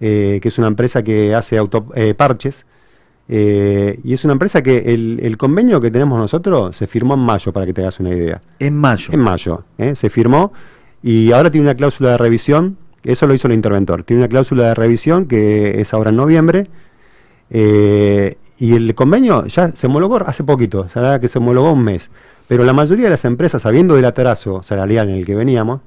eh, 0.00 0.38
que 0.42 0.48
es 0.48 0.58
una 0.58 0.66
empresa 0.68 1.02
que 1.02 1.34
hace 1.34 1.56
auto, 1.58 1.86
eh, 1.94 2.14
parches. 2.14 2.66
eh, 3.30 3.98
y 4.04 4.14
es 4.14 4.24
una 4.24 4.32
empresa 4.32 4.62
que 4.62 4.78
el, 4.94 5.20
el 5.22 5.36
convenio 5.36 5.80
que 5.80 5.90
tenemos 5.90 6.18
nosotros 6.18 6.76
se 6.76 6.86
firmó 6.86 7.14
en 7.14 7.20
mayo, 7.20 7.52
para 7.52 7.66
que 7.66 7.72
te 7.74 7.82
hagas 7.82 8.00
una 8.00 8.10
idea. 8.10 8.40
En 8.58 8.74
mayo. 8.76 9.10
En 9.12 9.20
mayo, 9.20 9.64
¿eh? 9.76 9.94
se 9.94 10.08
firmó 10.10 10.52
y 11.02 11.32
ahora 11.32 11.50
tiene 11.50 11.66
una 11.66 11.74
cláusula 11.74 12.10
de 12.12 12.16
revisión, 12.18 12.76
eso 13.02 13.26
lo 13.26 13.34
hizo 13.34 13.46
el 13.48 13.54
interventor, 13.54 14.02
tiene 14.04 14.22
una 14.22 14.28
cláusula 14.28 14.68
de 14.68 14.74
revisión 14.74 15.26
que 15.26 15.80
es 15.80 15.92
ahora 15.94 16.10
en 16.10 16.16
noviembre 16.16 16.68
eh, 17.50 18.36
y 18.58 18.74
el 18.74 18.94
convenio 18.94 19.46
ya 19.46 19.68
se 19.72 19.86
homologó 19.86 20.16
hace 20.26 20.42
poquito, 20.44 20.88
sea, 20.88 21.20
que 21.20 21.28
se 21.28 21.38
homologó 21.38 21.72
un 21.72 21.84
mes, 21.84 22.10
pero 22.48 22.64
la 22.64 22.72
mayoría 22.72 23.04
de 23.04 23.10
las 23.10 23.24
empresas, 23.24 23.62
sabiendo 23.62 23.94
del 23.94 24.06
atraso 24.06 24.62
salarial 24.62 25.08
en 25.10 25.16
el 25.16 25.26
que 25.26 25.34
veníamos, 25.34 25.80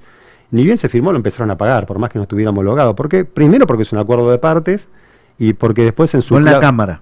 ni 0.52 0.64
bien 0.64 0.78
se 0.78 0.88
firmó 0.90 1.12
lo 1.12 1.18
empezaron 1.18 1.50
a 1.52 1.58
pagar, 1.58 1.86
por 1.86 1.98
más 2.00 2.10
que 2.12 2.20
no 2.20 2.24
estuviera 2.24 2.52
homologado. 2.52 2.96
porque 2.96 3.26
Primero 3.26 3.66
porque 3.68 3.84
es 3.84 3.92
un 3.92 4.00
acuerdo 4.00 4.30
de 4.32 4.38
partes 4.38 4.88
y 5.40 5.54
porque 5.54 5.84
después 5.84 6.14
en 6.14 6.22
su... 6.22 6.36
Con 6.36 6.46
la 6.46 6.60
cámara. 6.60 7.02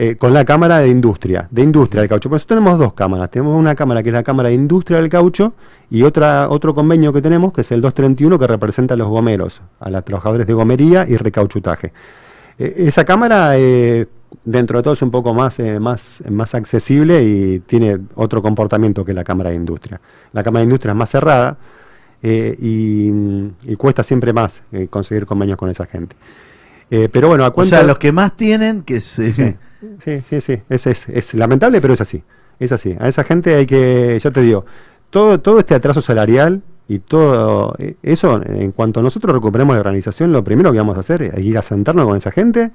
eh, 0.00 0.16
con 0.16 0.32
la 0.32 0.44
Cámara 0.44 0.78
de 0.78 0.88
Industria, 0.88 1.48
de 1.50 1.62
Industria 1.62 2.02
del 2.02 2.08
Caucho. 2.08 2.28
Por 2.28 2.36
eso 2.36 2.46
tenemos 2.46 2.78
dos 2.78 2.92
cámaras. 2.92 3.30
Tenemos 3.32 3.58
una 3.58 3.74
cámara 3.74 4.00
que 4.02 4.10
es 4.10 4.14
la 4.14 4.22
Cámara 4.22 4.48
de 4.48 4.54
Industria 4.54 5.00
del 5.00 5.08
Caucho 5.08 5.54
y 5.90 6.04
otra, 6.04 6.48
otro 6.50 6.72
convenio 6.72 7.12
que 7.12 7.20
tenemos 7.20 7.52
que 7.52 7.62
es 7.62 7.72
el 7.72 7.80
231 7.80 8.38
que 8.38 8.46
representa 8.46 8.94
a 8.94 8.96
los 8.96 9.08
gomeros, 9.08 9.60
a 9.80 9.90
los 9.90 10.04
trabajadores 10.04 10.46
de 10.46 10.52
gomería 10.54 11.04
y 11.08 11.16
recauchutaje. 11.16 11.92
Eh, 12.60 12.74
esa 12.86 13.04
cámara, 13.04 13.58
eh, 13.58 14.06
dentro 14.44 14.78
de 14.78 14.82
todo, 14.82 14.94
es 14.94 15.02
un 15.02 15.10
poco 15.10 15.34
más, 15.34 15.58
eh, 15.58 15.78
más, 15.80 16.22
más 16.28 16.54
accesible 16.54 17.22
y 17.22 17.60
tiene 17.60 17.98
otro 18.14 18.42
comportamiento 18.42 19.04
que 19.04 19.12
la 19.12 19.24
Cámara 19.24 19.50
de 19.50 19.56
Industria. 19.56 20.00
La 20.32 20.42
Cámara 20.42 20.60
de 20.60 20.64
Industria 20.64 20.92
es 20.92 20.96
más 20.96 21.10
cerrada 21.10 21.56
eh, 22.22 22.56
y, 22.60 23.10
y 23.70 23.76
cuesta 23.76 24.02
siempre 24.02 24.32
más 24.32 24.62
eh, 24.72 24.88
conseguir 24.88 25.26
convenios 25.26 25.58
con 25.58 25.70
esa 25.70 25.86
gente. 25.86 26.16
Pero 26.90 27.28
bueno, 27.28 27.44
a 27.44 27.48
O 27.48 27.52
cuenta 27.52 27.76
sea, 27.76 27.86
los 27.86 27.98
que 27.98 28.12
más 28.12 28.34
tienen, 28.34 28.80
que 28.80 29.02
se... 29.02 29.34
Sí, 29.34 29.54
sí, 30.02 30.22
sí, 30.26 30.40
sí. 30.40 30.62
Es, 30.70 30.86
es, 30.86 31.06
es 31.10 31.34
lamentable, 31.34 31.82
pero 31.82 31.92
es 31.92 32.00
así. 32.00 32.22
Es 32.58 32.72
así. 32.72 32.96
A 32.98 33.08
esa 33.08 33.24
gente 33.24 33.54
hay 33.54 33.66
que, 33.66 34.18
ya 34.18 34.30
te 34.30 34.40
digo, 34.40 34.64
todo, 35.10 35.38
todo 35.38 35.58
este 35.58 35.74
atraso 35.74 36.00
salarial 36.00 36.62
y 36.88 37.00
todo 37.00 37.76
eso, 38.02 38.40
en 38.42 38.72
cuanto 38.72 39.02
nosotros 39.02 39.34
recuperemos 39.34 39.74
la 39.74 39.80
organización, 39.80 40.32
lo 40.32 40.42
primero 40.42 40.72
que 40.72 40.78
vamos 40.78 40.96
a 40.96 41.00
hacer 41.00 41.20
es 41.22 41.38
ir 41.38 41.58
a 41.58 41.62
sentarnos 41.62 42.06
con 42.06 42.16
esa 42.16 42.30
gente 42.30 42.70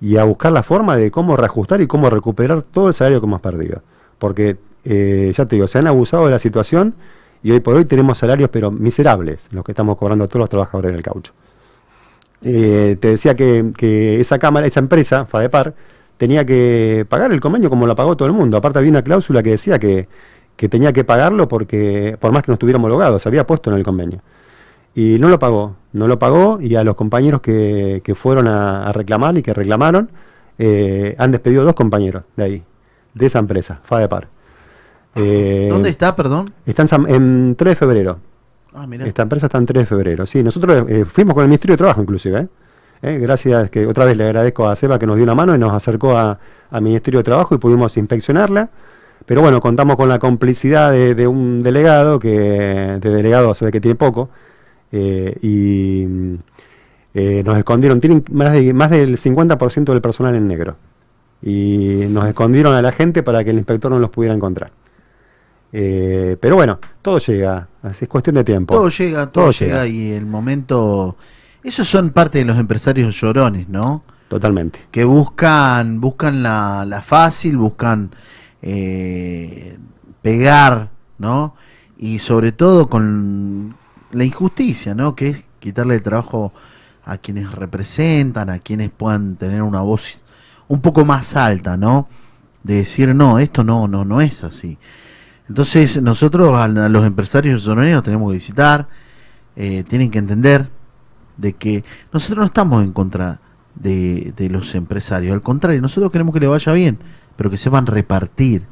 y 0.00 0.16
a 0.16 0.24
buscar 0.24 0.52
la 0.52 0.62
forma 0.62 0.96
de 0.96 1.10
cómo 1.10 1.36
reajustar 1.36 1.80
y 1.80 1.86
cómo 1.86 2.10
recuperar 2.10 2.62
todo 2.62 2.88
el 2.88 2.94
salario 2.94 3.20
que 3.20 3.26
hemos 3.26 3.40
perdido. 3.40 3.82
Porque, 4.18 4.56
eh, 4.84 5.32
ya 5.36 5.46
te 5.46 5.56
digo, 5.56 5.66
se 5.66 5.78
han 5.78 5.86
abusado 5.86 6.26
de 6.26 6.30
la 6.30 6.38
situación 6.38 6.94
y 7.42 7.50
hoy 7.50 7.60
por 7.60 7.74
hoy 7.74 7.84
tenemos 7.84 8.18
salarios 8.18 8.50
pero 8.50 8.70
miserables, 8.70 9.48
los 9.50 9.64
que 9.64 9.72
estamos 9.72 9.96
cobrando 9.96 10.26
todos 10.28 10.40
los 10.40 10.50
trabajadores 10.50 10.92
del 10.92 11.02
caucho. 11.02 11.32
Eh, 12.42 12.96
te 13.00 13.08
decía 13.08 13.34
que, 13.34 13.72
que 13.76 14.20
esa 14.20 14.38
cámara, 14.38 14.66
esa 14.66 14.80
empresa, 14.80 15.24
Fadepar, 15.26 15.74
tenía 16.16 16.44
que 16.44 17.06
pagar 17.08 17.32
el 17.32 17.40
convenio 17.40 17.70
como 17.70 17.86
lo 17.86 17.94
pagó 17.96 18.16
todo 18.16 18.28
el 18.28 18.34
mundo. 18.34 18.56
Aparte 18.56 18.78
había 18.78 18.90
una 18.90 19.02
cláusula 19.02 19.42
que 19.42 19.50
decía 19.50 19.78
que, 19.78 20.08
que 20.56 20.68
tenía 20.68 20.92
que 20.92 21.04
pagarlo 21.04 21.48
porque 21.48 22.16
por 22.20 22.32
más 22.32 22.42
que 22.42 22.50
no 22.50 22.54
estuviera 22.54 22.78
homologado, 22.78 23.18
se 23.18 23.28
había 23.28 23.46
puesto 23.46 23.70
en 23.70 23.76
el 23.76 23.84
convenio. 23.84 24.20
Y 24.94 25.18
no 25.18 25.28
lo 25.28 25.38
pagó, 25.38 25.74
no 25.92 26.06
lo 26.06 26.18
pagó 26.18 26.58
y 26.60 26.76
a 26.76 26.84
los 26.84 26.94
compañeros 26.94 27.40
que, 27.40 28.00
que 28.04 28.14
fueron 28.14 28.46
a, 28.46 28.86
a 28.88 28.92
reclamar 28.92 29.36
y 29.36 29.42
que 29.42 29.52
reclamaron, 29.52 30.08
eh, 30.58 31.16
han 31.18 31.32
despedido 31.32 31.64
dos 31.64 31.74
compañeros 31.74 32.22
de 32.36 32.44
ahí, 32.44 32.62
de 33.14 33.26
esa 33.26 33.40
empresa, 33.40 33.80
Fadepar. 33.82 34.28
Eh, 35.16 35.68
¿Dónde 35.70 35.90
está, 35.90 36.14
perdón? 36.16 36.52
Está 36.66 36.82
en, 36.82 36.88
San- 36.88 37.08
en 37.08 37.54
3 37.56 37.72
de 37.72 37.76
febrero. 37.76 38.18
Ah, 38.72 38.86
mirá. 38.86 39.06
Esta 39.06 39.22
empresa 39.22 39.46
está 39.46 39.58
en 39.58 39.66
3 39.66 39.82
de 39.82 39.86
febrero. 39.86 40.26
Sí, 40.26 40.42
nosotros 40.42 40.84
eh, 40.88 41.04
fuimos 41.04 41.34
con 41.34 41.42
el 41.44 41.48
Ministerio 41.48 41.74
de 41.74 41.78
Trabajo 41.78 42.02
inclusive. 42.02 42.48
¿eh? 43.02 43.18
Gracias, 43.20 43.70
que 43.70 43.86
otra 43.86 44.04
vez 44.04 44.16
le 44.16 44.24
agradezco 44.24 44.68
a 44.68 44.74
Seba 44.74 44.98
que 44.98 45.06
nos 45.06 45.16
dio 45.16 45.24
una 45.24 45.34
mano 45.34 45.54
y 45.54 45.58
nos 45.58 45.72
acercó 45.72 46.16
a- 46.16 46.38
al 46.70 46.82
Ministerio 46.82 47.20
de 47.20 47.24
Trabajo 47.24 47.54
y 47.54 47.58
pudimos 47.58 47.96
inspeccionarla. 47.96 48.68
Pero 49.26 49.40
bueno, 49.42 49.60
contamos 49.60 49.96
con 49.96 50.08
la 50.08 50.18
complicidad 50.18 50.90
de, 50.90 51.14
de 51.14 51.26
un 51.26 51.62
delegado, 51.62 52.18
que 52.18 52.28
de 53.00 53.10
delegado 53.10 53.54
se 53.54 53.64
ve 53.64 53.70
que 53.70 53.80
tiene 53.80 53.94
poco, 53.94 54.28
eh, 54.92 55.36
y 55.42 56.06
mm, 56.06 56.34
eh, 57.14 57.42
nos 57.44 57.58
escondieron, 57.58 58.00
tienen 58.00 58.24
más, 58.30 58.52
de, 58.52 58.72
más 58.74 58.90
del 58.90 59.16
50% 59.16 59.84
del 59.84 60.00
personal 60.00 60.34
en 60.34 60.48
negro. 60.48 60.76
Y 61.42 62.06
nos 62.08 62.26
escondieron 62.26 62.74
a 62.74 62.82
la 62.82 62.92
gente 62.92 63.22
para 63.22 63.44
que 63.44 63.50
el 63.50 63.58
inspector 63.58 63.90
no 63.90 63.98
los 63.98 64.10
pudiera 64.10 64.34
encontrar. 64.34 64.72
Eh, 65.72 66.36
pero 66.40 66.56
bueno, 66.56 66.78
todo 67.02 67.18
llega, 67.18 67.68
es 67.90 68.08
cuestión 68.08 68.36
de 68.36 68.44
tiempo. 68.44 68.74
Todo 68.74 68.88
llega, 68.88 69.26
todo, 69.26 69.50
llega, 69.50 69.86
y 69.86 70.12
el 70.12 70.26
momento... 70.26 71.16
Esos 71.62 71.88
son 71.88 72.10
parte 72.10 72.38
de 72.38 72.44
los 72.44 72.58
empresarios 72.58 73.18
llorones, 73.20 73.68
¿no? 73.68 74.02
Totalmente. 74.28 74.80
Que 74.90 75.04
buscan, 75.04 76.00
buscan 76.00 76.42
la, 76.42 76.84
la 76.86 77.02
fácil, 77.02 77.56
buscan 77.56 78.10
eh, 78.62 79.76
pegar, 80.22 80.88
¿no? 81.18 81.54
Y 81.98 82.18
sobre 82.18 82.52
todo 82.52 82.88
con 82.88 83.76
la 84.14 84.24
injusticia, 84.24 84.94
¿no? 84.94 85.14
Que 85.14 85.28
es 85.28 85.44
quitarle 85.58 85.96
el 85.96 86.02
trabajo 86.02 86.52
a 87.04 87.18
quienes 87.18 87.52
representan, 87.52 88.50
a 88.50 88.58
quienes 88.58 88.90
puedan 88.90 89.36
tener 89.36 89.62
una 89.62 89.80
voz 89.80 90.20
un 90.68 90.80
poco 90.80 91.04
más 91.04 91.36
alta, 91.36 91.76
¿no? 91.76 92.08
De 92.62 92.76
decir, 92.76 93.14
no, 93.14 93.38
esto 93.38 93.64
no, 93.64 93.86
no, 93.88 94.04
no 94.04 94.20
es 94.20 94.42
así. 94.44 94.78
Entonces 95.48 96.00
nosotros 96.00 96.54
a, 96.56 96.68
los 96.68 97.06
empresarios 97.06 97.64
lloroneros 97.64 98.02
tenemos 98.02 98.30
que 98.30 98.34
visitar, 98.34 98.88
eh, 99.56 99.84
tienen 99.86 100.10
que 100.10 100.18
entender 100.18 100.68
de 101.36 101.52
que 101.52 101.84
nosotros 102.12 102.38
no 102.38 102.46
estamos 102.46 102.82
en 102.82 102.92
contra 102.92 103.40
de, 103.74 104.32
de 104.36 104.48
los 104.48 104.74
empresarios, 104.74 105.34
al 105.34 105.42
contrario, 105.42 105.82
nosotros 105.82 106.10
queremos 106.12 106.32
que 106.32 106.40
le 106.40 106.46
vaya 106.46 106.72
bien, 106.72 106.98
pero 107.36 107.50
que 107.50 107.58
sepan 107.58 107.86
repartir, 107.86 108.62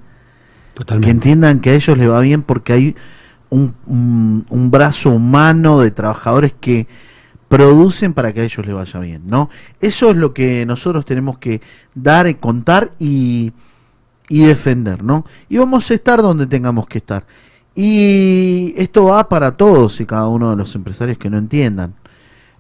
que 0.74 1.10
entiendan 1.10 1.60
que 1.60 1.70
a 1.70 1.74
ellos 1.74 1.98
les 1.98 2.08
va 2.08 2.20
bien 2.20 2.42
porque 2.42 2.72
hay 2.72 2.96
un, 3.52 4.46
un, 4.48 4.70
brazo 4.70 5.10
humano 5.10 5.80
de 5.80 5.90
trabajadores 5.90 6.54
que 6.58 6.86
producen 7.48 8.14
para 8.14 8.32
que 8.32 8.40
a 8.40 8.44
ellos 8.44 8.64
les 8.64 8.74
vaya 8.74 9.00
bien, 9.00 9.22
¿no? 9.26 9.50
Eso 9.80 10.10
es 10.10 10.16
lo 10.16 10.32
que 10.32 10.64
nosotros 10.64 11.04
tenemos 11.04 11.36
que 11.36 11.60
dar, 11.94 12.34
contar 12.38 12.92
y, 12.98 13.52
y 14.28 14.40
defender, 14.40 15.04
¿no? 15.04 15.26
Y 15.50 15.58
vamos 15.58 15.90
a 15.90 15.94
estar 15.94 16.22
donde 16.22 16.46
tengamos 16.46 16.86
que 16.86 16.98
estar. 16.98 17.26
Y 17.74 18.72
esto 18.76 19.04
va 19.04 19.28
para 19.28 19.56
todos 19.56 20.00
y 20.00 20.06
cada 20.06 20.28
uno 20.28 20.50
de 20.50 20.56
los 20.56 20.74
empresarios 20.74 21.18
que 21.18 21.28
no 21.28 21.36
entiendan. 21.36 21.94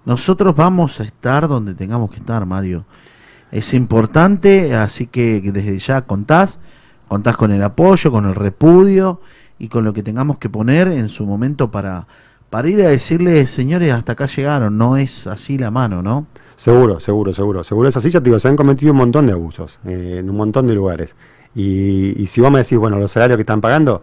Nosotros 0.04 0.54
vamos 0.54 1.00
a 1.00 1.04
estar 1.04 1.48
donde 1.48 1.74
tengamos 1.74 2.10
que 2.10 2.18
estar, 2.18 2.44
Mario. 2.44 2.84
Es 3.50 3.72
importante, 3.72 4.74
así 4.74 5.06
que 5.06 5.40
desde 5.40 5.78
ya 5.78 6.02
contás, 6.02 6.58
contás 7.08 7.36
con 7.38 7.50
el 7.50 7.62
apoyo, 7.62 8.10
con 8.10 8.26
el 8.26 8.34
repudio 8.34 9.20
y 9.62 9.68
con 9.68 9.84
lo 9.84 9.92
que 9.92 10.02
tengamos 10.02 10.38
que 10.38 10.50
poner 10.50 10.88
en 10.88 11.08
su 11.08 11.24
momento 11.24 11.70
para, 11.70 12.08
para 12.50 12.68
ir 12.68 12.82
a 12.84 12.90
decirles, 12.90 13.48
señores, 13.48 13.92
hasta 13.92 14.14
acá 14.14 14.26
llegaron, 14.26 14.76
no 14.76 14.96
es 14.96 15.28
así 15.28 15.56
la 15.56 15.70
mano, 15.70 16.02
¿no? 16.02 16.26
Seguro, 16.56 16.98
seguro, 16.98 17.32
seguro. 17.32 17.62
Seguro 17.62 17.88
es 17.88 17.96
así, 17.96 18.10
ya 18.10 18.18
te 18.18 18.24
digo, 18.24 18.40
se 18.40 18.48
han 18.48 18.56
cometido 18.56 18.90
un 18.90 18.98
montón 18.98 19.28
de 19.28 19.34
abusos 19.34 19.78
eh, 19.86 20.16
en 20.18 20.28
un 20.28 20.36
montón 20.36 20.66
de 20.66 20.74
lugares. 20.74 21.14
Y, 21.54 22.20
y 22.20 22.26
si 22.26 22.40
vos 22.40 22.50
me 22.50 22.58
decís, 22.58 22.76
bueno, 22.76 22.98
los 22.98 23.12
salarios 23.12 23.36
que 23.36 23.42
están 23.42 23.60
pagando, 23.60 24.02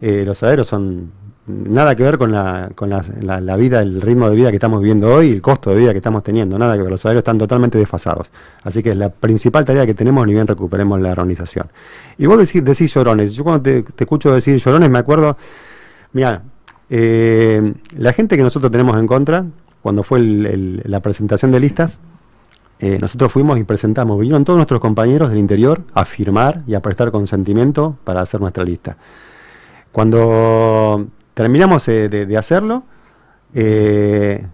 eh, 0.00 0.24
los 0.24 0.38
salarios 0.38 0.68
son 0.68 1.12
nada 1.46 1.94
que 1.94 2.02
ver 2.02 2.16
con, 2.18 2.32
la, 2.32 2.70
con 2.74 2.90
la, 2.90 3.04
la- 3.40 3.56
vida, 3.56 3.80
el 3.80 4.00
ritmo 4.00 4.30
de 4.30 4.36
vida 4.36 4.50
que 4.50 4.56
estamos 4.56 4.80
viviendo 4.80 5.12
hoy, 5.14 5.30
el 5.30 5.42
costo 5.42 5.70
de 5.70 5.76
vida 5.76 5.92
que 5.92 5.98
estamos 5.98 6.22
teniendo, 6.22 6.58
nada 6.58 6.74
que 6.74 6.82
ver, 6.82 6.90
los 6.90 7.00
salarios 7.00 7.20
están 7.20 7.38
totalmente 7.38 7.76
desfasados. 7.78 8.30
Así 8.62 8.82
que 8.82 8.94
la 8.94 9.10
principal 9.10 9.64
tarea 9.64 9.84
que 9.86 9.94
tenemos, 9.94 10.26
ni 10.26 10.32
bien 10.32 10.46
recuperemos 10.46 11.00
la 11.00 11.12
organización. 11.12 11.68
Y 12.16 12.26
vos 12.26 12.38
decís, 12.38 12.64
decís 12.64 12.94
llorones, 12.94 13.34
yo 13.34 13.44
cuando 13.44 13.62
te, 13.62 13.84
escucho 13.98 14.32
decir 14.32 14.56
llorones 14.56 14.88
me 14.88 14.98
acuerdo, 14.98 15.36
mira, 16.12 16.42
eh, 16.88 17.74
la 17.96 18.12
gente 18.12 18.36
que 18.36 18.42
nosotros 18.42 18.72
tenemos 18.72 18.98
en 18.98 19.06
contra, 19.06 19.44
cuando 19.82 20.02
fue 20.02 20.20
la 20.20 21.00
presentación 21.00 21.50
de 21.50 21.60
listas, 21.60 22.00
eh, 22.80 22.98
nosotros 23.00 23.30
fuimos 23.30 23.58
y 23.58 23.64
presentamos, 23.64 24.18
vinieron 24.18 24.44
todos 24.44 24.56
nuestros 24.56 24.80
compañeros 24.80 25.28
del 25.30 25.38
interior 25.38 25.82
a 25.94 26.04
firmar 26.04 26.62
y 26.66 26.74
a 26.74 26.80
prestar 26.80 27.10
consentimiento 27.12 27.96
para 28.04 28.20
hacer 28.22 28.40
nuestra 28.40 28.64
lista. 28.64 28.96
Cuando 29.92 31.06
terminamos 31.34 31.86
eh, 31.88 32.08
de, 32.08 32.38
hacerlo, 32.38 32.84
eh, 33.52 34.46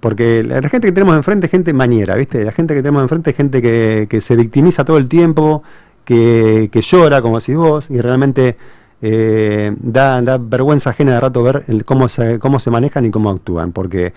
porque 0.00 0.42
la, 0.42 0.68
gente 0.68 0.88
que 0.88 0.92
tenemos 0.92 1.16
enfrente 1.16 1.46
es 1.46 1.50
gente 1.50 1.72
maniera, 1.72 2.14
¿viste? 2.14 2.44
La 2.44 2.52
gente 2.52 2.74
que 2.74 2.82
tenemos 2.82 3.02
enfrente 3.02 3.30
es 3.30 3.36
gente 3.36 3.60
que, 3.60 4.20
se 4.20 4.36
victimiza 4.36 4.84
todo 4.84 4.96
el 4.96 5.08
tiempo, 5.08 5.62
que, 6.04 6.68
que 6.72 6.80
llora, 6.80 7.20
como 7.20 7.38
decís 7.38 7.56
vos, 7.56 7.90
y 7.90 8.00
realmente 8.00 8.56
eh, 9.02 9.74
da, 9.78 10.22
da 10.22 10.38
vergüenza 10.38 10.90
ajena 10.90 11.14
de 11.14 11.20
rato 11.20 11.42
ver 11.42 11.64
el- 11.68 11.84
cómo, 11.84 12.08
se, 12.08 12.38
cómo 12.38 12.60
se 12.60 12.70
manejan 12.70 13.04
y 13.04 13.10
cómo 13.10 13.30
actúan, 13.30 13.72
porque 13.72 14.14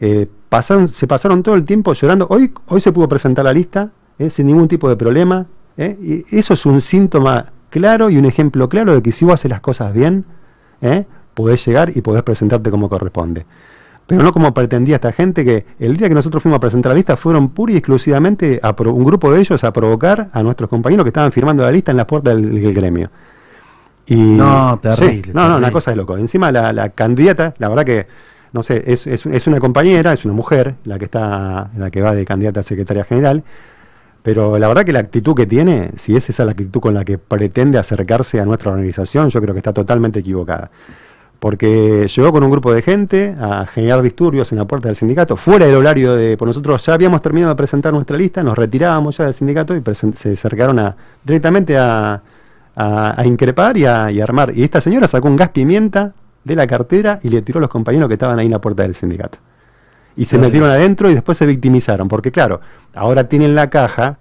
eh, 0.00 0.26
pasaron, 0.48 0.88
se 0.88 1.06
pasaron 1.06 1.42
todo 1.42 1.54
el 1.54 1.64
tiempo 1.64 1.92
llorando. 1.92 2.26
Hoy, 2.28 2.52
hoy 2.66 2.80
se 2.80 2.92
pudo 2.92 3.08
presentar 3.08 3.44
la 3.44 3.52
lista 3.52 3.90
sin 4.30 4.46
ningún 4.46 4.66
tipo 4.66 4.88
de 4.88 4.96
problema, 4.96 5.46
y 5.76 6.24
eso 6.34 6.54
es 6.54 6.64
un 6.64 6.80
síntoma 6.80 7.52
claro 7.68 8.08
y 8.08 8.16
un 8.16 8.24
ejemplo 8.24 8.66
claro 8.70 8.94
de 8.94 9.02
que 9.02 9.12
si 9.12 9.26
vos 9.26 9.34
haces 9.34 9.50
las 9.50 9.60
cosas 9.60 9.92
bien, 9.92 10.24
podés 11.36 11.64
llegar 11.66 11.92
y 11.94 12.00
podés 12.00 12.24
presentarte 12.24 12.70
como 12.72 12.88
corresponde. 12.88 13.46
pero 14.08 14.22
no 14.22 14.32
como 14.32 14.52
pretendía 14.54 14.96
esta 14.96 15.12
gente 15.12 15.44
que 15.44 15.66
el 15.80 15.96
día 15.96 16.08
que 16.08 16.14
nosotros 16.14 16.42
fuimos 16.42 16.56
a 16.58 16.60
presentar 16.60 16.90
la 16.92 16.96
lista 16.96 17.16
fueron 17.16 17.50
pura 17.50 17.72
y 17.72 17.76
exclusivamente 17.76 18.58
a 18.62 18.74
pro- 18.76 18.92
un 18.92 19.04
grupo 19.04 19.32
de 19.32 19.40
ellos 19.40 19.62
a 19.64 19.72
provocar 19.72 20.28
a 20.32 20.42
nuestros 20.42 20.70
compañeros 20.70 21.04
que 21.04 21.10
estaban 21.10 21.32
firmando 21.32 21.62
la 21.64 21.70
lista 21.72 21.90
en 21.92 21.96
las 21.98 22.06
puertas 22.06 22.34
del, 22.36 22.60
del 22.62 22.72
gremio. 22.74 23.10
Y, 24.06 24.14
No, 24.16 24.78
terrible, 24.80 25.24
Sí, 25.24 25.30
no, 25.34 25.48
no, 25.48 25.56
una 25.56 25.72
cosa 25.72 25.90
de 25.90 25.96
loco. 25.96 26.16
Encima 26.16 26.52
la, 26.52 26.72
la 26.72 26.90
candidata, 26.90 27.54
la 27.58 27.68
verdad 27.68 27.84
que, 27.84 28.06
no 28.52 28.62
sé, 28.62 28.84
es, 28.86 29.06
es, 29.08 29.26
es 29.26 29.46
una 29.48 29.58
compañera, 29.58 30.12
es 30.12 30.24
una 30.24 30.34
mujer, 30.34 30.76
la 30.84 30.98
que 30.98 31.06
está, 31.06 31.70
la 31.76 31.90
que 31.90 32.00
va 32.00 32.14
de 32.14 32.24
candidata 32.24 32.60
a 32.60 32.62
secretaria 32.62 33.04
general, 33.04 33.42
pero 34.22 34.58
la 34.58 34.68
verdad 34.68 34.84
que 34.84 34.92
la 34.92 35.00
actitud 35.00 35.34
que 35.34 35.46
tiene, 35.46 35.90
si 35.96 36.16
es 36.16 36.28
esa 36.30 36.44
la 36.44 36.52
actitud 36.52 36.80
con 36.80 36.94
la 36.94 37.04
que 37.04 37.18
pretende 37.18 37.78
acercarse 37.78 38.40
a 38.40 38.44
nuestra 38.46 38.70
organización, 38.70 39.28
yo 39.30 39.40
creo 39.40 39.54
que 39.54 39.58
está 39.60 39.72
totalmente 39.72 40.20
equivocada. 40.20 40.70
Porque 41.38 42.08
llegó 42.14 42.32
con 42.32 42.42
un 42.42 42.50
grupo 42.50 42.72
de 42.72 42.80
gente 42.82 43.34
a 43.38 43.66
generar 43.66 44.00
disturbios 44.02 44.50
en 44.52 44.58
la 44.58 44.64
puerta 44.64 44.88
del 44.88 44.96
sindicato, 44.96 45.36
fuera 45.36 45.66
del 45.66 45.74
horario 45.76 46.14
de. 46.16 46.36
Por 46.36 46.48
nosotros 46.48 46.84
ya 46.84 46.94
habíamos 46.94 47.20
terminado 47.22 47.52
de 47.52 47.56
presentar 47.56 47.92
nuestra 47.92 48.16
lista, 48.16 48.42
nos 48.42 48.56
retirábamos 48.56 49.18
ya 49.18 49.24
del 49.24 49.34
sindicato 49.34 49.76
y 49.76 49.82
se 50.14 50.32
acercaron 50.32 50.78
a, 50.78 50.96
directamente 51.24 51.76
a, 51.76 52.22
a- 52.74 53.20
a 53.20 53.26
increpar 53.26 53.76
y 53.76 53.84
a, 53.84 54.10
y 54.10 54.20
a 54.20 54.24
armar. 54.24 54.56
Y 54.56 54.64
esta 54.64 54.80
señora 54.80 55.06
sacó 55.06 55.28
un 55.28 55.36
gas 55.36 55.50
pimienta 55.50 56.12
de 56.42 56.56
la 56.56 56.66
cartera 56.66 57.20
y 57.22 57.28
le 57.28 57.42
tiró 57.42 57.58
a 57.58 57.60
los 57.62 57.70
compañeros 57.70 58.08
que 58.08 58.14
estaban 58.14 58.38
ahí 58.38 58.46
en 58.46 58.52
la 58.52 58.60
puerta 58.60 58.82
del 58.84 58.94
sindicato. 58.94 59.38
Y 60.16 60.24
se 60.24 60.38
metieron 60.38 60.70
adentro 60.70 61.10
y 61.10 61.14
después 61.14 61.36
se 61.36 61.44
victimizaron, 61.44 62.08
porque 62.08 62.32
claro, 62.32 62.62
ahora 62.94 63.24
tienen 63.28 63.54
la 63.54 63.68
caja 63.68 64.16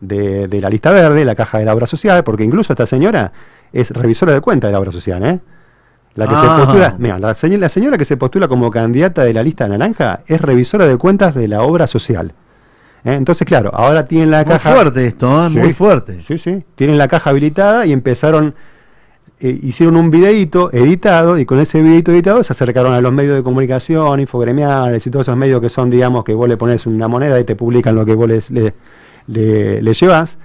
de, 0.00 0.48
de 0.48 0.60
la 0.62 0.70
lista 0.70 0.92
verde, 0.92 1.24
la 1.26 1.34
caja 1.34 1.58
de 1.58 1.66
la 1.66 1.74
obra 1.74 1.86
social, 1.86 2.24
porque 2.24 2.44
incluso 2.44 2.72
esta 2.72 2.86
señora 2.86 3.32
es 3.70 3.90
revisora 3.90 4.32
de 4.32 4.40
cuenta 4.40 4.68
de 4.68 4.72
la 4.72 4.78
obra 4.80 4.90
social, 4.92 5.22
¿eh? 5.26 5.40
La 6.16 6.28
que 6.28 6.36
se 6.36 6.42
Ah. 6.46 6.56
postula, 6.58 6.94
mira, 6.98 7.18
la, 7.18 7.30
señ- 7.32 7.58
la 7.58 7.68
señora 7.68 7.98
que 7.98 8.04
se 8.04 8.16
postula 8.16 8.46
como 8.46 8.70
candidata 8.70 9.22
de 9.24 9.34
la 9.34 9.42
lista 9.42 9.66
naranja 9.66 10.20
es 10.26 10.40
revisora 10.40 10.86
de 10.86 10.96
cuentas 10.96 11.34
de 11.34 11.48
la 11.48 11.62
obra 11.62 11.86
social. 11.88 12.32
¿eh? 13.04 13.14
Entonces, 13.14 13.46
claro, 13.46 13.70
ahora 13.74 14.06
tienen 14.06 14.30
la 14.30 14.44
Muy 14.44 14.52
caja. 14.52 14.72
fuerte 14.74 15.06
esto, 15.08 15.46
¿eh? 15.46 15.50
Muy 15.50 15.72
fuerte. 15.72 16.20
Sí, 16.26 16.38
sí. 16.38 16.62
Tienen 16.76 16.98
la 16.98 17.08
caja 17.08 17.30
habilitada 17.30 17.84
y 17.84 17.92
empezaron, 17.92 18.54
eh, 19.40 19.58
hicieron 19.62 19.96
un 19.96 20.10
videíto 20.10 20.70
editado 20.72 21.36
y 21.36 21.44
con 21.44 21.58
ese 21.58 21.82
videíto 21.82 22.12
editado 22.12 22.44
se 22.44 22.52
acercaron 22.52 22.92
a 22.94 23.00
los 23.00 23.12
medios 23.12 23.34
de 23.34 23.42
comunicación, 23.42 24.20
infogremiales 24.20 25.04
y 25.06 25.10
todos 25.10 25.26
esos 25.26 25.36
medios 25.36 25.60
que 25.60 25.68
son, 25.68 25.90
digamos, 25.90 26.22
que 26.24 26.32
vos 26.32 26.48
le 26.48 26.56
pones 26.56 26.86
una 26.86 27.08
moneda 27.08 27.40
y 27.40 27.44
te 27.44 27.56
publican 27.56 27.96
lo 27.96 28.06
que 28.06 28.14
vos 28.14 28.28
les- 28.28 28.50
le, 28.52 28.72
le, 29.26 29.82
le 29.82 29.92
llevas, 29.94 30.38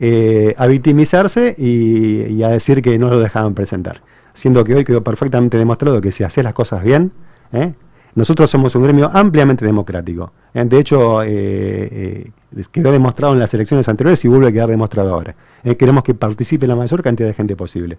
eh, 0.00 0.54
a 0.58 0.66
victimizarse 0.66 1.54
y, 1.56 2.22
y 2.32 2.42
a 2.42 2.48
decir 2.48 2.82
que 2.82 2.98
no 2.98 3.08
lo 3.10 3.20
dejaban 3.20 3.54
presentar. 3.54 4.00
Siendo 4.34 4.64
que 4.64 4.74
hoy 4.74 4.84
quedó 4.84 5.02
perfectamente 5.02 5.56
demostrado 5.56 6.00
que 6.00 6.12
si 6.12 6.24
haces 6.24 6.44
las 6.44 6.52
cosas 6.52 6.82
bien, 6.82 7.12
¿eh? 7.52 7.72
nosotros 8.14 8.50
somos 8.50 8.74
un 8.74 8.82
gremio 8.82 9.10
ampliamente 9.12 9.64
democrático. 9.64 10.32
¿eh? 10.52 10.64
De 10.64 10.78
hecho, 10.78 11.22
eh, 11.24 12.30
quedó 12.70 12.92
demostrado 12.92 13.32
en 13.32 13.40
las 13.40 13.54
elecciones 13.54 13.88
anteriores 13.88 14.24
y 14.24 14.28
vuelve 14.28 14.48
a 14.48 14.52
quedar 14.52 14.68
demostrado 14.68 15.14
ahora. 15.14 15.34
Queremos 15.78 16.04
que 16.04 16.14
participe 16.14 16.66
la 16.66 16.76
mayor 16.76 17.02
cantidad 17.02 17.28
de 17.28 17.34
gente 17.34 17.56
posible. 17.56 17.96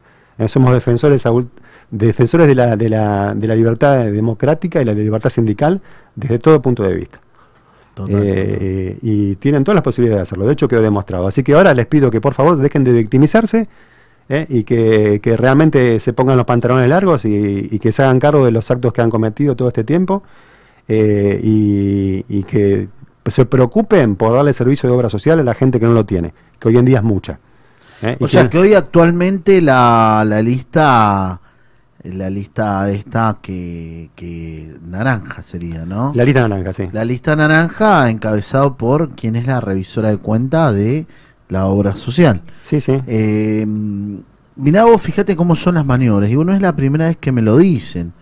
Somos 0.48 0.74
defensores, 0.74 1.24
defensores 1.90 2.48
de 2.48 2.56
la, 2.56 2.76
de, 2.76 2.90
la, 2.90 3.34
de 3.34 3.48
la 3.48 3.56
libertad 3.56 4.06
democrática 4.06 4.82
y 4.82 4.86
la 4.86 4.94
libertad 4.94 5.30
sindical 5.30 5.82
desde 6.16 6.38
todo 6.38 6.62
punto 6.62 6.84
de 6.84 6.94
vista. 6.94 7.20
Eh, 8.10 8.98
y 9.02 9.36
tienen 9.36 9.64
todas 9.64 9.76
las 9.76 9.84
posibilidades 9.84 10.20
de 10.20 10.24
hacerlo. 10.24 10.46
De 10.46 10.54
hecho, 10.54 10.68
quedó 10.68 10.82
demostrado. 10.82 11.28
Así 11.28 11.44
que 11.44 11.54
ahora 11.54 11.74
les 11.74 11.86
pido 11.86 12.12
que 12.12 12.22
por 12.22 12.34
favor 12.34 12.58
dejen 12.58 12.84
de 12.84 12.92
victimizarse 12.92 13.68
¿eh? 14.30 14.46
y 14.50 14.64
que, 14.64 15.20
que 15.22 15.38
realmente 15.38 16.00
se 16.00 16.14
pongan 16.14 16.38
los 16.38 16.46
pantalones 16.46 16.90
largos 16.90 17.26
y, 17.26 17.70
y 17.72 17.80
que 17.80 17.92
se 17.92 18.04
hagan 18.04 18.20
cargo 18.20 18.46
de 18.46 18.52
los 18.52 18.70
actos 18.72 18.92
que 18.94 19.02
han 19.02 19.10
cometido 19.10 19.56
todo 19.56 19.68
este 19.68 19.84
tiempo 19.84 20.24
eh, 20.88 21.40
y, 21.44 22.26
y 22.28 22.44
que 22.44 22.88
se 23.28 23.46
preocupen 23.46 24.16
por 24.16 24.34
darle 24.34 24.54
servicio 24.54 24.90
de 24.90 24.96
obra 24.96 25.10
social 25.10 25.40
a 25.40 25.44
la 25.44 25.54
gente 25.56 25.80
que 25.80 25.86
no 25.86 25.94
lo 25.94 26.06
tiene, 26.06 26.34
que 26.60 26.68
hoy 26.68 26.78
en 26.78 26.86
día 26.86 26.98
es 26.98 27.04
mucha. 27.04 27.40
¿eh? 28.02 28.18
O 28.20 28.28
sea 28.28 28.44
que- 28.44 28.50
que 28.50 28.58
hoy 28.60 28.74
actualmente 28.74 29.62
la, 29.62 30.24
la 30.28 30.42
lista 30.42 31.40
la 32.04 32.30
lista 32.30 32.92
esta 32.92 33.38
que, 33.42 34.12
que 34.16 34.76
naranja 34.88 35.42
sería, 35.42 35.86
¿no? 35.88 36.12
La 36.14 36.24
lista 36.24 36.48
naranja, 36.48 36.72
sí. 36.72 36.88
La 36.92 37.04
lista 37.04 37.36
naranja 37.36 38.12
encabezado 38.12 38.76
por 38.78 39.16
quien 39.16 39.36
es 39.36 39.48
la 39.48 39.60
revisora 39.60 40.12
de 40.12 40.18
cuenta 40.18 40.72
de 40.72 41.08
la 41.50 41.66
obra 41.66 41.96
social. 41.96 42.42
Sí, 42.64 42.82
sí. 42.82 42.94
Eh, 43.08 43.66
mirá 44.56 44.86
vos, 44.86 45.02
fíjate 45.02 45.36
cómo 45.36 45.56
son 45.56 45.76
las 45.76 45.86
maniobras. 45.86 46.30
Digo, 46.30 46.44
no 46.44 46.54
es 46.54 46.62
la 46.62 46.76
primera 46.76 47.08
vez 47.08 47.18
que 47.18 47.32
me 47.32 47.42
lo 47.42 47.58
dicen. 47.58 48.14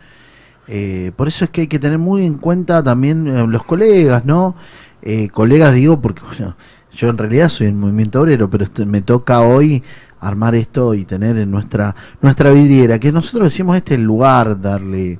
Eh, 0.67 1.11
por 1.15 1.27
eso 1.27 1.45
es 1.45 1.51
que 1.51 1.61
hay 1.61 1.67
que 1.67 1.79
tener 1.79 1.99
muy 1.99 2.25
en 2.25 2.35
cuenta 2.37 2.81
también 2.83 3.27
eh, 3.27 3.45
los 3.47 3.63
colegas, 3.65 4.23
¿no? 4.25 4.55
Eh, 5.01 5.27
colegas 5.29 5.73
digo 5.73 5.99
porque 5.99 6.21
bueno, 6.37 6.55
yo 6.93 7.09
en 7.09 7.17
realidad 7.17 7.49
soy 7.49 7.67
el 7.67 7.75
movimiento 7.75 8.21
obrero, 8.21 8.49
pero 8.49 8.63
este- 8.63 8.85
me 8.85 9.01
toca 9.01 9.41
hoy 9.41 9.83
armar 10.21 10.55
esto 10.55 10.93
y 10.93 11.03
tener 11.03 11.37
en 11.37 11.51
nuestra 11.51 11.93
nuestra 12.21 12.49
vidriera, 12.51 12.97
que 12.97 13.11
nosotros 13.11 13.51
decimos 13.51 13.75
este 13.75 13.95
es 13.95 13.99
el 13.99 14.05
lugar, 14.05 14.61
darle 14.61 15.19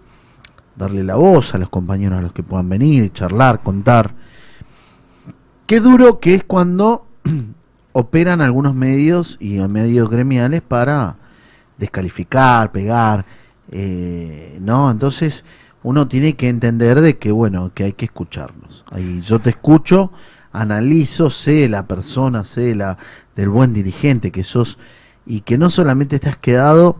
darle 0.78 1.04
la 1.04 1.16
voz 1.16 1.54
a 1.54 1.58
los 1.58 1.70
compañeros 1.70 2.20
a 2.20 2.22
los 2.22 2.32
que 2.32 2.42
puedan 2.42 2.70
venir, 2.70 3.12
charlar, 3.12 3.62
contar. 3.62 4.14
Qué 5.68 5.80
duro 5.82 6.20
que 6.20 6.36
es 6.36 6.44
cuando 6.46 7.06
operan 7.94 8.42
algunos 8.42 8.76
medios 8.76 9.38
y 9.40 9.60
medios 9.60 10.10
gremiales 10.10 10.62
para 10.62 11.16
descalificar, 11.78 12.72
pegar, 12.72 13.26
eh, 13.72 14.58
¿no? 14.62 14.92
Entonces 14.92 15.46
uno 15.84 16.08
tiene 16.08 16.36
que 16.36 16.50
entender 16.50 17.02
de 17.02 17.18
que, 17.18 17.32
bueno, 17.32 17.72
que 17.74 17.86
hay 17.86 17.94
que 17.94 18.06
escucharnos. 18.06 18.84
Ahí 18.92 19.22
yo 19.22 19.40
te 19.40 19.52
escucho, 19.52 20.12
analizo, 20.52 21.30
sé 21.30 21.70
la 21.70 21.88
persona, 21.88 22.44
sé 22.44 22.76
la 22.76 22.98
del 23.36 23.50
buen 23.50 23.74
dirigente 23.74 24.32
que 24.32 24.44
sos 24.44 24.78
y 25.26 25.42
que 25.42 25.58
no 25.58 25.70
solamente 25.70 26.20
te 26.20 26.30
has 26.30 26.38
quedado 26.38 26.98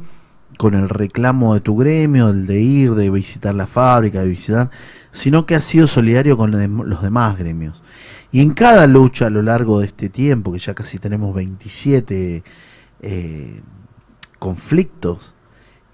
con 0.58 0.76
el 0.76 0.90
reclamo 0.90 1.54
de 1.56 1.62
tu 1.62 1.76
gremio, 1.78 2.30
el 2.30 2.46
de 2.46 2.62
ir, 2.62 2.94
de 2.94 3.10
visitar 3.10 3.56
la 3.56 3.68
fábrica, 3.68 4.22
de 4.22 4.28
visitar, 4.28 4.70
sino 5.12 5.46
que 5.46 5.56
has 5.56 5.66
sido 5.66 5.88
solidario 5.88 6.38
con 6.38 6.52
los 6.52 7.02
demás 7.02 7.38
gremios. 7.38 7.82
Y 8.34 8.42
en 8.42 8.56
cada 8.56 8.88
lucha 8.88 9.28
a 9.28 9.30
lo 9.30 9.44
largo 9.44 9.80
de 9.80 9.86
este 9.86 10.10
tiempo, 10.10 10.52
que 10.52 10.58
ya 10.58 10.74
casi 10.74 10.98
tenemos 10.98 11.36
27 11.36 12.44
eh, 13.04 13.62
conflictos 14.40 15.36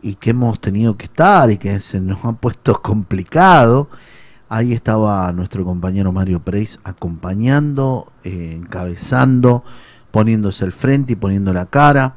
y 0.01 0.15
que 0.15 0.29
hemos 0.29 0.61
tenido 0.61 0.95
que 0.95 1.05
estar 1.05 1.51
y 1.51 1.57
que 1.57 1.81
se 1.81 1.99
nos 1.99 2.23
ha 2.23 2.31
puesto 2.31 2.73
complicado, 2.81 3.89
ahí 4.47 4.71
estaba 4.71 5.29
nuestro 5.33 5.65
compañero 5.65 6.13
Mario 6.13 6.39
Preis 6.39 6.79
acompañando, 6.85 8.09
eh, 8.23 8.53
encabezando, 8.55 9.65
poniéndose 10.09 10.63
al 10.63 10.71
frente 10.71 11.11
y 11.11 11.15
poniendo 11.17 11.51
la 11.51 11.65
cara. 11.65 12.15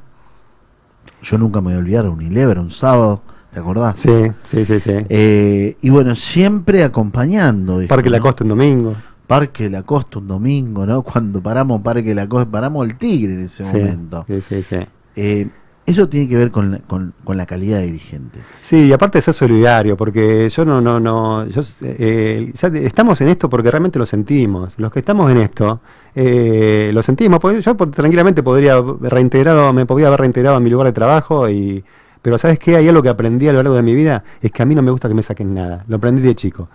Yo 1.21 1.37
nunca 1.37 1.61
me 1.61 1.71
voy 1.71 1.75
a 1.75 1.79
olvidar 1.79 2.09
Unilever, 2.09 2.61
un 2.61 2.71
sábado, 2.71 3.23
¿te 3.53 3.59
acordás? 3.59 3.99
Sí, 3.99 4.31
sí, 4.45 4.65
sí, 4.65 4.79
sí. 4.79 4.93
Eh, 5.09 5.77
y 5.83 5.91
bueno, 5.91 6.15
siempre 6.15 6.85
acompañando. 6.85 7.79
¿viste, 7.79 7.93
Parque 7.93 8.09
La 8.09 8.19
no? 8.19 8.23
Costa 8.23 8.45
un 8.45 8.51
domingo. 8.51 8.95
Parque 9.33 9.71
La 9.71 9.83
Costa 9.83 10.19
un 10.19 10.29
domingo, 10.29 10.85
¿no? 10.87 11.03
Cuando 11.11 11.41
paramos 11.43 11.81
Parque 11.83 12.15
La 12.15 12.29
Costa, 12.29 12.51
paramos 12.51 12.87
el 12.89 12.97
Tigre 12.97 13.35
en 13.35 13.41
ese 13.45 13.65
Sí, 13.65 13.73
momento. 13.77 14.25
Sí, 14.29 14.41
sí, 14.43 14.63
sí. 14.63 14.77
Eh, 15.17 15.49
eso 15.85 16.09
tiene 16.09 16.29
que 16.29 16.37
ver 16.37 16.51
con 16.53 16.71
la, 16.71 16.79
con, 16.79 17.13
con 17.25 17.37
la 17.37 17.45
calidad 17.45 17.79
de 17.79 17.87
dirigente. 17.87 18.39
Sí, 18.61 18.85
y 18.87 18.93
aparte 18.93 19.19
de 19.19 19.23
ser 19.23 19.35
solidario, 19.35 19.97
porque 19.97 20.49
yo 20.49 20.65
no, 20.65 20.81
no, 20.81 21.01
no, 21.01 21.45
yo, 21.47 21.61
eh, 21.83 22.53
ya 22.55 22.71
de- 22.71 22.87
estamos 22.87 23.21
en 23.21 23.29
esto 23.29 23.51
porque 23.51 23.69
realmente 23.71 23.99
lo 23.99 24.07
sentimos. 24.07 24.75
Los 24.79 24.93
que 24.93 25.01
estamos 25.01 25.29
en 25.33 25.39
esto, 25.39 25.81
eh, 26.15 26.91
lo 26.95 27.03
sentimos. 27.03 27.41
porque 27.41 27.61
yo 27.61 27.75
tranquilamente 27.75 28.43
podría 28.45 28.81
reintegrado, 29.01 29.73
me 29.73 29.85
podría 29.87 30.07
haber 30.09 30.21
reintegrado 30.21 30.57
a 30.57 30.61
mi 30.61 30.71
lugar 30.71 30.87
de 30.87 30.93
trabajo 30.93 31.49
y, 31.51 31.83
pero 32.23 32.39
sabes 32.39 32.61
qué, 32.61 32.77
hay 32.77 32.89
algo 32.89 33.03
que 33.03 33.09
aprendí 33.09 33.49
a 33.49 33.53
lo 33.53 33.59
largo 33.59 33.75
de 33.75 33.83
mi 33.83 33.95
vida 33.95 34.23
es 34.41 34.53
que 34.53 34.63
a 34.63 34.67
mí 34.67 34.77
no 34.77 34.83
me 34.83 34.93
gusta 34.93 35.09
que 35.09 35.15
me 35.15 35.23
saquen 35.25 35.53
nada. 35.53 35.85
Lo 35.89 35.97
aprendí 35.97 36.23
de 36.23 36.37
chico. 36.37 36.69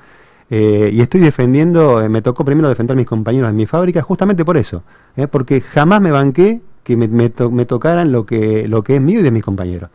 Eh, 0.49 0.91
y 0.93 1.01
estoy 1.01 1.19
defendiendo, 1.21 2.01
eh, 2.01 2.07
me 2.09 2.21
tocó 2.21 2.45
primero 2.45 2.69
defender 2.69 2.95
a 2.95 2.97
mis 2.97 3.05
compañeros 3.07 3.49
en 3.49 3.55
mi 3.57 3.65
fábrica 3.65 4.01
justamente 4.01 4.45
por 4.45 4.55
eso, 4.55 4.81
eh, 5.17 5.27
porque 5.27 5.59
jamás 5.61 5.99
me 6.01 6.09
banqué 6.11 6.61
que 6.83 6.95
me, 6.95 7.07
me 7.09 7.29
to- 7.29 7.51
me 7.51 7.65
tocaran 7.65 8.13
lo 8.13 8.25
que, 8.25 8.65
lo 8.67 8.81
que 8.81 8.95
es 8.95 9.01
mío 9.01 9.19
y 9.19 9.23
de 9.23 9.31
mis 9.31 9.43
compañeros. 9.43 9.89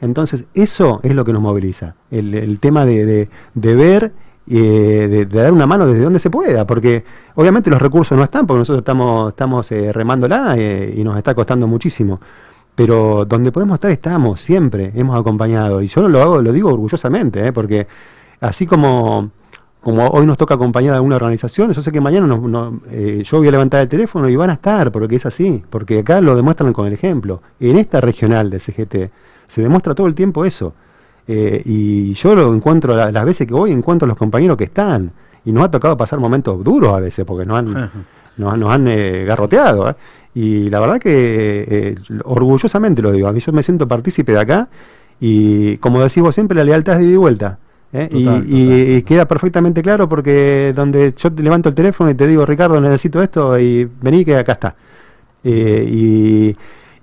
Entonces, 0.00 0.44
eso 0.54 1.00
es 1.02 1.14
lo 1.14 1.24
que 1.26 1.32
nos 1.34 1.42
moviliza, 1.42 1.94
el, 2.10 2.58
tema 2.60 2.86
de, 2.86 3.28
de- 3.54 3.74
ver, 3.74 4.12
eh, 4.48 5.08
de, 5.10 5.26
dar 5.26 5.52
una 5.52 5.66
mano 5.66 5.86
desde 5.86 6.02
donde 6.04 6.20
se 6.20 6.30
pueda, 6.30 6.66
porque 6.66 7.04
obviamente 7.34 7.68
los 7.68 7.82
recursos 7.82 8.16
no 8.16 8.24
están, 8.24 8.46
porque 8.46 8.60
nosotros 8.60 8.80
estamos, 8.80 9.30
estamos 9.30 9.70
eh, 9.72 9.92
remándola 9.92 10.56
y 10.56 11.02
nos 11.04 11.18
está 11.18 11.34
costando 11.34 11.66
muchísimo. 11.66 12.18
Pero 12.74 13.24
donde 13.26 13.52
podemos 13.52 13.74
estar 13.74 13.90
estamos, 13.90 14.40
siempre 14.40 14.90
hemos 14.94 15.18
acompañado. 15.20 15.82
Y 15.82 15.88
yo 15.88 16.08
lo 16.08 16.22
hago, 16.22 16.40
lo 16.40 16.52
digo 16.52 16.70
orgullosamente, 16.72 17.52
porque 17.52 17.86
así 18.40 18.66
como, 18.66 19.30
como 19.84 20.06
hoy 20.08 20.26
nos 20.26 20.36
toca 20.38 20.54
acompañar 20.54 20.94
a 20.94 20.96
alguna 20.96 21.16
organización, 21.16 21.70
yo 21.72 21.82
sé 21.82 21.92
que 21.92 22.00
mañana 22.00 22.26
no- 22.26 22.80
eh, 22.90 23.22
yo 23.24 23.38
voy 23.38 23.46
a 23.48 23.50
levantar 23.52 23.82
el 23.82 23.88
teléfono 23.88 24.28
y 24.28 24.34
van 24.34 24.50
a 24.50 24.54
estar, 24.54 24.90
porque 24.90 25.16
es 25.16 25.26
así, 25.26 25.62
porque 25.70 26.00
acá 26.00 26.20
lo 26.20 26.34
demuestran 26.34 26.72
con 26.72 26.86
el 26.86 26.92
ejemplo. 26.94 27.42
En 27.60 27.76
esta 27.76 28.00
regional 28.00 28.50
de 28.50 28.58
CGT 28.58 29.10
se 29.46 29.62
demuestra 29.62 29.94
todo 29.94 30.06
el 30.06 30.14
tiempo 30.14 30.44
eso. 30.44 30.74
Eh, 31.28 31.62
y 31.64 32.12
yo 32.14 32.34
lo 32.34 32.52
encuentro, 32.54 32.94
la- 32.96 33.12
las 33.12 33.24
veces 33.24 33.46
que 33.46 33.54
voy, 33.54 33.70
encuentro 33.72 34.06
a 34.06 34.08
los 34.08 34.18
compañeros 34.18 34.56
que 34.56 34.64
están. 34.64 35.12
Y 35.44 35.52
nos 35.52 35.64
ha 35.64 35.70
tocado 35.70 35.96
pasar 35.96 36.18
momentos 36.18 36.64
duros 36.64 36.92
a 36.94 37.00
veces, 37.00 37.24
porque 37.24 37.44
nos 37.46 37.58
han, 37.58 37.90
nos, 38.36 38.52
han- 38.54 38.60
nos 38.60 38.72
han 38.72 38.88
eh, 38.88 39.24
garroteado. 39.26 39.90
¿eh? 39.90 39.94
Y 40.34 40.70
la 40.70 40.80
verdad 40.80 40.98
que 41.00 41.96
orgullosamente 42.24 43.02
lo 43.02 43.12
digo, 43.12 43.28
a 43.28 43.32
mí 43.32 43.40
yo 43.40 43.52
me 43.52 43.62
siento 43.62 43.86
partícipe 43.86 44.32
de 44.32 44.40
acá. 44.40 44.68
Y 45.20 45.76
como 45.78 46.02
decís 46.02 46.22
vos 46.22 46.34
siempre, 46.34 46.56
la 46.56 46.64
lealtad 46.64 46.94
es 46.94 47.00
de 47.00 47.04
ida 47.06 47.12
y 47.14 47.16
vuelta. 47.16 47.58
¿Eh? 47.94 48.08
Y- 48.12 48.24
Total, 48.24 48.44
y, 48.46 49.02
queda 49.02 49.26
perfectamente 49.26 49.80
claro 49.82 50.08
porque 50.08 50.72
donde 50.76 51.14
yo 51.16 51.32
te 51.32 51.42
levanto 51.42 51.70
el 51.70 51.74
teléfono 51.74 52.10
y 52.10 52.14
te 52.14 52.26
digo, 52.26 52.44
Ricardo, 52.44 52.80
necesito 52.80 53.22
esto, 53.22 53.58
y 53.58 53.88
vení 54.02 54.24
que 54.24 54.36
acá 54.36 54.52
está. 54.52 54.74
Eh, 55.42 55.88
y, 55.90 56.56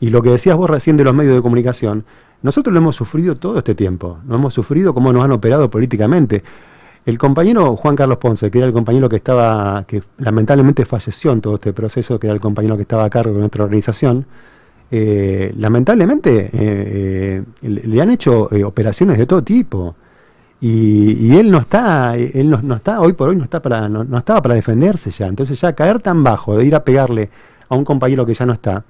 y 0.06 0.10
lo 0.10 0.22
que 0.22 0.30
decías 0.32 0.56
vos 0.58 0.70
recién 0.70 0.98
de 0.98 1.04
los 1.04 1.14
medios 1.14 1.36
de 1.36 1.42
comunicación, 1.42 2.04
nosotros 2.44 2.74
lo 2.74 2.80
hemos 2.80 2.96
sufrido 2.96 3.36
todo 3.38 3.58
este 3.58 3.76
tiempo, 3.76 4.18
lo 4.28 4.36
hemos 4.36 4.54
sufrido 4.54 4.94
cómo 4.94 5.14
nos 5.14 5.24
han 5.24 5.32
operado 5.32 5.70
políticamente. 5.70 6.44
El 7.06 7.18
compañero 7.18 7.76
Juan 7.78 7.96
Carlos 7.96 8.18
Ponce, 8.18 8.52
que 8.52 8.60
era 8.60 8.68
el 8.68 8.74
compañero 8.74 9.10
que 9.10 9.16
estaba, 9.16 9.84
que 9.88 10.04
lamentablemente 10.20 10.86
falleció 10.86 11.32
en 11.32 11.42
todo 11.42 11.56
este 11.56 11.74
proceso, 11.74 12.20
que 12.20 12.28
era 12.28 12.34
el 12.36 12.42
compañero 12.42 12.76
que 12.76 12.84
estaba 12.84 13.06
a 13.06 13.10
cargo 13.10 13.34
de 13.34 13.40
nuestra 13.40 13.64
organización, 13.64 14.26
eh, 14.92 15.54
lamentablemente 15.58 16.50
eh, 16.54 17.44
le 17.62 17.82
le 17.88 18.02
han 18.02 18.12
hecho 18.12 18.50
operaciones 18.66 19.18
de 19.18 19.26
todo 19.26 19.42
tipo. 19.44 19.96
Y, 20.62 21.14
y 21.14 21.38
él 21.38 21.50
no 21.50 21.58
está, 21.58 22.16
él 22.16 22.50
no, 22.50 22.62
no 22.62 22.76
está, 22.76 23.02
hoy 23.02 23.14
por 23.14 23.30
hoy 23.30 23.36
no 23.36 23.44
está 23.44 23.60
para, 23.62 23.90
no, 23.90 24.04
no 24.04 24.18
estaba 24.20 24.42
para 24.42 24.54
defenderse 24.56 25.10
ya. 25.10 25.26
Entonces 25.26 25.60
ya 25.60 25.74
caer 25.74 26.00
tan 26.02 26.24
bajo 26.24 26.56
de 26.56 26.66
ir 26.66 26.76
a 26.76 26.84
pegarle 26.84 27.30
a 27.68 27.76
un 27.76 27.84
compañero 27.84 28.26
que 28.26 28.34
ya 28.36 28.46
no 28.46 28.54
está, 28.54 28.84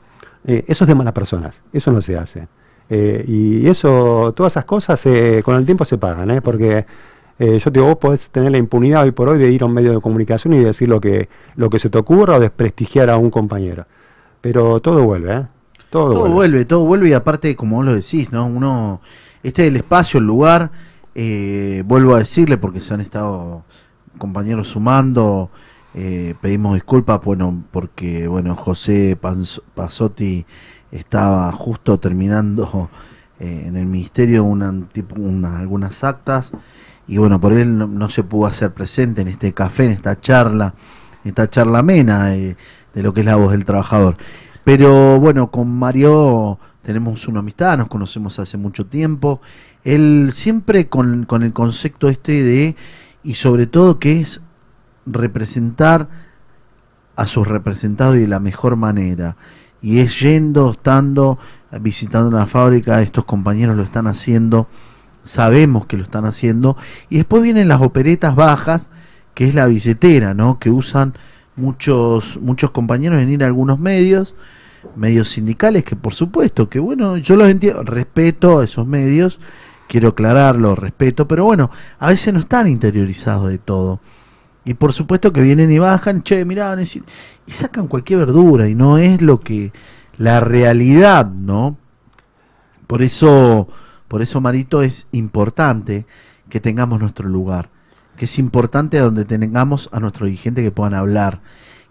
eh, 0.46 0.66
eso 0.68 0.84
es 0.84 0.88
de 0.88 0.96
malas 0.96 1.14
personas, 1.14 1.62
eso 1.72 1.92
no 1.92 2.02
se 2.02 2.18
hace. 2.18 2.48
Eh, 2.90 3.24
y 3.26 3.68
eso, 3.70 4.34
todas 4.36 4.52
esas 4.54 4.66
cosas 4.66 5.06
eh, 5.06 5.42
con 5.46 5.56
el 5.56 5.66
tiempo 5.66 5.86
se 5.86 5.98
pagan, 5.98 6.30
¿eh? 6.32 6.42
porque 6.42 6.86
eh, 7.40 7.58
yo 7.58 7.72
te 7.72 7.80
digo, 7.80 7.86
vos 7.86 7.98
podés 7.98 8.30
tener 8.30 8.52
la 8.52 8.58
impunidad 8.58 9.04
hoy 9.04 9.12
por 9.12 9.30
hoy 9.30 9.40
de 9.40 9.50
ir 9.50 9.64
a 9.64 9.66
un 9.66 9.74
medio 9.74 9.94
de 9.94 10.02
comunicación 10.02 10.54
y 10.54 10.60
decir 10.60 10.90
lo 10.90 11.00
que, 11.00 11.30
lo 11.56 11.70
que 11.70 11.80
se 11.80 11.90
te 11.90 11.98
ocurra 11.98 12.36
o 12.36 12.40
desprestigiar 12.42 13.10
a 13.10 13.16
un 13.16 13.32
compañero. 13.32 13.86
Pero 14.42 14.82
todo 14.82 15.04
vuelve, 15.04 15.34
¿eh? 15.34 15.46
Todo, 15.90 16.10
Todo 16.12 16.20
vuelve. 16.20 16.36
vuelve, 16.36 16.66
todo 16.66 16.86
vuelve 16.86 17.10
y 17.10 17.14
aparte, 17.14 17.56
como 17.56 17.78
vos 17.78 17.86
lo 17.86 17.94
decís, 17.96 18.32
¿no? 18.32 18.46
Uno, 18.46 19.02
este 19.44 19.64
es 19.64 19.68
el 19.70 19.78
espacio, 19.78 20.20
el 20.20 20.26
lugar, 20.26 20.70
eh, 21.16 21.84
vuelvo 21.86 22.16
a 22.16 22.20
decirle 22.20 22.58
porque 22.58 22.82
se 22.82 22.94
han 22.94 23.02
estado 23.02 23.64
compañeros 24.18 24.70
sumando, 24.70 25.50
eh, 25.94 26.36
pedimos 26.42 26.76
disculpas, 26.76 27.22
bueno, 27.24 27.64
porque, 27.72 28.28
bueno, 28.28 28.56
José 28.56 29.18
Panz- 29.20 29.62
Pasotti 29.76 30.46
estaba 30.92 31.52
justo 31.52 32.00
terminando 32.00 32.90
eh, 33.40 33.64
en 33.68 33.76
el 33.76 33.86
ministerio 33.86 34.44
una, 34.44 34.74
tipo, 34.94 35.16
una- 35.22 35.58
algunas 35.60 36.04
actas 36.04 36.52
y 37.08 37.18
bueno, 37.18 37.40
por 37.40 37.54
él 37.54 37.78
no, 37.78 37.88
no 37.88 38.10
se 38.10 38.24
pudo 38.24 38.48
hacer 38.48 38.74
presente 38.74 39.22
en 39.22 39.28
este 39.28 39.54
café, 39.54 39.86
en 39.86 39.92
esta 39.92 40.20
charla, 40.20 40.76
en 41.24 41.30
esta 41.30 41.50
charla 41.50 41.80
amena 41.80 42.28
de 42.28 42.56
lo 42.96 43.14
que 43.14 43.22
es 43.22 43.26
la 43.26 43.36
voz 43.36 43.52
del 43.52 43.66
trabajador. 43.66 44.18
Pero 44.64 45.20
bueno, 45.20 45.50
con 45.52 45.70
Mario 45.70 46.60
tenemos 46.84 47.28
una 47.28 47.40
amistad, 47.40 47.78
nos 47.78 47.88
conocemos 47.88 48.38
hace 48.40 48.58
mucho 48.58 48.86
tiempo. 48.86 49.42
Él 49.84 50.30
siempre 50.32 50.88
con, 50.88 51.26
con 51.26 51.44
el 51.44 51.54
concepto 51.54 52.10
este 52.10 52.44
de, 52.44 52.76
y 53.24 53.36
sobre 53.36 53.68
todo 53.68 54.00
que 54.00 54.22
es 54.22 54.42
representar 55.06 56.08
a 57.16 57.28
sus 57.28 57.48
representados 57.48 58.16
y 58.16 58.22
de 58.22 58.28
la 58.28 58.40
mejor 58.40 58.76
manera. 58.76 59.36
Y 59.82 60.00
es 60.00 60.20
yendo, 60.20 60.72
estando, 60.72 61.40
visitando 61.80 62.30
una 62.30 62.46
fábrica, 62.46 63.02
estos 63.02 63.26
compañeros 63.26 63.76
lo 63.76 63.84
están 63.84 64.08
haciendo, 64.08 64.68
sabemos 65.24 65.86
que 65.86 65.98
lo 65.98 66.04
están 66.04 66.26
haciendo. 66.26 66.78
Y 67.10 67.18
después 67.18 67.42
vienen 67.44 67.68
las 67.68 67.82
operetas 67.82 68.36
bajas, 68.36 68.90
que 69.34 69.48
es 69.48 69.56
la 69.56 69.66
billetera, 69.66 70.34
¿no? 70.34 70.60
Que 70.60 70.70
usan 70.70 71.14
muchos, 71.56 72.40
muchos 72.42 72.72
compañeros 72.72 73.22
en 73.22 73.30
ir 73.30 73.44
a 73.44 73.48
algunos 73.48 73.80
medios, 73.80 74.36
medios 74.96 75.30
sindicales, 75.30 75.84
que 75.84 75.96
por 75.96 76.14
supuesto, 76.14 76.70
que 76.70 76.80
bueno, 76.80 77.18
yo 77.18 77.36
los 77.36 77.48
entiendo, 77.48 77.84
respeto 77.84 78.60
a 78.60 78.66
esos 78.66 78.88
medios, 78.88 79.40
quiero 79.92 80.08
aclararlo, 80.08 80.74
respeto, 80.74 81.28
pero 81.28 81.44
bueno, 81.44 81.70
a 82.00 82.08
veces 82.08 82.34
no 82.34 82.40
están 82.40 82.66
interiorizados 82.66 83.50
de 83.50 83.58
todo. 83.58 84.00
Y 84.64 84.76
por 84.76 84.94
supuesto 84.94 85.34
que 85.34 85.42
vienen 85.42 85.70
y 85.70 85.80
bajan, 85.80 86.24
che, 86.24 86.46
mirá, 86.46 86.78
y 86.82 87.52
sacan 87.52 87.90
cualquier 87.90 88.20
verdura, 88.20 88.70
y 88.70 88.76
no 88.76 88.98
es 88.98 89.22
lo 89.22 89.42
que, 89.42 89.74
la 90.18 90.40
realidad, 90.40 91.26
¿no? 91.26 91.76
Por 92.88 93.02
eso, 93.02 93.68
por 94.08 94.22
eso, 94.22 94.40
Marito, 94.40 94.82
es 94.82 95.08
importante 95.12 96.06
que 96.48 96.62
tengamos 96.62 97.02
nuestro 97.02 97.28
lugar, 97.28 97.70
que 98.16 98.26
es 98.26 98.40
importante 98.40 98.98
donde 98.98 99.26
tengamos 99.26 99.90
a 99.92 100.00
nuestros 100.00 100.28
dirigentes 100.28 100.64
que 100.64 100.72
puedan 100.72 100.94
hablar, 100.94 101.42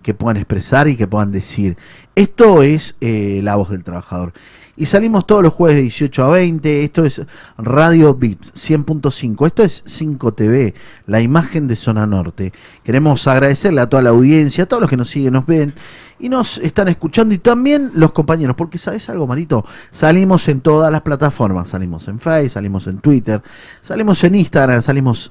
que 0.01 0.15
puedan 0.15 0.39
expresar 0.39 0.89
y 0.89 0.97
que 0.97 1.07
puedan 1.07 1.33
decir. 1.33 1.77
Esto 2.15 2.63
es 2.63 2.97
eh, 3.03 3.41
la 3.43 3.57
voz 3.57 3.69
del 3.69 3.85
trabajador. 3.85 4.33
Y 4.81 4.87
salimos 4.87 5.27
todos 5.27 5.43
los 5.43 5.53
jueves 5.53 5.77
de 5.77 5.83
18 5.83 6.25
a 6.25 6.31
20. 6.31 6.85
Esto 6.85 7.05
es 7.05 7.21
Radio 7.59 8.15
Vips 8.15 8.55
100.5. 8.55 9.47
Esto 9.47 9.63
es 9.63 9.83
5 9.85 10.33
TV, 10.33 10.73
la 11.07 11.21
imagen 11.21 11.67
de 11.67 11.77
Zona 11.77 12.07
Norte. 12.07 12.55
Queremos 12.83 13.27
agradecerle 13.27 13.83
a 13.83 13.91
toda 13.91 14.03
la 14.03 14.09
audiencia, 14.09 14.65
a 14.65 14.67
todos 14.67 14.81
los 14.81 14.89
que 14.89 14.97
nos 14.97 15.11
siguen, 15.11 15.35
nos 15.35 15.45
ven 15.45 15.75
y 16.19 16.31
nos 16.31 16.57
están 16.57 16.89
escuchando 16.89 17.35
y 17.35 17.39
también 17.39 17.91
los 17.93 18.13
compañeros, 18.13 18.57
porque 18.57 18.79
sabes 18.79 19.07
algo, 19.11 19.27
Marito, 19.27 19.67
salimos 19.91 20.49
en 20.49 20.63
todas 20.63 20.91
las 20.91 21.03
plataformas, 21.03 21.69
salimos 21.69 22.09
en 22.09 22.19
Facebook, 22.19 22.51
salimos 22.53 22.87
en 22.87 23.01
Twitter, 23.01 23.43
salimos 23.83 24.25
en 24.25 24.35
Instagram, 24.35 24.81
salimos 24.81 25.31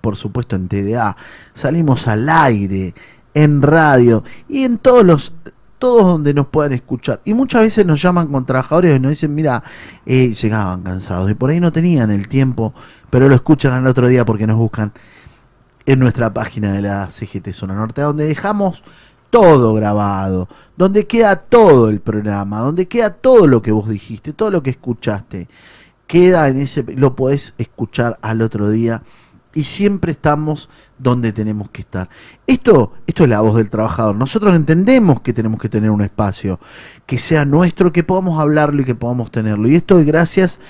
por 0.00 0.16
supuesto 0.16 0.56
en 0.56 0.66
TDA, 0.66 1.16
salimos 1.52 2.08
al 2.08 2.28
aire, 2.28 2.92
en 3.34 3.62
radio 3.62 4.24
y 4.48 4.64
en 4.64 4.78
todos 4.78 5.04
los 5.04 5.32
todos 5.84 6.06
donde 6.06 6.32
nos 6.32 6.46
puedan 6.46 6.72
escuchar. 6.72 7.20
Y 7.26 7.34
muchas 7.34 7.60
veces 7.60 7.84
nos 7.84 8.00
llaman 8.00 8.28
con 8.28 8.46
trabajadores 8.46 8.96
y 8.96 8.98
nos 8.98 9.10
dicen, 9.10 9.34
mira, 9.34 9.62
eh, 10.06 10.32
llegaban 10.32 10.80
cansados 10.80 11.30
y 11.30 11.34
por 11.34 11.50
ahí 11.50 11.60
no 11.60 11.72
tenían 11.72 12.10
el 12.10 12.26
tiempo, 12.26 12.72
pero 13.10 13.28
lo 13.28 13.34
escuchan 13.34 13.74
al 13.74 13.86
otro 13.86 14.08
día 14.08 14.24
porque 14.24 14.46
nos 14.46 14.56
buscan 14.56 14.94
en 15.84 15.98
nuestra 15.98 16.32
página 16.32 16.72
de 16.72 16.80
la 16.80 17.10
CGT 17.10 17.50
Zona 17.52 17.74
Norte, 17.74 18.00
donde 18.00 18.24
dejamos 18.24 18.82
todo 19.28 19.74
grabado, 19.74 20.48
donde 20.74 21.06
queda 21.06 21.36
todo 21.36 21.90
el 21.90 22.00
programa, 22.00 22.60
donde 22.60 22.88
queda 22.88 23.10
todo 23.10 23.46
lo 23.46 23.60
que 23.60 23.70
vos 23.70 23.86
dijiste, 23.86 24.32
todo 24.32 24.50
lo 24.50 24.62
que 24.62 24.70
escuchaste, 24.70 25.48
queda 26.06 26.48
en 26.48 26.60
ese, 26.60 26.82
lo 26.96 27.14
podés 27.14 27.52
escuchar 27.58 28.18
al 28.22 28.40
otro 28.40 28.70
día 28.70 29.02
y 29.52 29.64
siempre 29.64 30.12
estamos 30.12 30.70
donde 30.98 31.32
tenemos 31.32 31.70
que 31.70 31.82
estar. 31.82 32.08
Esto, 32.46 32.92
esto 33.06 33.24
es 33.24 33.30
la 33.30 33.40
voz 33.40 33.56
del 33.56 33.70
trabajador. 33.70 34.16
Nosotros 34.16 34.54
entendemos 34.54 35.20
que 35.20 35.32
tenemos 35.32 35.60
que 35.60 35.68
tener 35.68 35.90
un 35.90 36.02
espacio 36.02 36.58
que 37.06 37.18
sea 37.18 37.44
nuestro, 37.44 37.92
que 37.92 38.04
podamos 38.04 38.40
hablarlo 38.40 38.82
y 38.82 38.84
que 38.84 38.94
podamos 38.94 39.30
tenerlo. 39.30 39.68
Y 39.68 39.74
esto 39.74 39.98
es 39.98 40.06
gracias 40.06 40.60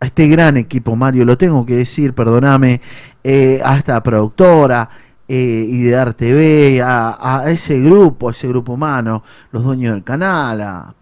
a 0.00 0.06
este 0.06 0.28
gran 0.28 0.56
equipo, 0.56 0.94
Mario, 0.94 1.24
lo 1.24 1.36
tengo 1.36 1.66
que 1.66 1.76
decir, 1.76 2.14
perdóname, 2.14 2.80
eh, 3.24 3.60
a 3.64 3.76
esta 3.76 4.00
productora, 4.02 4.88
eh, 5.26 5.66
Idear 5.68 6.14
TV, 6.14 6.80
a, 6.80 7.40
a 7.40 7.50
ese 7.50 7.80
grupo, 7.80 8.28
a 8.28 8.32
ese 8.32 8.46
grupo 8.48 8.74
humano, 8.74 9.24
los 9.50 9.64
dueños 9.64 9.94
del 9.94 10.04
canal, 10.04 10.60
a, 10.60 10.94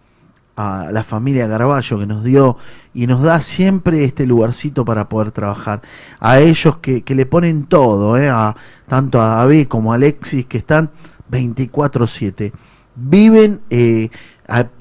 a 0.57 0.89
la 0.91 1.05
familia 1.05 1.49
Carballo 1.49 1.99
que 1.99 2.07
nos 2.07 2.25
dio 2.25 2.57
y 2.95 3.07
nos 3.07 3.23
da 3.23 3.41
siempre 3.41 4.05
este 4.05 4.27
lugarcito 4.27 4.85
para 4.85 5.09
poder 5.09 5.31
trabajar. 5.31 5.83
A 6.19 6.41
ellos 6.41 6.79
que, 6.79 7.03
que 7.03 7.15
le 7.15 7.27
ponen 7.27 7.67
todo, 7.67 8.17
eh, 8.17 8.29
a, 8.29 8.57
tanto 8.89 9.21
a 9.21 9.37
David 9.37 9.69
como 9.69 9.93
a 9.93 9.97
Alexis, 9.97 10.47
que 10.47 10.59
están 10.59 10.91
24-7. 11.31 12.53
Viven 12.95 13.61
eh, 13.69 14.09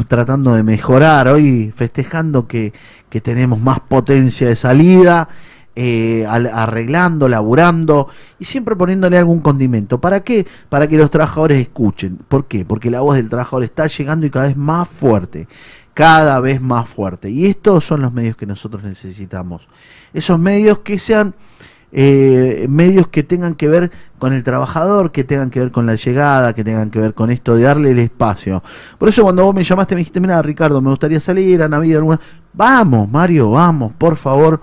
tratando 0.07 0.53
de 0.53 0.63
mejorar, 0.63 1.27
hoy 1.27 1.73
festejando 1.75 2.47
que, 2.47 2.71
que 3.09 3.19
tenemos 3.19 3.59
más 3.59 3.81
potencia 3.81 4.47
de 4.47 4.55
salida. 4.55 5.27
Eh, 5.75 6.25
arreglando, 6.25 7.27
laburando 7.27 8.07
y 8.39 8.45
siempre 8.45 8.75
poniéndole 8.75 9.17
algún 9.17 9.41
condimento. 9.41 9.99
¿Para 9.99 10.21
qué? 10.21 10.47
Para 10.69 10.87
que 10.87 10.97
los 10.97 11.11
trabajadores 11.11 11.59
escuchen. 11.59 12.17
¿Por 12.27 12.45
qué? 12.47 12.63
Porque 12.63 12.89
la 12.89 13.01
voz 13.01 13.15
del 13.15 13.29
trabajador 13.29 13.63
está 13.63 13.87
llegando 13.87 14.25
y 14.25 14.29
cada 14.29 14.47
vez 14.47 14.57
más 14.57 14.87
fuerte. 14.87 15.47
Cada 15.93 16.39
vez 16.39 16.61
más 16.61 16.87
fuerte. 16.87 17.29
Y 17.29 17.45
estos 17.45 17.85
son 17.85 18.01
los 18.01 18.13
medios 18.13 18.35
que 18.37 18.45
nosotros 18.45 18.83
necesitamos. 18.83 19.67
Esos 20.13 20.39
medios 20.39 20.79
que 20.79 20.97
sean 20.97 21.35
eh, 21.91 22.67
medios 22.69 23.07
que 23.07 23.23
tengan 23.23 23.55
que 23.55 23.67
ver 23.67 23.91
con 24.17 24.33
el 24.33 24.43
trabajador, 24.43 25.11
que 25.11 25.23
tengan 25.23 25.49
que 25.49 25.59
ver 25.59 25.71
con 25.71 25.85
la 25.85 25.95
llegada, 25.95 26.53
que 26.53 26.63
tengan 26.63 26.89
que 26.89 26.99
ver 26.99 27.13
con 27.13 27.31
esto 27.31 27.55
de 27.55 27.63
darle 27.63 27.91
el 27.91 27.99
espacio. 27.99 28.63
Por 28.97 29.09
eso 29.09 29.23
cuando 29.23 29.43
vos 29.43 29.55
me 29.55 29.63
llamaste 29.63 29.95
me 29.95 29.99
dijiste, 29.99 30.19
mira 30.19 30.41
Ricardo, 30.41 30.81
me 30.81 30.89
gustaría 30.89 31.19
salir 31.19 31.61
a 31.63 31.69
Navidad 31.69 31.99
alguna. 31.99 32.19
Vamos, 32.53 33.09
Mario, 33.09 33.51
vamos, 33.51 33.93
por 33.97 34.17
favor. 34.17 34.61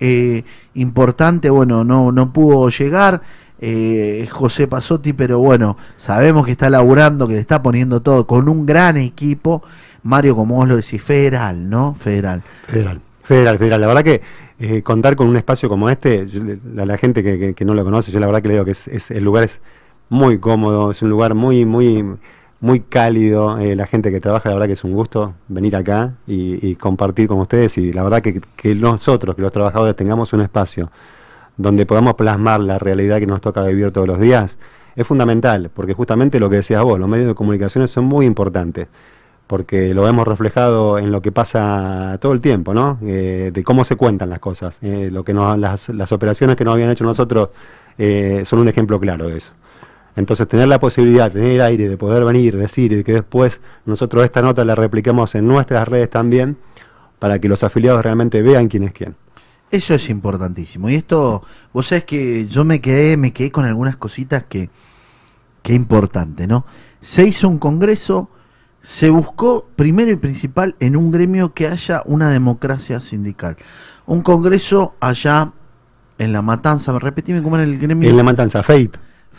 Eh, 0.00 0.44
importante, 0.74 1.50
bueno, 1.50 1.84
no, 1.84 2.12
no 2.12 2.32
pudo 2.32 2.68
llegar. 2.68 3.22
eh, 3.60 4.26
José 4.30 4.66
Pasotti, 4.66 5.12
pero 5.14 5.38
bueno, 5.38 5.76
sabemos 5.96 6.44
que 6.44 6.52
está 6.52 6.68
laburando, 6.68 7.26
que 7.26 7.34
le 7.34 7.40
está 7.40 7.62
poniendo 7.62 8.02
todo 8.02 8.26
con 8.26 8.48
un 8.48 8.66
gran 8.66 8.96
equipo. 8.98 9.62
Mario, 10.02 10.36
como 10.36 10.56
vos 10.56 10.68
lo 10.68 10.76
decís, 10.76 11.02
federal, 11.02 11.70
¿no? 11.70 11.94
Federal. 11.98 12.42
Federal. 12.66 13.00
Federal, 13.22 13.58
federal. 13.58 13.80
La 13.80 13.86
verdad 13.86 14.02
que 14.04 14.20
eh, 14.58 14.82
contar 14.82 15.16
con 15.16 15.28
un 15.28 15.36
espacio 15.36 15.68
como 15.70 15.88
este, 15.88 16.26
yo 16.28 16.42
la 16.74 16.98
gente 16.98 17.22
que, 17.22 17.38
que- 17.38 17.54
que 17.54 17.64
no 17.64 17.72
lo 17.74 17.82
conoce, 17.84 18.12
yo 18.12 18.20
la 18.20 18.26
verdad 18.26 18.42
que 18.42 18.48
le 18.48 18.54
digo 18.54 18.66
que 18.66 18.72
es, 18.72 18.86
es- 18.88 19.10
el 19.10 19.24
lugar 19.24 19.44
es 19.44 19.60
muy 20.10 20.38
cómodo, 20.38 20.90
es 20.90 21.00
un 21.00 21.08
lugar 21.08 21.34
muy, 21.34 21.64
muy, 21.64 22.04
muy 22.64 22.80
cálido. 22.80 23.58
eh, 23.60 23.76
la 23.76 23.86
gente 23.86 24.10
que 24.10 24.20
trabaja, 24.20 24.48
la 24.48 24.54
verdad 24.56 24.68
que 24.68 24.72
es 24.72 24.84
un 24.84 24.94
gusto 24.94 25.34
venir 25.48 25.76
acá 25.76 26.14
y, 26.26 26.74
compartir 26.76 27.28
con 27.28 27.38
ustedes. 27.38 27.76
Y 27.78 27.92
la 27.92 28.02
verdad 28.02 28.22
que, 28.22 28.40
que 28.56 28.74
nosotros, 28.74 29.36
que 29.36 29.42
los 29.42 29.52
trabajadores, 29.52 29.96
tengamos 29.96 30.32
un 30.32 30.40
espacio 30.40 30.90
donde 31.56 31.86
podamos 31.86 32.14
plasmar 32.14 32.60
la 32.60 32.78
realidad 32.78 33.20
que 33.20 33.26
nos 33.26 33.40
toca 33.40 33.62
vivir 33.64 33.92
todos 33.92 34.08
los 34.08 34.18
días, 34.18 34.58
es 34.96 35.06
fundamental, 35.06 35.70
porque 35.74 35.94
justamente 35.94 36.40
lo 36.40 36.48
que 36.50 36.56
decías 36.56 36.82
vos, 36.82 36.98
los 36.98 37.08
medios 37.08 37.28
de 37.28 37.34
comunicación 37.34 37.86
son 37.88 38.04
muy 38.06 38.26
importantes 38.26 38.88
porque 39.46 39.92
lo 39.92 40.08
hemos 40.08 40.26
reflejado 40.26 40.98
en 40.98 41.12
lo 41.12 41.20
que 41.20 41.30
pasa 41.32 42.18
todo 42.20 42.32
el 42.32 42.40
tiempo, 42.40 42.72
¿no? 42.72 42.98
Eh, 43.02 43.50
de 43.52 43.64
cómo 43.64 43.84
se 43.84 43.96
cuentan 43.96 44.30
las 44.30 44.38
cosas. 44.38 44.78
Eh, 44.82 45.10
lo 45.12 45.22
que 45.22 45.34
nos, 45.34 45.58
las, 45.58 45.90
las 45.90 46.12
operaciones 46.12 46.56
que 46.56 46.64
nos 46.64 46.74
habían 46.74 46.90
hecho 46.90 47.04
nosotros 47.04 47.50
eh, 47.98 48.42
son 48.46 48.60
un 48.60 48.68
ejemplo 48.68 48.98
claro 48.98 49.28
de 49.28 49.38
eso. 49.38 49.52
Entonces, 50.16 50.46
tener 50.46 50.68
la 50.68 50.78
posibilidad, 50.78 51.30
tener 51.30 51.60
aire, 51.60 51.88
de 51.88 51.96
poder 51.96 52.24
venir, 52.24 52.56
decir 52.56 52.92
y 52.92 53.02
que 53.02 53.14
después 53.14 53.60
nosotros 53.84 54.24
esta 54.24 54.42
nota 54.42 54.64
la 54.64 54.74
repliquemos 54.74 55.34
en 55.34 55.46
nuestras 55.46 55.88
redes 55.88 56.10
también, 56.10 56.56
para 57.18 57.38
que 57.38 57.48
los 57.48 57.64
afiliados 57.64 58.02
realmente 58.02 58.42
vean 58.42 58.68
quién 58.68 58.84
es 58.84 58.92
quién. 58.92 59.16
Eso 59.70 59.94
es 59.94 60.08
importantísimo. 60.10 60.88
Y 60.88 60.94
esto, 60.94 61.42
vos 61.72 61.86
sabés 61.88 62.04
que 62.04 62.46
yo 62.46 62.64
me 62.64 62.80
quedé, 62.80 63.16
me 63.16 63.32
quedé 63.32 63.50
con 63.50 63.64
algunas 63.64 63.96
cositas 63.96 64.44
que, 64.44 64.70
que 65.62 65.72
importante, 65.72 66.46
¿no? 66.46 66.64
Se 67.00 67.24
hizo 67.24 67.48
un 67.48 67.58
congreso, 67.58 68.28
se 68.82 69.10
buscó 69.10 69.66
primero 69.74 70.12
y 70.12 70.16
principal 70.16 70.76
en 70.78 70.96
un 70.96 71.10
gremio 71.10 71.54
que 71.54 71.66
haya 71.66 72.02
una 72.04 72.30
democracia 72.30 73.00
sindical. 73.00 73.56
Un 74.06 74.22
congreso 74.22 74.94
allá 75.00 75.52
en 76.18 76.32
La 76.32 76.42
Matanza, 76.42 76.96
repetime 76.98 77.42
cómo 77.42 77.56
era 77.56 77.64
el 77.64 77.78
gremio. 77.78 78.08
En 78.08 78.16
La 78.16 78.22
Matanza, 78.22 78.62
FEIP. 78.62 78.94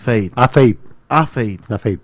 FEIP. 0.06 0.34
AFEIP. 0.36 0.78
AFEIP. 1.10 1.72
AFEIP. 1.72 2.00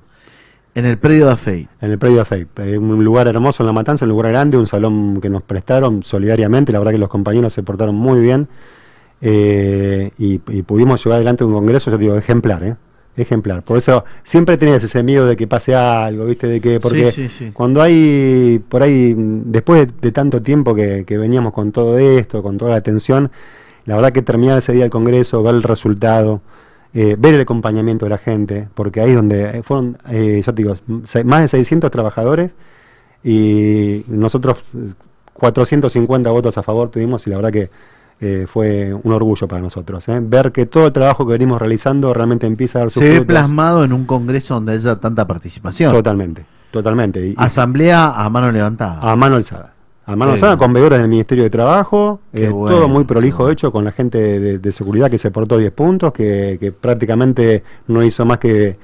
En 0.74 0.86
el 0.86 0.98
predio 0.98 1.26
de 1.28 1.32
AFEIP. 1.34 1.68
En 1.82 1.92
el 1.92 1.98
predio 2.00 2.16
de 2.18 2.22
AFEIP. 2.22 2.60
Eh, 2.60 2.78
un 2.78 3.04
lugar 3.04 3.28
hermoso 3.28 3.64
en 3.64 3.68
La 3.68 3.74
Matanza, 3.74 4.06
un 4.06 4.10
lugar 4.10 4.30
grande, 4.32 4.58
un 4.58 4.68
salón 4.68 5.20
que 5.22 5.30
nos 5.30 5.44
prestaron 5.44 6.04
solidariamente. 6.04 6.72
La 6.72 6.80
verdad 6.80 6.92
que 6.94 6.98
los 6.98 7.10
compañeros 7.10 7.54
se 7.54 7.64
portaron 7.64 7.96
muy 7.96 8.20
bien. 8.20 8.48
eh, 9.22 10.12
y, 10.18 10.42
y 10.48 10.64
pudimos 10.64 11.04
llevar 11.04 11.18
adelante 11.18 11.44
un 11.44 11.54
congreso, 11.54 11.92
yo 11.92 11.98
digo, 11.98 12.16
ejemplar, 12.16 12.64
¿eh? 12.64 12.76
Ejemplar. 13.18 13.62
Por 13.64 13.78
eso 13.78 14.06
siempre 14.24 14.58
tenías 14.58 14.82
ese 14.84 15.04
miedo 15.04 15.26
de 15.26 15.36
que 15.36 15.46
pase 15.46 15.76
algo, 15.76 16.26
¿viste? 16.26 16.48
De 16.48 16.62
que, 16.62 16.80
porque 16.80 17.12
Sí, 17.12 17.28
sí, 17.28 17.46
sí. 17.46 17.52
cuando 17.54 17.82
hay, 17.82 18.62
por 18.70 18.82
ahí, 18.82 19.14
después 19.18 19.86
de, 19.86 19.94
de 20.02 20.12
tanto 20.12 20.42
tiempo 20.42 20.74
que, 20.74 21.04
que 21.06 21.18
veníamos 21.18 21.54
con 21.54 21.72
todo 21.74 22.00
esto, 22.00 22.42
con 22.42 22.58
toda 22.58 22.72
la 22.72 22.78
atención, 22.78 23.30
la 23.86 23.96
verdad 23.96 24.12
que 24.14 24.22
terminar 24.22 24.58
ese 24.58 24.72
día 24.74 24.86
el 24.86 24.90
congreso, 24.92 25.44
ver 25.44 25.56
el 25.56 25.64
resultado, 25.64 26.42
eh, 26.94 27.16
ver 27.18 27.36
el 27.36 27.42
acompañamiento 27.42 28.06
de 28.06 28.10
la 28.10 28.18
gente, 28.18 28.68
porque 28.76 29.02
ahí 29.02 29.12
es 29.12 29.16
donde 29.16 29.58
eh, 29.58 29.64
fueron, 29.64 29.98
eh, 30.10 30.42
yo 30.46 30.54
te 30.54 30.62
digo, 30.64 30.76
más 31.26 31.42
de 31.42 31.48
600 31.48 31.90
trabajadores 31.92 32.52
y 33.24 34.04
nosotros 34.08 34.58
eh, 34.76 34.94
450 35.34 36.30
votos 36.32 36.58
a 36.58 36.64
favor 36.64 36.90
tuvimos 36.90 37.26
y 37.28 37.30
la 37.30 37.38
verdad 37.38 37.52
que 37.52 37.70
eh, 38.20 38.46
fue 38.48 38.94
un 38.94 39.12
orgullo 39.14 39.48
para 39.48 39.62
nosotros. 39.62 40.08
¿eh? 40.10 40.20
Ver 40.22 40.52
que 40.52 40.66
todo 40.68 40.88
el 40.88 40.94
trabajo 40.94 41.26
que 41.26 41.32
venimos 41.34 41.60
realizando 41.60 42.14
realmente 42.14 42.46
empieza 42.46 42.80
a 42.80 42.82
dar 42.82 42.92
sus 42.92 43.02
Se 43.02 43.10
ve 43.20 43.22
plasmado 43.26 43.84
en 43.84 43.94
un 43.94 44.06
congreso 44.06 44.56
donde 44.56 44.74
haya 44.74 44.96
tanta 44.98 45.26
participación. 45.28 45.92
Totalmente, 45.92 46.46
totalmente. 46.72 47.26
Y- 47.28 47.34
Asamblea 47.38 48.10
a 48.12 48.30
mano 48.30 48.52
levantada. 48.52 49.00
a 49.02 49.16
mano 49.16 49.38
alzada. 49.38 49.74
A 50.12 50.16
mano 50.16 50.34
bien. 50.34 50.58
con 50.58 50.74
veedores 50.74 51.00
del 51.00 51.08
Ministerio 51.08 51.44
de 51.46 51.50
Trabajo, 51.50 52.20
eh, 52.34 52.50
bueno, 52.50 52.76
todo 52.76 52.88
muy 52.90 53.04
prolijo 53.06 53.50
hecho 53.50 53.72
con 53.72 53.86
la 53.86 53.92
gente 53.92 54.18
de, 54.18 54.60
de 54.60 54.72
seguridad 54.72 55.10
que 55.10 55.18
se 55.18 55.32
portó 55.32 55.58
10 55.58 55.72
puntos, 55.72 56.12
que, 56.12 56.58
que 56.60 56.72
prácticamente 56.72 57.64
no 57.88 58.04
hizo 58.04 58.26
más 58.26 58.38
que, 58.40 58.78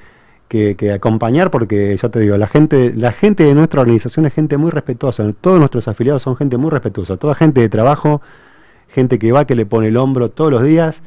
que, 0.48 0.76
que 0.76 0.92
acompañar, 0.94 1.52
porque 1.52 1.98
ya 2.02 2.10
te 2.10 2.20
digo, 2.22 2.38
la 2.38 2.48
gente, 2.48 2.94
la 2.96 3.12
gente 3.12 3.44
de 3.44 3.56
nuestra 3.56 3.82
organización 3.82 4.26
es 4.26 4.34
gente 4.34 4.58
muy 4.58 4.72
respetuosa, 4.72 5.30
todos 5.42 5.60
nuestros 5.60 5.88
afiliados 5.88 6.22
son 6.24 6.36
gente 6.38 6.58
muy 6.58 6.70
respetuosa, 6.72 7.18
toda 7.18 7.36
gente 7.36 7.60
de 7.62 7.70
trabajo, 7.70 8.22
gente 8.88 9.20
que 9.20 9.32
va, 9.32 9.46
que 9.46 9.56
le 9.56 9.66
pone 9.66 9.90
el 9.90 9.98
hombro 9.98 10.30
todos 10.30 10.52
los 10.52 10.64
días. 10.64 11.02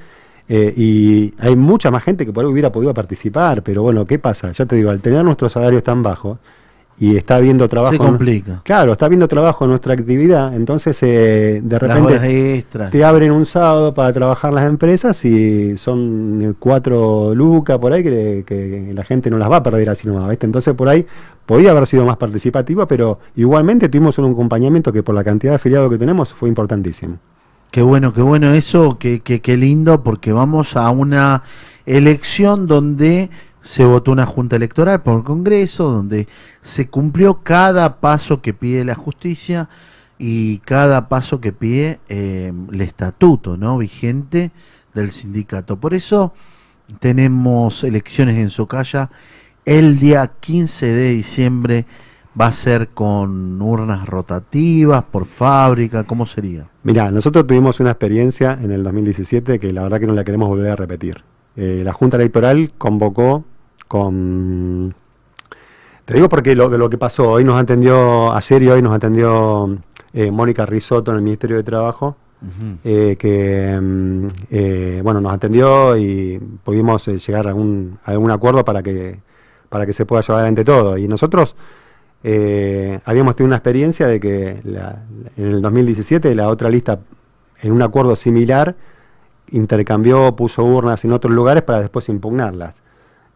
eh, 0.49 0.75
y 0.77 1.33
hay 1.39 1.57
mucha 1.57 1.91
más 1.91 2.03
gente 2.05 2.27
que 2.27 2.33
por 2.33 2.45
ahí 2.45 2.51
hubiera 2.51 2.71
podido 2.73 2.93
participar, 2.93 3.63
pero 3.63 3.83
bueno, 3.83 4.05
¿qué 4.07 4.19
pasa? 4.19 4.53
Ya 4.53 4.67
te 4.67 4.77
digo, 4.77 4.91
al 4.91 5.01
tener 5.01 5.25
nuestros 5.25 5.53
salarios 5.53 5.83
tan 5.85 6.03
bajos 6.03 6.39
y 7.01 7.17
está 7.17 7.37
habiendo 7.37 7.67
trabajo. 7.67 7.93
Se 7.93 7.99
complica. 7.99 8.61
Claro, 8.63 8.93
está 8.93 9.07
habiendo 9.07 9.27
trabajo 9.27 9.65
en 9.65 9.71
nuestra 9.71 9.95
actividad, 9.95 10.55
entonces 10.55 10.99
eh, 11.03 11.63
de 11.65 11.79
Las 11.79 11.83
repente 11.83 12.65
te 12.91 13.05
abren 13.05 13.33
un 13.33 13.47
sábado 13.47 13.95
para 13.95 14.13
trabajar 14.13 14.53
las 14.53 14.67
empresas 14.67 15.25
y 15.25 15.79
son 15.79 16.43
eh, 16.43 16.53
cuatro 16.59 17.35
lucas 17.35 17.79
por 17.79 17.95
ahí 17.95 18.03
que, 18.03 18.45
que 18.47 18.93
la 18.95 19.03
gente 19.03 19.31
no 19.31 19.39
las 19.39 19.51
va 19.51 19.57
a 19.57 19.63
perder 19.63 19.89
así 19.89 20.07
nomás, 20.07 20.29
¿viste? 20.29 20.45
Entonces 20.45 20.75
por 20.75 20.91
ahí 20.91 21.07
podía 21.47 21.71
haber 21.71 21.87
sido 21.87 22.05
más 22.05 22.19
participativa, 22.19 22.87
pero 22.87 23.19
igualmente 23.35 23.89
tuvimos 23.89 24.19
un 24.19 24.31
acompañamiento 24.33 24.93
que 24.93 25.03
por 25.03 25.15
la 25.15 25.25
cantidad 25.25 25.53
de 25.53 25.57
afiliados 25.57 25.91
que 25.91 25.99
tenemos 25.99 26.35
fue 26.35 26.51
importantísimo. 26.51 27.17
Qué 27.71 27.81
bueno, 27.81 28.13
qué 28.13 28.21
bueno 28.21 28.53
eso, 28.53 28.99
qué, 28.99 29.21
qué, 29.21 29.41
qué 29.41 29.57
lindo, 29.57 30.03
porque 30.03 30.33
vamos 30.33 30.77
a 30.77 30.91
una 30.91 31.45
elección 31.87 32.67
donde 32.67 33.31
se 33.63 33.85
votó 33.85 34.13
una 34.13 34.27
junta 34.27 34.57
electoral 34.57 35.03
por 35.03 35.19
el 35.19 35.25
Congreso, 35.25 35.91
donde 35.91 36.29
se 36.63 36.89
cumplió 36.89 37.43
cada 37.43 38.01
paso 38.01 38.41
que 38.41 38.55
pide 38.55 38.85
la 38.85 38.95
justicia 38.95 39.69
y 40.19 40.59
cada 40.59 41.09
paso 41.09 41.41
que 41.41 41.53
pide 41.53 42.01
eh, 42.09 42.53
el 42.73 42.81
estatuto 42.81 43.57
no 43.57 43.79
vigente 43.79 44.51
del 44.95 45.11
sindicato. 45.11 45.77
Por 45.77 45.95
eso 45.95 46.33
tenemos 46.99 47.85
elecciones 47.85 48.37
en 48.37 48.51
Socaya 48.51 49.11
el 49.65 49.99
día 49.99 50.31
15 50.41 50.87
de 50.87 51.11
diciembre. 51.11 51.87
Va 52.41 52.47
a 52.47 52.53
ser 52.53 52.89
con 52.91 53.61
urnas 53.61 54.07
rotativas, 54.07 55.03
por 55.03 55.27
fábrica, 55.27 56.05
¿cómo 56.05 56.27
sería? 56.27 56.69
Mira, 56.85 57.11
nosotros 57.11 57.47
tuvimos 57.47 57.81
una 57.81 57.91
experiencia 57.91 58.57
en 58.63 58.71
el 58.71 58.85
2017 58.85 59.59
que 59.59 59.73
la 59.73 59.83
verdad 59.83 59.99
que 59.99 60.07
no 60.07 60.13
la 60.13 60.23
queremos 60.23 60.49
volver 60.49 60.71
a 60.71 60.77
repetir. 60.77 61.25
Eh, 61.57 61.83
la 61.85 61.93
Junta 61.93 62.17
Electoral 62.17 62.73
convocó 62.79 63.45
con... 63.95 64.95
Te 66.05 66.15
digo 66.15 66.29
porque 66.29 66.55
lo, 66.55 66.69
lo 66.69 66.89
que 66.89 66.97
pasó, 66.97 67.29
hoy 67.33 67.43
nos 67.45 67.61
atendió, 67.61 68.33
ayer 68.33 68.63
y 68.63 68.69
hoy 68.69 68.83
nos 68.83 68.95
atendió 68.95 69.77
eh, 70.13 70.31
Mónica 70.31 70.65
Risotto 70.65 71.11
en 71.11 71.17
el 71.17 71.23
Ministerio 71.25 71.57
de 71.57 71.65
Trabajo, 71.65 72.17
eh, 72.85 73.17
que 73.19 73.79
mm, 73.81 74.27
eh, 74.51 75.01
bueno 75.03 75.21
nos 75.21 75.33
atendió 75.35 75.97
y 75.97 76.39
pudimos 76.65 77.07
eh, 77.09 77.19
llegar 77.19 77.47
a 77.47 77.51
algún, 77.51 77.99
a 78.05 78.13
algún 78.13 78.31
acuerdo 78.31 78.65
para 78.65 78.81
que, 78.83 79.19
para 79.69 79.85
que 79.87 79.93
se 79.93 80.07
pueda 80.07 80.23
llevar 80.23 80.39
adelante 80.43 80.65
todo. 80.65 80.97
Y 80.97 81.09
nosotros 81.09 81.57
eh, 82.23 83.01
habíamos 83.05 83.35
tenido 83.35 83.49
una 83.49 83.57
experiencia 83.57 84.07
de 84.07 84.21
que 84.21 84.61
la- 84.65 85.03
en 85.37 85.47
el 85.47 85.61
2017 85.63 86.33
la 86.37 86.49
otra 86.49 86.71
lista, 86.71 87.01
en 87.61 87.73
un 87.73 87.83
acuerdo 87.83 88.15
similar, 88.15 88.77
intercambió, 89.51 90.35
puso 90.37 90.63
urnas 90.65 91.05
en 91.05 91.13
otros 91.13 91.35
lugares 91.35 91.63
para 91.65 91.81
después 91.81 92.09
impugnarlas. 92.09 92.83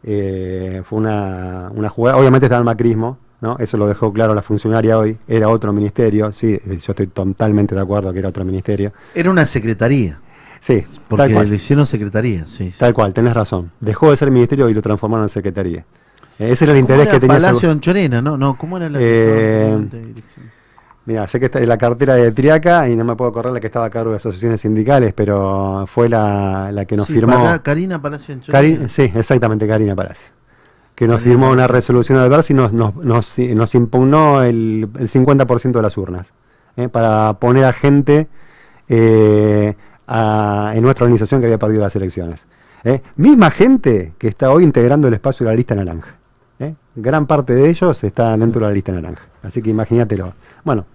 Eh, 0.06 0.82
fue 0.84 0.98
una, 0.98 1.70
una 1.74 1.88
jugada, 1.88 2.18
obviamente 2.18 2.46
estaba 2.46 2.58
el 2.58 2.64
macrismo, 2.64 3.16
¿no? 3.40 3.56
eso 3.58 3.76
lo 3.78 3.86
dejó 3.86 4.12
claro 4.12 4.34
la 4.34 4.42
funcionaria 4.42 4.98
hoy, 4.98 5.16
era 5.26 5.48
otro 5.48 5.72
ministerio, 5.72 6.30
sí, 6.32 6.52
eh, 6.52 6.60
yo 6.78 6.92
estoy 6.92 7.06
totalmente 7.06 7.74
de 7.74 7.80
acuerdo 7.80 8.12
que 8.12 8.18
era 8.18 8.28
otro 8.28 8.44
ministerio. 8.44 8.92
Era 9.14 9.30
una 9.30 9.46
secretaría. 9.46 10.18
Sí, 10.60 10.80
tal 10.82 11.00
Porque 11.08 11.32
cual. 11.34 11.48
le 11.50 11.56
hicieron 11.56 11.86
secretaría, 11.86 12.46
sí. 12.46 12.70
sí. 12.70 12.78
Tal 12.78 12.92
cual, 12.94 13.12
tenés 13.12 13.34
razón. 13.34 13.70
Dejó 13.80 14.10
de 14.10 14.16
ser 14.16 14.30
ministerio 14.30 14.68
y 14.68 14.74
lo 14.74 14.80
transformaron 14.82 15.24
en 15.24 15.28
secretaría. 15.30 15.84
Eh, 16.38 16.50
ese 16.52 16.64
era 16.64 16.72
el 16.72 16.78
¿Cómo 16.78 16.80
interés 16.80 17.02
era 17.02 17.12
que 17.12 17.20
tenía. 17.20 17.36
Palacio 17.36 17.70
Anchorena, 17.70 18.20
¿no? 18.22 18.36
No, 18.38 18.56
¿cómo 18.58 18.76
era 18.78 18.88
la 18.88 18.98
Eh, 19.00 19.76
dirección? 19.90 20.50
Mira, 21.06 21.26
sé 21.26 21.38
que 21.38 21.46
está 21.46 21.58
en 21.60 21.68
la 21.68 21.76
cartera 21.76 22.14
de 22.14 22.30
Triaca 22.32 22.88
y 22.88 22.96
no 22.96 23.04
me 23.04 23.14
puedo 23.14 23.30
correr 23.32 23.52
la 23.52 23.60
que 23.60 23.66
estaba 23.66 23.86
a 23.86 23.90
cargo 23.90 24.10
de 24.10 24.16
asociaciones 24.16 24.62
sindicales, 24.62 25.12
pero 25.12 25.84
fue 25.86 26.08
la, 26.08 26.70
la 26.72 26.86
que 26.86 26.96
nos 26.96 27.06
Sí, 27.06 27.12
firmó. 27.12 27.34
Pala- 27.34 27.62
Karina 27.62 28.00
Palacio. 28.00 28.36
Cari- 28.48 28.88
sí, 28.88 29.12
exactamente, 29.14 29.66
Karina 29.68 29.94
Palacio. 29.94 30.26
Que 30.94 31.06
nos 31.06 31.16
Karina 31.18 31.32
firmó 31.32 31.50
una 31.50 31.66
resolución 31.66 32.18
adversa 32.18 32.52
y 32.52 32.56
nos, 32.56 32.72
nos, 32.72 32.96
nos, 32.96 33.38
nos 33.38 33.74
impugnó 33.74 34.42
el, 34.42 34.88
el 34.98 35.08
50% 35.10 35.72
de 35.72 35.82
las 35.82 35.96
urnas. 35.98 36.32
¿eh? 36.76 36.88
Para 36.88 37.34
poner 37.34 37.64
a 37.66 37.72
gente 37.74 38.28
eh, 38.88 39.74
a- 40.06 40.72
en 40.74 40.82
nuestra 40.82 41.04
organización 41.04 41.40
que 41.40 41.46
había 41.46 41.58
perdido 41.58 41.82
las 41.82 41.94
elecciones. 41.96 42.46
¿eh? 42.84 43.02
Misma 43.16 43.50
gente 43.50 44.12
que 44.18 44.28
está 44.28 44.50
hoy 44.50 44.64
integrando 44.64 45.08
el 45.08 45.14
espacio 45.14 45.44
de 45.46 45.52
la 45.52 45.56
lista 45.56 45.74
naranja. 45.74 46.14
Gran 46.96 47.26
parte 47.26 47.54
de 47.56 47.68
ellos 47.70 48.04
está 48.04 48.36
dentro 48.36 48.60
de 48.60 48.68
la 48.68 48.72
lista 48.72 48.92
naranja. 48.92 49.24
Así 49.42 49.60
que 49.60 49.70
imagínatelo. 49.70 50.32
Bueno, 50.62 50.86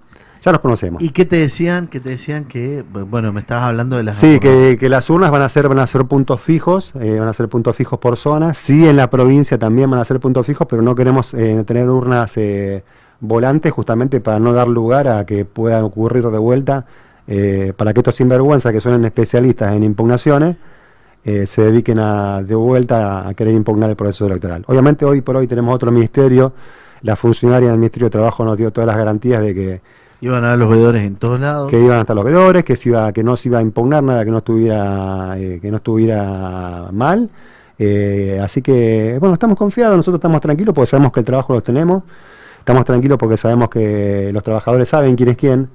ya 0.42 0.52
nos 0.52 0.62
conocemos. 0.62 1.02
¿Y 1.02 1.10
qué 1.10 1.26
te 1.26 1.36
decían? 1.36 1.88
Que 1.88 2.00
te 2.00 2.10
decían 2.10 2.46
que, 2.46 2.84
bueno, 2.84 3.34
me 3.34 3.42
estabas 3.42 3.66
hablando 3.66 3.98
de 3.98 4.04
las 4.04 4.18
Sí, 4.18 4.40
que, 4.40 4.78
que 4.80 4.90
las 4.90 5.10
urnas 5.10 5.32
van 5.32 5.42
a 5.42 5.50
ser 5.50 5.68
van 5.68 5.80
a 5.80 5.88
ser 5.88 6.06
puntos 6.06 6.42
fijos, 6.42 6.94
eh, 7.00 7.18
van 7.20 7.28
a 7.28 7.34
ser 7.34 7.50
puntos 7.50 7.76
fijos 7.76 8.00
por 8.00 8.18
zona. 8.18 8.54
Sí, 8.54 8.88
en 8.88 8.96
la 8.96 9.10
provincia 9.10 9.58
también 9.58 9.90
van 9.90 10.00
a 10.00 10.06
ser 10.06 10.20
puntos 10.20 10.46
fijos, 10.46 10.68
pero 10.70 10.82
no 10.82 10.96
queremos 10.96 11.34
eh, 11.34 11.64
tener 11.66 11.90
urnas 11.90 12.32
eh, 12.38 12.84
volantes 13.20 13.72
justamente 13.72 14.22
para 14.22 14.40
no 14.40 14.54
dar 14.54 14.68
lugar 14.68 15.08
a 15.08 15.26
que 15.26 15.44
puedan 15.46 15.84
ocurrir 15.84 16.26
de 16.26 16.38
vuelta 16.38 16.86
eh, 17.28 17.74
para 17.76 17.94
que 17.94 18.00
estos 18.00 18.16
sinvergüenzas 18.16 18.72
que 18.72 18.80
son 18.80 19.04
especialistas 19.06 19.74
en 19.74 19.84
impugnaciones 19.84 20.56
se 21.22 21.62
dediquen 21.62 22.00
a, 22.00 22.42
de 22.42 22.56
vuelta 22.56 23.28
a 23.28 23.34
querer 23.36 23.54
impugnar 23.54 23.90
el 23.90 23.96
proceso 23.96 24.26
electoral. 24.26 24.64
Obviamente 24.66 25.06
hoy 25.06 25.22
por 25.22 25.36
hoy 25.36 25.46
tenemos 25.46 25.76
otro 25.76 25.92
ministerio, 25.92 26.54
la 27.02 27.16
funcionaria 27.16 27.70
del 27.70 27.78
Ministerio 27.78 28.08
de 28.08 28.12
Trabajo 28.12 28.44
nos 28.44 28.58
dio 28.58 28.72
todas 28.72 28.88
las 28.88 28.98
garantías 28.98 29.42
de 29.42 29.54
que 29.54 29.82
Iban 30.22 30.44
a 30.44 30.50
ver 30.50 30.60
los 30.60 30.70
veedores 30.70 31.04
en 31.04 31.16
todos 31.16 31.40
lados. 31.40 31.70
que 31.70 31.80
iban 31.80 32.00
hasta 32.00 32.14
los 32.14 32.26
veedores, 32.26 32.64
que 32.66 32.76
se 32.76 32.90
iba, 32.90 33.12
que 33.14 33.24
no 33.24 33.38
se 33.38 33.48
iba 33.48 33.60
a 33.60 33.62
impugnar 33.62 34.04
nada 34.04 34.26
que 34.26 34.32
no 34.32 34.40
estuviera, 34.40 35.36
eh, 35.38 35.60
que 35.62 35.72
no 35.72 35.78
estuviera 35.78 36.90
mal. 36.92 37.30
Eh, 37.78 38.40
así 38.44 38.62
que, 38.62 39.18
bueno, 39.20 39.34
estamos 39.34 39.58
confiados, 39.58 39.96
nosotros 39.96 40.20
estamos 40.20 40.42
tranquilos 40.42 40.76
porque 40.76 40.88
sabemos 40.88 41.14
que 41.14 41.22
el 41.22 41.26
trabajo 41.26 41.54
lo 41.54 41.62
tenemos, 41.62 42.04
estamos 42.60 42.84
tranquilos 42.84 43.18
porque 43.18 43.38
sabemos 43.38 43.70
que 43.70 44.32
los 44.34 44.44
trabajadores 44.44 44.90
saben 44.90 45.16
quién 45.16 45.30
es 45.30 45.38
quién, 45.38 45.70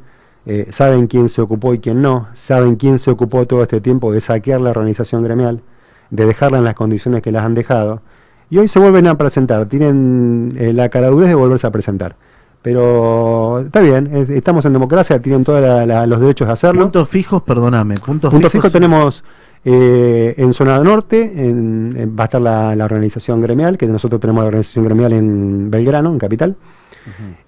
eh, 0.44 0.68
saben 0.70 1.06
quién 1.06 1.30
se 1.30 1.40
ocupó 1.40 1.72
y 1.72 1.78
quién 1.78 2.02
no, 2.02 2.28
saben 2.34 2.76
quién 2.76 2.98
se 2.98 3.10
ocupó 3.10 3.46
todo 3.46 3.62
este 3.62 3.80
tiempo 3.80 4.12
de 4.12 4.20
saquear 4.20 4.60
la 4.60 4.70
organización 4.70 5.22
gremial, 5.22 5.62
de 6.10 6.26
dejarla 6.26 6.58
en 6.58 6.64
las 6.64 6.74
condiciones 6.74 7.22
que 7.22 7.32
las 7.32 7.42
han 7.42 7.54
dejado, 7.54 8.02
y 8.50 8.58
hoy 8.58 8.68
se 8.68 8.78
vuelven 8.78 9.06
a 9.06 9.16
presentar, 9.16 9.64
tienen 9.66 10.54
eh, 10.58 10.74
la 10.74 10.90
caradurez 10.90 11.28
de 11.30 11.34
volverse 11.34 11.66
a 11.66 11.70
presentar. 11.70 12.16
Pero 12.64 13.60
está 13.60 13.80
bien, 13.80 14.08
es- 14.10 14.30
estamos 14.30 14.64
en 14.64 14.72
democracia, 14.72 15.20
tienen 15.20 15.44
todos 15.44 15.60
los 16.08 16.20
derechos 16.20 16.46
de 16.48 16.52
hacerlo. 16.54 16.80
Puntos 16.84 17.06
fijos, 17.10 17.42
perdóname. 17.42 17.96
Puntos 17.98 18.30
Punto 18.30 18.48
fijos. 18.48 18.70
fijo 18.70 18.72
tenemos 18.72 19.22
eh, 19.66 20.34
en 20.38 20.52
zona 20.54 20.78
norte, 20.78 21.20
en- 21.46 21.94
en- 21.98 22.16
va 22.18 22.22
a 22.22 22.24
estar 22.24 22.40
la, 22.40 22.74
la 22.74 22.86
organización 22.86 23.42
gremial, 23.42 23.76
que 23.76 23.86
nosotros 23.86 24.18
tenemos 24.18 24.42
la 24.44 24.48
organización 24.48 24.82
gremial 24.86 25.12
en 25.12 25.70
Belgrano, 25.70 26.10
en 26.10 26.18
Capital. 26.18 26.56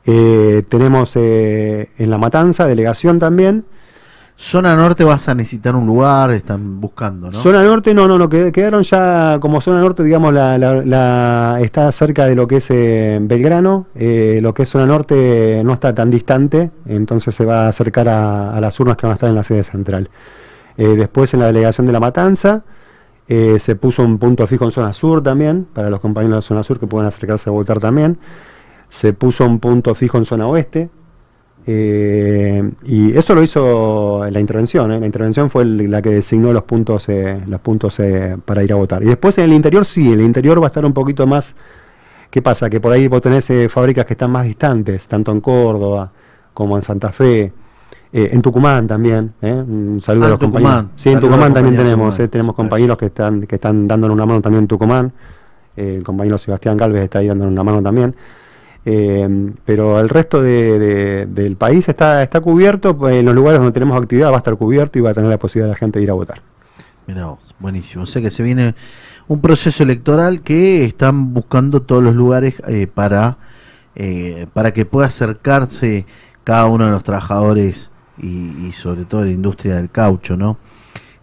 Eh, 0.04 0.62
tenemos 0.68 1.12
eh, 1.16 1.88
en 1.96 2.10
La 2.10 2.18
Matanza, 2.18 2.66
delegación 2.66 3.18
también. 3.18 3.64
Zona 4.38 4.76
norte 4.76 5.02
vas 5.02 5.28
a 5.30 5.34
necesitar 5.34 5.74
un 5.74 5.86
lugar, 5.86 6.30
están 6.32 6.78
buscando, 6.78 7.30
¿no? 7.30 7.38
Zona 7.40 7.62
norte, 7.62 7.94
no, 7.94 8.06
no, 8.06 8.18
no, 8.18 8.28
qued- 8.28 8.52
quedaron 8.52 8.82
ya 8.82 9.38
como 9.40 9.62
zona 9.62 9.80
norte, 9.80 10.02
digamos, 10.04 10.34
la, 10.34 10.58
la- 10.58 10.82
la- 10.84 11.58
está 11.62 11.90
cerca 11.90 12.26
de 12.26 12.34
lo 12.34 12.46
que 12.46 12.56
es 12.58 12.66
eh, 12.70 13.18
Belgrano, 13.22 13.86
eh, 13.94 14.40
lo 14.42 14.52
que 14.52 14.64
es 14.64 14.68
zona 14.68 14.84
norte 14.84 15.62
no 15.64 15.72
está 15.72 15.94
tan 15.94 16.10
distante, 16.10 16.70
entonces 16.84 17.34
se 17.34 17.46
va 17.46 17.64
a 17.64 17.68
acercar 17.68 18.08
a, 18.10 18.60
las 18.60 18.78
urnas 18.78 18.98
que 18.98 19.06
van 19.06 19.12
a 19.12 19.14
estar 19.14 19.30
en 19.30 19.36
la 19.36 19.42
sede 19.42 19.64
central. 19.64 20.10
Eh, 20.76 20.88
después 20.88 21.32
en 21.32 21.40
la 21.40 21.46
delegación 21.46 21.86
de 21.86 21.92
La 21.94 22.00
Matanza 22.00 22.62
se 23.26 23.74
puso 23.74 24.04
un 24.04 24.18
punto 24.18 24.46
fijo 24.46 24.66
en 24.66 24.70
zona 24.70 24.92
sur 24.92 25.20
también, 25.22 25.66
para 25.72 25.88
los 25.90 25.98
compañeros 26.00 26.36
de 26.36 26.42
zona 26.42 26.62
sur 26.62 26.78
que 26.78 26.86
puedan 26.86 27.08
acercarse 27.08 27.48
a 27.50 27.52
votar 27.52 27.80
también. 27.80 28.18
Se 28.88 29.14
puso 29.14 29.44
un 29.44 29.58
punto 29.58 29.94
fijo 29.96 30.16
en 30.18 30.24
zona 30.24 30.46
oeste, 30.46 30.90
eh, 31.68 32.70
y 32.84 33.16
eso 33.16 33.34
lo 33.34 33.42
hizo 33.42 34.24
la 34.30 34.38
intervención, 34.40 34.92
¿eh? 34.92 35.00
la 35.00 35.06
intervención 35.06 35.50
fue 35.50 35.64
el- 35.64 35.90
la 35.90 36.00
que 36.00 36.10
designó 36.10 36.52
los 36.52 36.62
puntos, 36.62 37.08
eh, 37.08 37.40
los 37.46 37.60
puntos 37.60 37.98
eh, 38.00 38.36
para 38.44 38.62
ir 38.62 38.72
a 38.72 38.76
votar. 38.76 39.02
Y 39.02 39.06
después 39.06 39.36
en 39.38 39.44
el 39.44 39.52
interior 39.52 39.84
sí, 39.84 40.12
el 40.12 40.20
interior 40.20 40.60
va 40.60 40.66
a 40.66 40.68
estar 40.68 40.84
un 40.84 40.92
poquito 40.92 41.26
más, 41.26 41.56
¿qué 42.30 42.40
pasa? 42.40 42.70
Que 42.70 42.80
por 42.80 42.92
ahí 42.92 43.08
vos 43.08 43.20
tenés 43.20 43.50
eh, 43.50 43.68
fábricas 43.68 44.04
que 44.04 44.12
están 44.14 44.30
más 44.30 44.44
distantes, 44.44 45.06
tanto 45.08 45.32
en 45.32 45.40
Córdoba 45.40 46.12
como 46.54 46.76
en 46.76 46.82
Santa 46.84 47.10
Fe, 47.10 47.52
eh, 48.12 48.28
en 48.32 48.40
Tucumán 48.42 48.86
también, 48.86 49.32
¿eh? 49.42 49.52
un 49.52 50.00
saludo 50.00 50.24
Ah, 50.24 50.26
a 50.26 50.28
en 50.28 50.30
los 50.32 50.40
compañeros. 50.40 50.72
Tucumán. 50.76 50.90
Sí, 50.96 51.08
en 51.10 51.20
Tucumán 51.20 51.40
también 51.52 51.74
compañeros 51.74 51.84
tenemos, 51.84 52.20
eh, 52.20 52.28
tenemos 52.28 52.54
compañeros 52.54 52.96
que 52.96 53.06
están, 53.06 53.42
que 53.46 53.56
están 53.56 53.88
dándonos 53.88 54.14
una 54.14 54.24
mano 54.26 54.40
también 54.40 54.62
en 54.64 54.68
Tucumán, 54.68 55.12
el 55.76 56.02
compañero 56.04 56.38
Sebastián 56.38 56.76
Galvez 56.76 57.02
está 57.02 57.18
ahí 57.18 57.26
dándonos 57.26 57.52
una 57.52 57.64
mano 57.64 57.82
también. 57.82 58.14
Eh, 58.88 59.50
pero 59.64 59.98
el 59.98 60.08
resto 60.08 60.40
de- 60.40 60.78
de- 60.78 61.26
del 61.26 61.56
país 61.56 61.88
está, 61.88 62.22
está 62.22 62.40
cubierto, 62.40 62.96
en 63.10 63.24
los 63.26 63.34
lugares 63.34 63.58
donde 63.58 63.72
tenemos 63.72 64.00
actividad 64.00 64.30
va 64.30 64.36
a 64.36 64.38
estar 64.38 64.54
cubierto 64.56 64.96
y 64.96 65.02
va 65.02 65.10
a 65.10 65.14
tener 65.14 65.28
la 65.28 65.38
posibilidad 65.38 65.66
de 65.66 65.72
la 65.72 65.78
gente 65.78 65.98
de 65.98 66.04
ir 66.04 66.10
a 66.10 66.14
votar. 66.14 66.40
Mirá 67.08 67.26
vos, 67.26 67.54
buenísimo. 67.58 68.04
O 68.04 68.06
sea 68.06 68.22
que 68.22 68.30
se 68.30 68.44
viene 68.44 68.76
un 69.26 69.40
proceso 69.40 69.82
electoral 69.82 70.40
que 70.42 70.84
están 70.84 71.34
buscando 71.34 71.82
todos 71.82 72.02
los 72.02 72.14
lugares 72.14 72.54
eh, 72.68 72.86
para, 72.86 73.38
eh, 73.96 74.46
para 74.52 74.72
que 74.72 74.86
pueda 74.86 75.08
acercarse 75.08 76.06
cada 76.44 76.66
uno 76.66 76.84
de 76.84 76.92
los 76.92 77.02
trabajadores 77.02 77.90
y, 78.18 78.66
y 78.68 78.72
sobre 78.72 79.04
todo 79.04 79.24
la 79.24 79.32
industria 79.32 79.74
del 79.76 79.90
caucho, 79.90 80.36
¿no? 80.36 80.58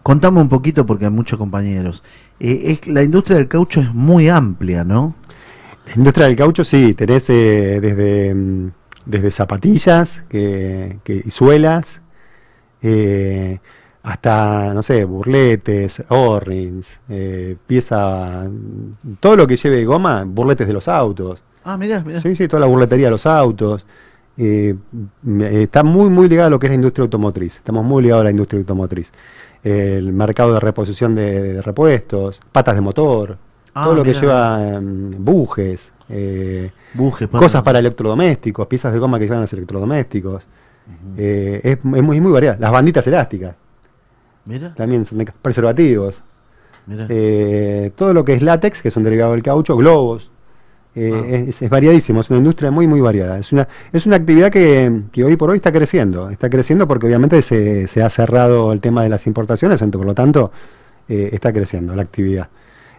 Contame 0.02 0.40
un 0.42 0.50
poquito 0.50 0.84
porque 0.84 1.06
hay 1.06 1.10
muchos 1.10 1.38
compañeros. 1.38 2.02
Eh, 2.40 2.78
es, 2.82 2.86
la 2.88 3.02
industria 3.02 3.38
del 3.38 3.48
caucho 3.48 3.80
es 3.80 3.94
muy 3.94 4.28
amplia, 4.28 4.84
¿no? 4.84 5.14
La 5.86 5.92
industria 5.96 6.26
del 6.26 6.36
caucho, 6.36 6.64
sí, 6.64 6.94
tenés 6.94 7.28
eh, 7.30 7.78
desde, 7.80 8.34
mm, 8.34 8.70
desde 9.06 9.30
zapatillas 9.30 10.22
que, 10.28 10.98
que- 11.04 11.22
y 11.24 11.30
suelas 11.30 12.00
eh, 12.82 13.58
hasta, 14.02 14.74
no 14.74 14.82
sé, 14.82 15.04
burletes, 15.04 16.02
O-rings, 16.08 16.86
eh, 17.08 17.56
pieza, 17.66 18.46
todo 19.20 19.36
lo 19.36 19.46
que 19.46 19.56
lleve 19.56 19.84
goma, 19.84 20.24
burletes 20.26 20.66
de 20.66 20.72
los 20.74 20.88
autos. 20.88 21.42
Ah, 21.64 21.78
mirá, 21.78 22.00
mirá. 22.04 22.20
Sí, 22.20 22.36
sí, 22.36 22.46
toda 22.48 22.60
la 22.60 22.66
burletería 22.66 23.06
de 23.06 23.10
los 23.12 23.24
autos. 23.26 23.86
Me- 24.36 25.62
está 25.62 25.82
muy, 25.82 26.10
muy 26.10 26.28
ligado 26.28 26.48
a 26.48 26.50
lo 26.50 26.58
que 26.58 26.66
es 26.66 26.70
la 26.70 26.74
industria 26.74 27.04
automotriz. 27.04 27.56
Estamos 27.56 27.84
muy 27.84 28.02
ligados 28.02 28.22
a 28.22 28.24
la 28.24 28.30
industria 28.30 28.58
automotriz. 28.60 29.12
El 29.62 30.12
mercado 30.12 30.52
de 30.52 30.60
reposición 30.60 31.14
de, 31.14 31.54
de 31.54 31.62
repuestos, 31.62 32.40
patas 32.52 32.74
de 32.74 32.80
motor, 32.82 33.38
Ah, 33.74 33.84
todo 33.84 33.94
lo 33.96 34.02
que 34.04 34.14
lleva 34.14 34.68
em, 34.74 35.10
bujes, 35.24 35.92
eh, 36.08 36.70
Bujes, 36.94 37.28
cosas 37.28 37.62
para 37.62 37.78
electrodomésticos, 37.80 38.66
piezas 38.68 38.92
de 38.92 38.98
goma 39.00 39.18
que 39.18 39.24
llevan 39.24 39.40
los 39.40 39.52
electrodomésticos. 39.52 40.46
Eh, 41.16 41.60
es, 41.64 41.78
es 41.78 41.84
muy, 42.02 42.20
muy 42.20 42.30
variada. 42.32 42.56
Las 42.60 42.70
banditas 42.70 43.06
elásticas, 43.06 43.54
Mira, 44.44 44.74
también 44.74 45.04
son 45.04 45.18
de- 45.18 45.32
preservativos. 45.42 46.22
mira. 46.86 47.06
Eh, 47.08 47.90
todo 47.96 48.12
lo 48.12 48.24
que 48.24 48.34
es 48.34 48.42
látex, 48.42 48.82
que 48.82 48.88
es 48.88 48.96
un 48.96 49.02
derivado 49.02 49.32
del 49.32 49.42
caucho, 49.42 49.76
globos. 49.76 50.30
eh, 50.96 51.10
Ah. 51.12 51.48
es, 51.48 51.60
es 51.62 51.68
variadísimo, 51.70 52.20
es 52.20 52.30
una 52.30 52.38
industria 52.38 52.70
muy, 52.70 52.86
muy 52.86 53.00
variada. 53.00 53.38
Es 53.40 53.50
una, 53.52 53.66
es 53.92 54.06
una 54.06 54.14
actividad 54.16 54.52
que, 54.52 55.00
que 55.10 55.24
hoy 55.24 55.36
por 55.36 55.50
hoy 55.50 55.56
está 55.56 55.72
creciendo. 55.72 56.30
Está 56.30 56.48
creciendo 56.48 56.86
porque 56.86 57.06
obviamente 57.06 57.42
se, 57.42 57.88
se 57.88 58.00
ha 58.02 58.08
cerrado 58.10 58.72
el 58.72 58.80
tema 58.80 59.02
de 59.02 59.08
las 59.08 59.26
importaciones, 59.26 59.82
entonces 59.82 59.98
por 59.98 60.06
lo 60.06 60.14
tanto 60.14 60.52
está 61.08 61.52
creciendo 61.52 61.96
la 61.96 62.02
actividad. 62.02 62.48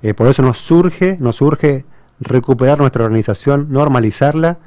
Eh, 0.06 0.14
por 0.14 0.28
eso 0.28 0.44
nos 0.44 0.60
surge, 0.60 1.18
nos 1.20 1.38
surge 1.38 1.84
recuperar 2.20 2.78
nuestra 2.78 3.06
organización, 3.06 3.70
normalizarla 3.72 4.60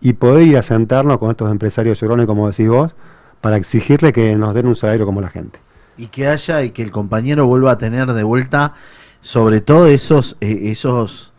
y 0.00 0.12
poder 0.12 0.46
ir 0.46 0.56
a 0.56 0.62
sentarnos 0.62 1.18
con 1.18 1.32
estos 1.32 1.50
empresarios 1.50 2.00
llorones, 2.00 2.26
como 2.26 2.48
decís 2.48 2.68
vos, 2.68 2.94
para 3.40 3.56
exigirle 3.56 4.12
que 4.12 4.36
nos 4.36 4.54
den 4.54 4.68
un 4.68 4.76
salario 4.76 5.04
como 5.04 5.20
la 5.20 5.30
gente. 5.30 5.58
y 5.96 6.06
que 6.06 6.28
haya 6.28 6.62
y 6.62 6.70
que 6.70 6.82
el 6.82 6.92
compañero 6.92 7.46
vuelva 7.46 7.72
a 7.72 7.78
tener 7.78 8.12
de 8.12 8.22
vuelta 8.22 8.74
sobre 9.20 9.60
todo 9.60 9.88
esos 9.88 10.36
eh, 10.40 10.70
esos 10.70 11.32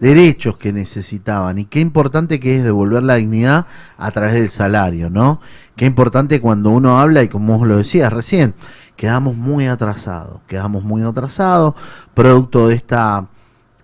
derechos 0.00 0.58
que 0.58 0.72
necesitaban 0.72 1.58
y 1.58 1.64
qué 1.64 1.78
importante 1.80 2.40
que 2.40 2.56
es 2.56 2.64
devolver 2.64 3.04
la 3.04 3.14
dignidad 3.14 3.66
a 3.96 4.10
través 4.10 4.34
del 4.34 4.50
salario, 4.50 5.10
¿no? 5.10 5.40
Qué 5.76 5.86
importante 5.86 6.40
cuando 6.40 6.70
uno 6.70 6.98
habla 6.98 7.22
y 7.22 7.28
como 7.28 7.58
vos 7.58 7.68
lo 7.68 7.76
decías 7.76 8.12
recién, 8.12 8.54
quedamos 8.96 9.36
muy 9.36 9.66
atrasados, 9.66 10.40
quedamos 10.46 10.82
muy 10.82 11.02
atrasados 11.02 11.74
producto 12.14 12.68
de 12.68 12.74
esta 12.74 13.26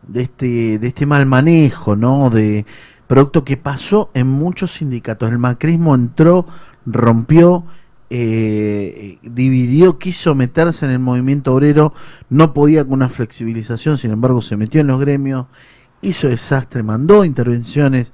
de 0.06 0.22
este 0.22 0.78
de 0.78 0.88
este 0.88 1.06
mal 1.06 1.26
manejo, 1.26 1.96
¿no? 1.96 2.30
De 2.30 2.66
producto 3.06 3.44
que 3.44 3.56
pasó 3.56 4.10
en 4.14 4.26
muchos 4.26 4.72
sindicatos. 4.72 5.30
El 5.30 5.38
macrismo 5.38 5.94
entró, 5.94 6.46
rompió 6.86 7.64
eh, 8.14 9.16
dividió, 9.22 9.98
quiso 9.98 10.34
meterse 10.34 10.84
en 10.84 10.90
el 10.90 10.98
movimiento 10.98 11.54
obrero, 11.54 11.94
no 12.28 12.52
podía 12.52 12.84
con 12.84 12.92
una 12.92 13.08
flexibilización, 13.08 13.96
sin 13.96 14.10
embargo 14.10 14.42
se 14.42 14.58
metió 14.58 14.82
en 14.82 14.88
los 14.88 15.00
gremios, 15.00 15.46
hizo 16.02 16.28
desastre, 16.28 16.82
mandó 16.82 17.24
intervenciones 17.24 18.12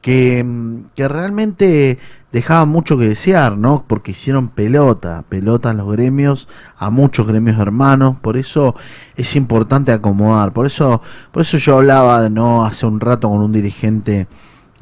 que, 0.00 0.44
mm, 0.44 0.90
que 0.94 1.08
realmente 1.08 1.98
dejaban 2.32 2.68
mucho 2.68 2.96
que 2.98 3.08
desear, 3.08 3.56
¿no? 3.58 3.84
Porque 3.86 4.12
hicieron 4.12 4.48
pelota, 4.48 5.24
pelota 5.28 5.70
en 5.70 5.76
los 5.78 5.92
gremios, 5.92 6.48
a 6.76 6.90
muchos 6.90 7.26
gremios 7.26 7.58
hermanos, 7.58 8.16
por 8.20 8.36
eso 8.36 8.74
es 9.16 9.36
importante 9.36 9.92
acomodar, 9.92 10.52
por 10.52 10.66
eso, 10.66 11.02
por 11.30 11.42
eso 11.42 11.58
yo 11.58 11.76
hablaba, 11.76 12.28
¿no? 12.30 12.64
Hace 12.64 12.86
un 12.86 13.00
rato 13.00 13.28
con 13.28 13.40
un 13.40 13.52
dirigente, 13.52 14.26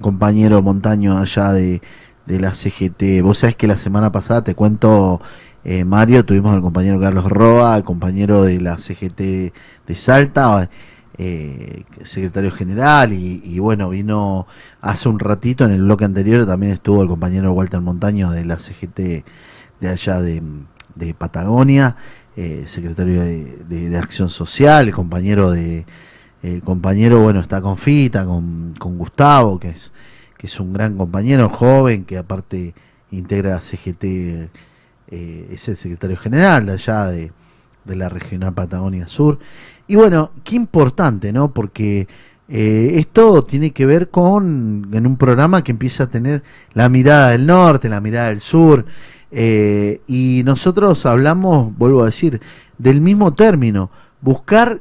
compañero 0.01 0.63
montaño 0.63 1.19
allá 1.19 1.53
de, 1.53 1.83
de 2.27 2.41
la 2.41 2.55
CGT. 2.55 3.23
Vos 3.23 3.39
sabés 3.39 3.57
que 3.57 3.67
la 3.67 3.77
semana 3.77 4.13
pasada, 4.13 4.43
te 4.45 4.55
cuento, 4.55 5.21
eh, 5.65 5.85
Mario, 5.85 6.25
tuvimos 6.25 6.55
al 6.55 6.63
compañero 6.63 7.01
Carlos 7.01 7.29
Roa, 7.29 7.83
compañero 7.83 8.43
de 8.43 8.61
la 8.61 8.79
CGT 8.79 9.21
de 9.87 9.95
Salta, 9.95 10.71
eh, 11.23 11.85
secretario 12.03 12.51
general, 12.51 13.13
y, 13.13 13.59
bueno, 13.59 13.91
vino 13.91 14.47
hace 14.81 15.07
un 15.07 15.19
ratito, 15.19 15.67
en 15.67 15.73
el 15.73 15.83
bloque 15.83 16.07
anterior 16.07 16.47
también 16.47 16.73
estuvo 16.73 17.03
el 17.03 17.09
compañero 17.09 17.53
Walter 17.53 17.83
Montaño 17.83 18.31
de 18.31 18.47
la 18.47 18.59
CGT 18.59 18.99
de 19.81 19.89
allá 19.89 20.23
de, 20.23 20.43
Patagonia, 21.19 21.97
eh, 22.37 22.65
secretario 22.67 23.23
de, 23.23 23.99
Acción 23.99 24.31
Social, 24.31 24.89
el 24.89 24.95
compañero 24.95 25.51
de... 25.51 25.85
El 26.43 26.63
compañero, 26.63 27.21
bueno, 27.21 27.41
está 27.41 27.61
con 27.61 27.77
Fita, 27.77 28.25
con, 28.25 28.73
con 28.79 28.97
Gustavo, 28.97 29.61
que 29.61 29.69
es, 29.69 29.93
que 30.39 30.47
es 30.47 30.59
un 30.59 30.73
gran 30.73 30.97
compañero, 30.97 31.51
joven, 31.51 32.07
que 32.07 32.17
aparte 32.17 32.73
integra 33.11 33.61
CGT 33.61 34.05
eh, 34.05 34.49
es 35.53 35.69
el 35.69 35.77
secretario 35.77 36.17
general 36.17 36.65
de 36.65 36.73
allá 36.73 37.09
de, 37.09 37.31
de 37.85 37.97
la 37.97 38.09
regional 38.09 38.55
Patagonia 38.55 39.07
Sur. 39.07 39.39
Y 39.91 39.97
bueno, 39.97 40.31
qué 40.45 40.55
importante, 40.55 41.33
¿no? 41.33 41.53
Porque 41.53 42.07
eh, 42.49 42.93
esto 42.95 43.43
tiene 43.43 43.73
que 43.73 43.87
ver 43.87 44.09
con, 44.09 44.89
en 44.93 45.05
un 45.05 45.17
programa 45.17 45.65
que 45.65 45.73
empieza 45.73 46.05
a 46.05 46.07
tener 46.07 46.45
la 46.75 46.89
mirada 46.89 47.31
del 47.31 47.45
norte, 47.45 47.89
la 47.89 48.01
mirada 48.01 48.29
del 48.29 48.41
sur, 48.41 48.85
eh, 49.33 50.01
y 50.07 50.43
nosotros 50.45 51.07
hablamos, 51.07 51.77
vuelvo 51.77 52.03
a 52.03 52.07
decir, 52.07 52.41
del 52.79 53.01
mismo 53.01 53.35
término, 53.35 53.91
buscar 54.21 54.81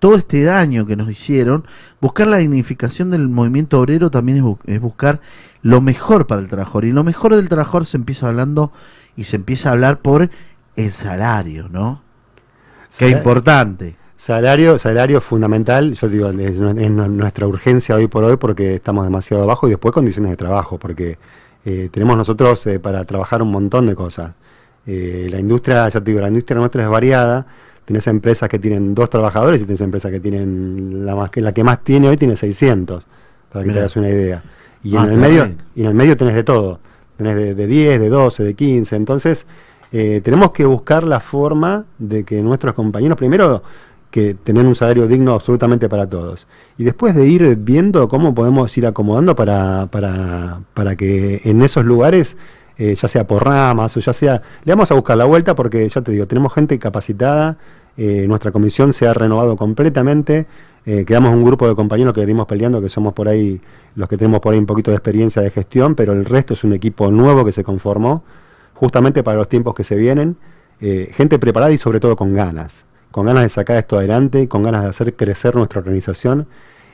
todo 0.00 0.16
este 0.16 0.42
daño 0.42 0.84
que 0.84 0.94
nos 0.96 1.10
hicieron, 1.10 1.64
buscar 2.00 2.28
la 2.28 2.36
dignificación 2.36 3.10
del 3.10 3.26
movimiento 3.28 3.80
obrero 3.80 4.10
también 4.10 4.38
es, 4.38 4.44
bu- 4.44 4.58
es 4.66 4.80
buscar 4.82 5.20
lo 5.62 5.80
mejor 5.80 6.26
para 6.26 6.42
el 6.42 6.48
trabajador. 6.50 6.84
Y 6.84 6.92
lo 6.92 7.04
mejor 7.04 7.34
del 7.34 7.48
trabajador 7.48 7.86
se 7.86 7.96
empieza 7.96 8.28
hablando 8.28 8.70
y 9.16 9.24
se 9.24 9.36
empieza 9.36 9.70
a 9.70 9.72
hablar 9.72 10.00
por 10.00 10.28
el 10.76 10.92
salario, 10.92 11.68
¿no? 11.70 12.02
Qué 12.96 13.08
importante. 13.18 13.96
Salario, 14.16 14.78
salario 14.78 15.20
fundamental, 15.20 15.94
yo 15.94 16.08
digo, 16.08 16.28
es, 16.30 16.54
nu- 16.54 16.70
es 16.80 16.90
nu- 16.90 17.08
nuestra 17.08 17.46
urgencia 17.46 17.94
hoy 17.94 18.08
por 18.08 18.24
hoy 18.24 18.36
porque 18.36 18.74
estamos 18.74 19.04
demasiado 19.04 19.44
abajo 19.44 19.66
y 19.68 19.70
después 19.70 19.92
condiciones 19.94 20.30
de 20.32 20.36
trabajo, 20.36 20.76
porque 20.78 21.18
eh, 21.64 21.88
tenemos 21.92 22.16
nosotros 22.16 22.66
eh, 22.66 22.80
para 22.80 23.04
trabajar 23.04 23.42
un 23.42 23.50
montón 23.52 23.86
de 23.86 23.94
cosas. 23.94 24.32
Eh, 24.86 25.28
la 25.30 25.38
industria, 25.38 25.88
ya 25.88 26.00
te 26.00 26.10
digo, 26.10 26.20
la 26.20 26.28
industria 26.28 26.58
nuestra 26.58 26.82
es 26.82 26.88
variada, 26.88 27.46
tenés 27.84 28.06
empresas 28.08 28.48
que 28.48 28.58
tienen 28.58 28.94
dos 28.94 29.08
trabajadores 29.08 29.60
y 29.62 29.64
tenés 29.64 29.80
empresas 29.82 30.10
que 30.10 30.18
tienen, 30.20 31.06
la, 31.06 31.14
más, 31.14 31.30
que, 31.30 31.40
la 31.40 31.52
que 31.52 31.62
más 31.62 31.84
tiene 31.84 32.08
hoy 32.08 32.16
tiene 32.16 32.36
600, 32.36 33.04
para 33.52 33.64
que 33.64 33.70
te 33.70 33.78
hagas 33.78 33.96
una 33.96 34.08
idea. 34.08 34.42
Y 34.82 34.96
Ah, 34.96 35.04
en 35.04 35.10
el 35.10 35.18
medio, 35.18 35.44
y 35.76 35.80
en 35.82 35.86
el 35.86 35.94
medio 35.94 36.16
tenés 36.16 36.34
de 36.34 36.42
todo, 36.44 36.80
tenés 37.16 37.36
de, 37.36 37.54
de 37.54 37.66
10, 37.66 38.00
de 38.00 38.08
12, 38.08 38.42
de 38.44 38.54
15, 38.54 38.96
entonces 38.96 39.46
eh, 39.92 40.20
tenemos 40.22 40.52
que 40.52 40.64
buscar 40.64 41.04
la 41.04 41.20
forma 41.20 41.84
de 41.98 42.24
que 42.24 42.42
nuestros 42.42 42.74
compañeros, 42.74 43.16
primero, 43.16 43.62
que 44.10 44.34
tener 44.34 44.66
un 44.66 44.74
salario 44.74 45.06
digno 45.06 45.34
absolutamente 45.34 45.88
para 45.88 46.08
todos. 46.08 46.46
Y 46.76 46.84
después 46.84 47.14
de 47.14 47.26
ir 47.26 47.56
viendo 47.56 48.08
cómo 48.08 48.34
podemos 48.34 48.76
ir 48.78 48.86
acomodando 48.86 49.36
para, 49.36 49.88
para, 49.90 50.60
para 50.74 50.96
que 50.96 51.40
en 51.44 51.62
esos 51.62 51.84
lugares, 51.84 52.36
eh, 52.78 52.94
ya 52.94 53.08
sea 53.08 53.26
por 53.26 53.44
ramas 53.44 53.96
o 53.96 54.00
ya 54.00 54.12
sea, 54.12 54.42
le 54.64 54.72
vamos 54.72 54.90
a 54.90 54.94
buscar 54.94 55.16
la 55.16 55.24
vuelta 55.24 55.54
porque 55.54 55.88
ya 55.88 56.00
te 56.00 56.12
digo, 56.12 56.26
tenemos 56.26 56.52
gente 56.54 56.78
capacitada, 56.78 57.58
eh, 57.96 58.26
nuestra 58.28 58.52
comisión 58.52 58.92
se 58.92 59.06
ha 59.06 59.12
renovado 59.12 59.56
completamente, 59.56 60.46
eh, 60.86 61.04
quedamos 61.04 61.32
un 61.34 61.44
grupo 61.44 61.68
de 61.68 61.74
compañeros 61.74 62.14
que 62.14 62.20
venimos 62.20 62.46
peleando, 62.46 62.80
que 62.80 62.88
somos 62.88 63.12
por 63.12 63.28
ahí 63.28 63.60
los 63.94 64.08
que 64.08 64.16
tenemos 64.16 64.40
por 64.40 64.54
ahí 64.54 64.58
un 64.58 64.66
poquito 64.66 64.90
de 64.90 64.96
experiencia 64.96 65.42
de 65.42 65.50
gestión, 65.50 65.94
pero 65.94 66.12
el 66.12 66.24
resto 66.24 66.54
es 66.54 66.64
un 66.64 66.72
equipo 66.72 67.10
nuevo 67.10 67.44
que 67.44 67.52
se 67.52 67.64
conformó 67.64 68.22
justamente 68.78 69.22
para 69.22 69.36
los 69.36 69.48
tiempos 69.48 69.74
que 69.74 69.82
se 69.82 69.96
vienen, 69.96 70.36
eh, 70.80 71.10
gente 71.12 71.38
preparada 71.38 71.72
y 71.72 71.78
sobre 71.78 71.98
todo 71.98 72.14
con 72.14 72.34
ganas, 72.34 72.84
con 73.10 73.26
ganas 73.26 73.42
de 73.42 73.48
sacar 73.48 73.76
esto 73.76 73.98
adelante, 73.98 74.46
con 74.46 74.62
ganas 74.62 74.84
de 74.84 74.88
hacer 74.88 75.16
crecer 75.16 75.56
nuestra 75.56 75.80
organización 75.80 76.46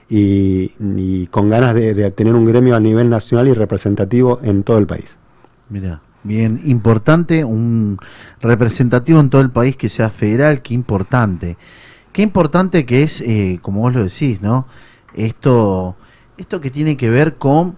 y, 0.08 1.26
con 1.26 1.50
ganas 1.50 1.74
de, 1.74 1.92
de 1.92 2.10
tener 2.10 2.34
un 2.34 2.46
gremio 2.46 2.74
a 2.74 2.80
nivel 2.80 3.10
nacional 3.10 3.48
y 3.48 3.52
representativo 3.52 4.40
en 4.42 4.62
todo 4.62 4.78
el 4.78 4.86
país. 4.86 5.18
Mira, 5.68 6.00
bien 6.22 6.60
importante, 6.64 7.44
un 7.44 7.98
representativo 8.40 9.20
en 9.20 9.28
todo 9.28 9.42
el 9.42 9.50
país 9.50 9.76
que 9.76 9.90
sea 9.90 10.08
federal, 10.08 10.62
qué 10.62 10.72
importante. 10.72 11.56
Qué 12.12 12.22
importante 12.22 12.86
que 12.86 13.02
es, 13.02 13.20
eh, 13.20 13.58
como 13.60 13.80
vos 13.80 13.92
lo 13.92 14.04
decís, 14.04 14.40
¿no? 14.40 14.66
Esto, 15.14 15.96
esto 16.38 16.60
que 16.60 16.70
tiene 16.70 16.96
que 16.96 17.10
ver 17.10 17.34
con 17.34 17.76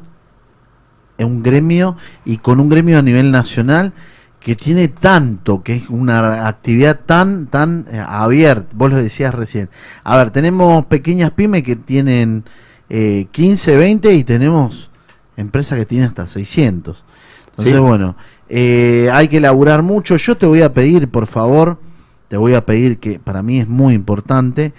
un 1.24 1.42
gremio 1.42 1.96
y 2.24 2.38
con 2.38 2.60
un 2.60 2.68
gremio 2.68 2.98
a 2.98 3.02
nivel 3.02 3.30
nacional 3.30 3.92
que 4.40 4.54
tiene 4.54 4.88
tanto, 4.88 5.62
que 5.62 5.74
es 5.74 5.88
una 5.88 6.46
actividad 6.46 7.00
tan, 7.04 7.46
tan 7.46 7.86
eh, 7.90 8.00
abierta, 8.06 8.68
vos 8.74 8.90
lo 8.90 8.96
decías 8.96 9.34
recién. 9.34 9.68
A 10.04 10.16
ver, 10.16 10.30
tenemos 10.30 10.84
pequeñas 10.86 11.32
pymes 11.32 11.64
que 11.64 11.74
tienen 11.74 12.44
eh, 12.88 13.26
15, 13.32 13.76
20 13.76 14.14
y 14.14 14.22
tenemos 14.22 14.88
empresas 15.36 15.78
que 15.78 15.86
tienen 15.86 16.08
hasta 16.08 16.26
600. 16.26 17.04
Entonces, 17.50 17.74
Sí. 17.74 17.80
bueno, 17.80 18.14
eh, 18.48 19.10
hay 19.12 19.26
que 19.28 19.38
elaborar 19.38 19.82
mucho. 19.82 20.16
Yo 20.16 20.36
te 20.36 20.46
voy 20.46 20.62
a 20.62 20.72
pedir, 20.72 21.08
por 21.08 21.26
favor, 21.26 21.80
te 22.28 22.36
voy 22.36 22.54
a 22.54 22.64
pedir 22.64 22.98
que 22.98 23.18
para 23.18 23.42
mí 23.42 23.58
es 23.58 23.66
muy 23.66 23.94
importante, 23.94 24.72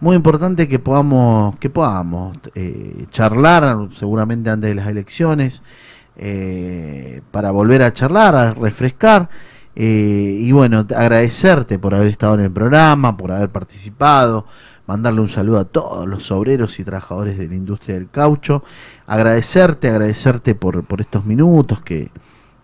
muy 0.00 0.16
importante 0.16 0.68
que 0.68 0.78
podamos, 0.78 1.56
que 1.58 1.70
podamos 1.70 2.36
eh, 2.54 3.06
charlar, 3.10 3.88
seguramente 3.92 4.50
antes 4.50 4.70
de 4.70 4.74
las 4.74 4.88
elecciones, 4.88 5.62
eh, 6.16 7.22
para 7.30 7.50
volver 7.50 7.82
a 7.82 7.92
charlar, 7.92 8.34
a 8.34 8.52
refrescar. 8.54 9.28
eh, 9.78 10.38
y 10.40 10.52
bueno, 10.52 10.86
te- 10.86 10.94
agradecerte 10.94 11.78
por 11.78 11.94
haber 11.94 12.08
estado 12.08 12.34
en 12.34 12.40
el 12.40 12.50
programa, 12.50 13.16
por 13.16 13.30
haber 13.32 13.50
participado, 13.50 14.46
mandarle 14.86 15.20
un 15.20 15.28
saludo 15.28 15.58
a 15.58 15.64
todos 15.66 16.06
los 16.08 16.30
obreros 16.30 16.78
y 16.80 16.84
trabajadores 16.84 17.36
de 17.38 17.48
la 17.48 17.54
industria 17.56 17.96
del 17.96 18.08
caucho, 18.08 18.62
agradecerte, 19.06 19.90
agradecerte 19.90 20.54
por, 20.54 20.84
por 20.84 21.00
estos 21.02 21.26
minutos 21.26 21.82
que, 21.82 22.10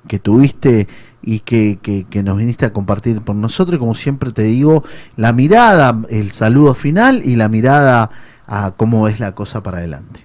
que 0.09 0.19
tuviste 0.19 0.89
y 1.23 1.41
que, 1.41 1.79
que- 1.83 2.23
nos 2.23 2.37
viniste 2.39 2.67
a 2.67 2.73
compartir 2.73 3.21
por 3.23 3.37
nosotros. 3.37 3.79
Como 3.79 3.95
siempre 3.95 4.33
te 4.33 4.43
digo, 4.43 4.85
la 5.17 5.33
mirada, 5.33 6.01
el 6.11 6.33
saludo 6.33 6.75
final 6.75 7.23
y 7.25 7.37
la 7.37 7.49
mirada 7.49 8.11
a 8.47 8.73
cómo 8.77 9.09
es 9.09 9.21
la 9.21 9.35
cosa 9.35 9.63
para 9.63 9.79
adelante. 9.79 10.21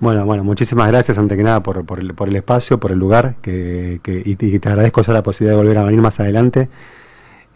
Bueno, 0.00 0.24
bueno, 0.26 0.44
muchísimas 0.44 0.88
gracias 0.88 1.18
ante 1.18 1.36
que 1.36 1.44
nada 1.44 1.62
por, 1.62 1.84
por, 1.86 2.00
el, 2.00 2.36
espacio, 2.36 2.78
por 2.80 2.90
el 2.92 2.98
lugar, 2.98 3.36
que, 3.40 4.00
que- 4.02 4.22
y, 4.24 4.36
te- 4.36 4.68
agradezco 4.68 5.02
ya 5.02 5.12
la 5.12 5.22
posibilidad 5.22 5.56
de 5.56 5.62
volver 5.62 5.78
a 5.78 5.84
venir 5.84 6.00
más 6.02 6.18
adelante. 6.20 6.68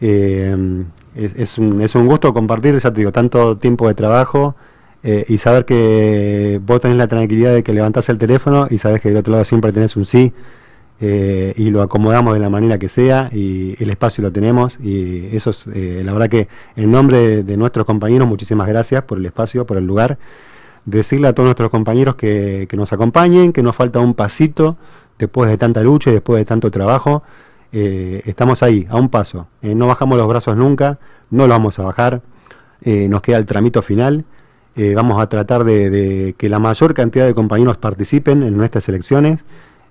Eh, 0.00 0.56
es, 1.14 1.34
es 1.36 1.58
un, 1.58 1.80
es 1.82 1.94
un 1.94 2.06
gusto 2.06 2.32
compartir, 2.32 2.78
ya 2.78 2.92
te 2.92 3.00
digo, 3.00 3.12
tanto 3.12 3.56
tiempo 3.58 3.88
de 3.88 3.94
trabajo 3.94 4.54
eh, 5.02 5.24
y 5.28 5.38
saber 5.38 5.64
que 5.64 6.60
vos 6.64 6.80
tenés 6.80 6.96
la 6.96 7.08
tranquilidad 7.08 7.52
de 7.54 7.62
que 7.62 7.72
levantás 7.72 8.08
el 8.08 8.18
teléfono 8.18 8.68
y 8.70 8.78
sabes 8.78 9.00
que 9.00 9.08
del 9.08 9.18
otro 9.18 9.32
lado 9.32 9.44
siempre 9.44 9.72
tenés 9.72 9.96
un 9.96 10.04
sí 10.06 10.32
eh, 11.00 11.54
y 11.56 11.70
lo 11.70 11.82
acomodamos 11.82 12.34
de 12.34 12.40
la 12.40 12.50
manera 12.50 12.76
que 12.76 12.88
sea 12.88 13.30
y 13.32 13.80
el 13.80 13.88
espacio 13.88 14.20
lo 14.20 14.32
tenemos 14.32 14.80
y 14.80 15.28
eso 15.36 15.50
es, 15.50 15.68
eh, 15.72 16.02
la 16.04 16.12
verdad 16.12 16.28
que 16.28 16.48
en 16.74 16.90
nombre 16.90 17.44
de, 17.44 17.56
nuestros 17.56 17.86
compañeros, 17.86 18.26
muchísimas 18.26 18.66
gracias 18.66 19.04
por 19.04 19.18
el 19.18 19.26
espacio, 19.26 19.64
por 19.64 19.76
el 19.76 19.86
lugar 19.86 20.18
decirle 20.86 21.28
a 21.28 21.34
todos 21.34 21.46
nuestros 21.46 21.70
compañeros 21.70 22.16
que, 22.16 22.66
que 22.68 22.76
nos 22.76 22.92
acompañen, 22.92 23.52
que 23.52 23.62
nos 23.62 23.76
falta 23.76 24.00
un 24.00 24.14
pasito 24.14 24.76
después 25.20 25.48
de 25.48 25.56
tanta 25.56 25.82
lucha 25.82 26.10
y 26.10 26.14
después 26.14 26.40
de 26.40 26.44
tanto 26.44 26.70
trabajo. 26.70 27.22
eh, 27.72 28.22
estamos 28.24 28.62
ahí, 28.64 28.86
a 28.90 28.96
un 28.96 29.08
paso. 29.08 29.46
No 29.62 29.86
bajamos 29.86 30.18
los 30.18 30.26
brazos 30.26 30.56
nunca, 30.56 30.98
no 31.30 31.46
lo 31.46 31.52
vamos 31.52 31.78
a 31.78 31.82
bajar. 31.84 32.22
nos 32.84 33.22
queda 33.22 33.36
el 33.36 33.46
tramito 33.46 33.82
final. 33.82 34.24
vamos 34.96 35.20
a 35.22 35.28
tratar 35.28 35.64
de, 35.64 35.90
de 35.90 36.34
que 36.36 36.48
la 36.48 36.58
mayor 36.58 36.94
cantidad 36.94 37.26
de 37.26 37.34
compañeros 37.34 37.76
participen 37.76 38.42
en 38.42 38.56
nuestras 38.56 38.88
elecciones. 38.88 39.44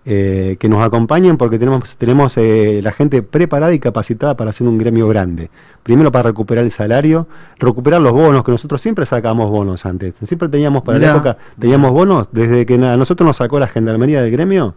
Eh, 0.10 0.56
que 0.58 0.70
nos 0.70 0.82
acompañen 0.82 1.36
porque 1.36 1.60
tenemos, 1.60 1.98
tenemos 1.98 2.38
eh, 2.38 2.80
la 2.82 2.94
gente 2.94 3.22
preparada 3.22 3.74
y 3.74 3.80
capacitada 3.80 4.38
para 4.38 4.52
hacer 4.52 4.66
un 4.66 4.78
gremio 4.78 5.06
grande. 5.10 5.50
Primero 5.84 6.14
para 6.14 6.30
recuperar 6.30 6.64
el 6.64 6.72
salario, 6.72 7.28
recuperar 7.60 8.02
los 8.02 8.14
bonos, 8.14 8.46
que 8.46 8.52
nosotros 8.52 8.82
siempre 8.82 9.06
sacamos 9.06 9.52
bonos 9.52 9.86
antes. 9.86 10.14
Siempre 10.24 10.48
teníamos 10.48 10.84
para 10.84 10.98
Mirá. 10.98 11.12
la 11.12 11.16
época, 11.18 11.38
teníamos 11.60 11.92
bonos, 11.92 12.30
desde 12.32 12.66
que 12.66 12.76
a 12.76 12.96
nosotros 12.96 13.28
nos 13.28 13.36
sacó 13.36 13.60
la 13.60 13.68
gendarmería 13.68 14.22
del 14.22 14.32
gremio, 14.32 14.76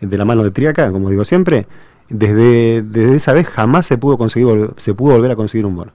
de 0.00 0.16
la 0.16 0.24
mano 0.24 0.44
de 0.44 0.52
Triaca, 0.52 0.92
como 0.92 1.10
digo 1.10 1.24
siempre, 1.24 1.66
desde, 2.08 2.82
desde 2.82 3.16
esa 3.16 3.32
vez 3.32 3.48
jamás 3.48 3.86
se 3.86 3.98
pudo 3.98 4.16
conseguir 4.16 4.70
se 4.76 4.94
pudo 4.94 5.14
volver 5.14 5.32
a 5.32 5.34
conseguir 5.34 5.66
un 5.66 5.74
bono. 5.74 5.90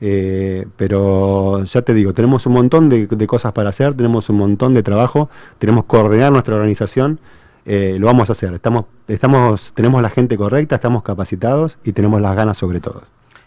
Eh, 0.00 0.66
pero 0.76 1.64
ya 1.64 1.82
te 1.82 1.94
digo, 1.94 2.12
tenemos 2.12 2.46
un 2.46 2.52
montón 2.52 2.88
de, 2.88 3.08
de 3.08 3.26
cosas 3.26 3.52
para 3.52 3.70
hacer, 3.70 3.94
tenemos 3.94 4.28
un 4.28 4.36
montón 4.36 4.72
de 4.72 4.84
trabajo, 4.84 5.30
tenemos 5.58 5.82
que 5.82 5.88
coordinar 5.88 6.30
nuestra 6.30 6.54
organización, 6.54 7.18
eh, 7.66 7.96
lo 7.98 8.06
vamos 8.06 8.28
a 8.28 8.32
hacer. 8.32 8.52
Estamos, 8.54 8.86
estamos, 9.08 9.72
tenemos 9.74 10.02
la 10.02 10.10
gente 10.10 10.36
correcta, 10.36 10.76
estamos 10.76 11.02
capacitados 11.02 11.78
y 11.84 11.92
tenemos 11.92 12.20
las 12.20 12.36
ganas 12.36 12.58
sobre 12.58 12.80
todo. 12.80 13.02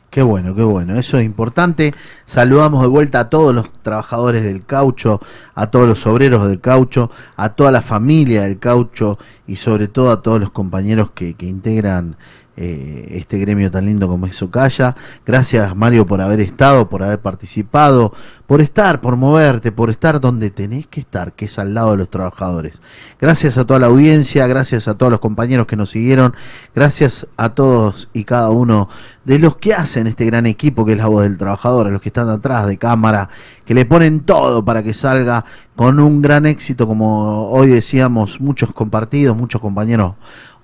Qué 0.09 0.21
bueno, 0.21 0.55
qué 0.55 0.63
bueno, 0.63 0.97
eso 0.97 1.17
es 1.17 1.25
importante. 1.25 1.93
Saludamos 2.25 2.81
de 2.81 2.87
vuelta 2.87 3.19
a 3.19 3.29
todos 3.29 3.53
los 3.53 3.71
trabajadores 3.81 4.41
del 4.41 4.65
caucho, 4.65 5.19
a 5.53 5.67
todos 5.67 5.87
los 5.87 6.07
obreros 6.07 6.47
del 6.47 6.61
caucho, 6.61 7.11
a 7.35 7.49
toda 7.49 7.71
la 7.73 7.81
familia 7.81 8.43
del 8.43 8.57
caucho 8.57 9.19
y 9.47 9.57
sobre 9.57 9.89
todo 9.89 10.11
a 10.11 10.21
todos 10.21 10.39
los 10.39 10.51
compañeros 10.51 11.11
que, 11.11 11.33
que 11.33 11.45
integran 11.45 12.15
eh, 12.59 13.07
este 13.11 13.37
gremio 13.37 13.69
tan 13.69 13.85
lindo 13.85 14.07
como 14.07 14.25
es 14.25 14.41
Ocaya. 14.41 14.95
Gracias 15.25 15.75
Mario 15.75 16.07
por 16.07 16.21
haber 16.21 16.39
estado, 16.39 16.89
por 16.89 17.03
haber 17.03 17.19
participado, 17.19 18.13
por 18.47 18.61
estar, 18.61 18.99
por 18.99 19.15
moverte, 19.15 19.71
por 19.71 19.91
estar 19.91 20.19
donde 20.19 20.49
tenés 20.49 20.87
que 20.87 20.99
estar, 20.99 21.33
que 21.33 21.45
es 21.45 21.59
al 21.59 21.75
lado 21.75 21.91
de 21.91 21.97
los 21.97 22.09
trabajadores. 22.09 22.81
Gracias 23.21 23.59
a 23.59 23.65
toda 23.65 23.79
la 23.79 23.87
audiencia, 23.87 24.47
gracias 24.47 24.87
a 24.87 24.95
todos 24.95 25.11
los 25.11 25.19
compañeros 25.19 25.67
que 25.67 25.75
nos 25.75 25.91
siguieron, 25.91 26.33
gracias 26.73 27.27
a 27.37 27.49
todos 27.49 28.09
y 28.11 28.23
cada 28.23 28.49
uno 28.49 28.89
de 29.23 29.37
los 29.37 29.57
que 29.57 29.73
hacen 29.73 30.07
este 30.07 30.25
gran 30.25 30.45
equipo 30.45 30.85
que 30.85 30.93
es 30.93 30.97
la 30.97 31.07
voz 31.07 31.23
del 31.23 31.37
trabajador, 31.37 31.87
a 31.87 31.89
los 31.91 32.01
que 32.01 32.09
están 32.09 32.29
atrás 32.29 32.65
de 32.65 32.77
cámara, 32.77 33.29
que 33.65 33.73
le 33.73 33.85
ponen 33.85 34.21
todo 34.21 34.65
para 34.65 34.81
que 34.81 34.93
salga 34.93 35.45
con 35.75 35.99
un 35.99 36.21
gran 36.21 36.45
éxito, 36.45 36.87
como 36.87 37.49
hoy 37.49 37.67
decíamos, 37.67 38.39
muchos 38.39 38.73
compartidos, 38.73 39.35
muchos 39.37 39.61
compañeros 39.61 40.13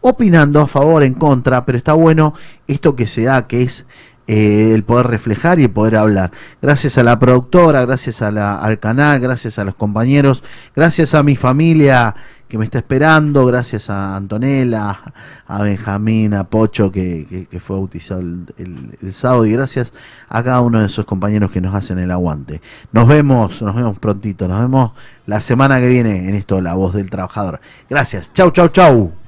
opinando 0.04 0.60
a 0.62 0.68
favor, 0.68 1.02
en 1.02 1.16
contra, 1.16 1.66
pero 1.66 1.78
está 1.78 1.94
bueno 1.94 2.34
esto 2.68 2.96
que 2.96 3.08
se 3.08 3.24
da, 3.24 3.48
que 3.48 3.64
es 3.64 3.86
eh, 4.28 4.72
el 4.74 4.84
poder 4.84 5.08
reflejar 5.08 5.60
y 5.60 5.64
el 5.64 5.72
poder 5.72 5.96
hablar. 5.98 6.32
Gracias 6.62 6.98
a 6.98 7.04
la 7.04 7.18
productora, 7.20 7.82
gracias 7.86 8.22
a 8.22 8.60
al 8.60 8.80
canal, 8.80 9.20
gracias 9.20 9.58
a 9.60 9.64
los 9.64 9.76
compañeros, 9.76 10.44
gracias 10.76 11.14
a 11.14 11.24
mi 11.24 11.36
familia 11.36 12.16
que 12.48 12.58
me 12.60 12.66
está 12.66 12.78
esperando, 12.78 13.46
gracias 13.48 13.90
a 13.90 14.16
Antonella, 14.16 15.00
a 15.48 15.62
Benjamín, 15.64 16.36
a 16.36 16.44
Pocho 16.44 16.92
que, 16.92 17.48
fue 17.60 17.78
bautizado 17.78 18.20
el- 18.22 18.98
el 19.02 19.14
sábado 19.14 19.46
y 19.46 19.52
gracias 19.54 19.92
a 20.30 20.44
cada 20.44 20.62
uno 20.62 20.80
de 20.80 20.86
esos 20.86 21.06
compañeros 21.06 21.50
que 21.50 21.62
nos 21.62 21.74
hacen 21.74 21.98
el 21.98 22.12
aguante. 22.12 22.62
Nos 22.92 23.08
vemos, 23.08 23.62
nos 23.62 23.76
vemos 23.76 23.98
prontito, 23.98 24.48
nos 24.48 24.60
vemos 24.60 24.92
la 25.26 25.42
semana 25.42 25.80
que 25.80 25.88
viene 25.88 26.30
en 26.30 26.36
esto, 26.36 26.62
La 26.62 26.76
Voz 26.76 26.94
del 26.94 27.10
Trabajador. 27.10 27.60
Gracias, 27.90 28.32
chau, 28.34 28.52
chau, 28.52 28.68
chau. 28.70 29.23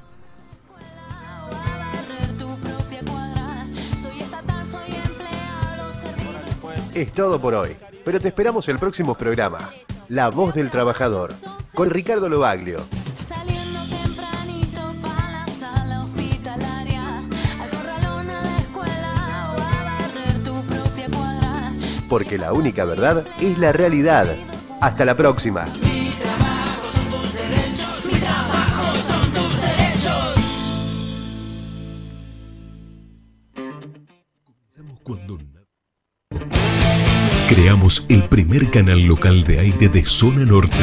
Es 6.95 7.11
todo 7.11 7.41
por 7.41 7.53
hoy, 7.55 7.75
pero 8.05 8.21
te 8.21 8.29
esperamos 8.29 8.69
el 8.69 8.79
próximo 8.79 9.15
programa, 9.15 9.69
La 10.07 10.29
Voz 10.29 10.53
del 10.53 10.69
Trabajador, 10.69 11.33
con 11.73 11.89
Ricardo 11.89 12.29
Lobaglio. 12.29 12.85
Saliendo 13.13 13.81
tempranito 13.89 14.93
para 15.01 15.45
la 15.45 15.45
sala 15.59 16.03
hospitalaria, 16.03 17.17
al 17.17 17.69
corralón 17.69 18.29
a 18.29 18.41
la 18.41 18.57
escuela 18.59 19.51
o 19.51 19.61
a 19.61 19.83
barrer 19.83 20.41
tu 20.45 20.53
propia 20.63 21.09
cuadra. 21.09 21.73
Porque 22.07 22.37
la 22.37 22.53
única 22.53 22.85
verdad 22.85 23.25
es 23.41 23.57
la 23.57 23.73
realidad. 23.73 24.33
Hasta 24.79 25.03
la 25.03 25.15
próxima. 25.15 25.65
Mi 25.83 26.05
Creamos 37.47 38.05
el 38.09 38.23
primer 38.23 38.71
canal 38.71 39.05
local 39.05 39.43
de 39.43 39.59
aire 39.59 39.87
de 39.87 40.03
zona 40.03 40.43
norte. 40.45 40.79